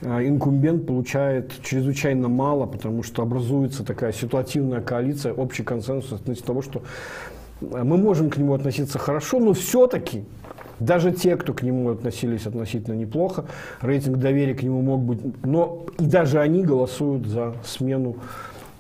инкумбент 0.02 0.88
получает 0.88 1.52
чрезвычайно 1.64 2.28
мало, 2.28 2.66
потому 2.66 3.04
что 3.04 3.22
образуется 3.22 3.84
такая 3.86 4.12
ситуативная 4.12 4.82
коалиция, 4.82 5.34
общий 5.34 5.64
консенсус 5.64 6.14
относительно 6.14 6.48
того, 6.48 6.62
что 6.62 6.82
а, 7.72 7.84
мы 7.84 7.98
можем 7.98 8.30
к 8.30 8.38
нему 8.38 8.54
относиться 8.54 8.98
хорошо, 8.98 9.40
но 9.40 9.54
все-таки 9.54 10.24
даже 10.80 11.12
те, 11.12 11.38
кто 11.38 11.54
к 11.54 11.62
нему 11.62 11.92
относились 11.92 12.48
относительно 12.48 12.96
неплохо, 12.96 13.46
рейтинг 13.82 14.18
доверия 14.18 14.56
к 14.56 14.64
нему 14.64 14.82
мог 14.82 15.02
быть, 15.02 15.20
но 15.46 15.86
и 16.00 16.06
даже 16.06 16.40
они 16.40 16.64
голосуют 16.64 17.28
за 17.28 17.54
смену 17.64 18.16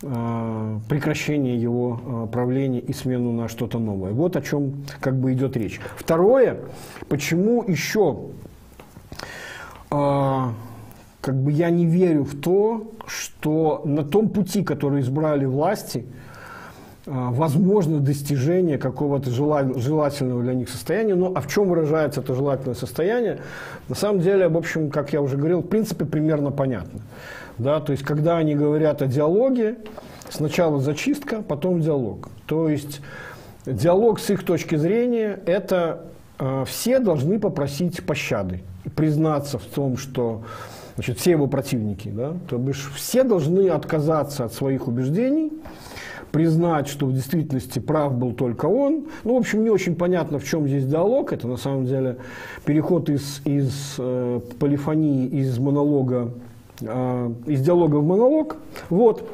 э, 0.02 0.80
прекращение 0.90 1.62
его 1.62 2.02
э, 2.04 2.28
правления 2.32 2.80
и 2.80 2.92
смену 2.94 3.32
на 3.32 3.48
что-то 3.48 3.78
новое. 3.78 4.12
Вот 4.12 4.36
о 4.36 4.42
чем 4.42 4.84
как 5.00 5.16
бы 5.16 5.34
идет 5.34 5.56
речь. 5.56 5.80
Второе, 5.96 6.58
почему 7.08 7.64
еще 7.68 8.18
э, 9.92 10.48
как 11.22 11.36
бы 11.36 11.52
я 11.52 11.70
не 11.70 11.86
верю 11.86 12.24
в 12.24 12.36
то, 12.40 12.92
что 13.06 13.84
на 13.86 14.04
том 14.04 14.30
пути, 14.30 14.64
который 14.64 15.02
избрали 15.02 15.46
власти, 15.46 16.06
а, 17.06 17.32
возможно 17.32 18.00
достижение 18.00 18.78
какого-то 18.78 19.30
желательного 19.30 20.42
для 20.42 20.54
них 20.54 20.70
состояния. 20.70 21.16
Ну, 21.16 21.32
а 21.36 21.42
в 21.42 21.48
чем 21.48 21.68
выражается 21.68 22.22
это 22.22 22.34
желательное 22.34 22.76
состояние? 22.76 23.40
На 23.88 23.96
самом 23.96 24.22
деле, 24.22 24.48
в 24.48 24.58
общем, 24.58 24.90
как 24.90 25.14
я 25.14 25.22
уже 25.22 25.38
говорил, 25.38 25.62
в 25.62 25.68
принципе, 25.68 26.06
примерно 26.06 26.52
понятно. 26.52 27.02
Да, 27.58 27.80
то 27.80 27.92
есть, 27.92 28.04
когда 28.04 28.38
они 28.38 28.56
говорят 28.56 29.04
о 29.04 29.08
диалоге, 29.08 29.78
сначала 30.30 30.80
зачистка, 30.80 31.44
потом 31.44 31.82
диалог. 31.82 32.30
То 32.48 32.68
есть, 32.68 33.02
диалог 33.66 34.20
с 34.20 34.30
их 34.32 34.44
точки 34.44 34.76
зрения– 34.76 35.40
это 35.46 36.06
э, 36.40 36.66
все 36.66 37.00
должны 37.00 37.40
попросить 37.40 38.04
пощады, 38.06 38.62
признаться 38.96 39.60
в 39.60 39.66
том, 39.66 39.98
что 39.98 40.44
значит, 40.96 41.20
все 41.20 41.32
его 41.32 41.48
противники, 41.48 42.10
да, 42.10 42.34
то 42.50 42.58
бишь 42.58 42.92
все 42.96 43.24
должны 43.24 43.70
отказаться 43.70 44.46
от 44.46 44.54
своих 44.54 44.88
убеждений, 44.88 45.52
признать, 46.32 46.88
что 46.88 47.06
в 47.06 47.14
действительности 47.14 47.80
прав 47.80 48.14
был 48.14 48.34
только 48.34 48.66
он. 48.66 49.08
Ну, 49.24 49.36
в 49.36 49.38
общем, 49.38 49.64
не 49.64 49.70
очень 49.70 49.96
понятно, 49.96 50.40
в 50.40 50.46
чем 50.46 50.68
здесь 50.68 50.86
диалог. 50.86 51.34
Это 51.34 51.48
на 51.48 51.58
самом 51.58 51.86
деле 51.86 52.18
переход 52.66 53.10
из, 53.10 53.42
из 53.46 53.96
э, 53.98 54.40
полифонии, 54.60 55.28
из 55.28 55.60
монолога, 55.60 56.32
э, 56.82 57.32
из 57.48 57.62
диалога 57.62 57.98
в 57.98 58.06
монолог. 58.06 58.58
Вот. 58.90 59.30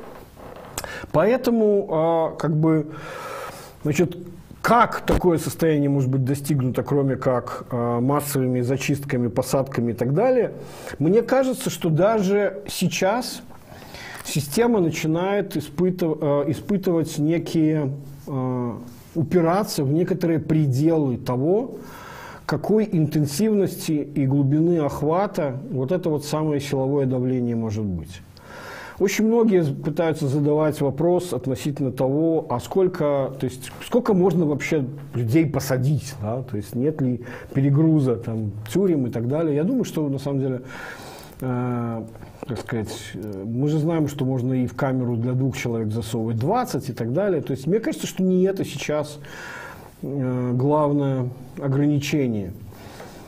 Поэтому, 1.12 2.34
э, 2.34 2.38
как 2.40 2.56
бы, 2.56 2.88
значит, 3.84 4.18
как 4.62 5.02
такое 5.02 5.38
состояние 5.38 5.90
может 5.90 6.10
быть 6.10 6.26
достигнуто, 6.26 6.84
кроме 6.84 7.16
как 7.16 7.66
э, 7.72 8.00
массовыми 8.00 8.62
зачистками, 8.62 9.28
посадками 9.28 9.92
и 9.92 9.96
так 9.96 10.14
далее? 10.14 10.52
Мне 11.00 11.22
кажется, 11.22 11.70
что 11.70 11.90
даже 11.90 12.64
сейчас 12.68 13.42
система 14.26 14.80
начинает 14.80 15.56
испытыв, 15.56 16.18
э, 16.22 16.44
испытывать 16.48 17.18
некие 17.18 17.94
э, 18.28 18.74
упираться 19.16 19.84
в 19.84 19.92
некоторые 19.92 20.40
пределы 20.40 21.18
того, 21.18 21.78
какой 22.46 22.88
интенсивности 22.90 23.92
и 23.92 24.26
глубины 24.26 24.80
охвата 24.80 25.60
вот 25.72 25.92
это 25.92 26.10
вот 26.10 26.26
самое 26.26 26.62
силовое 26.62 27.06
давление 27.06 27.56
может 27.56 27.84
быть. 27.84 28.22
Очень 29.00 29.28
многие 29.28 29.64
пытаются 29.64 30.28
задавать 30.28 30.82
вопрос 30.82 31.32
относительно 31.32 31.92
того, 31.92 32.48
а 32.50 32.60
сколько, 32.60 33.32
то 33.40 33.46
есть, 33.46 33.72
сколько 33.86 34.16
можно 34.16 34.46
вообще 34.46 34.86
людей 35.14 35.46
посадить, 35.46 36.16
да? 36.20 36.42
то 36.42 36.58
есть 36.58 36.74
нет 36.74 37.00
ли 37.00 37.22
перегруза 37.54 38.16
там, 38.16 38.52
тюрем 38.72 39.06
и 39.06 39.12
так 39.12 39.28
далее. 39.28 39.56
Я 39.56 39.64
думаю, 39.64 39.84
что 39.84 40.10
на 40.10 40.18
самом 40.18 40.40
деле 40.40 40.62
э, 41.42 42.04
так 42.48 42.60
сказать, 42.60 42.96
э, 43.14 43.44
мы 43.46 43.68
же 43.68 43.78
знаем, 43.78 44.08
что 44.08 44.26
можно 44.26 44.54
и 44.54 44.66
в 44.66 44.76
камеру 44.76 45.16
для 45.16 45.34
двух 45.34 45.58
человек 45.58 45.92
засовывать 45.92 46.38
20 46.38 46.90
и 46.90 46.94
так 46.94 47.14
далее. 47.14 47.42
То 47.42 47.52
есть 47.52 47.68
мне 47.68 47.80
кажется, 47.80 48.08
что 48.08 48.24
не 48.24 48.44
это 48.46 48.66
сейчас 48.66 49.20
э, 50.02 50.52
главное 50.56 51.30
ограничение. 51.62 52.54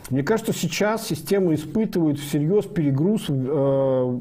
Мне 0.09 0.23
кажется, 0.23 0.53
сейчас 0.53 1.05
система 1.05 1.53
испытывает 1.53 2.17
всерьез 2.17 2.65
перегруз 2.65 3.25
э, 3.29 4.19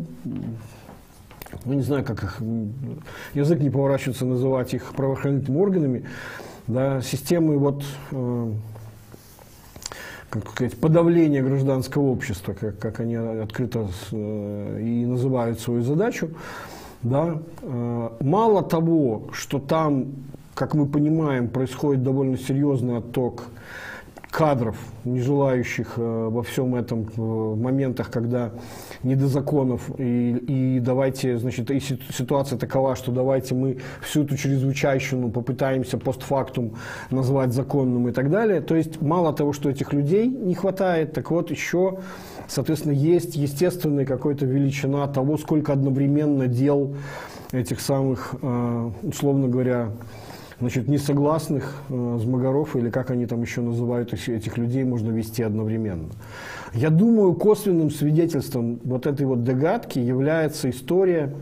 ну 1.64 1.74
не 1.74 1.82
знаю, 1.82 2.04
как 2.04 2.22
их, 2.22 2.40
язык 3.34 3.60
не 3.60 3.70
поворачивается 3.70 4.24
называть 4.24 4.74
их 4.74 4.94
правоохранительными 4.94 5.60
органами, 5.60 6.04
да, 6.66 7.00
системы 7.00 7.58
вот, 7.58 7.82
э, 8.10 8.52
как 10.30 10.48
сказать, 10.50 10.78
подавления 10.78 11.42
гражданского 11.42 12.02
общества, 12.02 12.52
как, 12.52 12.78
как 12.78 13.00
они 13.00 13.14
открыто 13.16 13.88
э, 14.12 14.80
и 14.82 15.06
называют 15.06 15.60
свою 15.60 15.82
задачу, 15.82 16.30
да, 17.02 17.40
э, 17.62 18.08
мало 18.20 18.62
того, 18.62 19.28
что 19.32 19.58
там, 19.58 20.06
как 20.54 20.74
мы 20.74 20.86
понимаем, 20.86 21.48
происходит 21.48 22.02
довольно 22.02 22.36
серьезный 22.36 22.98
отток 22.98 23.44
кадров, 24.30 24.76
не 25.04 25.20
желающих 25.20 25.94
э, 25.96 26.28
во 26.30 26.42
всем 26.42 26.74
этом 26.74 27.08
э, 27.16 27.20
моментах, 27.20 28.10
когда 28.10 28.52
не 29.02 29.16
до 29.16 29.26
законов, 29.26 29.90
и, 29.98 30.30
и 30.30 30.80
давайте, 30.80 31.38
значит, 31.38 31.70
и 31.70 31.80
ситуация 31.80 32.58
такова, 32.58 32.94
что 32.94 33.10
давайте 33.10 33.54
мы 33.54 33.78
всю 34.02 34.24
эту 34.24 34.36
чрезвычайщину 34.36 35.30
попытаемся 35.30 35.98
постфактум 35.98 36.74
назвать 37.10 37.52
законным 37.52 38.08
и 38.08 38.12
так 38.12 38.30
далее. 38.30 38.60
То 38.60 38.76
есть 38.76 39.00
мало 39.00 39.32
того, 39.32 39.52
что 39.52 39.70
этих 39.70 39.92
людей 39.92 40.28
не 40.28 40.54
хватает, 40.54 41.12
так 41.14 41.30
вот 41.30 41.50
еще, 41.50 41.98
соответственно, 42.48 42.92
есть 42.92 43.34
естественная 43.34 44.04
какая-то 44.04 44.44
величина 44.44 45.06
того, 45.06 45.38
сколько 45.38 45.72
одновременно 45.72 46.46
дел 46.46 46.94
этих 47.52 47.80
самых, 47.80 48.34
э, 48.42 48.90
условно 49.02 49.48
говоря, 49.48 49.90
значит, 50.60 50.88
несогласных 50.88 51.82
э, 51.88 52.18
змагаров, 52.20 52.74
или 52.76 52.90
как 52.90 53.10
они 53.10 53.26
там 53.26 53.42
еще 53.42 53.60
называют 53.60 54.12
этих 54.12 54.58
людей, 54.58 54.84
можно 54.84 55.10
вести 55.10 55.42
одновременно. 55.42 56.08
Я 56.74 56.90
думаю, 56.90 57.34
косвенным 57.34 57.90
свидетельством 57.90 58.80
вот 58.84 59.06
этой 59.06 59.26
вот 59.26 59.44
догадки 59.44 59.98
является 59.98 60.68
история, 60.70 61.32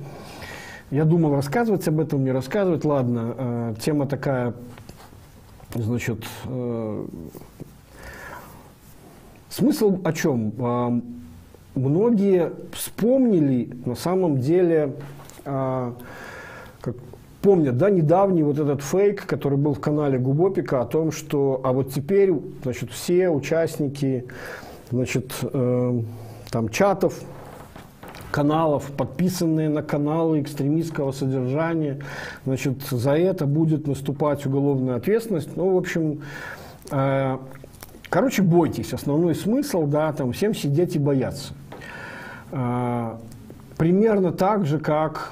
я 0.90 1.04
думал, 1.04 1.34
рассказывать 1.34 1.86
об 1.88 1.98
этом, 1.98 2.24
не 2.24 2.30
рассказывать, 2.30 2.84
ладно, 2.84 3.34
э, 3.36 3.74
тема 3.80 4.06
такая, 4.06 4.54
значит, 5.74 6.24
э, 6.44 7.06
смысл 9.48 9.98
о 10.04 10.12
чем? 10.12 10.52
Э, 10.58 11.00
многие 11.74 12.52
вспомнили 12.72 13.76
на 13.84 13.94
самом 13.94 14.38
деле 14.38 14.92
э, 15.44 15.92
помнят, 17.46 17.76
да, 17.76 17.90
недавний 17.90 18.42
вот 18.42 18.58
этот 18.58 18.82
фейк, 18.82 19.24
который 19.24 19.56
был 19.56 19.72
в 19.72 19.78
канале 19.78 20.18
Губопика 20.18 20.80
о 20.80 20.84
том, 20.84 21.12
что, 21.12 21.60
а 21.62 21.72
вот 21.72 21.92
теперь, 21.92 22.34
значит, 22.64 22.90
все 22.90 23.28
участники, 23.28 24.24
значит, 24.90 25.32
э, 25.42 26.00
там 26.50 26.68
чатов, 26.70 27.14
каналов, 28.32 28.90
подписанные 28.90 29.68
на 29.68 29.84
каналы 29.84 30.40
экстремистского 30.40 31.12
содержания, 31.12 32.00
значит, 32.44 32.82
за 32.82 33.12
это 33.12 33.46
будет 33.46 33.86
наступать 33.86 34.44
уголовная 34.44 34.96
ответственность. 34.96 35.56
Ну, 35.56 35.72
в 35.72 35.76
общем, 35.76 36.22
э, 36.90 37.38
короче, 38.10 38.42
бойтесь. 38.42 38.92
Основной 38.92 39.36
смысл, 39.36 39.86
да, 39.86 40.12
там 40.12 40.32
всем 40.32 40.52
сидеть 40.52 40.96
и 40.96 40.98
бояться. 40.98 41.54
Э, 42.50 43.12
примерно 43.76 44.32
так 44.32 44.66
же, 44.66 44.80
как 44.80 45.30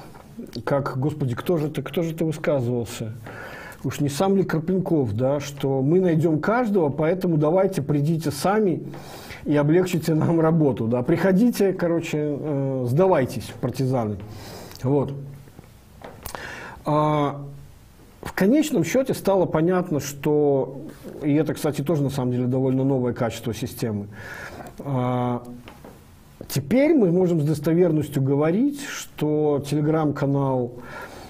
как, 0.63 0.97
господи, 0.97 1.35
кто 1.35 1.57
же 1.57 1.69
ты, 1.69 1.81
кто 1.81 2.01
же 2.03 2.13
ты 2.13 2.25
высказывался? 2.25 3.13
Уж 3.83 3.99
не 3.99 4.09
сам 4.09 4.35
ли 4.35 4.43
Карпенков, 4.43 5.13
да, 5.13 5.39
что 5.39 5.81
мы 5.81 5.99
найдем 5.99 6.39
каждого, 6.39 6.89
поэтому 6.89 7.37
давайте 7.37 7.81
придите 7.81 8.31
сами 8.31 8.83
и 9.45 9.55
облегчите 9.55 10.15
нам 10.15 10.39
работу, 10.39 10.87
да. 10.87 11.03
Приходите, 11.03 11.71
короче, 11.71 12.17
э, 12.17 12.85
сдавайтесь, 12.87 13.51
партизаны. 13.61 14.17
Вот. 14.81 15.13
А, 16.83 17.41
в 18.21 18.33
конечном 18.33 18.83
счете 18.83 19.13
стало 19.13 19.45
понятно, 19.45 19.99
что, 19.99 20.81
и 21.23 21.33
это, 21.35 21.53
кстати, 21.53 21.81
тоже 21.81 22.01
на 22.01 22.09
самом 22.09 22.31
деле 22.31 22.45
довольно 22.45 22.83
новое 22.83 23.13
качество 23.13 23.53
системы, 23.53 24.07
а, 24.79 25.43
Теперь 26.47 26.93
мы 26.93 27.11
можем 27.11 27.41
с 27.41 27.45
достоверностью 27.45 28.21
говорить, 28.21 28.81
что 28.81 29.63
телеграм-канал, 29.69 30.73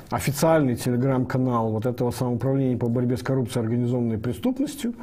официальный 0.09 0.75
телеграм-канал 0.75 1.71
вот 1.71 1.85
этого 1.85 2.11
самоуправления 2.11 2.77
по 2.77 2.87
борьбе 2.87 3.17
с 3.17 3.23
коррупцией 3.23 3.63
и 3.63 3.65
организованной 3.65 4.17
преступностью, 4.17 4.93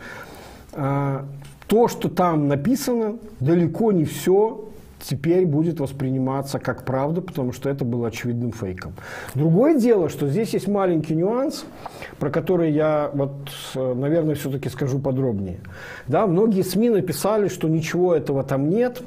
а, 0.73 1.25
то, 1.67 1.89
что 1.89 2.09
там 2.09 2.49
написано, 2.49 3.17
далеко 3.41 3.93
не 3.93 4.05
все 4.05 4.69
теперь 5.03 5.47
будет 5.47 5.81
восприниматься 5.81 6.59
как 6.59 6.85
правда, 6.85 7.21
потому 7.21 7.53
что 7.53 7.69
это 7.69 7.85
было 7.85 8.09
очевидным 8.09 8.53
фейком. 8.53 8.95
Другое 9.35 9.79
дело, 9.79 10.09
что 10.09 10.29
здесь 10.29 10.55
есть 10.55 10.69
маленький 10.69 11.15
нюанс, 11.15 11.65
про 12.19 12.31
который 12.31 12.73
я, 12.73 13.11
вот, 13.13 13.33
наверное, 13.75 14.35
все-таки 14.35 14.69
скажу 14.69 14.99
подробнее. 14.99 15.61
Да, 16.07 16.27
многие 16.27 16.63
СМИ 16.63 16.91
написали, 16.91 17.49
что 17.49 17.69
ничего 17.69 18.15
этого 18.15 18.45
там 18.45 18.69
нет, 18.71 19.03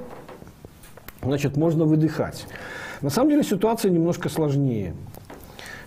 значит, 1.25 1.57
можно 1.57 1.85
выдыхать. 1.85 2.47
На 3.01 3.09
самом 3.09 3.31
деле 3.31 3.43
ситуация 3.43 3.91
немножко 3.91 4.29
сложнее. 4.29 4.93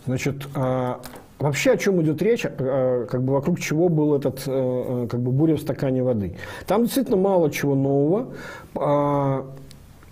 Значит, 0.07 0.47
а, 0.55 1.01
Вообще, 1.39 1.73
о 1.73 1.77
чем 1.77 2.03
идет 2.03 2.21
речь, 2.21 2.45
а, 2.45 3.07
как 3.07 3.23
бы 3.23 3.35
вокруг 3.35 3.61
чего 3.61 3.89
был 3.89 4.17
этот 4.17 4.43
э, 4.45 5.07
как 5.09 5.21
бы 5.21 5.31
буря 5.31 5.55
в 5.55 5.61
стакане 5.61 6.03
воды. 6.03 6.35
Там 6.67 6.83
действительно 6.83 7.17
мало 7.17 7.49
чего 7.53 7.77
нового. 7.77 8.35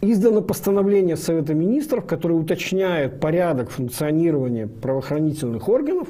Издано 0.03 0.43
постановление 0.43 1.17
Совета 1.17 1.55
Министров, 1.55 2.05
которое 2.05 2.35
уточняет 2.35 3.19
порядок 3.19 3.71
функционирования 3.71 4.67
правоохранительных 4.67 5.69
органов 5.71 6.09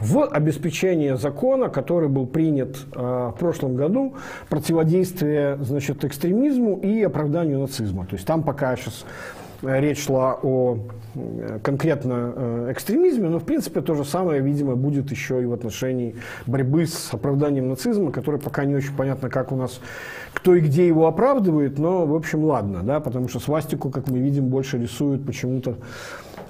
в 0.00 0.24
обеспечении 0.24 1.14
закона, 1.14 1.68
который 1.68 2.08
был 2.08 2.26
принят 2.26 2.76
э, 2.94 2.98
в 2.98 3.36
прошлом 3.38 3.76
году, 3.76 4.14
противодействие 4.48 5.58
значит, 5.60 6.02
экстремизму 6.04 6.78
и 6.78 7.02
оправданию 7.02 7.60
нацизма. 7.60 8.06
То 8.06 8.14
есть 8.14 8.26
там 8.26 8.42
пока 8.42 8.74
сейчас 8.74 9.04
речь 9.62 10.04
шла 10.04 10.38
о 10.42 10.78
э, 11.14 11.58
конкретно 11.62 12.32
э, 12.34 12.72
экстремизме, 12.72 13.28
но 13.28 13.38
в 13.38 13.44
принципе 13.44 13.80
то 13.80 13.94
же 13.94 14.04
самое, 14.04 14.40
видимо, 14.40 14.76
будет 14.76 15.10
еще 15.10 15.42
и 15.42 15.46
в 15.46 15.52
отношении 15.52 16.16
борьбы 16.46 16.86
с 16.86 17.12
оправданием 17.12 17.68
нацизма, 17.68 18.12
который 18.12 18.40
пока 18.40 18.64
не 18.64 18.74
очень 18.74 18.94
понятно, 18.94 19.30
как 19.30 19.52
у 19.52 19.56
нас, 19.56 19.80
кто 20.34 20.54
и 20.54 20.60
где 20.60 20.86
его 20.86 21.06
оправдывает, 21.06 21.78
но 21.78 22.06
в 22.06 22.14
общем 22.14 22.44
ладно, 22.44 22.82
да, 22.82 23.00
потому 23.00 23.28
что 23.28 23.40
свастику, 23.40 23.90
как 23.90 24.08
мы 24.08 24.18
видим, 24.18 24.48
больше 24.48 24.78
рисуют 24.78 25.24
почему-то 25.24 25.76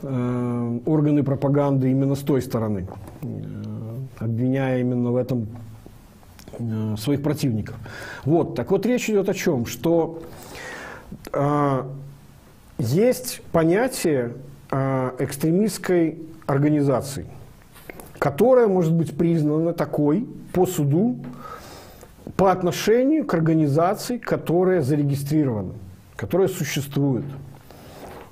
э, 0.03 0.79
органы 0.87 1.23
пропаганды 1.23 1.91
именно 1.91 2.15
с 2.15 2.21
той 2.21 2.43
стороны, 2.43 2.87
э, 3.23 3.27
обвиняя 4.19 4.81
именно 4.81 5.13
в 5.13 5.17
этом 5.17 5.47
э, 6.59 6.97
своих 6.99 7.23
противников. 7.23 7.77
Вот, 8.25 8.55
так 8.55 8.71
вот 8.71 8.85
речь 8.87 9.09
идет 9.09 9.29
о 9.29 9.35
чем, 9.35 9.67
что 9.67 10.23
э, 11.33 11.83
есть 12.79 13.41
понятие 13.53 14.35
э, 14.71 15.11
экстремистской 15.19 16.19
организации, 16.47 17.27
которая 18.19 18.67
может 18.69 18.93
быть 18.93 19.17
признана 19.17 19.73
такой 19.73 20.27
по 20.53 20.67
суду 20.67 21.19
по 22.37 22.51
отношению 22.51 23.25
к 23.25 23.35
организации, 23.35 24.19
которая 24.19 24.83
зарегистрирована, 24.83 25.75
которая 26.17 26.49
существует. 26.49 27.25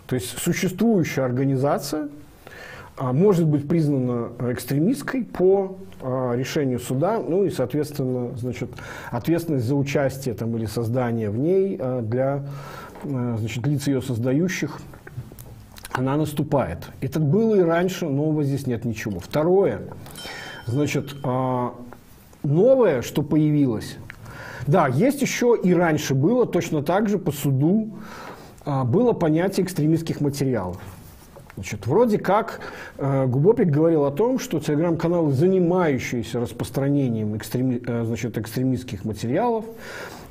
То 0.07 0.17
есть 0.17 0.39
существующая 0.39 1.23
организация 1.23 2.09
а, 2.97 3.13
может 3.13 3.47
быть 3.47 3.67
признана 3.67 4.31
экстремистской 4.53 5.25
по 5.25 5.79
а, 6.01 6.35
решению 6.35 6.79
суда, 6.81 7.19
ну 7.19 7.45
и, 7.45 7.51
соответственно, 7.51 8.37
значит, 8.37 8.69
ответственность 9.11 9.65
за 9.65 9.75
участие 9.75 10.35
там, 10.35 10.55
или 10.57 10.67
создание 10.67 11.31
в 11.31 11.39
ней 11.39 11.79
а, 11.81 12.03
для 12.03 12.45
значит, 13.05 13.67
лиц 13.67 13.87
ее 13.87 14.03
создающих, 14.03 14.81
она 15.93 16.17
наступает. 16.17 16.89
Это 17.01 17.21
было 17.21 17.55
и 17.55 17.61
раньше, 17.61 18.07
нового 18.07 18.43
здесь 18.43 18.67
нет 18.67 18.85
ничего. 18.85 19.21
Второе, 19.21 19.83
значит, 20.67 21.15
а, 21.23 21.75
новое, 22.43 23.03
что 23.03 23.23
появилось, 23.23 23.97
да, 24.67 24.89
есть 24.89 25.23
еще 25.23 25.59
и 25.63 25.73
раньше 25.75 26.15
было 26.15 26.47
точно 26.47 26.83
так 26.83 27.09
же 27.09 27.19
по 27.19 27.31
суду 27.31 27.97
а, 28.65 28.85
было 28.85 29.13
понятие 29.13 29.65
экстремистских 29.65 30.21
материалов. 30.21 30.81
Значит, 31.57 31.87
вроде 31.87 32.19
как 32.19 32.59
э, 32.99 33.27
Губопик 33.27 33.69
говорил 33.69 34.07
о 34.07 34.11
том, 34.11 34.41
что 34.41 34.59
телеграм-каналы, 34.59 35.31
занимающиеся 35.33 36.41
распространением 36.41 37.37
экстреми, 37.37 37.81
э, 37.87 38.05
значит, 38.05 38.37
экстремистских 38.37 39.05
материалов, 39.05 39.65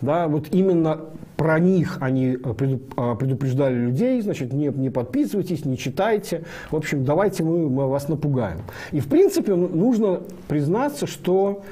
да, 0.02 0.28
вот 0.28 0.48
именно 0.52 0.99
про 1.38 1.60
них 1.60 1.98
они 1.99 2.38
э, 2.41 2.53
э, 2.98 3.15
предупреждали 3.20 3.76
людей, 3.76 4.22
значит, 4.22 4.53
не, 4.53 4.68
не 4.68 4.90
подписывайтесь, 4.90 5.65
не 5.65 5.78
читайте. 5.78 6.44
В 6.72 6.76
общем, 6.76 7.03
давайте 7.03 7.44
мы, 7.44 7.70
мы 7.70 7.88
вас 7.88 8.07
напугаем. 8.07 8.60
И, 8.91 8.99
в 8.99 9.07
принципе, 9.07 9.56
нужно 9.56 10.22
признаться, 10.48 11.07
что, 11.07 11.64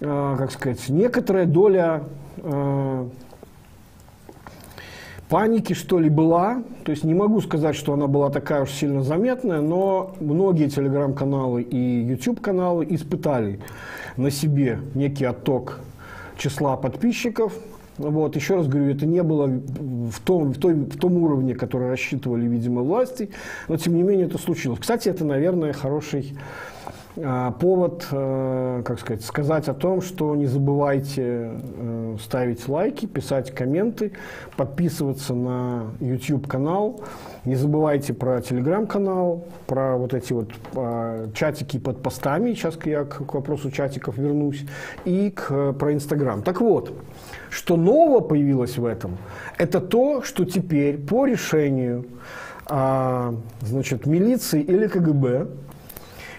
э, 0.00 0.34
как 0.38 0.52
сказать, 0.52 0.88
некоторая 0.88 1.46
доля 1.46 2.04
паники, 5.28 5.72
что 5.72 5.98
ли, 5.98 6.10
была. 6.10 6.62
То 6.84 6.90
есть 6.90 7.04
не 7.04 7.14
могу 7.14 7.40
сказать, 7.40 7.74
что 7.74 7.94
она 7.94 8.06
была 8.06 8.30
такая 8.30 8.62
уж 8.62 8.70
сильно 8.70 9.02
заметная, 9.02 9.60
но 9.60 10.14
многие 10.20 10.68
телеграм-каналы 10.68 11.62
и 11.62 11.76
YouTube-каналы 11.76 12.86
испытали 12.90 13.60
на 14.16 14.30
себе 14.30 14.80
некий 14.94 15.24
отток 15.24 15.80
числа 16.36 16.76
подписчиков. 16.76 17.52
Вот, 17.98 18.36
еще 18.36 18.56
раз 18.56 18.66
говорю, 18.68 18.90
это 18.90 19.04
не 19.04 19.22
было 19.22 19.46
в 19.46 20.18
том, 20.24 20.52
в, 20.54 20.58
той, 20.58 20.74
в 20.74 20.98
том 20.98 21.18
уровне, 21.18 21.54
который 21.54 21.88
рассчитывали, 21.90 22.46
видимо, 22.46 22.82
власти, 22.82 23.30
но 23.68 23.76
тем 23.76 23.94
не 23.94 24.02
менее 24.02 24.26
это 24.26 24.38
случилось. 24.38 24.80
Кстати, 24.80 25.10
это, 25.10 25.24
наверное, 25.24 25.72
хороший 25.74 26.34
повод, 27.14 28.06
э, 28.10 28.82
как 28.84 28.98
сказать, 28.98 29.24
сказать 29.24 29.68
о 29.68 29.74
том, 29.74 30.00
что 30.00 30.34
не 30.34 30.46
забывайте 30.46 31.50
э, 31.52 32.16
ставить 32.22 32.66
лайки, 32.68 33.06
писать 33.06 33.54
комменты, 33.54 34.12
подписываться 34.56 35.34
на 35.34 35.90
YouTube 36.00 36.46
канал, 36.46 37.02
не 37.44 37.54
забывайте 37.54 38.14
про 38.14 38.40
телеграм-канал, 38.40 39.44
про 39.66 39.96
вот 39.96 40.14
эти 40.14 40.32
вот 40.32 40.50
а, 40.74 41.28
чатики 41.34 41.78
под 41.78 42.02
постами, 42.02 42.54
сейчас 42.54 42.78
я 42.84 43.04
к, 43.04 43.34
вопросу 43.34 43.70
чатиков 43.70 44.16
вернусь, 44.16 44.64
и 45.04 45.30
к, 45.30 45.72
про 45.72 45.92
Инстаграм. 45.92 46.42
Так 46.42 46.60
вот, 46.60 46.92
что 47.50 47.76
нового 47.76 48.20
появилось 48.20 48.78
в 48.78 48.86
этом, 48.86 49.18
это 49.58 49.80
то, 49.80 50.22
что 50.22 50.44
теперь 50.44 50.98
по 50.98 51.26
решению 51.26 52.06
а, 52.66 53.34
значит, 53.60 54.06
милиции 54.06 54.62
или 54.62 54.86
КГБ 54.86 55.48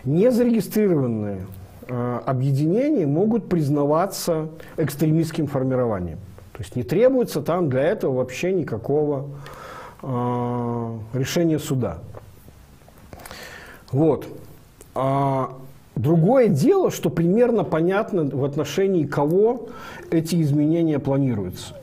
Незарегистрированные 0.06 1.46
э, 1.88 2.20
объединения 2.26 3.08
могут 3.08 3.48
признаваться 3.48 4.50
экстремистским 4.78 5.48
формированием. 5.48 6.18
То 6.54 6.60
есть 6.60 6.76
не 6.76 6.84
требуется 6.84 7.42
там 7.42 7.70
для 7.70 7.84
этого 7.84 8.18
вообще 8.18 8.54
никакого 8.54 9.30
э, 10.02 10.98
решения 11.14 11.58
суда. 11.58 12.00
Вот. 13.92 14.28
А 14.94 15.56
другое 15.96 16.48
дело, 16.50 16.92
что 16.92 17.10
примерно 17.10 17.64
понятно 17.64 18.24
в 18.26 18.44
отношении 18.44 19.06
кого 19.06 19.70
эти 20.12 20.42
изменения 20.42 21.00
планируются. 21.00 21.76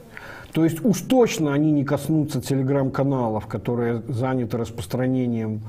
То 0.52 0.64
есть 0.64 0.84
уж 0.84 1.01
точно 1.02 1.55
они 1.55 1.70
не 1.70 1.84
коснутся 1.84 2.40
телеграм-каналов, 2.40 3.47
которые 3.47 4.02
заняты 4.09 4.59
распространением 4.59 5.62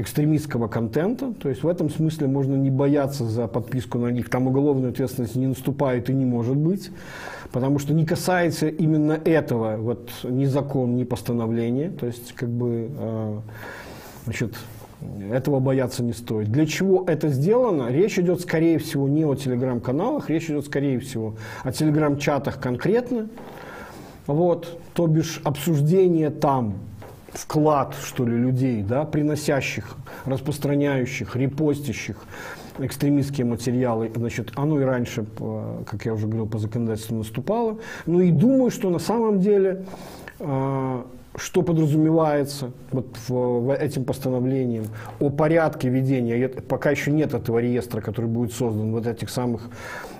экстремистского 0.00 0.68
контента. 0.68 1.32
То 1.32 1.48
есть 1.48 1.62
в 1.62 1.68
этом 1.68 1.90
смысле 1.90 2.26
можно 2.26 2.54
не 2.54 2.70
бояться 2.70 3.24
за 3.24 3.46
подписку 3.46 3.98
на 3.98 4.08
них. 4.08 4.30
Там 4.30 4.46
уголовная 4.46 4.90
ответственность 4.90 5.36
не 5.36 5.46
наступает 5.46 6.10
и 6.10 6.14
не 6.14 6.24
может 6.24 6.56
быть. 6.56 6.90
Потому 7.52 7.78
что 7.78 7.94
не 7.94 8.04
касается 8.04 8.68
именно 8.68 9.18
этого 9.24 9.76
вот, 9.76 10.10
ни 10.24 10.44
закон, 10.44 10.96
ни 10.96 11.04
постановление. 11.04 11.90
То 11.90 12.06
есть 12.06 12.32
как 12.32 12.48
бы 12.48 12.90
э, 12.98 13.38
значит, 14.24 14.54
этого 15.30 15.60
бояться 15.60 16.02
не 16.02 16.12
стоит. 16.12 16.50
Для 16.50 16.66
чего 16.66 17.04
это 17.06 17.28
сделано? 17.28 17.88
Речь 17.90 18.18
идет, 18.18 18.40
скорее 18.40 18.78
всего, 18.78 19.08
не 19.08 19.24
о 19.24 19.34
телеграм-каналах, 19.34 20.30
речь 20.30 20.50
идет, 20.50 20.66
скорее 20.66 20.98
всего, 21.00 21.36
о 21.62 21.72
телеграм-чатах 21.72 22.60
конкретно. 22.60 23.28
Вот, 24.26 24.80
то 24.94 25.06
бишь 25.06 25.40
обсуждение 25.44 26.30
там 26.30 26.74
вклад, 27.36 27.94
что 28.04 28.24
ли, 28.26 28.36
людей, 28.36 28.82
да, 28.82 29.04
приносящих, 29.04 29.96
распространяющих, 30.24 31.36
репостящих 31.36 32.16
экстремистские 32.78 33.46
материалы, 33.46 34.10
значит, 34.14 34.52
оно 34.54 34.80
и 34.80 34.84
раньше, 34.84 35.24
как 35.86 36.04
я 36.04 36.14
уже 36.14 36.26
говорил, 36.26 36.46
по 36.46 36.58
законодательству 36.58 37.16
наступало. 37.16 37.78
Ну 38.04 38.20
и 38.20 38.30
думаю, 38.30 38.70
что 38.70 38.90
на 38.90 38.98
самом 38.98 39.40
деле, 39.40 39.84
а, 40.40 41.06
что 41.36 41.62
подразумевается 41.62 42.72
вот 42.92 43.06
в, 43.28 43.74
этим 43.74 44.04
постановлением 44.04 44.86
о 45.20 45.30
порядке 45.30 45.88
ведения, 45.88 46.48
пока 46.48 46.90
еще 46.90 47.10
нет 47.10 47.34
этого 47.34 47.58
реестра, 47.58 48.00
который 48.00 48.26
будет 48.26 48.52
создан, 48.52 48.92
вот 48.92 49.06
этих 49.06 49.30
самых 49.30 49.70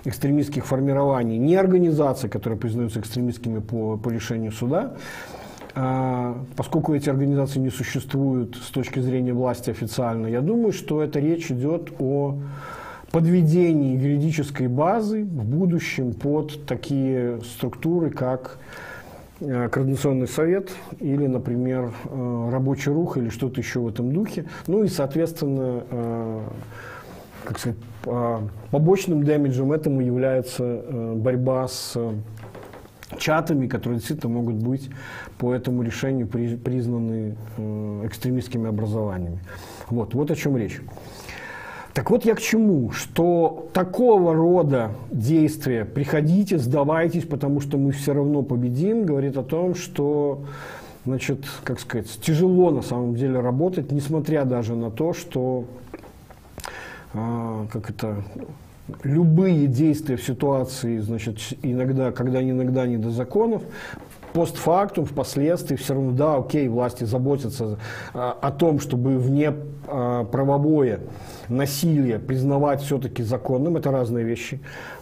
экстремистских 0.05 0.65
формирований, 0.65 1.37
не 1.37 1.55
организаций, 1.55 2.29
которые 2.29 2.59
признаются 2.59 2.99
экстремистскими 2.99 3.59
по, 3.59 3.97
по 3.97 4.09
решению 4.09 4.51
суда, 4.51 4.95
поскольку 6.55 6.95
эти 6.95 7.09
организации 7.09 7.59
не 7.59 7.69
существуют 7.69 8.55
с 8.55 8.71
точки 8.71 8.99
зрения 8.99 9.33
власти 9.33 9.69
официально, 9.69 10.27
я 10.27 10.41
думаю, 10.41 10.71
что 10.73 11.03
это 11.03 11.19
речь 11.19 11.51
идет 11.51 11.91
о 11.99 12.39
подведении 13.11 13.97
юридической 13.97 14.67
базы 14.67 15.23
в 15.23 15.43
будущем 15.43 16.13
под 16.13 16.65
такие 16.65 17.39
структуры, 17.41 18.09
как 18.09 18.57
э, 19.39 19.69
Координационный 19.69 20.27
совет 20.27 20.71
или, 20.99 21.25
например, 21.27 21.93
э, 22.05 22.49
рабочий 22.51 22.91
рух 22.91 23.17
или 23.17 23.29
что-то 23.29 23.61
еще 23.61 23.79
в 23.79 23.87
этом 23.87 24.11
духе. 24.11 24.45
Ну 24.67 24.83
и, 24.83 24.87
соответственно, 24.87 25.83
э, 25.89 26.41
как 27.45 27.59
сказать, 27.59 27.77
побочным 28.71 29.23
дэмиджем 29.23 29.71
этому 29.71 30.01
является 30.01 30.81
борьба 31.15 31.67
с 31.67 31.97
чатами, 33.17 33.67
которые 33.67 33.99
действительно 33.99 34.33
могут 34.33 34.55
быть 34.55 34.89
по 35.37 35.53
этому 35.53 35.81
решению 35.81 36.27
признаны 36.27 37.35
э, 37.57 38.01
экстремистскими 38.05 38.69
образованиями. 38.69 39.39
Вот, 39.89 40.13
вот 40.13 40.31
о 40.31 40.35
чем 40.35 40.57
речь. 40.57 40.81
Так 41.97 42.11
вот 42.11 42.25
я 42.25 42.35
к 42.35 42.39
чему, 42.39 42.91
что 42.91 43.69
такого 43.73 44.35
рода 44.35 44.91
действия, 45.09 45.83
приходите, 45.83 46.59
сдавайтесь, 46.59 47.23
потому 47.23 47.59
что 47.59 47.79
мы 47.79 47.91
все 47.91 48.13
равно 48.13 48.43
победим, 48.43 49.03
говорит 49.03 49.35
о 49.35 49.41
том, 49.41 49.73
что, 49.73 50.43
значит, 51.05 51.45
как 51.63 51.79
сказать, 51.79 52.07
тяжело 52.21 52.69
на 52.69 52.83
самом 52.83 53.15
деле 53.15 53.39
работать, 53.39 53.91
несмотря 53.91 54.45
даже 54.45 54.75
на 54.75 54.91
то, 54.91 55.13
что, 55.13 55.65
а, 57.15 57.65
как 57.71 57.89
это, 57.89 58.23
любые 59.03 59.67
действия 59.67 60.17
в 60.17 60.23
ситуации, 60.23 60.99
значит, 60.99 61.37
иногда, 61.61 62.11
когда 62.11 62.41
иногда 62.41 62.85
не 62.87 62.97
до 62.97 63.11
законов, 63.11 63.63
постфактум, 64.33 65.05
впоследствии 65.05 65.75
все 65.75 65.93
равно, 65.95 66.11
да, 66.11 66.35
окей, 66.35 66.67
власти 66.67 67.03
заботятся 67.05 67.79
а, 68.13 68.37
о 68.39 68.51
том, 68.51 68.79
чтобы 68.79 69.17
вне 69.17 69.53
а, 69.87 70.25
правовое 70.25 70.99
насилие 71.49 72.19
признавать 72.19 72.81
все-таки 72.81 73.23
законным, 73.23 73.77
это 73.77 73.91
разные 73.91 74.25
вещи, 74.25 74.59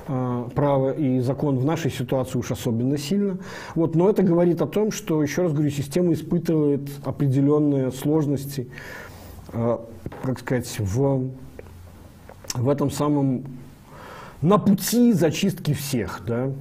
а, 0.07 0.47
право 0.55 0.91
и 0.91 1.19
закон 1.19 1.57
в 1.57 1.65
нашей 1.65 1.91
ситуации 1.91 2.37
уж 2.37 2.51
особенно 2.51 2.97
сильно. 2.97 3.37
Вот, 3.73 3.95
но 3.95 4.09
это 4.09 4.23
говорит 4.23 4.61
о 4.61 4.67
том, 4.67 4.91
что, 4.91 5.21
еще 5.21 5.43
раз 5.43 5.53
говорю, 5.53 5.69
система 5.69 6.13
испытывает 6.13 6.89
определенные 7.03 7.91
сложности, 7.91 8.69
а, 9.51 9.85
как 10.23 10.39
сказать, 10.39 10.73
в, 10.79 11.29
в 12.53 12.69
этом 12.69 12.91
самом 12.91 13.43
на 14.45 14.59
пути 14.59 15.11
зачистки 15.11 15.73
всех. 15.73 16.21
Да? 16.25 16.51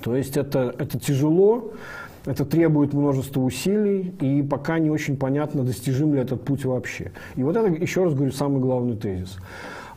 То 0.00 0.14
есть 0.14 0.36
это, 0.36 0.74
это 0.78 0.98
тяжело, 0.98 1.72
это 2.24 2.44
требует 2.44 2.92
множества 2.92 3.40
усилий, 3.40 4.14
и 4.20 4.42
пока 4.42 4.78
не 4.78 4.90
очень 4.90 5.16
понятно, 5.16 5.64
достижим 5.64 6.14
ли 6.14 6.20
этот 6.20 6.44
путь 6.44 6.64
вообще. 6.64 7.10
И 7.34 7.42
вот 7.42 7.56
это, 7.56 7.66
еще 7.68 8.04
раз 8.04 8.14
говорю, 8.14 8.32
самый 8.32 8.60
главный 8.60 8.96
тезис. 8.96 9.36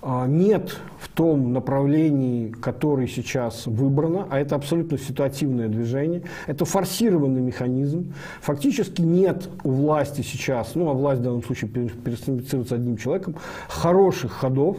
А, 0.01 0.25
нет 0.25 0.77
том 1.17 1.51
направлении, 1.51 2.49
которое 2.51 3.07
сейчас 3.07 3.65
выбрано, 3.65 4.27
а 4.29 4.39
это 4.39 4.55
абсолютно 4.55 4.99
ситуативное 4.99 5.67
движение, 5.67 6.21
это 6.45 6.63
форсированный 6.63 7.41
механизм. 7.41 8.13
Фактически 8.39 9.01
нет 9.01 9.49
у 9.63 9.71
власти 9.71 10.21
сейчас, 10.21 10.75
ну 10.75 10.87
а 10.91 10.93
власть 10.93 11.21
в 11.21 11.23
данном 11.23 11.41
случае 11.41 11.71
персонифицируется 11.71 12.75
одним 12.75 12.97
человеком, 12.97 13.35
хороших 13.67 14.31
ходов. 14.31 14.77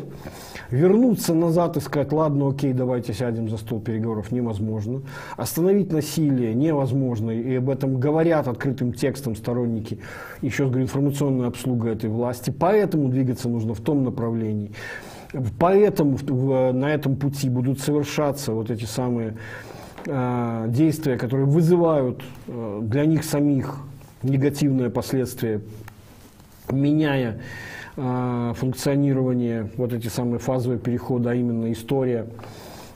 Вернуться 0.70 1.34
назад 1.34 1.76
и 1.76 1.80
сказать, 1.80 2.12
ладно, 2.12 2.50
окей, 2.50 2.72
давайте 2.72 3.14
сядем 3.14 3.48
за 3.48 3.56
стол 3.56 3.80
переговоров, 3.80 4.30
невозможно. 4.30 5.02
Остановить 5.36 5.90
насилие 5.90 6.54
невозможно, 6.54 7.32
и 7.32 7.56
об 7.56 7.68
этом 7.68 7.98
говорят 7.98 8.46
открытым 8.46 8.92
текстом 8.92 9.34
сторонники, 9.34 9.98
еще 10.40 10.64
раз 10.64 10.70
говорю, 10.70 10.84
информационная 10.84 11.48
обслуга 11.48 11.88
этой 11.88 12.10
власти. 12.10 12.54
Поэтому 12.56 13.08
двигаться 13.08 13.48
нужно 13.48 13.74
в 13.74 13.80
том 13.80 14.04
направлении. 14.04 14.70
Поэтому 15.58 16.18
на 16.72 16.86
этом 16.86 17.16
пути 17.16 17.50
будут 17.50 17.80
совершаться 17.80 18.52
вот 18.52 18.70
эти 18.70 18.84
самые 18.84 19.36
э, 20.06 20.64
действия, 20.68 21.16
которые 21.18 21.46
вызывают 21.46 22.22
э, 22.46 22.80
для 22.82 23.04
них 23.04 23.24
самих 23.24 23.78
негативные 24.22 24.90
последствия, 24.90 25.60
меняя 26.70 27.40
э, 27.96 28.52
функционирование, 28.56 29.70
вот 29.76 29.92
эти 29.92 30.08
самые 30.08 30.38
фазовые 30.38 30.78
переходы, 30.78 31.28
а 31.28 31.34
именно 31.34 31.70
история, 31.72 32.26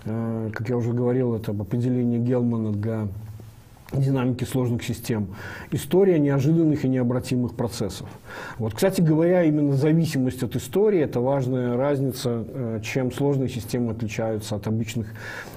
как 0.04 0.68
я 0.68 0.76
уже 0.76 0.92
говорил, 0.92 1.36
это 1.36 1.52
определение 1.52 2.18
Гелмана 2.18 2.72
для 2.72 3.06
динамики 3.92 4.44
сложных 4.44 4.82
систем. 4.82 5.28
История 5.70 6.18
неожиданных 6.18 6.84
и 6.84 6.88
необратимых 6.88 7.54
процессов. 7.54 8.08
Вот, 8.58 8.74
кстати 8.74 9.00
говоря, 9.00 9.44
именно 9.44 9.76
зависимость 9.76 10.42
от 10.42 10.56
истории– 10.56 11.00
это 11.02 11.20
важная 11.20 11.76
разница, 11.76 12.44
э, 12.48 12.80
чем 12.82 13.12
сложные 13.12 13.48
системы 13.48 13.92
отличаются 13.92 14.56
от 14.56 14.66
обычных 14.66 15.08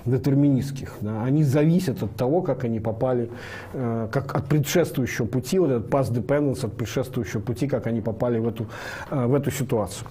детерминистских. 0.06 0.95
Да. 1.02 1.24
Они 1.24 1.44
зависят 1.44 2.03
от 2.03 2.16
того, 2.16 2.41
как 2.41 2.64
они 2.64 2.80
попали, 2.80 3.30
э, 3.74 4.07
как 4.12 4.36
от 4.36 4.48
предшествующего 4.48 5.26
пути, 5.26 5.60
вот 5.60 5.72
этот 5.72 5.90
past 5.90 6.14
dependence, 6.14 6.66
от 6.66 6.74
предшествующего 6.74 7.41
пути, 7.41 7.68
как 7.68 7.88
они 7.88 8.02
попали 8.02 8.40
в 8.40 8.48
эту, 8.48 8.68
э, 9.10 9.26
в 9.26 9.34
эту 9.34 9.52
ситуацию. 9.52 10.07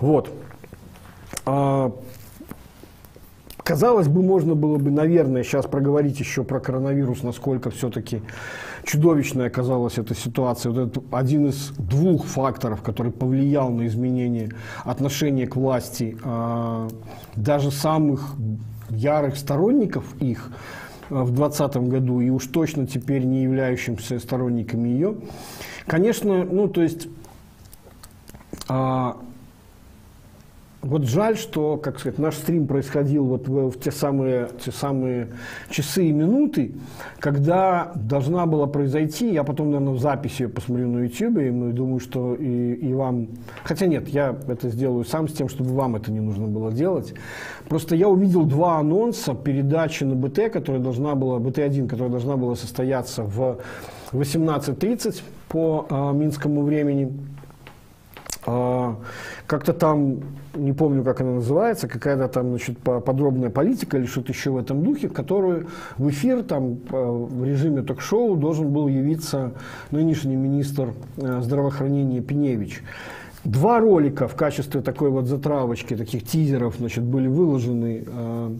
Вот. 0.00 0.30
А, 3.64 3.68
Казалось 3.74 4.08
бы, 4.08 4.22
можно 4.22 4.54
было 4.54 4.76
бы, 4.76 4.90
наверное, 4.90 5.42
сейчас 5.42 5.66
проговорить 5.66 6.20
еще 6.20 6.44
про 6.44 6.60
коронавирус, 6.60 7.22
насколько 7.22 7.70
все-таки 7.70 8.22
чудовищная 8.84 9.46
оказалась 9.46 9.98
эта 9.98 10.14
ситуация. 10.14 10.72
Вот 10.72 10.88
это 10.88 11.02
один 11.16 11.46
из 11.46 11.70
двух 11.78 12.26
факторов, 12.26 12.82
который 12.82 13.12
повлиял 13.12 13.70
на 13.70 13.86
изменение 13.86 14.50
отношения 14.84 15.46
к 15.46 15.56
власти 15.56 16.16
э, 16.22 16.88
даже 17.36 17.70
самых 17.70 18.34
ярых 18.90 19.36
сторонников 19.36 20.04
их 20.20 20.50
э, 21.08 21.14
в 21.14 21.32
2020 21.34 21.76
году 21.88 22.20
и 22.20 22.30
уж 22.30 22.46
точно 22.46 22.86
теперь 22.86 23.24
не 23.24 23.44
являющимся 23.44 24.18
сторонниками 24.18 24.88
ее. 24.88 25.16
Конечно, 25.86 26.44
ну 26.44 26.68
то 26.68 26.82
есть 26.82 27.08
э, 28.68 29.12
вот 30.84 31.04
жаль, 31.04 31.36
что, 31.36 31.76
как 31.76 31.98
сказать, 31.98 32.18
наш 32.18 32.36
стрим 32.36 32.66
происходил 32.66 33.24
вот 33.24 33.48
в, 33.48 33.70
в 33.70 33.80
те, 33.80 33.90
самые, 33.90 34.48
те 34.62 34.70
самые 34.70 35.28
часы 35.70 36.06
и 36.06 36.12
минуты, 36.12 36.72
когда 37.18 37.92
должна 37.94 38.46
была 38.46 38.66
произойти, 38.66 39.32
я 39.32 39.44
потом, 39.44 39.70
наверное, 39.70 39.94
в 39.94 40.00
записи 40.00 40.42
ее 40.42 40.48
посмотрю 40.48 40.88
на 40.88 41.04
YouTube, 41.04 41.38
и 41.38 41.50
ну, 41.50 41.72
думаю, 41.72 42.00
что 42.00 42.34
и, 42.34 42.74
и 42.74 42.92
вам... 42.92 43.28
Хотя 43.62 43.86
нет, 43.86 44.08
я 44.08 44.36
это 44.46 44.68
сделаю 44.68 45.04
сам 45.04 45.28
с 45.28 45.32
тем, 45.32 45.48
чтобы 45.48 45.70
вам 45.70 45.96
это 45.96 46.12
не 46.12 46.20
нужно 46.20 46.46
было 46.46 46.70
делать. 46.70 47.14
Просто 47.68 47.96
я 47.96 48.08
увидел 48.08 48.44
два 48.44 48.78
анонса 48.78 49.34
передачи 49.34 50.04
на 50.04 50.14
БТ, 50.14 50.52
которая 50.52 50.82
должна 50.82 51.14
была, 51.14 51.38
БТ-1, 51.38 51.88
которая 51.88 52.10
должна 52.10 52.36
была 52.36 52.56
состояться 52.56 53.22
в 53.22 53.58
18.30 54.12 55.22
по 55.48 55.86
э, 55.88 56.12
минскому 56.12 56.62
времени. 56.62 57.12
Э, 58.46 58.94
как-то 59.46 59.72
там 59.72 60.20
не 60.54 60.72
помню, 60.72 61.02
как 61.02 61.20
она 61.20 61.32
называется, 61.32 61.88
какая-то 61.88 62.28
там 62.28 62.50
значит, 62.50 62.78
подробная 62.78 63.50
политика 63.50 63.98
или 63.98 64.06
что-то 64.06 64.32
еще 64.32 64.50
в 64.50 64.56
этом 64.56 64.82
духе, 64.82 65.08
в 65.08 65.12
которую 65.12 65.68
в 65.96 66.08
эфир 66.10 66.42
там, 66.42 66.78
в 66.90 67.44
режиме 67.44 67.82
ток-шоу 67.82 68.36
должен 68.36 68.70
был 68.72 68.88
явиться 68.88 69.52
нынешний 69.90 70.36
министр 70.36 70.94
э, 71.16 71.40
здравоохранения 71.42 72.20
Пеневич. 72.20 72.82
Два 73.44 73.78
ролика 73.78 74.26
в 74.26 74.34
качестве 74.36 74.80
такой 74.80 75.10
вот 75.10 75.26
затравочки, 75.26 75.96
таких 75.96 76.24
тизеров, 76.24 76.76
значит, 76.78 77.04
были 77.04 77.26
выложены, 77.26 78.04
э, 78.06 78.50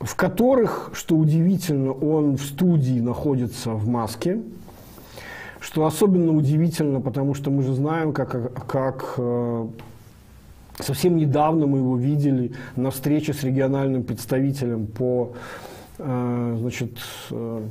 в 0.00 0.14
которых, 0.14 0.90
что 0.92 1.16
удивительно, 1.16 1.92
он 1.92 2.36
в 2.36 2.42
студии 2.42 3.00
находится 3.00 3.70
в 3.70 3.88
маске, 3.88 4.40
что 5.60 5.86
особенно 5.86 6.32
удивительно, 6.32 7.00
потому 7.00 7.34
что 7.34 7.50
мы 7.50 7.62
же 7.62 7.74
знаем, 7.74 8.12
как, 8.12 8.66
как 8.66 9.14
э, 9.18 9.66
Совсем 10.80 11.16
недавно 11.16 11.66
мы 11.66 11.78
его 11.78 11.96
видели 11.96 12.52
на 12.76 12.90
встрече 12.90 13.32
с 13.32 13.42
региональным 13.42 14.04
представителем 14.04 14.86
по, 14.86 15.32
э, 15.98 16.56
значит, 16.58 16.98
э, 17.30 17.62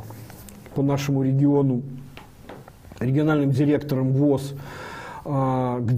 по 0.76 0.81
нашему 0.81 1.23
региону, 1.23 1.84
региональным 2.99 3.51
директором 3.51 4.11
ВОЗ, 4.11 4.53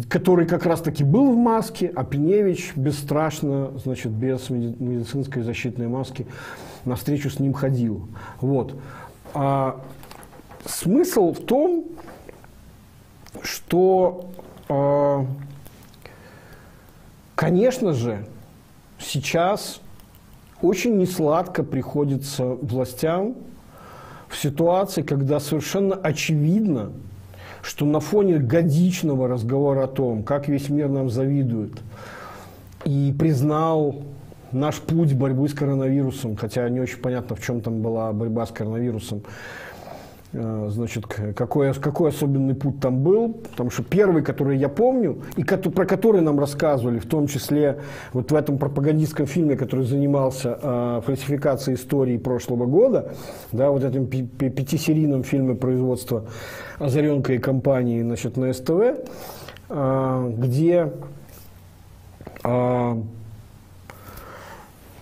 который 0.10 0.48
как 0.48 0.66
раз-таки 0.66 1.04
был 1.04 1.34
в 1.34 1.38
маске, 1.38 1.92
а 1.96 2.04
Пеневич 2.04 2.74
бесстрашно, 2.76 3.72
значит, 3.84 4.12
без 4.12 4.50
медицинской 4.50 5.44
защитной 5.44 5.88
маски 5.88 6.26
на 6.84 6.96
встречу 6.96 7.30
с 7.30 7.40
ним 7.40 7.54
ходил. 7.54 8.08
Вот. 8.42 8.74
Смысл 10.66 11.34
в 11.34 11.46
том, 11.46 11.86
что 13.42 14.26
Конечно 17.40 17.94
же, 17.94 18.26
сейчас 19.00 19.80
очень 20.62 20.98
несладко 20.98 21.64
приходится 21.64 22.44
властям 22.44 23.36
в 24.28 24.36
ситуации, 24.36 25.04
когда 25.04 25.40
совершенно 25.40 25.96
очевидно, 25.96 26.92
что 27.62 27.86
на 27.86 28.02
фоне 28.02 28.40
годичного 28.40 29.30
разговора 29.30 29.86
о 29.86 29.88
том, 29.88 30.24
как 30.24 30.50
весь 30.50 30.68
мир 30.68 30.90
нам 30.90 31.10
завидует, 31.10 31.80
и 32.84 33.16
признал 33.18 34.04
наш 34.52 34.76
путь 34.76 35.14
борьбы 35.14 35.48
с 35.48 35.54
коронавирусом, 35.54 36.36
хотя 36.36 36.68
не 36.68 36.82
очень 36.82 37.00
понятно, 37.00 37.38
в 37.38 37.42
чем 37.42 37.62
там 37.62 37.82
была 37.82 38.12
борьба 38.12 38.46
с 38.46 38.52
коронавирусом, 38.52 39.24
Э, 39.24 39.69
значит, 40.32 41.08
какой, 41.08 41.74
какой 41.74 42.10
особенный 42.10 42.54
путь 42.54 42.80
там 42.80 43.02
был, 43.02 43.34
потому 43.34 43.72
что 43.72 43.84
первый, 43.84 44.22
который 44.22 44.58
я 44.58 44.70
помню, 44.70 45.24
и 45.36 45.44
про 45.44 45.86
который 45.86 46.22
нам 46.22 46.40
рассказывали, 46.40 47.00
в 47.00 47.08
том 47.08 47.28
числе 47.28 47.80
вот 48.14 48.32
в 48.32 48.36
этом 48.36 48.60
пропагандистском 48.60 49.26
фильме, 49.26 49.56
который 49.56 49.86
занимался 49.86 50.60
э, 50.62 51.02
фальсификацией 51.06 51.78
истории 51.78 52.18
прошлого 52.18 52.66
года, 52.66 53.12
да, 53.52 53.72
вот 53.72 53.84
этом 53.84 54.06
пятисерийном 54.08 55.24
фильме 55.24 55.56
производства 55.56 56.26
Озаренка 56.78 57.34
и 57.34 57.40
компании 57.40 58.02
значит, 58.04 58.38
на 58.38 58.54
СТВ, 58.54 58.82
э, 59.70 60.34
где 60.38 60.94
э, 62.44 63.02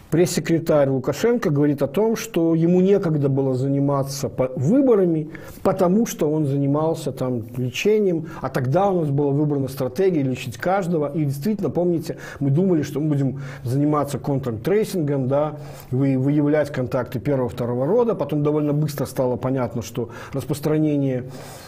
Пресс-секретарь 0.10 0.88
Лукашенко 0.90 1.50
говорит 1.50 1.82
о 1.82 1.88
том, 1.88 2.16
что 2.16 2.56
ему 2.56 2.80
некогда 2.80 3.28
было 3.28 3.56
заниматься 3.56 4.32
выборами, 4.56 5.30
потому 5.64 6.06
что 6.06 6.32
он 6.32 6.46
занимался 6.46 7.12
там 7.12 7.44
лечением, 7.58 8.28
а 8.42 8.48
тогда 8.48 8.90
у 8.90 9.02
нас 9.02 9.10
была 9.10 9.32
выбрана 9.32 9.68
стратегия 9.68 10.24
лечить 10.24 10.58
каждого. 10.58 11.12
И 11.14 11.26
действительно, 11.26 11.70
помните, 11.70 12.18
мы 12.40 12.52
думали, 12.52 12.84
что 12.84 13.02
мы 13.02 13.10
будем 13.10 13.42
заниматься 13.66 14.18
контракт-трейсингом, 14.18 15.28
да, 15.28 15.58
вы, 15.92 16.18
выявлять 16.18 16.72
контакты 16.72 17.20
первого-второго 17.20 17.86
рода. 17.86 18.16
Потом 18.16 18.44
довольно 18.44 18.72
быстро 18.72 19.06
стало 19.06 19.36
понятно, 19.36 19.82
что 19.82 20.10
распространение 20.32 21.26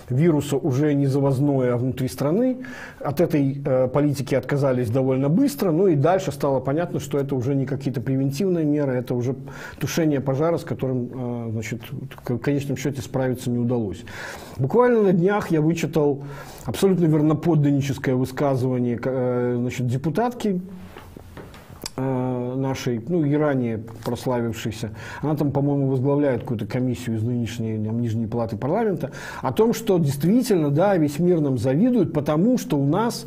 вируса 0.09 0.55
уже 0.55 0.93
не 0.93 1.07
завозное, 1.07 1.73
а 1.73 1.77
внутри 1.77 2.07
страны. 2.07 2.59
От 3.01 3.19
этой 3.19 3.61
э, 3.65 3.89
политики 3.89 4.33
отказались 4.33 4.89
довольно 4.89 5.27
быстро. 5.27 5.71
Ну 5.71 5.87
и 5.87 5.95
дальше 5.95 6.31
стало 6.31 6.61
понятно, 6.61 7.01
что 7.01 7.19
это 7.19 7.35
уже 7.35 7.53
не 7.53 7.65
какие-то 7.65 7.99
превентивные 7.99 8.28
меры, 8.65 8.93
это 8.93 9.15
уже 9.15 9.35
тушение 9.79 10.21
пожара, 10.21 10.57
с 10.57 10.63
которым, 10.63 11.09
э, 11.13 11.51
значит, 11.51 11.81
в 12.27 12.37
конечном 12.37 12.77
счете 12.77 13.01
справиться 13.01 13.49
не 13.49 13.57
удалось. 13.57 14.03
Буквально 14.57 15.03
на 15.03 15.13
днях 15.13 15.51
я 15.51 15.61
вычитал 15.61 16.23
абсолютно 16.65 17.05
верноподданническое 17.05 18.15
высказывание 18.15 18.99
э, 19.03 19.55
значит, 19.59 19.87
депутатки 19.87 20.61
Э, 22.01 22.55
нашей, 22.55 23.03
ну 23.09 23.25
и 23.25 23.33
ранее 23.33 23.79
прославившейся, 24.05 24.91
она 25.21 25.35
там, 25.35 25.51
по-моему, 25.51 25.87
возглавляет 25.87 26.41
какую-то 26.41 26.65
комиссию 26.65 27.17
из 27.17 27.23
нынешней 27.23 27.83
там, 27.83 27.99
Нижней 27.99 28.25
Палаты 28.25 28.55
парламента, 28.55 29.11
о 29.41 29.51
том, 29.51 29.73
что 29.73 29.97
действительно, 29.97 30.69
да, 30.69 30.95
весь 30.95 31.19
мир 31.19 31.41
нам 31.41 31.57
завидует, 31.57 32.13
потому 32.13 32.57
что 32.57 32.77
у 32.77 32.85
нас 32.85 33.25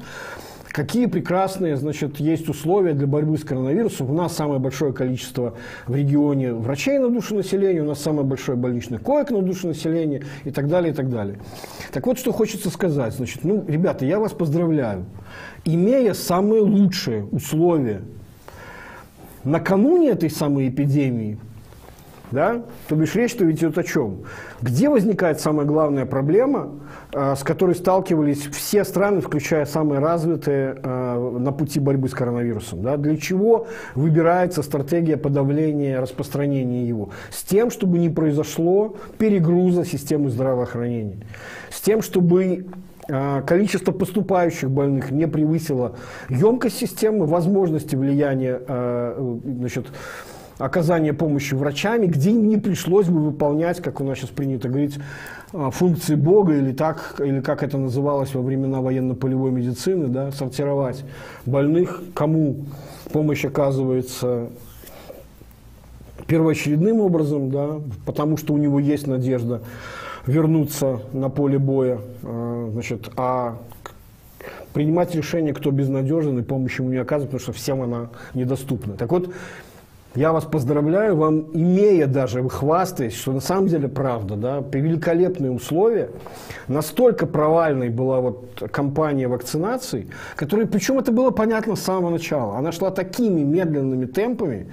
Какие 0.73 1.05
прекрасные, 1.05 1.77
значит, 1.77 2.19
есть 2.19 2.49
условия 2.49 2.95
для 2.95 3.07
борьбы 3.07 3.37
с 3.37 3.45
коронавирусом. 3.45 4.11
У 4.11 4.15
нас 4.15 4.35
самое 4.35 4.59
большое 4.59 4.95
количество 4.95 5.55
в 5.87 5.95
регионе 5.95 6.55
врачей 6.55 6.99
на 6.99 7.11
душу 7.11 7.35
населения, 7.35 7.83
у 7.83 7.85
нас 7.85 8.01
самое 8.01 8.27
большое 8.27 8.57
больничных 8.57 9.03
коек 9.03 9.31
на 9.31 9.43
душу 9.43 9.69
населения 9.69 10.23
и 10.45 10.51
так 10.51 10.69
далее, 10.69 10.93
и 10.93 10.97
так 10.97 11.11
далее. 11.11 11.39
Так 11.93 12.07
вот, 12.07 12.19
что 12.19 12.33
хочется 12.33 12.71
сказать. 12.71 13.15
Значит, 13.15 13.45
ну, 13.45 13.63
ребята, 13.69 14.07
я 14.07 14.19
вас 14.19 14.33
поздравляю. 14.33 15.05
Имея 15.67 16.15
самые 16.15 16.63
лучшие 16.63 17.25
условия 17.25 18.01
накануне 19.45 20.09
этой 20.09 20.31
самой 20.31 20.71
эпидемии 20.71 21.39
Да? 22.33 22.63
То 22.89 22.97
бишь 22.97 23.15
речь-то 23.15 23.49
идет 23.51 23.77
о 23.77 23.83
чем? 23.83 24.23
Где 24.63 24.89
возникает 24.89 25.39
самая 25.39 25.67
главная 25.67 26.07
проблема, 26.07 26.71
э, 27.13 27.35
с 27.37 27.43
которой 27.43 27.75
сталкивались 27.75 28.47
все 28.47 28.85
страны, 28.85 29.21
включая 29.21 29.67
самые 29.67 30.01
развитые, 30.01 30.79
э, 30.83 31.37
на 31.39 31.53
пути 31.53 31.79
борьбы 31.79 32.09
с 32.09 32.13
коронавирусом? 32.13 32.83
Да? 32.83 32.97
Для 32.97 33.19
чего 33.19 33.67
выбирается 33.95 34.63
стратегия 34.63 35.19
подавления 35.19 36.01
распространения 36.01 36.89
его? 36.89 37.11
С 37.31 37.43
тем, 37.43 37.71
чтобы 37.71 37.99
не 37.99 38.09
произошло 38.09 38.97
перегруза 39.19 39.85
системы 39.85 40.31
здравоохранения. 40.31 41.19
С 41.71 41.83
тем, 41.83 42.01
чтобы 42.01 42.67
э, 43.09 43.43
количество 43.47 43.93
поступающих 43.93 44.71
больных 44.71 45.11
не 45.11 45.29
превысило 45.29 45.97
емкость 46.31 46.79
системы, 46.79 47.27
возможности 47.27 47.95
влияния 47.95 48.61
значит, 49.45 49.87
оказания 50.59 51.13
помощи 51.13 51.55
врачами, 51.55 52.07
где 52.07 52.33
не 52.33 52.57
пришлось 52.57 53.07
бы 53.07 53.21
выполнять, 53.21 53.81
как 53.81 54.01
у 54.01 54.05
нас 54.05 54.19
сейчас 54.19 54.31
принято 54.31 54.69
говорить, 54.69 54.99
а, 55.53 55.71
функции 55.71 56.15
Бога 56.15 56.55
или 56.55 56.73
так, 56.73 57.21
или 57.25 57.41
как 57.41 57.63
это 57.63 57.79
называлось 57.79 58.35
во 58.35 58.43
времена 58.43 58.81
военно-полевой 58.81 59.51
медицины, 59.51 60.09
да, 60.09 60.31
сортировать 60.33 61.05
больных, 61.45 62.03
кому 62.15 62.65
помощь 63.13 63.45
оказывается 63.45 64.49
первоочередным 66.27 67.01
образом, 67.01 67.51
да, 67.51 67.81
потому 68.07 68.37
что 68.37 68.55
у 68.55 68.57
него 68.57 68.79
есть 68.79 69.07
надежда 69.07 69.63
вернуться 70.27 71.01
на 71.13 71.29
поле 71.29 71.59
боя, 71.59 71.99
а, 72.23 72.71
значит, 72.73 73.11
а 73.17 73.59
принимать 74.73 75.15
решение, 75.15 75.53
кто 75.53 75.71
безнадежен 75.71 76.39
и 76.39 76.43
помощь 76.43 76.79
ему 76.79 76.91
не 76.91 76.97
оказывает, 76.97 77.31
потому 77.31 77.43
что 77.43 77.53
всем 77.53 77.83
она 77.83 78.09
недоступна. 78.35 78.95
Так 78.95 79.11
вот, 79.11 79.31
я 80.15 80.33
вас 80.33 80.45
поздравляю, 80.45 81.17
вам, 81.17 81.47
имея 81.53 82.07
даже, 82.07 82.43
вы 82.43 82.51
хвастаясь, 82.51 83.15
что 83.15 83.33
на 83.33 83.41
самом 83.41 83.69
деле 83.69 83.89
правда, 83.89 84.37
да, 84.37 84.63
великолепные 84.73 85.51
условия, 85.51 86.11
настолько 86.69 87.27
провальной 87.27 87.89
была 87.89 88.21
вот 88.21 88.63
кампания 88.71 89.29
вакцинации, 89.29 90.09
которая, 90.37 90.67
причем 90.67 90.99
это 90.99 91.13
было 91.13 91.31
понятно 91.31 91.77
с 91.77 91.83
самого 91.83 92.11
начала, 92.11 92.59
она 92.59 92.73
шла 92.73 92.91
такими 92.91 93.41
медленными 93.41 94.05
темпами, 94.05 94.67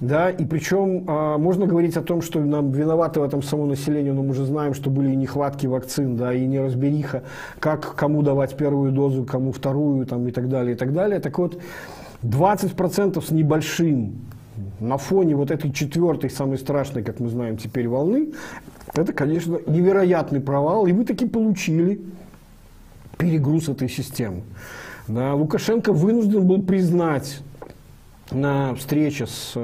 да, 0.00 0.30
и 0.30 0.44
причем 0.44 1.04
а, 1.06 1.38
можно 1.38 1.64
говорить 1.64 1.96
о 1.96 2.02
том, 2.02 2.22
что 2.22 2.40
нам 2.40 2.72
виноваты 2.72 3.20
в 3.20 3.22
этом 3.22 3.40
само 3.40 3.66
население, 3.66 4.12
но 4.12 4.22
мы 4.22 4.34
же 4.34 4.44
знаем, 4.44 4.74
что 4.74 4.90
были 4.90 5.12
и 5.12 5.16
нехватки 5.16 5.68
вакцин, 5.68 6.16
да, 6.16 6.34
и 6.34 6.44
неразбериха, 6.44 7.22
как 7.60 7.94
кому 7.94 8.22
давать 8.22 8.56
первую 8.56 8.90
дозу, 8.90 9.24
кому 9.24 9.52
вторую, 9.52 10.04
там, 10.06 10.26
и 10.26 10.32
так 10.32 10.48
далее, 10.48 10.74
и 10.74 10.76
так 10.76 10.92
далее. 10.92 11.20
Так 11.20 11.38
вот, 11.38 11.56
20% 12.24 13.24
с 13.24 13.30
небольшим 13.30 14.14
на 14.82 14.98
фоне 14.98 15.36
вот 15.36 15.50
этой 15.50 15.72
четвертой, 15.72 16.28
самой 16.28 16.58
страшной, 16.58 17.02
как 17.02 17.20
мы 17.20 17.28
знаем 17.28 17.56
теперь, 17.56 17.88
волны, 17.88 18.32
это, 18.94 19.12
конечно, 19.12 19.58
невероятный 19.66 20.40
провал, 20.40 20.86
и 20.86 20.92
вы 20.92 21.04
таки 21.04 21.26
получили 21.26 22.00
перегруз 23.16 23.68
этой 23.68 23.88
системы. 23.88 24.42
Да, 25.08 25.34
Лукашенко 25.34 25.92
вынужден 25.92 26.46
был 26.46 26.62
признать 26.62 27.40
на 28.30 28.74
встрече 28.74 29.26
с 29.26 29.54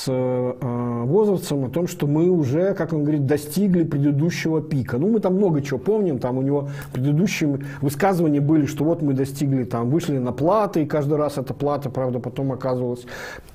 с 0.00 0.08
э, 0.08 1.04
Возовцем 1.04 1.64
о 1.64 1.68
том, 1.68 1.86
что 1.86 2.06
мы 2.06 2.30
уже, 2.30 2.74
как 2.74 2.92
он 2.92 3.02
говорит, 3.02 3.26
достигли 3.26 3.84
предыдущего 3.84 4.62
пика. 4.62 4.98
Ну, 4.98 5.10
мы 5.10 5.20
там 5.20 5.34
много 5.34 5.60
чего 5.62 5.78
помним, 5.78 6.18
там 6.18 6.38
у 6.38 6.42
него 6.42 6.70
предыдущие 6.92 7.60
высказывания 7.80 8.40
были, 8.40 8.66
что 8.66 8.84
вот 8.84 9.02
мы 9.02 9.12
достигли, 9.12 9.64
там, 9.64 9.90
вышли 9.90 10.18
на 10.18 10.32
платы, 10.32 10.82
и 10.82 10.86
каждый 10.86 11.18
раз 11.18 11.38
эта 11.38 11.54
плата, 11.54 11.90
правда, 11.90 12.18
потом 12.18 12.52
оказывалась 12.52 13.06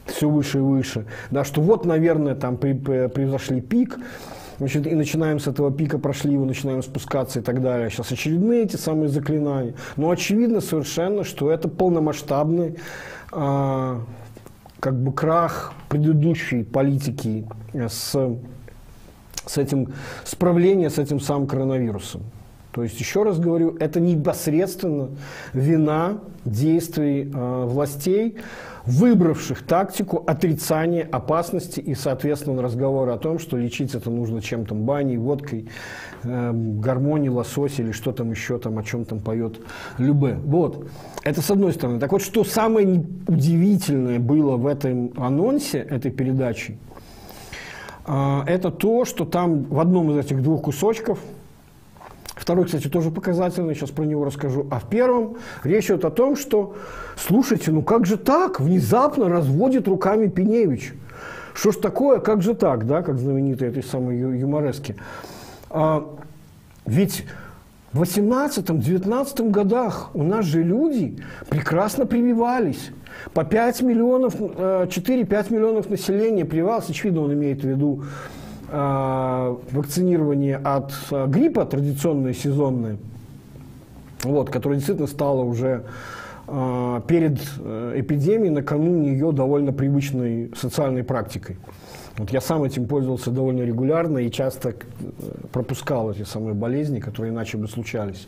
все 0.05 0.29
выше 0.29 0.59
и 0.59 0.61
выше. 0.61 1.05
Да, 1.31 1.43
что 1.43 1.61
вот, 1.61 1.85
наверное, 1.85 2.35
там 2.35 2.57
превзошли 2.57 3.61
пик. 3.61 3.97
Значит, 4.57 4.87
и 4.87 4.95
начинаем 4.95 5.39
с 5.39 5.47
этого 5.47 5.69
пика, 5.69 5.97
прошли 5.97 6.31
его, 6.31 6.45
начинаем 6.45 6.81
спускаться 6.81 7.39
и 7.39 7.41
так 7.41 7.61
далее. 7.61 7.89
Сейчас 7.89 8.11
очередные 8.13 8.63
эти 8.63 8.77
самые 8.77 9.09
заклинания. 9.09 9.73
Но 9.97 10.09
очевидно 10.09 10.61
совершенно, 10.61 11.25
что 11.25 11.51
это 11.51 11.67
полномасштабный 11.67 12.77
э, 13.33 13.99
как 14.85 15.01
бы 15.01 15.11
крах 15.11 15.73
предыдущей 15.89 16.63
политики 16.63 17.47
с, 17.73 18.15
с 19.47 19.57
этим, 19.57 19.93
справление 20.23 20.91
с 20.91 20.99
этим 20.99 21.19
самым 21.19 21.47
коронавирусом. 21.47 22.21
То 22.71 22.83
есть, 22.83 22.99
еще 22.99 23.23
раз 23.23 23.39
говорю, 23.39 23.75
это 23.79 23.99
непосредственно 23.99 25.09
вина 25.53 26.19
действий 26.43 27.31
э, 27.33 27.65
властей, 27.65 28.37
выбравших 28.85 29.63
тактику 29.63 30.23
отрицания 30.25 31.07
опасности 31.11 31.79
и, 31.79 31.95
соответственно, 31.95 32.61
разговора 32.61 33.13
о 33.13 33.17
том, 33.17 33.39
что 33.39 33.57
лечить 33.57 33.95
это 33.95 34.09
нужно 34.09 34.41
чем-то, 34.41 34.75
баней, 34.75 35.17
водкой, 35.17 35.67
э, 36.23 36.51
гармонией, 36.53 37.29
лосось 37.29 37.79
или 37.79 37.91
что 37.91 38.11
там 38.11 38.31
еще, 38.31 38.57
там, 38.59 38.77
о 38.77 38.83
чем 38.83 39.05
там 39.05 39.19
поет 39.19 39.59
Любе. 39.97 40.37
Вот. 40.43 40.87
Это 41.23 41.41
с 41.41 41.49
одной 41.49 41.73
стороны. 41.73 41.99
Так 41.99 42.11
вот, 42.11 42.21
что 42.21 42.43
самое 42.43 43.05
удивительное 43.27 44.19
было 44.19 44.57
в 44.57 44.67
этом 44.67 45.11
анонсе 45.17 45.79
этой 45.79 46.11
передачи, 46.11 46.77
э, 48.05 48.41
это 48.45 48.71
то, 48.71 49.05
что 49.05 49.25
там 49.25 49.63
в 49.65 49.79
одном 49.79 50.11
из 50.11 50.25
этих 50.25 50.43
двух 50.43 50.63
кусочков– 50.63 51.19
Второй, 52.35 52.65
кстати, 52.65 52.87
тоже 52.87 53.11
показательный, 53.11 53.75
сейчас 53.75 53.91
про 53.91 54.03
него 54.03 54.25
расскажу. 54.25 54.67
А 54.69 54.79
в 54.79 54.89
первом 54.89 55.37
речь 55.63 55.85
идет 55.85 56.03
о 56.03 56.11
том, 56.11 56.35
что, 56.35 56.75
слушайте, 57.15 57.71
ну 57.71 57.81
как 57.81 58.05
же 58.05 58.17
так? 58.17 58.59
Внезапно 58.59 59.29
разводит 59.29 59.87
руками 59.87 60.27
Пеневич. 60.27 60.93
Что 61.53 61.71
ж 61.71 61.77
такое, 61.77 62.19
как 62.19 62.41
же 62.41 62.53
так, 62.53 62.85
да, 62.85 63.01
как 63.01 63.17
знаменитые 63.17 63.71
этой 63.71 63.83
самой 63.83 64.19
юморески. 64.19 64.97
А, 65.69 66.05
ведь 66.85 67.25
в 67.93 68.01
18-19 68.01 69.51
годах 69.51 70.09
у 70.13 70.23
нас 70.23 70.43
же 70.43 70.61
люди 70.61 71.23
прекрасно 71.49 72.05
прививались. 72.05 72.91
По 73.33 73.45
5 73.45 73.81
миллионов, 73.83 74.35
4-5 74.35 74.89
э, 74.89 75.53
миллионов 75.53 75.89
населения 75.89 76.43
прививалось, 76.43 76.89
очевидно, 76.89 77.21
он 77.21 77.31
имеет 77.31 77.61
в 77.61 77.67
виду 77.67 78.03
вакцинирование 79.71 80.57
от 80.57 80.93
э, 81.11 81.27
гриппа, 81.27 81.65
традиционное 81.65 82.33
сезонное, 82.33 82.97
вот, 84.23 84.49
которое 84.49 84.75
действительно 84.75 85.07
стало 85.07 85.43
уже 85.43 85.83
э, 86.47 87.01
перед 87.07 87.39
э, 87.59 87.93
эпидемией, 87.97 88.49
накануне 88.49 89.11
ее 89.11 89.31
довольно 89.31 89.71
привычной 89.71 90.51
социальной 90.55 91.03
практикой. 91.03 91.57
Вот 92.17 92.31
я 92.31 92.41
сам 92.41 92.63
этим 92.63 92.87
пользовался 92.87 93.31
довольно 93.31 93.61
регулярно 93.61 94.19
и 94.19 94.31
часто 94.31 94.69
э, 94.69 94.73
пропускал 95.51 96.11
эти 96.11 96.23
самые 96.23 96.53
болезни, 96.53 96.99
которые 96.99 97.31
иначе 97.31 97.57
бы 97.57 97.67
случались, 97.67 98.27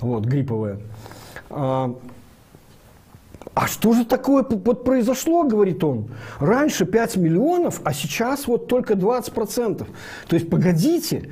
вот, 0.00 0.24
грипповые. 0.24 0.78
А, 3.54 3.66
что 3.66 3.92
же 3.92 4.04
такое 4.04 4.44
вот 4.48 4.84
произошло, 4.84 5.44
говорит 5.44 5.82
он. 5.82 6.08
Раньше 6.40 6.84
5 6.84 7.16
миллионов, 7.16 7.80
а 7.84 7.92
сейчас 7.92 8.46
вот 8.46 8.66
только 8.66 8.94
20%. 8.94 9.86
То 10.26 10.36
есть, 10.36 10.50
погодите, 10.50 11.30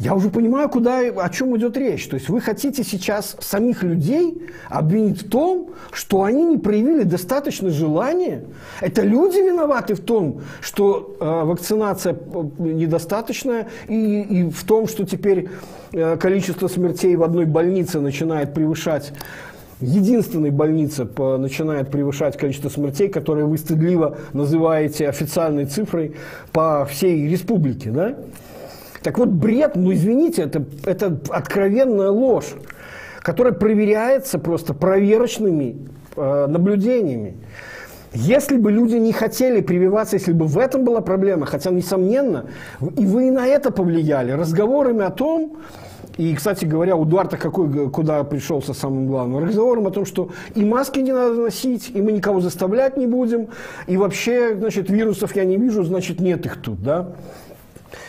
я 0.00 0.14
уже 0.14 0.30
понимаю, 0.30 0.70
куда, 0.70 1.00
о 1.00 1.28
чем 1.28 1.54
идет 1.58 1.76
речь. 1.76 2.08
То 2.08 2.14
есть 2.14 2.30
вы 2.30 2.40
хотите 2.40 2.82
сейчас 2.82 3.36
самих 3.40 3.82
людей 3.82 4.46
обвинить 4.70 5.22
в 5.22 5.28
том, 5.28 5.70
что 5.92 6.22
они 6.22 6.42
не 6.42 6.56
проявили 6.56 7.02
достаточно 7.02 7.68
желания. 7.68 8.44
Это 8.80 9.02
люди 9.02 9.36
виноваты 9.36 9.94
в 9.94 10.00
том, 10.00 10.40
что 10.62 11.16
э, 11.20 11.44
вакцинация 11.44 12.14
э, 12.14 12.16
недостаточная, 12.58 13.68
и, 13.88 14.22
и 14.22 14.50
в 14.50 14.64
том, 14.64 14.88
что 14.88 15.04
теперь 15.04 15.50
э, 15.92 16.16
количество 16.16 16.68
смертей 16.68 17.14
в 17.16 17.22
одной 17.22 17.44
больнице 17.44 18.00
начинает 18.00 18.54
превышать 18.54 19.12
единственной 19.80 20.50
больнице 20.50 21.08
начинает 21.38 21.90
превышать 21.90 22.36
количество 22.36 22.68
смертей, 22.68 23.08
которые 23.08 23.46
вы 23.46 23.58
стыдливо 23.58 24.18
называете 24.32 25.08
официальной 25.08 25.66
цифрой 25.66 26.14
по 26.52 26.84
всей 26.84 27.28
республике. 27.28 27.90
Да? 27.90 28.16
Так 29.02 29.18
вот, 29.18 29.28
бред, 29.28 29.76
ну 29.76 29.92
извините, 29.92 30.42
это, 30.42 30.64
это 30.84 31.18
откровенная 31.30 32.10
ложь, 32.10 32.54
которая 33.20 33.54
проверяется 33.54 34.38
просто 34.38 34.74
проверочными 34.74 35.76
э, 36.16 36.46
наблюдениями. 36.46 37.36
Если 38.12 38.56
бы 38.56 38.72
люди 38.72 38.96
не 38.96 39.12
хотели 39.12 39.60
прививаться, 39.60 40.16
если 40.16 40.32
бы 40.32 40.46
в 40.46 40.58
этом 40.58 40.84
была 40.84 41.00
проблема, 41.00 41.46
хотя, 41.46 41.70
несомненно, 41.70 42.46
и 42.80 43.06
вы 43.06 43.28
и 43.28 43.30
на 43.30 43.46
это 43.46 43.70
повлияли, 43.70 44.32
разговорами 44.32 45.04
о 45.04 45.10
том, 45.10 45.58
и, 46.20 46.34
кстати 46.34 46.66
говоря, 46.66 46.96
у 46.96 47.06
Дуарта 47.06 47.38
какой, 47.38 47.88
куда 47.88 48.22
пришел 48.24 48.60
со 48.60 48.74
самым 48.74 49.06
главным 49.06 49.42
разговором 49.42 49.86
о 49.86 49.90
том, 49.90 50.04
что 50.04 50.28
и 50.54 50.62
маски 50.66 50.98
не 50.98 51.12
надо 51.12 51.34
носить, 51.34 51.90
и 51.94 52.02
мы 52.02 52.12
никого 52.12 52.42
заставлять 52.42 52.98
не 52.98 53.06
будем, 53.06 53.48
и 53.86 53.96
вообще, 53.96 54.54
значит, 54.54 54.90
вирусов 54.90 55.34
я 55.34 55.46
не 55.46 55.56
вижу, 55.56 55.82
значит, 55.82 56.20
нет 56.20 56.44
их 56.44 56.60
тут, 56.60 56.82
да. 56.82 57.14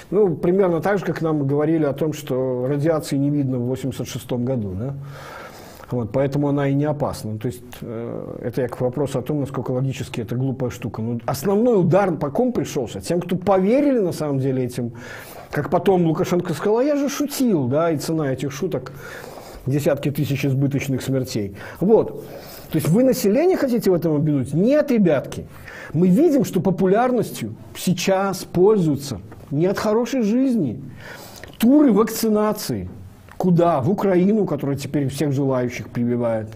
Ну, 0.10 0.36
примерно 0.36 0.82
так 0.82 1.00
же, 1.00 1.06
как 1.06 1.22
нам 1.22 1.48
говорили 1.48 1.86
о 1.86 1.94
том, 1.94 2.12
что 2.12 2.66
радиации 2.68 3.16
не 3.16 3.30
видно 3.30 3.60
в 3.60 3.68
86 3.68 4.30
году, 4.34 4.74
да. 4.78 4.94
Вот, 5.92 6.12
поэтому 6.12 6.48
она 6.48 6.70
и 6.70 6.74
не 6.74 6.86
опасна. 6.86 7.38
То 7.38 7.48
есть 7.48 7.64
э, 7.82 8.38
это 8.44 8.62
я 8.62 8.68
к 8.68 8.80
вопросу 8.80 9.20
о 9.20 9.22
том, 9.22 9.42
насколько 9.42 9.72
логически 9.72 10.22
это 10.22 10.36
глупая 10.36 10.70
штука. 10.70 11.02
Ну, 11.02 11.20
основной 11.26 11.80
удар 11.80 12.16
по 12.16 12.30
ком 12.30 12.54
пришелся? 12.54 13.02
Тем, 13.02 13.20
кто 13.20 13.36
поверили 13.36 14.00
на 14.00 14.14
самом 14.14 14.40
деле 14.40 14.64
этим, 14.64 14.94
как 15.52 15.70
потом 15.70 16.06
Лукашенко 16.06 16.54
сказал, 16.54 16.78
а 16.78 16.84
я 16.84 16.96
же 16.96 17.10
шутил, 17.10 17.68
да, 17.68 17.92
и 17.92 17.98
цена 17.98 18.32
этих 18.32 18.52
шуток 18.52 18.94
десятки 19.66 20.12
тысяч 20.12 20.46
избыточных 20.46 21.02
смертей. 21.02 21.56
Вот. 21.80 22.24
То 22.72 22.78
есть 22.78 22.88
вы 22.88 23.04
население 23.04 23.58
хотите 23.58 23.92
в 23.92 23.94
этом 23.94 24.16
обмануть? 24.16 24.54
Нет, 24.54 24.92
ребятки. 24.92 25.46
Мы 25.94 26.08
видим, 26.08 26.46
что 26.46 26.62
популярностью 26.62 27.56
сейчас 27.76 28.46
пользуются 28.46 29.20
не 29.52 29.66
от 29.66 29.78
хорошей 29.78 30.22
жизни. 30.22 30.82
Туры 31.60 31.92
вакцинации. 31.92 32.90
Куда? 33.42 33.82
В 33.82 33.90
Украину, 33.90 34.46
которая 34.46 34.78
теперь 34.78 35.08
всех 35.10 35.32
желающих 35.32 35.90
прививает. 35.90 36.48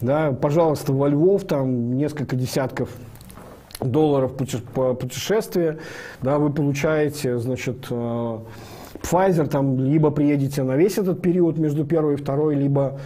Да, 0.00 0.32
пожалуйста, 0.32 0.92
во 0.92 1.08
Львов 1.08 1.44
там 1.44 1.96
несколько 1.96 2.34
десятков 2.34 2.88
долларов 3.80 4.32
по 4.74 4.94
путешествие, 4.94 5.78
да, 6.22 6.38
вы 6.38 6.50
получаете, 6.50 7.38
значит, 7.38 7.86
э, 7.90 8.38
Pfizer 9.02 9.46
там 9.46 9.78
либо 9.78 10.10
приедете 10.10 10.62
на 10.62 10.76
весь 10.76 10.98
этот 10.98 11.22
период 11.22 11.58
между 11.58 11.84
первой 11.84 12.14
и 12.14 12.16
второй, 12.16 12.54
либо, 12.54 12.98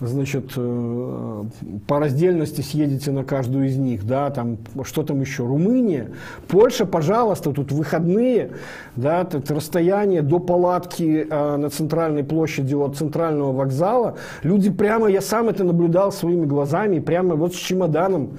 значит, 0.00 0.52
э, 0.56 1.44
по 1.86 1.98
раздельности 1.98 2.60
съедете 2.60 3.10
на 3.10 3.24
каждую 3.24 3.66
из 3.66 3.76
них, 3.76 4.06
да, 4.06 4.30
там, 4.30 4.58
что 4.84 5.02
там 5.02 5.20
еще, 5.20 5.46
Румыния, 5.46 6.10
Польша, 6.48 6.86
пожалуйста, 6.86 7.52
тут 7.52 7.72
выходные, 7.72 8.50
да, 8.96 9.22
это 9.22 9.54
расстояние 9.54 10.22
до 10.22 10.38
палатки 10.38 11.26
э, 11.28 11.56
на 11.56 11.70
центральной 11.70 12.24
площади 12.24 12.74
от 12.74 12.96
центрального 12.96 13.52
вокзала, 13.52 14.16
люди 14.42 14.70
прямо, 14.70 15.08
я 15.08 15.20
сам 15.20 15.48
это 15.48 15.64
наблюдал 15.64 16.12
своими 16.12 16.46
глазами, 16.46 16.98
прямо 16.98 17.34
вот 17.34 17.54
с 17.54 17.58
чемоданом, 17.58 18.38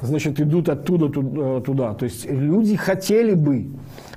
значит, 0.00 0.40
идут 0.40 0.68
оттуда 0.68 1.06
э, 1.06 1.62
туда, 1.64 1.94
то 1.94 2.04
есть 2.04 2.30
люди 2.30 2.76
хотели 2.76 3.34
бы 3.34 3.66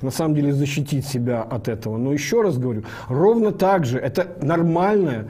на 0.02 0.10
самом 0.10 0.34
деле 0.34 0.52
защитить 0.52 1.06
себя 1.06 1.42
от 1.42 1.68
этого. 1.68 1.96
Но 1.96 2.12
еще 2.12 2.42
раз 2.42 2.58
говорю, 2.58 2.84
ровно 3.08 3.52
так 3.52 3.84
же 3.86 3.98
это 3.98 4.36
нормальная 4.40 5.26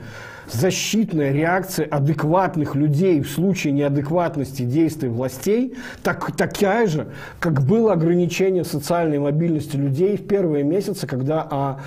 защитная 0.51 1.31
реакция 1.31 1.85
адекватных 1.85 2.75
людей 2.75 3.21
в 3.21 3.29
случае 3.29 3.73
неадекватности 3.73 4.63
действий 4.63 5.09
властей, 5.09 5.75
так, 6.03 6.35
такая 6.35 6.87
же, 6.87 7.07
как 7.39 7.63
было 7.63 7.93
ограничение 7.93 8.63
социальной 8.63 9.19
мобильности 9.19 9.75
людей 9.75 10.17
в 10.17 10.27
первые 10.27 10.63
месяцы, 10.63 11.07
когда 11.07 11.41
о 11.41 11.79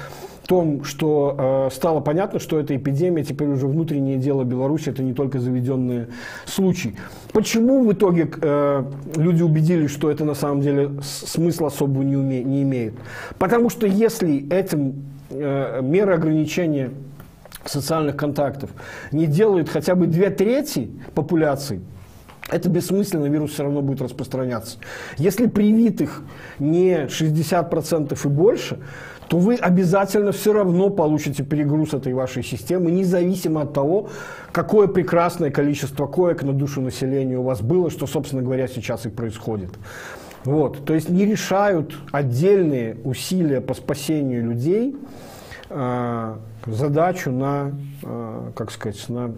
том, 0.47 0.85
что 0.85 1.68
э, 1.68 1.74
стало 1.74 2.01
понятно, 2.01 2.39
что 2.39 2.59
эта 2.59 2.77
эпидемия 2.77 3.24
теперь 3.24 3.48
уже 3.48 3.66
внутреннее 3.66 4.16
дело 4.16 4.44
Беларуси, 4.44 4.90
это 4.90 5.02
не 5.02 5.12
только 5.12 5.39
заведенные 5.39 6.09
случаи. 6.44 6.97
Почему 7.32 7.85
в 7.85 7.93
итоге 7.93 8.31
э, 8.40 8.85
люди 9.16 9.43
убедились, 9.43 9.90
что 9.90 10.10
это 10.10 10.24
на 10.24 10.35
самого 10.35 10.62
деле 10.62 10.90
смысла 11.02 11.68
особого 11.68 12.02
не 12.02 12.62
имеет? 12.62 12.94
Потому 13.39 13.70
что 13.70 13.86
если 13.86 14.48
этим 14.48 15.05
э, 15.31 15.81
меры 15.82 16.14
ограничения 16.14 16.90
социальных 17.64 18.16
контактов 18.16 18.70
не 19.12 19.27
делают 19.27 19.68
хотя 19.68 19.94
бы 19.94 20.06
две 20.06 20.31
трети 20.31 20.90
популяции, 21.14 21.81
это 22.48 22.68
бессмысленно, 22.68 23.27
вирус 23.27 23.52
все 23.52 23.64
равно 23.64 23.82
будет 23.82 24.01
распространяться. 24.01 24.78
Если 25.18 25.47
привитых 25.47 26.23
не 26.60 27.06
60% 27.06 28.18
и 28.24 28.28
больше, 28.28 28.78
то 29.28 29.39
вы 29.39 29.57
обязательно 29.57 30.32
все 30.32 30.53
равно 30.53 30.90
получите 30.90 31.43
перегруз 31.43 31.94
этой 31.94 32.15
вашей 32.15 32.44
системы, 32.44 32.90
независимо 32.90 33.62
от 33.62 33.73
того, 33.73 34.09
какое 34.53 34.86
прекрасное 34.86 35.51
количество 35.51 36.07
коек 36.07 36.43
на 36.43 36.53
душу 36.53 36.81
населения 36.81 37.39
у 37.39 37.43
вас 37.43 37.61
было, 37.61 37.90
что, 37.90 38.07
собственно 38.07 38.43
говоря, 38.43 38.69
сейчас 38.69 39.07
и 39.07 39.09
происходит. 39.09 39.70
Вот. 40.44 40.85
То 40.85 40.94
есть 40.94 41.09
не 41.09 41.27
решают 41.27 41.97
отдельные 42.12 42.97
усилия 43.03 43.61
по 43.61 43.74
спасению 43.74 44.44
людей 44.44 44.97
э, 45.70 46.36
задачу 46.66 47.32
на, 47.32 47.73
э, 48.03 48.51
как 48.55 48.70
сказать, 48.70 49.09
на 49.09 49.32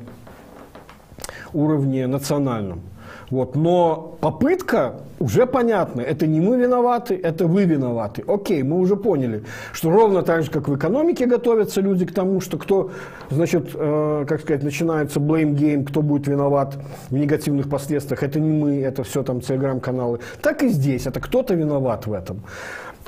уровне 1.55 2.07
национальном. 2.07 2.83
Вот. 3.31 3.57
Но 3.57 4.17
попытка 4.21 5.01
уже 5.19 5.47
понятна. 5.47 6.01
Это 6.01 6.27
не 6.27 6.41
мы 6.41 6.57
виноваты, 6.57 7.19
это 7.23 7.47
вы 7.47 7.65
виноваты. 7.65 8.25
Окей, 8.27 8.63
мы 8.63 8.79
уже 8.79 8.97
поняли, 8.97 9.45
что 9.73 9.91
ровно 9.91 10.23
так 10.23 10.43
же, 10.43 10.51
как 10.51 10.69
в 10.69 10.77
экономике 10.77 11.27
готовятся 11.27 11.81
люди 11.81 12.07
к 12.07 12.15
тому, 12.15 12.41
что 12.41 12.57
кто, 12.57 12.91
значит, 13.31 13.71
э, 13.75 14.25
как 14.29 14.41
сказать, 14.41 14.63
начинается 14.63 15.21
blame 15.21 15.55
game, 15.55 15.85
кто 15.85 16.03
будет 16.03 16.27
виноват 16.29 16.79
в 17.11 17.15
негативных 17.15 17.69
последствиях. 17.69 18.23
Это 18.23 18.41
не 18.41 18.53
мы, 18.53 18.81
это 18.81 19.03
все 19.03 19.23
там 19.23 19.41
телеграм-каналы. 19.41 20.21
Так 20.41 20.63
и 20.63 20.69
здесь, 20.69 21.07
это 21.07 21.21
кто-то 21.21 21.55
виноват 21.55 22.07
в 22.07 22.13
этом. 22.13 22.43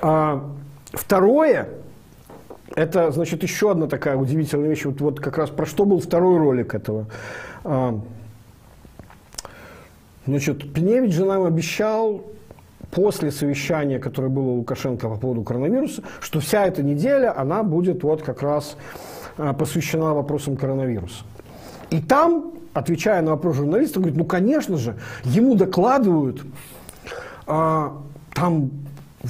А, 0.02 0.44
второе, 0.92 1.68
это, 2.74 3.10
значит, 3.10 3.42
еще 3.42 3.70
одна 3.70 3.86
такая 3.86 4.16
удивительная 4.16 4.68
вещь. 4.68 4.84
Вот, 4.84 5.00
вот 5.00 5.20
как 5.20 5.38
раз 5.38 5.50
про 5.50 5.66
что 5.66 5.84
был 5.84 6.00
второй 6.00 6.38
ролик 6.38 6.74
этого. 6.74 7.06
Значит, 10.30 10.72
Пневич 10.72 11.12
же 11.14 11.24
нам 11.24 11.42
обещал 11.42 12.22
после 12.92 13.32
совещания, 13.32 13.98
которое 13.98 14.28
было 14.28 14.44
у 14.44 14.54
Лукашенко 14.58 15.08
по 15.08 15.16
поводу 15.16 15.42
коронавируса, 15.42 16.04
что 16.20 16.38
вся 16.38 16.66
эта 16.66 16.84
неделя, 16.84 17.36
она 17.36 17.64
будет 17.64 18.04
вот 18.04 18.22
как 18.22 18.40
раз 18.40 18.76
а, 19.36 19.54
посвящена 19.54 20.14
вопросам 20.14 20.56
коронавируса. 20.56 21.24
И 21.90 22.00
там, 22.00 22.52
отвечая 22.74 23.22
на 23.22 23.32
вопрос 23.32 23.56
журналиста, 23.56 23.98
говорит, 23.98 24.16
ну, 24.16 24.24
конечно 24.24 24.76
же, 24.76 24.94
ему 25.24 25.56
докладывают, 25.56 26.42
а, 27.48 28.00
там 28.32 28.70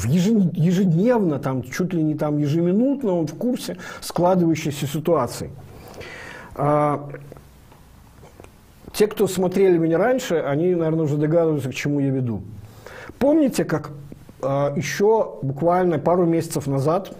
ежедневно, 0.05 1.39
там, 1.39 1.63
чуть 1.63 1.95
ли 1.95 2.03
не 2.03 2.15
там 2.15 2.37
ежеминутно 2.37 3.15
он 3.15 3.27
в 3.27 3.35
курсе 3.37 3.79
складывающейся 4.03 4.87
ситуации. 4.87 5.51
А, 6.57 7.09
те, 9.01 9.07
кто 9.07 9.27
смотрели 9.27 9.79
меня 9.79 9.97
раньше, 9.97 10.35
они, 10.35 10.75
наверное, 10.75 11.07
уже 11.07 11.17
догадываются, 11.17 11.71
к 11.71 11.75
чему 11.75 12.01
я 12.01 12.11
веду. 12.11 12.43
Помните, 13.19 13.65
как 13.65 13.93
э, 14.43 14.75
еще 14.77 15.39
буквально 15.41 15.99
пару 15.99 16.27
месяцев 16.27 16.67
назад 16.67 17.11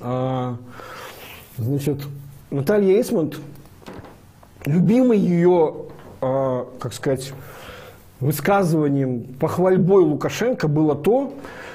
э, 0.00 0.54
значит, 1.58 1.98
Наталья 2.50 2.96
Эйсмонт, 2.96 3.38
любимый 4.66 5.16
ее, 5.16 5.76
э, 6.20 6.64
как 6.80 6.92
сказать, 6.92 7.32
высказыванием, 8.18 9.22
похвальбой 9.38 10.02
Лукашенко 10.02 10.66
было 10.66 10.96
то, 10.96 11.34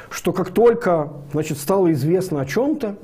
что 0.10 0.34
как 0.34 0.50
только 0.50 1.14
значит, 1.32 1.58
стало 1.58 1.94
известно 1.94 2.42
о 2.42 2.46
чем-то, 2.46 2.98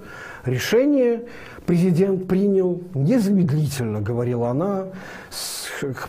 решение 0.44 1.24
президент 1.66 2.28
принял 2.28 2.82
незамедлительно, 2.94 4.02
говорила 4.02 4.50
она, 4.50 4.88
с 5.30 5.53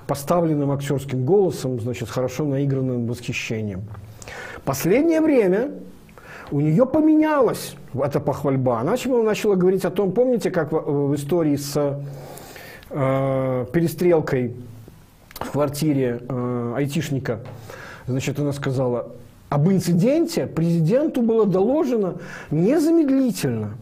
поставленным 0.07 0.71
актерским 0.71 1.25
голосом, 1.25 1.81
значит, 1.81 2.09
хорошо 2.09 2.45
наигранным 2.45 3.07
восхищением. 3.07 3.83
Последнее 4.65 5.21
время 5.21 5.71
у 6.51 6.61
нее 6.61 6.87
поменялась 6.87 7.77
эта 7.95 8.21
похвальба. 8.21 8.81
Она 8.81 8.93
начала, 8.93 9.23
начала 9.23 9.55
говорить 9.55 9.85
о 9.85 9.91
том, 9.91 10.13
помните, 10.13 10.51
как 10.51 10.73
в, 10.73 11.09
в 11.09 11.15
истории 11.15 11.57
с 11.57 12.01
э, 12.91 13.67
перестрелкой 13.73 14.55
в 15.35 15.51
квартире 15.51 16.21
э, 16.29 16.75
айтишника, 16.77 17.41
значит, 18.07 18.39
она 18.39 18.53
сказала, 18.53 19.13
об 19.49 19.69
инциденте 19.69 20.47
президенту 20.47 21.23
было 21.23 21.47
доложено 21.47 22.17
незамедлительно. 22.51 23.75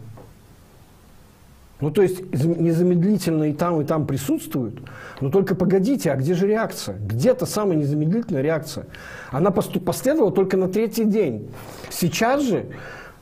Ну, 1.83 1.91
то 1.91 2.01
есть 2.01 2.21
незамедлительно 2.31 3.49
и 3.49 3.51
там, 3.51 3.81
и 3.81 3.83
там 3.83 4.07
присутствуют. 4.07 4.79
Но 5.19 5.29
только 5.29 5.53
погодите, 5.53 6.13
а 6.13 6.15
где 6.15 6.33
же 6.33 6.47
реакция? 6.47 6.95
Где-то 6.97 7.45
самая 7.45 7.75
незамедлительная 7.75 8.41
реакция. 8.41 8.85
Она 9.31 9.51
последовала 9.51 10.31
только 10.31 10.55
на 10.55 10.69
третий 10.69 11.03
день. 11.03 11.49
Сейчас 11.89 12.41
же 12.41 12.67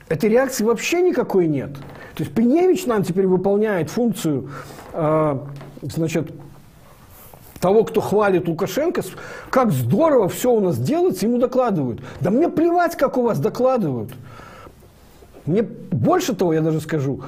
этой 0.08 0.30
реакции 0.30 0.62
вообще 0.62 1.02
никакой 1.02 1.48
нет. 1.48 1.74
То 2.14 2.22
есть 2.22 2.32
Пеневич 2.32 2.86
нам 2.86 3.02
теперь 3.02 3.26
выполняет 3.26 3.90
функцию, 3.90 4.50
э, 4.92 5.38
значит, 5.82 6.30
того, 7.58 7.82
кто 7.82 8.00
хвалит 8.00 8.46
Лукашенко, 8.46 9.02
как 9.50 9.72
здорово 9.72 10.28
все 10.28 10.52
у 10.52 10.60
нас 10.60 10.78
делается, 10.78 11.26
ему 11.26 11.38
докладывают. 11.38 12.00
Да 12.20 12.30
мне 12.30 12.48
плевать, 12.48 12.94
как 12.94 13.18
у 13.18 13.22
вас 13.22 13.40
докладывают. 13.40 14.12
Мне 15.46 15.62
больше 15.62 16.36
того, 16.36 16.52
я 16.52 16.60
даже 16.60 16.80
скажу, 16.80 17.24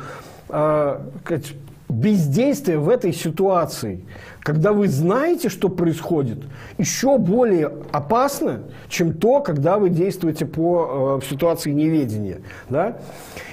бездействие 1.88 2.78
в 2.78 2.88
этой 2.88 3.12
ситуации, 3.12 4.04
когда 4.40 4.72
вы 4.72 4.88
знаете, 4.88 5.48
что 5.48 5.68
происходит, 5.68 6.38
еще 6.78 7.18
более 7.18 7.72
опасно, 7.92 8.60
чем 8.88 9.14
то, 9.14 9.40
когда 9.40 9.78
вы 9.78 9.90
действуете 9.90 10.44
по 10.46 11.20
э, 11.22 11.26
ситуации 11.26 11.72
неведения. 11.72 12.38
Да? 12.68 12.98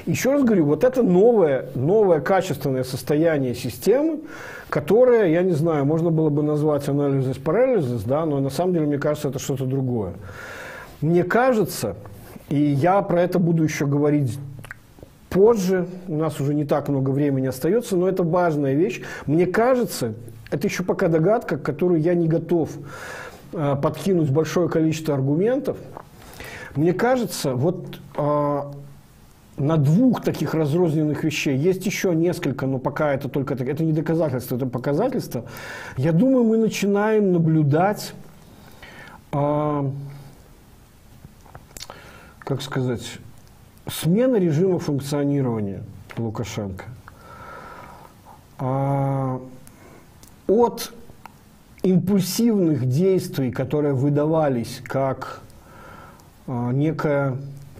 Еще 0.05 0.31
раз 0.31 0.43
говорю, 0.43 0.65
вот 0.65 0.83
это 0.83 1.03
новое, 1.03 1.67
новое 1.75 2.19
качественное 2.19 2.83
состояние 2.83 3.53
системы, 3.53 4.19
которое, 4.69 5.27
я 5.27 5.43
не 5.43 5.53
знаю, 5.53 5.85
можно 5.85 6.09
было 6.09 6.29
бы 6.29 6.43
назвать 6.43 6.87
анализис 6.89 7.37
парализис, 7.37 8.03
да, 8.03 8.25
но 8.25 8.39
на 8.39 8.49
самом 8.49 8.73
деле, 8.73 8.85
мне 8.85 8.97
кажется, 8.97 9.29
это 9.29 9.39
что-то 9.39 9.65
другое. 9.65 10.13
Мне 11.01 11.23
кажется, 11.23 11.95
и 12.49 12.59
я 12.59 13.01
про 13.01 13.21
это 13.21 13.39
буду 13.39 13.63
еще 13.63 13.85
говорить 13.85 14.37
позже, 15.31 15.87
у 16.07 16.17
нас 16.17 16.39
уже 16.39 16.53
не 16.53 16.65
так 16.65 16.89
много 16.89 17.09
времени 17.09 17.47
остается, 17.47 17.95
но 17.95 18.07
это 18.07 18.21
важная 18.21 18.75
вещь. 18.75 19.01
Мне 19.25 19.47
кажется, 19.47 20.13
это 20.51 20.67
еще 20.67 20.83
пока 20.83 21.07
догадка, 21.07 21.57
которую 21.57 22.01
я 22.01 22.13
не 22.13 22.27
готов 22.27 22.69
э, 23.53 23.75
подкинуть 23.81 24.29
большое 24.29 24.69
количество 24.69 25.15
аргументов. 25.15 25.77
Мне 26.75 26.91
кажется, 26.93 27.55
вот 27.55 27.99
э, 28.17 28.61
на 29.57 29.77
двух 29.77 30.21
таких 30.21 30.53
разрозненных 30.53 31.23
вещей 31.23 31.57
есть 31.57 31.85
еще 31.85 32.13
несколько, 32.13 32.67
но 32.67 32.77
пока 32.77 33.13
это 33.13 33.29
только 33.29 33.55
так, 33.55 33.69
это 33.69 33.85
не 33.85 33.93
доказательство, 33.93 34.57
это 34.57 34.65
показательство. 34.65 35.45
Я 35.95 36.11
думаю, 36.11 36.43
мы 36.43 36.57
начинаем 36.57 37.31
наблюдать, 37.31 38.13
э, 39.31 39.89
как 42.39 42.61
сказать, 42.61 43.19
смена 43.87 44.35
режима 44.37 44.79
функционирования 44.79 45.83
Лукашенко. 46.17 46.85
А, 48.59 49.41
от 50.47 50.93
импульсивных 51.83 52.87
действий, 52.87 53.51
которые 53.51 53.93
выдавались 53.93 54.81
как 54.83 55.41
а, 56.47 56.71
некая 56.71 57.37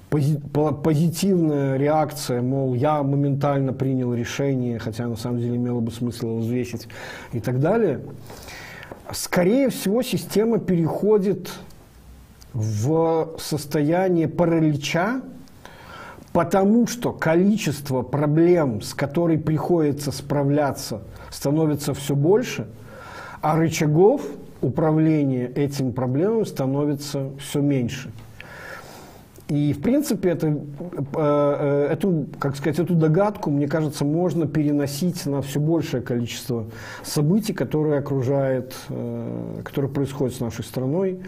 позитивная 0.10 1.78
реакция, 1.78 2.42
мол, 2.42 2.74
я 2.74 3.02
моментально 3.02 3.72
принял 3.72 4.14
решение, 4.14 4.78
хотя 4.78 5.08
на 5.08 5.16
самом 5.16 5.40
деле 5.40 5.56
имело 5.56 5.80
бы 5.80 5.90
смысл 5.92 6.28
его 6.28 6.38
взвесить 6.40 6.90
и 7.32 7.40
так 7.40 7.62
далее, 7.62 8.02
скорее 9.14 9.70
всего, 9.70 10.02
система 10.02 10.60
переходит 10.60 11.52
в 12.54 13.38
состояние 13.40 14.28
паралича, 14.28 15.22
потому 16.34 16.88
что 16.88 17.12
количество 17.12 18.02
проблем, 18.02 18.82
с 18.82 18.94
которыми 18.94 19.42
приходится 19.42 20.12
справляться, 20.12 21.02
становится 21.30 21.94
все 21.94 22.16
больше, 22.16 22.68
а 23.42 23.58
рычагов 23.58 24.22
управления 24.62 25.48
этим 25.48 25.92
проблемами 25.92 26.44
становится 26.44 27.32
все 27.40 27.62
меньше. 27.62 28.12
И, 29.52 29.74
в 29.74 29.82
принципе, 29.82 30.30
это, 30.30 30.48
э, 30.48 30.56
э, 31.14 31.88
эту, 31.92 32.28
как 32.40 32.56
сказать, 32.56 32.80
эту 32.80 32.96
догадку, 32.96 33.50
мне 33.50 33.68
кажется, 33.68 34.06
можно 34.06 34.48
переносить 34.48 35.26
на 35.26 35.42
все 35.42 35.60
большее 35.60 36.02
количество 36.02 36.68
событий, 37.04 37.52
которые 37.52 38.00
окружают, 38.00 38.74
э, 38.88 39.60
которые 39.66 39.92
происходят 39.92 40.34
с 40.34 40.40
нашей 40.40 40.64
страной. 40.64 41.20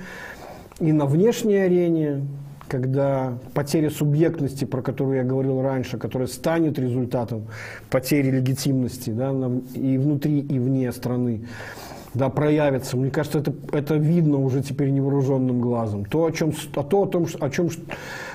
И 0.79 0.93
на 0.93 1.05
внешней 1.05 1.57
арене, 1.57 2.25
когда 2.73 3.37
потеря 3.53 3.91
субъектности, 3.91 4.65
про 4.65 4.81
которую 4.81 5.17
я 5.17 5.23
говорил 5.23 5.61
раньше, 5.61 5.99
которая 5.99 6.27
станет 6.27 6.79
результатом 6.79 7.45
потери 7.91 8.31
легитимности 8.31 9.11
да, 9.11 9.31
и 9.75 9.99
внутри, 9.99 10.39
и 10.39 10.57
вне 10.57 10.91
страны, 10.91 11.43
да, 12.15 12.29
проявится. 12.29 12.97
Мне 12.97 13.11
кажется, 13.11 13.37
это, 13.37 13.53
это 13.71 13.93
видно 13.93 14.37
уже 14.37 14.63
теперь 14.63 14.89
невооруженным 14.89 15.61
глазом. 15.61 16.05
То, 16.05 16.25
о, 16.25 16.31
чем, 16.31 16.51
а 16.75 16.81
то, 16.81 17.03
о 17.03 17.05
том, 17.05 17.27
о 17.39 17.49
чем, 17.51 17.69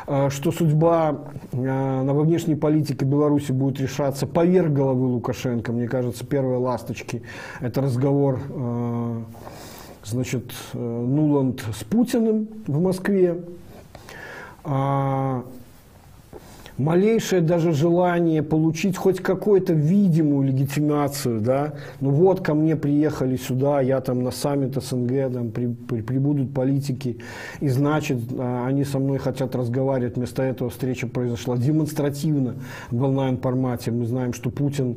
э, 0.06 0.30
что 0.30 0.52
судьба 0.52 1.18
э, 1.50 1.56
на 1.56 2.14
внешней 2.14 2.54
политике 2.54 3.04
Беларуси 3.04 3.50
будет 3.50 3.80
решаться 3.80 4.28
поверх 4.28 4.72
головы 4.72 5.06
Лукашенко, 5.06 5.72
мне 5.72 5.88
кажется, 5.88 6.24
первые 6.24 6.58
ласточки– 6.58 7.22
это 7.60 7.80
разговор 7.80 8.38
э, 8.48 9.20
значит, 10.04 10.52
Нуланд 10.74 11.64
с 11.76 11.82
Путиным 11.82 12.46
в 12.68 12.80
Москве, 12.80 13.32
а, 13.32 13.57
малейшее 16.78 17.42
даже 17.42 17.72
желание 17.72 18.42
получить 18.42 18.96
хоть 18.96 19.20
какую-то 19.20 19.72
видимую 19.72 20.46
легитимацию, 20.46 21.40
да, 21.40 21.74
ну 22.00 22.10
вот 22.10 22.40
ко 22.40 22.54
мне 22.54 22.76
приехали 22.76 23.36
сюда, 23.36 23.80
я 23.80 24.00
там 24.00 24.22
на 24.22 24.30
саммит 24.30 24.76
СНГ, 24.76 25.32
там 25.32 25.50
при, 25.50 25.66
при, 25.66 26.00
прибудут 26.00 26.54
политики, 26.54 27.18
и 27.60 27.68
значит, 27.68 28.18
а, 28.38 28.66
они 28.66 28.84
со 28.84 28.98
мной 28.98 29.18
хотят 29.18 29.56
разговаривать, 29.56 30.16
вместо 30.16 30.42
этого 30.42 30.70
встреча 30.70 31.08
произошла 31.08 31.56
демонстративно 31.56 32.54
в 32.90 33.02
онлайн-формате, 33.02 33.90
мы 33.90 34.06
знаем, 34.06 34.32
что 34.32 34.50
Путин 34.50 34.96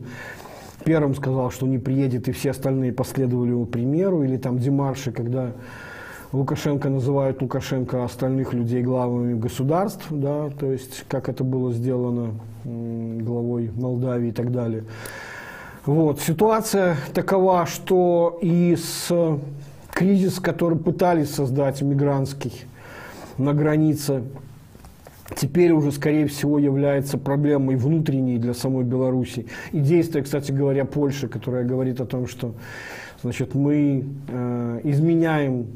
первым 0.85 1.15
сказал, 1.15 1.52
что 1.52 1.65
не 1.65 1.80
приедет, 1.80 2.27
и 2.27 2.31
все 2.31 2.52
остальные 2.52 2.93
последовали 2.93 3.49
его 3.49 3.65
примеру, 3.65 4.23
или 4.23 4.38
там 4.38 4.60
демарши, 4.60 5.11
когда 5.11 5.52
Лукашенко 6.32 6.90
называют 6.90 7.41
Лукашенко 7.41 8.06
остальных 8.06 8.53
людей 8.53 8.82
главами 8.82 9.34
государств, 9.34 10.06
да, 10.10 10.49
то 10.49 10.72
есть 10.72 11.03
как 11.10 11.28
это 11.28 11.44
было 11.44 11.74
сделано 11.74 12.36
главой 12.64 13.70
Молдавии 13.76 14.30
и 14.30 14.32
так 14.32 14.52
далее. 14.52 14.86
Вот. 15.86 16.22
Ситуация 16.22 16.95
такова, 17.14 17.66
что 17.66 18.40
и 18.41 18.76
с 18.76 19.12
кризис, 19.91 20.40
который 20.40 20.78
пытались 20.78 21.34
создать 21.34 21.82
мигрантский 21.82 22.53
на 23.38 23.53
границе, 23.53 24.24
теперь 25.36 25.72
уже, 25.72 25.91
скорее 25.91 26.28
всего, 26.28 26.60
является 26.60 27.18
проблемой 27.18 27.76
внутренней 27.76 28.38
для 28.38 28.53
самой 28.53 28.86
Беларуси. 28.86 29.48
И 29.72 29.80
действие, 29.80 30.24
кстати 30.24 30.52
говоря, 30.52 30.86
Польши, 30.86 31.28
которая 31.28 31.66
говорит 31.66 31.99
о 31.99 32.06
том, 32.06 32.28
что 32.28 32.53
значит, 33.22 33.56
мы 33.56 34.06
э, 34.28 34.82
изменяем 34.84 35.68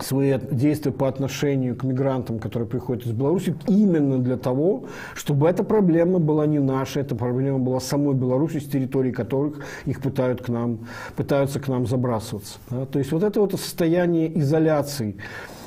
свои 0.00 0.38
действия 0.50 0.92
по 0.92 1.08
отношению 1.08 1.76
к 1.76 1.84
мигрантам, 1.84 2.38
которые 2.38 2.68
приходят 2.68 3.06
из 3.06 3.12
Беларуси, 3.12 3.54
именно 3.68 4.18
для 4.18 4.36
того, 4.36 4.84
чтобы 5.14 5.48
эта 5.48 5.62
проблема 5.62 6.18
была 6.18 6.46
не 6.46 6.58
наша, 6.58 7.00
эта 7.00 7.14
проблема 7.14 7.58
была 7.58 7.80
самой 7.80 8.14
Беларуси, 8.14 8.58
с 8.58 8.64
территории 8.66 9.12
которых 9.12 9.64
их 9.84 10.00
пытают 10.00 10.42
к 10.42 10.48
нам, 10.48 10.80
пытаются 11.16 11.60
к 11.60 11.68
нам 11.68 11.86
забрасываться. 11.86 12.58
Да? 12.70 12.86
То 12.86 12.98
есть 12.98 13.12
вот 13.12 13.22
это 13.22 13.40
вот 13.40 13.52
состояние 13.52 14.38
изоляции, 14.40 15.16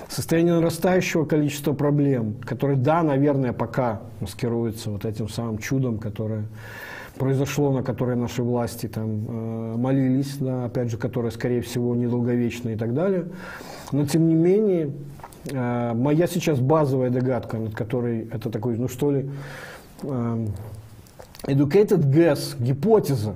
состояние 0.10 0.56
нарастающего 0.56 1.26
количества 1.26 1.74
проблем, 1.74 2.36
которые, 2.46 2.78
да, 2.78 3.04
наверное, 3.04 3.54
пока 3.54 4.02
маскируются 4.20 4.90
вот 4.90 5.06
этим 5.06 5.30
самым 5.30 5.58
чудом, 5.58 6.00
которое 6.00 6.46
произошло, 7.18 7.72
на 7.72 7.84
которое 7.84 8.16
наши 8.16 8.44
власти 8.44 8.88
там 8.88 9.26
э, 9.28 9.78
молились, 9.78 10.38
да, 10.40 10.66
опять 10.66 10.90
же, 10.90 10.98
которое, 10.98 11.32
скорее 11.32 11.62
всего, 11.62 11.96
недолговечно 11.96 12.70
и 12.70 12.76
так 12.76 12.94
далее. 12.94 13.26
Но, 13.92 14.06
тем 14.06 14.28
не 14.28 14.36
менее, 14.36 14.92
э, 15.52 15.94
моя 15.94 16.28
сейчас 16.28 16.60
базовая 16.60 17.10
догадка, 17.10 17.58
над 17.58 17.76
которой 17.76 18.28
это 18.32 18.50
такой, 18.50 18.78
ну 18.78 18.88
что 18.88 19.12
ли, 19.12 19.30
э, 20.04 20.48
educated 21.44 22.10
guess, 22.10 22.56
гипотеза, 22.60 23.36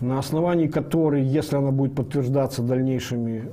на 0.00 0.18
основании 0.18 0.66
которой, 0.66 1.22
если 1.22 1.56
она 1.56 1.70
будет 1.70 1.94
подтверждаться 1.94 2.62
дальнейшими 2.62 3.44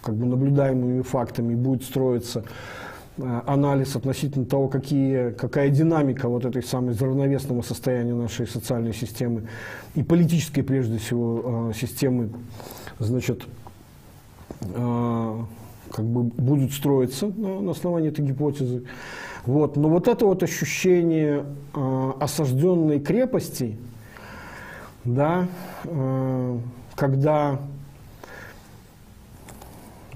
как 0.00 0.14
бы 0.14 0.26
наблюдаемыми 0.26 1.02
фактами, 1.02 1.54
будет 1.54 1.82
строиться 1.82 2.44
анализ 3.16 3.94
относительно 3.94 4.44
того, 4.44 4.68
какие, 4.68 5.30
какая 5.30 5.70
динамика 5.70 6.28
вот 6.28 6.44
этой 6.44 6.62
самой 6.62 6.96
равновесного 6.96 7.62
состояния 7.62 8.14
нашей 8.14 8.46
социальной 8.46 8.92
системы 8.92 9.44
и 9.94 10.02
политической, 10.02 10.62
прежде 10.62 10.98
всего, 10.98 11.72
системы, 11.72 12.30
значит, 12.98 13.46
а, 14.74 15.46
как 15.90 16.04
бы 16.04 16.24
будут 16.24 16.72
строиться 16.72 17.28
на, 17.28 17.70
основании 17.70 18.08
этой 18.08 18.24
гипотезы. 18.24 18.84
Вот. 19.46 19.76
Но 19.76 19.88
вот 19.88 20.08
это 20.08 20.24
вот 20.24 20.42
ощущение 20.42 21.44
э, 21.74 22.12
осажденной 22.18 22.98
крепости, 22.98 23.76
да, 25.04 25.46
э, 25.84 26.58
когда... 26.96 27.60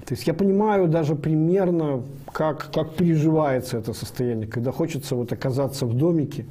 То 0.09 0.15
есть 0.15 0.25
я 0.25 0.33
понимаю 0.33 0.87
даже 0.87 1.13
примерно, 1.13 2.01
как, 2.31 2.71
как 2.73 2.95
переживается 2.95 3.77
это 3.77 3.93
состояние, 3.93 4.47
когда 4.47 4.71
хочется 4.71 5.13
вот 5.13 5.31
оказаться 5.31 5.85
в 5.85 5.93
домике, 5.93 6.47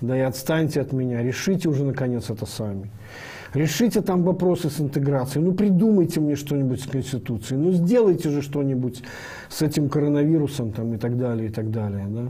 да 0.00 0.16
и 0.16 0.20
отстаньте 0.20 0.80
от 0.80 0.94
меня, 0.94 1.22
решите 1.22 1.68
уже 1.68 1.84
наконец 1.84 2.30
это 2.30 2.46
сами. 2.46 2.90
Решите 3.52 4.00
там 4.00 4.22
вопросы 4.22 4.70
с 4.70 4.80
интеграцией. 4.80 5.44
Ну, 5.44 5.52
придумайте 5.52 6.18
мне 6.18 6.34
что-нибудь 6.34 6.80
с 6.80 6.86
Конституцией. 6.86 7.60
Ну, 7.60 7.72
сделайте 7.72 8.30
же 8.30 8.40
что-нибудь 8.40 9.02
с 9.50 9.60
этим 9.60 9.90
коронавирусом 9.90 10.72
там, 10.72 10.94
и 10.94 10.96
так 10.96 11.18
далее, 11.18 11.50
и 11.50 11.52
так 11.52 11.70
далее. 11.70 12.06
Да? 12.08 12.22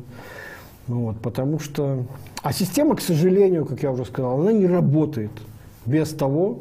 Ну 0.89 1.01
вот, 1.05 1.21
потому 1.21 1.61
что... 1.61 2.05
А 2.43 2.53
система, 2.53 2.97
к 2.97 3.01
сожалению, 3.01 3.65
как 3.65 3.81
я 3.85 3.93
уже 3.93 4.05
сказал, 4.05 4.41
она 4.41 4.51
не 4.51 4.67
работает 4.67 5.31
без 5.87 6.11
того, 6.11 6.59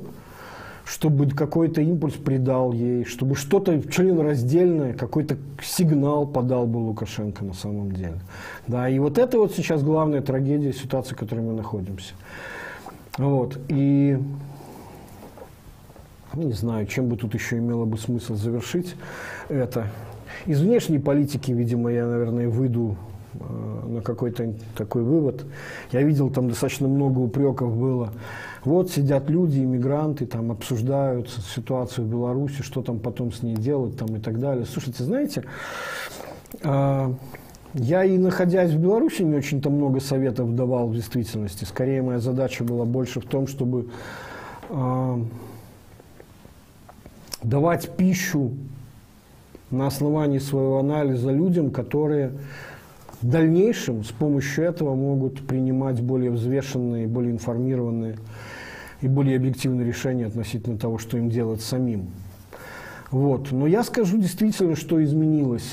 чтобы 0.85 1.29
какой-то 1.29 1.81
импульс 1.81 2.15
придал 2.15 2.73
ей, 2.73 3.05
чтобы 3.05 3.35
что-то 3.35 3.81
членораздельное, 3.81 4.93
какой-то 4.93 5.37
сигнал 5.61 6.27
подал 6.27 6.67
бы 6.67 6.77
Лукашенко 6.77 7.43
на 7.45 7.53
самом 7.53 7.91
деле. 7.91 8.19
Да, 8.67 8.89
и 8.89 8.99
вот 8.99 9.17
это 9.17 9.37
вот 9.37 9.53
сейчас 9.53 9.81
главная 9.81 10.21
трагедия 10.21 10.73
ситуации, 10.73 11.13
в 11.13 11.17
которой 11.17 11.39
мы 11.39 11.53
находимся. 11.53 12.13
Вот, 13.17 13.57
и 13.69 14.17
ну, 16.33 16.43
не 16.43 16.53
знаю, 16.53 16.87
чем 16.87 17.07
бы 17.07 17.15
тут 17.15 17.33
еще 17.35 17.59
имело 17.59 17.85
бы 17.85 17.97
смысл 17.97 18.35
завершить 18.35 18.95
это. 19.49 19.87
Из 20.45 20.59
внешней 20.61 20.99
политики, 20.99 21.51
видимо, 21.51 21.91
я, 21.91 22.07
наверное, 22.07 22.49
выйду 22.49 22.97
на 23.33 24.01
какой-то 24.01 24.53
такой 24.75 25.03
вывод. 25.03 25.45
Я 25.91 26.01
видел, 26.03 26.29
там 26.29 26.49
достаточно 26.49 26.87
много 26.87 27.19
упреков 27.19 27.75
было 27.75 28.11
вот 28.65 28.91
сидят 28.91 29.29
люди, 29.29 29.59
иммигранты, 29.59 30.25
там 30.25 30.51
обсуждают 30.51 31.29
ситуацию 31.29 32.05
в 32.07 32.09
Беларуси, 32.09 32.61
что 32.61 32.81
там 32.81 32.99
потом 32.99 33.31
с 33.31 33.43
ней 33.43 33.55
делать 33.55 33.97
там, 33.97 34.15
и 34.15 34.19
так 34.19 34.39
далее. 34.39 34.65
Слушайте, 34.65 35.03
знаете, 35.03 35.43
э, 36.61 37.13
я 37.73 38.03
и 38.05 38.17
находясь 38.17 38.71
в 38.71 38.79
Беларуси 38.79 39.23
не 39.23 39.35
очень-то 39.35 39.69
много 39.69 39.99
советов 39.99 40.55
давал 40.55 40.87
в 40.87 40.95
действительности. 40.95 41.65
Скорее 41.65 42.01
моя 42.01 42.19
задача 42.19 42.63
была 42.63 42.85
больше 42.85 43.19
в 43.19 43.25
том, 43.25 43.47
чтобы 43.47 43.89
э, 44.69 45.17
давать 47.41 47.89
пищу 47.97 48.53
на 49.71 49.87
основании 49.87 50.39
своего 50.39 50.77
анализа 50.77 51.31
людям, 51.31 51.71
которые 51.71 52.31
в 53.23 53.29
дальнейшем 53.29 54.03
с 54.03 54.11
помощью 54.11 54.65
этого 54.65 54.95
могут 54.95 55.47
принимать 55.47 56.01
более 56.01 56.29
взвешенные, 56.29 57.07
более 57.07 57.31
информированные 57.31 58.17
и 58.99 59.07
более 59.07 59.37
объективные 59.37 59.87
решения 59.87 60.25
относительно 60.25 60.77
того, 60.77 60.97
что 60.97 61.17
им 61.17 61.29
делать 61.29 61.61
самим. 61.61 62.09
Вот. 63.11 63.51
Но 63.51 63.65
я 63.65 63.83
скажу 63.83 64.17
действительно, 64.17 64.75
что 64.75 65.01
изменилось. 65.01 65.71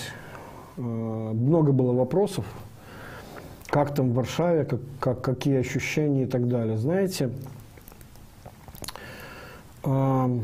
Э, 0.77 0.81
много 0.81 1.73
было 1.73 1.93
вопросов, 1.93 2.45
как 3.67 3.97
там 3.97 4.11
в 4.11 4.15
Варшаве, 4.15 4.65
как, 4.65 4.81
как, 5.01 5.21
какие 5.21 5.57
ощущения 5.57 6.23
и 6.23 6.27
так 6.27 6.47
далее. 6.47 6.79
Знаете, 6.79 7.31
э, 9.83 10.39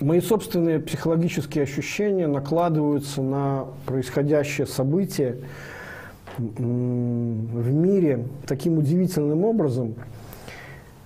мои 0.00 0.20
собственные 0.20 0.80
психологические 0.80 1.64
ощущения 1.64 2.26
накладываются 2.26 3.22
на 3.22 3.66
происходящее 3.86 4.66
событие– 4.66 5.38
в 6.38 7.72
мире 7.72 8.26
таким 8.46 8.78
удивительным 8.78 9.44
образом. 9.44 9.94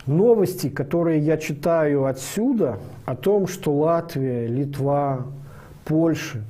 Новости, 0.07 0.69
которые 0.69 1.21
я 1.21 1.37
читаю 1.37 2.07
отсюда, 2.07 2.79
о 3.05 3.15
том, 3.15 3.47
что 3.47 3.73
Латвия, 3.73 4.47
Литва, 4.47 5.27
Польша 5.85 6.43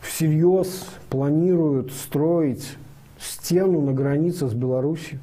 всерьез 0.00 0.86
планируют 1.10 1.92
строить 1.92 2.76
стену 3.18 3.80
на 3.80 3.92
границе 3.92 4.46
с 4.46 4.54
Беларусью. 4.54 5.18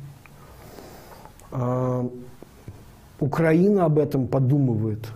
А, 1.52 2.08
Украина 3.20 3.86
об 3.86 3.98
этом 4.00 4.28
подумывает. 4.28 5.08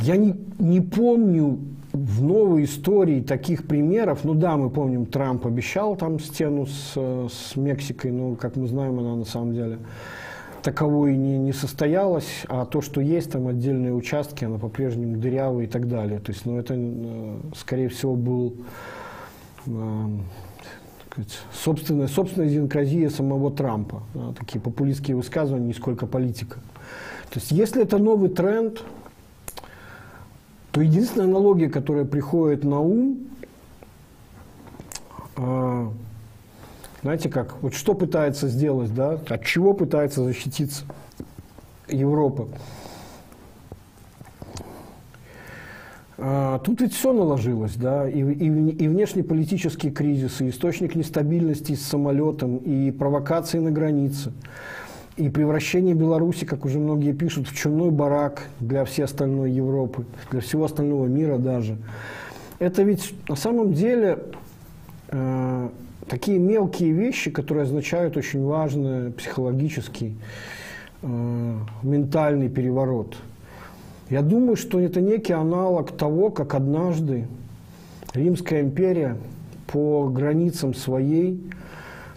Я 0.00 0.16
не, 0.16 0.34
не 0.58 0.80
помню 0.80 1.58
в 1.92 2.22
новой 2.22 2.64
истории 2.64 3.20
таких 3.20 3.66
примеров, 3.66 4.24
ну 4.24 4.34
да, 4.34 4.56
мы 4.56 4.68
помним, 4.68 5.06
Трамп 5.06 5.46
обещал 5.46 5.96
там 5.96 6.20
стену 6.20 6.66
с, 6.66 6.92
с 6.94 7.56
Мексикой, 7.56 8.10
но, 8.10 8.34
как 8.36 8.56
мы 8.56 8.66
знаем, 8.66 8.98
она 8.98 9.16
на 9.16 9.24
самом 9.24 9.54
деле 9.54 9.78
таковой 10.62 11.16
не, 11.16 11.38
не 11.38 11.52
состоялась, 11.52 12.42
а 12.48 12.66
то, 12.66 12.82
что 12.82 13.00
есть 13.00 13.30
там 13.30 13.46
отдельные 13.46 13.94
участки, 13.94 14.44
она 14.44 14.58
по-прежнему 14.58 15.16
дырявая 15.16 15.64
и 15.64 15.68
так 15.68 15.88
далее. 15.88 16.18
То 16.18 16.32
есть, 16.32 16.44
ну, 16.44 16.58
это, 16.58 16.74
э, 16.76 17.36
скорее 17.56 17.88
всего, 17.88 18.16
был 18.16 18.56
э, 19.66 20.06
собственная, 21.52 22.08
собственная 22.08 22.48
идиокразия 22.48 23.10
самого 23.10 23.50
Трампа. 23.52 24.02
Да, 24.12 24.32
такие 24.38 24.60
популистские 24.60 25.16
высказывания, 25.16 25.68
не 25.68 25.72
сколько 25.72 26.06
политика. 26.06 26.56
То 27.30 27.38
есть, 27.38 27.52
если 27.52 27.82
это 27.82 27.98
новый 27.98 28.28
тренд, 28.28 28.82
то 30.76 30.82
единственная 30.82 31.26
аналогия, 31.26 31.70
которая 31.70 32.04
приходит 32.04 32.62
на 32.62 32.80
ум, 32.80 33.28
а, 35.34 35.90
знаете 37.00 37.30
как, 37.30 37.62
вот 37.62 37.72
что 37.72 37.94
пытается 37.94 38.46
сделать, 38.48 38.94
да, 38.94 39.12
от 39.26 39.42
чего 39.42 39.72
пытается 39.72 40.22
защититься 40.22 40.84
Европа. 41.88 42.48
А, 46.18 46.58
тут 46.58 46.82
ведь 46.82 46.92
все 46.92 47.14
наложилось, 47.14 47.74
да, 47.76 48.06
и, 48.06 48.20
и, 48.20 48.44
и 48.44 48.88
внешнеполитический 48.88 49.90
кризис, 49.90 50.42
и 50.42 50.50
источник 50.50 50.94
нестабильности 50.94 51.74
с 51.74 51.86
самолетом, 51.86 52.58
и 52.58 52.90
провокации 52.90 53.60
на 53.60 53.70
границе– 53.70 54.30
и 55.16 55.30
превращение 55.30 55.94
Беларуси, 55.94 56.44
как 56.44 56.64
уже 56.64 56.78
многие 56.78 57.12
пишут, 57.12 57.48
в 57.48 57.56
чумной 57.56 57.90
барак 57.90 58.48
для 58.60 58.84
всей 58.84 59.02
остальной 59.02 59.50
Европы, 59.50 60.04
для 60.30 60.40
всего 60.40 60.64
остального 60.64 61.06
мира 61.06 61.38
даже. 61.38 61.78
Это 62.58 62.82
ведь 62.82 63.14
на 63.28 63.36
самом 63.36 63.72
деле 63.72 64.18
э, 65.08 65.68
такие 66.06 66.38
мелкие 66.38 66.92
вещи, 66.92 67.30
которые 67.30 67.64
означают 67.64 68.16
очень 68.16 68.44
важный 68.44 69.10
психологический, 69.12 70.16
э, 71.02 71.54
ментальный 71.82 72.50
переворот. 72.50 73.16
Я 74.10 74.22
думаю, 74.22 74.56
что 74.56 74.78
это 74.78 75.00
некий 75.00 75.32
аналог 75.32 75.96
того, 75.96 76.30
как 76.30 76.54
однажды 76.54 77.26
Римская 78.12 78.60
империя 78.60 79.16
по 79.66 80.08
границам 80.08 80.74
своей 80.74 81.40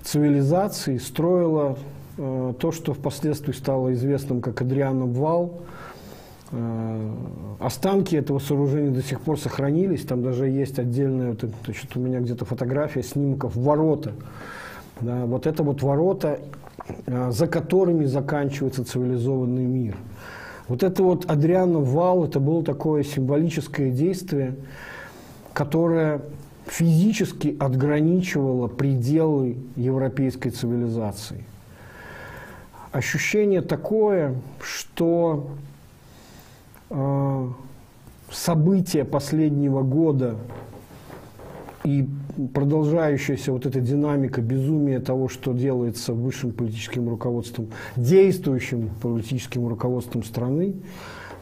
цивилизации 0.03 0.97
строила 0.97 1.77
то, 2.19 2.71
что 2.73 2.93
впоследствии 2.93 3.53
стало 3.53 3.93
известным 3.93 4.41
как 4.41 4.61
Адрианов 4.61 5.11
вал, 5.11 5.61
э, 6.51 7.11
Останки 7.59 8.15
этого 8.15 8.39
сооружения 8.39 8.91
до 8.91 9.01
сих 9.01 9.21
пор 9.21 9.39
сохранились. 9.39 10.03
Там 10.03 10.21
даже 10.21 10.47
есть 10.47 10.79
отдельная, 10.79 11.31
вот, 11.31 11.45
значит, 11.63 11.95
у 11.95 11.99
меня 11.99 12.19
где-то 12.19 12.43
фотография 12.43 13.03
снимков 13.03 13.55
ворота. 13.55 14.11
Да, 14.99 15.25
вот 15.25 15.47
это 15.47 15.63
вот 15.63 15.81
ворота, 15.81 16.39
э, 17.05 17.31
за 17.31 17.47
которыми 17.47 18.03
заканчивается 18.03 18.83
цивилизованный 18.83 19.65
мир. 19.65 19.95
Вот 20.67 20.83
это 20.83 21.01
вот 21.03 21.31
Адрианов 21.31 21.87
вал, 21.87 22.25
это 22.25 22.41
было 22.41 22.63
такое 22.63 23.03
символическое 23.03 23.91
действие, 23.91 24.55
которое 25.53 26.21
физически 26.65 27.55
отграничивало 27.59 28.67
пределы 28.67 29.57
европейской 29.77 30.49
цивилизации 30.49 31.45
ощущение 32.91 33.61
такое, 33.61 34.35
что 34.61 35.49
э, 36.89 37.47
события 38.31 39.05
последнего 39.05 39.81
года 39.81 40.35
и 41.83 42.07
продолжающаяся 42.53 43.51
вот 43.51 43.65
эта 43.65 43.79
динамика 43.79 44.41
безумия 44.41 44.99
того, 44.99 45.27
что 45.27 45.53
делается 45.53 46.13
высшим 46.13 46.51
политическим 46.51 47.09
руководством, 47.09 47.69
действующим 47.95 48.89
политическим 49.01 49.67
руководством 49.67 50.23
страны, 50.23 50.75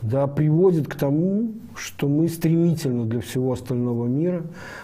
да, 0.01 0.27
приводит 0.27 0.87
к 0.87 0.95
тому, 0.95 1.53
что 1.75 2.07
мы 2.07 2.27
стремительно 2.29 3.05
для 3.05 3.21
всего 3.21 3.51
остального 3.53 4.05
мира 4.05 4.43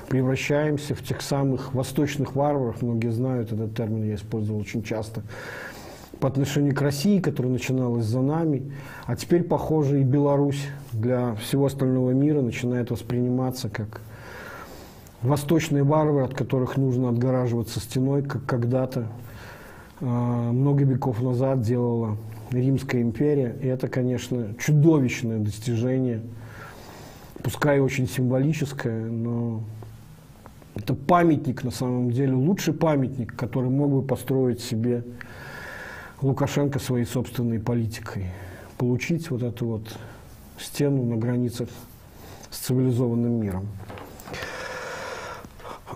превращаемся 0.10 0.96
в 0.96 1.04
тех 1.04 1.22
самых 1.22 1.74
восточных 1.74 2.36
варваров, 2.36 2.82
многие 2.82 3.12
знают 3.12 3.52
этот 3.52 3.76
термин, 3.76 4.04
я 4.04 4.16
использовал 4.16 4.60
очень 4.60 4.84
часто, 4.84 5.22
по 6.24 6.30
отношению 6.30 6.74
к 6.74 6.80
России, 6.82 7.20
которая 7.20 7.52
начиналась 7.52 8.06
за 8.06 8.22
нами, 8.22 8.72
а 9.08 9.18
теперь, 9.18 9.44
похоже, 9.44 10.00
и 10.00 10.04
Беларусь 10.06 10.68
для 10.94 11.36
всего 11.36 11.66
остального 11.66 12.12
мира 12.12 12.40
начинает 12.40 12.92
восприниматься 12.92 13.68
как 13.68 14.00
восточные 15.22 15.84
варвары, 15.84 16.24
от 16.24 16.34
которых 16.34 16.78
нужно 16.78 17.10
отгораживаться 17.10 17.82
стеной, 17.82 18.24
как 18.24 18.46
когда-то 18.46 19.08
э, 20.00 20.06
много 20.06 20.86
веков 20.86 21.22
назад 21.22 21.60
делала 21.60 22.16
Римская 22.52 23.02
империя. 23.02 23.58
И 23.62 23.68
это, 23.68 23.90
конечно, 23.90 24.56
чудовищное 24.58 25.40
достижение, 25.40 26.22
пускай 27.44 27.82
очень 27.82 28.08
символическое, 28.08 29.08
но 29.08 29.62
это 30.74 30.94
памятник 30.94 31.66
на 31.66 31.72
самом 31.72 32.12
деле, 32.12 32.32
лучший 32.32 32.74
памятник, 32.74 33.36
который 33.36 33.70
мог 33.70 33.92
бы 33.92 34.02
построить 34.04 34.62
себе 34.62 35.04
Лукашенко 36.24 36.80
своей 36.80 37.06
собственной 37.06 37.60
политикой. 37.60 38.28
Получить 38.78 39.30
вот 39.30 39.44
эту 39.44 39.66
вот 39.66 39.98
стену 40.58 41.04
на 41.04 41.18
границах 41.18 41.68
с 42.50 42.60
цивилизованным 42.60 43.34
миром. 43.34 43.68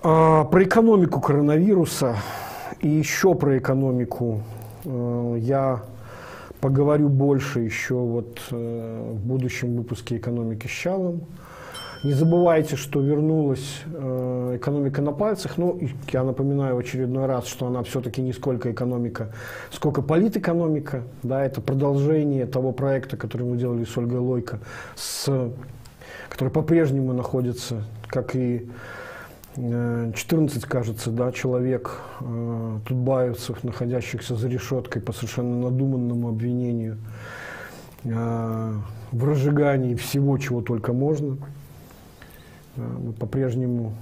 А, 0.04 0.44
про 0.44 0.64
экономику 0.66 1.22
коронавируса 1.22 2.18
и 2.82 2.90
еще 2.90 3.36
про 3.36 3.58
экономику 3.58 4.44
э, 4.84 5.38
я 5.40 5.82
поговорю 6.60 7.08
больше 7.08 7.62
еще 7.62 7.95
вот 7.95 8.41
э, 8.52 9.14
в 9.14 9.26
будущем 9.26 9.78
выпуске 9.78 10.18
«Экономики 10.18 10.68
с 10.68 10.72
Чалом». 10.72 11.22
Не 12.03 12.14
забывайте, 12.14 12.76
что 12.76 13.02
вернулась 13.02 13.82
э, 13.86 14.53
экономика 14.57 15.02
на 15.02 15.11
пальцах. 15.11 15.57
Ну, 15.57 15.80
я 16.11 16.24
напоминаю 16.24 16.76
в 16.76 16.80
очередной 16.80 17.26
раз, 17.26 17.48
что 17.48 17.68
она 17.68 17.82
все-таки 17.84 18.22
не 18.22 18.34
сколько 18.34 18.72
экономика, 18.72 19.32
сколько 19.72 20.02
политэкономика. 20.02 21.03
Да, 21.24 21.44
это 21.44 21.60
продолжение 21.60 22.45
того 22.45 22.72
проекта, 22.72 23.18
который 23.18 23.48
мы 23.48 23.57
делали 23.57 23.84
с 23.84 23.98
Ольгой 23.98 24.19
Лойко, 24.19 24.60
с, 24.95 25.52
который 26.30 26.49
по-прежнему 26.49 27.14
находится, 27.14 27.84
как 28.10 28.36
и 28.36 28.69
14, 29.56 30.64
э, 30.64 30.68
кажется, 30.68 31.10
да, 31.10 31.32
человек 31.32 31.99
э, 32.22 32.80
тутбаевцев, 32.88 33.64
находящихся 33.64 34.36
за 34.36 34.48
решеткой 34.48 35.02
по 35.02 35.14
совершенно 35.14 35.72
надуманному 35.72 36.30
обвинению 36.30 36.99
э, 38.03 38.74
в 39.11 39.26
разжигании 39.26 39.95
всего, 39.95 40.38
чего 40.38 40.61
только 40.61 40.94
можно. 40.94 41.38
Э, 42.78 43.12
по-прежнему 43.20 43.94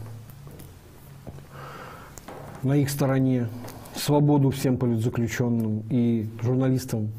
на 2.61 2.75
их 2.75 2.89
стороне 2.89 3.47
свободу 3.95 4.49
всем 4.49 4.77
политзаключенным 4.77 5.83
и 5.89 6.27
журналистам 6.41 7.09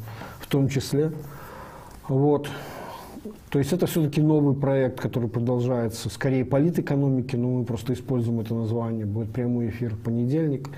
в 0.40 0.46
том 0.46 0.68
числе. 0.68 1.12
Вот. 2.08 2.48
То 3.50 3.58
есть 3.58 3.72
это 3.72 3.86
все-таки 3.86 4.20
новый 4.20 4.54
проект, 4.54 5.00
который 5.00 5.28
продолжается, 5.28 6.10
скорее 6.10 6.44
политэкономики, 6.44 7.36
но 7.36 7.48
мы 7.48 7.64
просто 7.64 7.94
используем 7.94 8.40
это 8.40 8.54
название. 8.54 9.06
Будет 9.06 9.32
прямой 9.32 9.70
эфир 9.70 9.94
в 9.94 9.98
понедельник. 9.98 10.68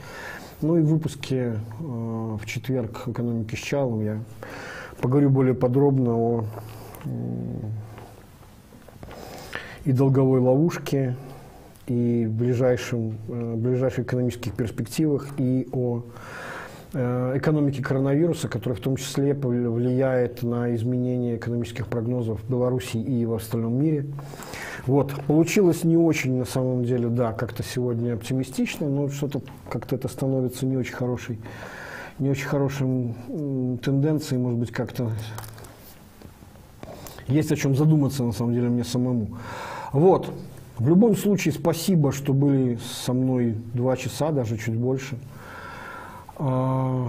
Ну 0.60 0.76
и 0.76 0.80
в 0.80 0.86
выпуске 0.86 1.54
э, 1.80 1.82
в 1.82 2.40
четверг 2.46 3.08
«Экономики 3.08 3.54
с 3.56 3.58
Чалом» 3.58 4.00
я 4.02 4.20
поговорю 5.00 5.30
более 5.30 5.54
подробно 5.54 6.14
о 6.14 6.44
э, 7.04 7.08
и 9.88 9.92
долговой 9.92 10.40
ловушке, 10.40 11.16
и 11.86 12.26
в 12.28 12.32
ближайшем, 12.32 13.18
э, 13.28 13.54
ближайших 13.56 14.06
экономических 14.06 14.52
перспективах, 14.52 15.28
и 15.38 15.68
о 15.72 16.02
Э, 16.94 17.34
экономики 17.36 17.82
коронавируса, 17.82 18.48
который 18.48 18.72
в 18.72 18.80
том 18.80 18.96
числе 18.96 19.34
влияет 19.34 20.42
на 20.42 20.74
изменение 20.74 21.36
экономических 21.36 21.86
прогнозов 21.86 22.40
в 22.42 22.50
Беларуси 22.50 22.96
и 22.96 23.26
в 23.26 23.34
остальном 23.34 23.74
мире. 23.74 24.06
Вот. 24.86 25.12
Получилось 25.26 25.84
не 25.84 25.98
очень, 25.98 26.38
на 26.38 26.46
самом 26.46 26.84
деле, 26.84 27.08
да, 27.08 27.32
как-то 27.32 27.62
сегодня 27.62 28.14
оптимистично, 28.14 28.88
но 28.88 29.10
что-то 29.10 29.42
как-то 29.68 29.96
это 29.96 30.08
становится 30.08 30.64
не 30.64 30.78
очень 30.78 30.94
хорошей, 30.94 31.38
не 32.18 32.30
очень 32.30 32.46
хорошим 32.46 33.14
тенденцией, 33.82 34.40
может 34.40 34.58
быть, 34.58 34.72
как-то 34.72 35.10
есть 37.26 37.52
о 37.52 37.56
чем 37.56 37.74
задуматься, 37.74 38.24
на 38.24 38.32
самом 38.32 38.54
деле, 38.54 38.70
мне 38.70 38.84
самому. 38.84 39.36
Вот. 39.92 40.30
В 40.78 40.88
любом 40.88 41.16
случае, 41.16 41.52
спасибо, 41.52 42.12
что 42.12 42.32
были 42.32 42.78
со 43.02 43.12
мной 43.12 43.56
два 43.74 43.96
часа, 43.96 44.30
даже 44.30 44.56
чуть 44.56 44.76
больше. 44.76 45.18
А, 46.36 47.08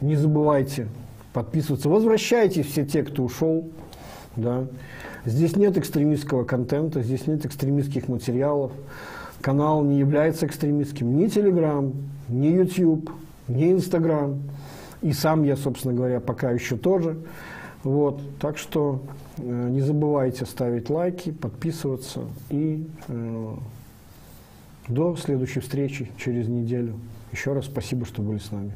не 0.00 0.16
забывайте 0.16 0.88
подписываться. 1.32 1.88
Возвращайтесь 1.88 2.66
все 2.66 2.84
те, 2.84 3.02
кто 3.02 3.22
ушел. 3.22 3.68
Да. 4.36 4.66
Здесь 5.24 5.56
нет 5.56 5.78
экстремистского 5.78 6.44
контента, 6.44 7.02
здесь 7.02 7.26
нет 7.26 7.46
экстремистских 7.46 8.08
материалов. 8.08 8.72
Канал 9.40 9.82
не 9.84 9.98
является 9.98 10.46
экстремистским. 10.46 11.16
Ни 11.16 11.28
Телеграм, 11.28 11.92
ни 12.28 12.48
YouTube, 12.48 13.10
ни 13.46 13.72
Инстаграм. 13.72 14.40
И 15.02 15.12
сам 15.12 15.44
я, 15.44 15.56
собственно 15.56 15.94
говоря, 15.94 16.18
пока 16.18 16.50
еще 16.50 16.76
тоже. 16.76 17.16
Вот. 17.84 18.20
Так 18.40 18.58
что 18.58 19.02
не 19.38 19.80
забывайте 19.80 20.46
ставить 20.46 20.90
лайки, 20.90 21.30
подписываться. 21.30 22.22
И 22.50 22.86
э, 23.08 23.54
до 24.88 25.16
следующей 25.16 25.60
встречи 25.60 26.10
через 26.16 26.48
неделю. 26.48 26.94
Еще 27.32 27.52
раз 27.52 27.66
спасибо, 27.66 28.06
что 28.06 28.22
были 28.22 28.38
с 28.38 28.50
нами. 28.50 28.72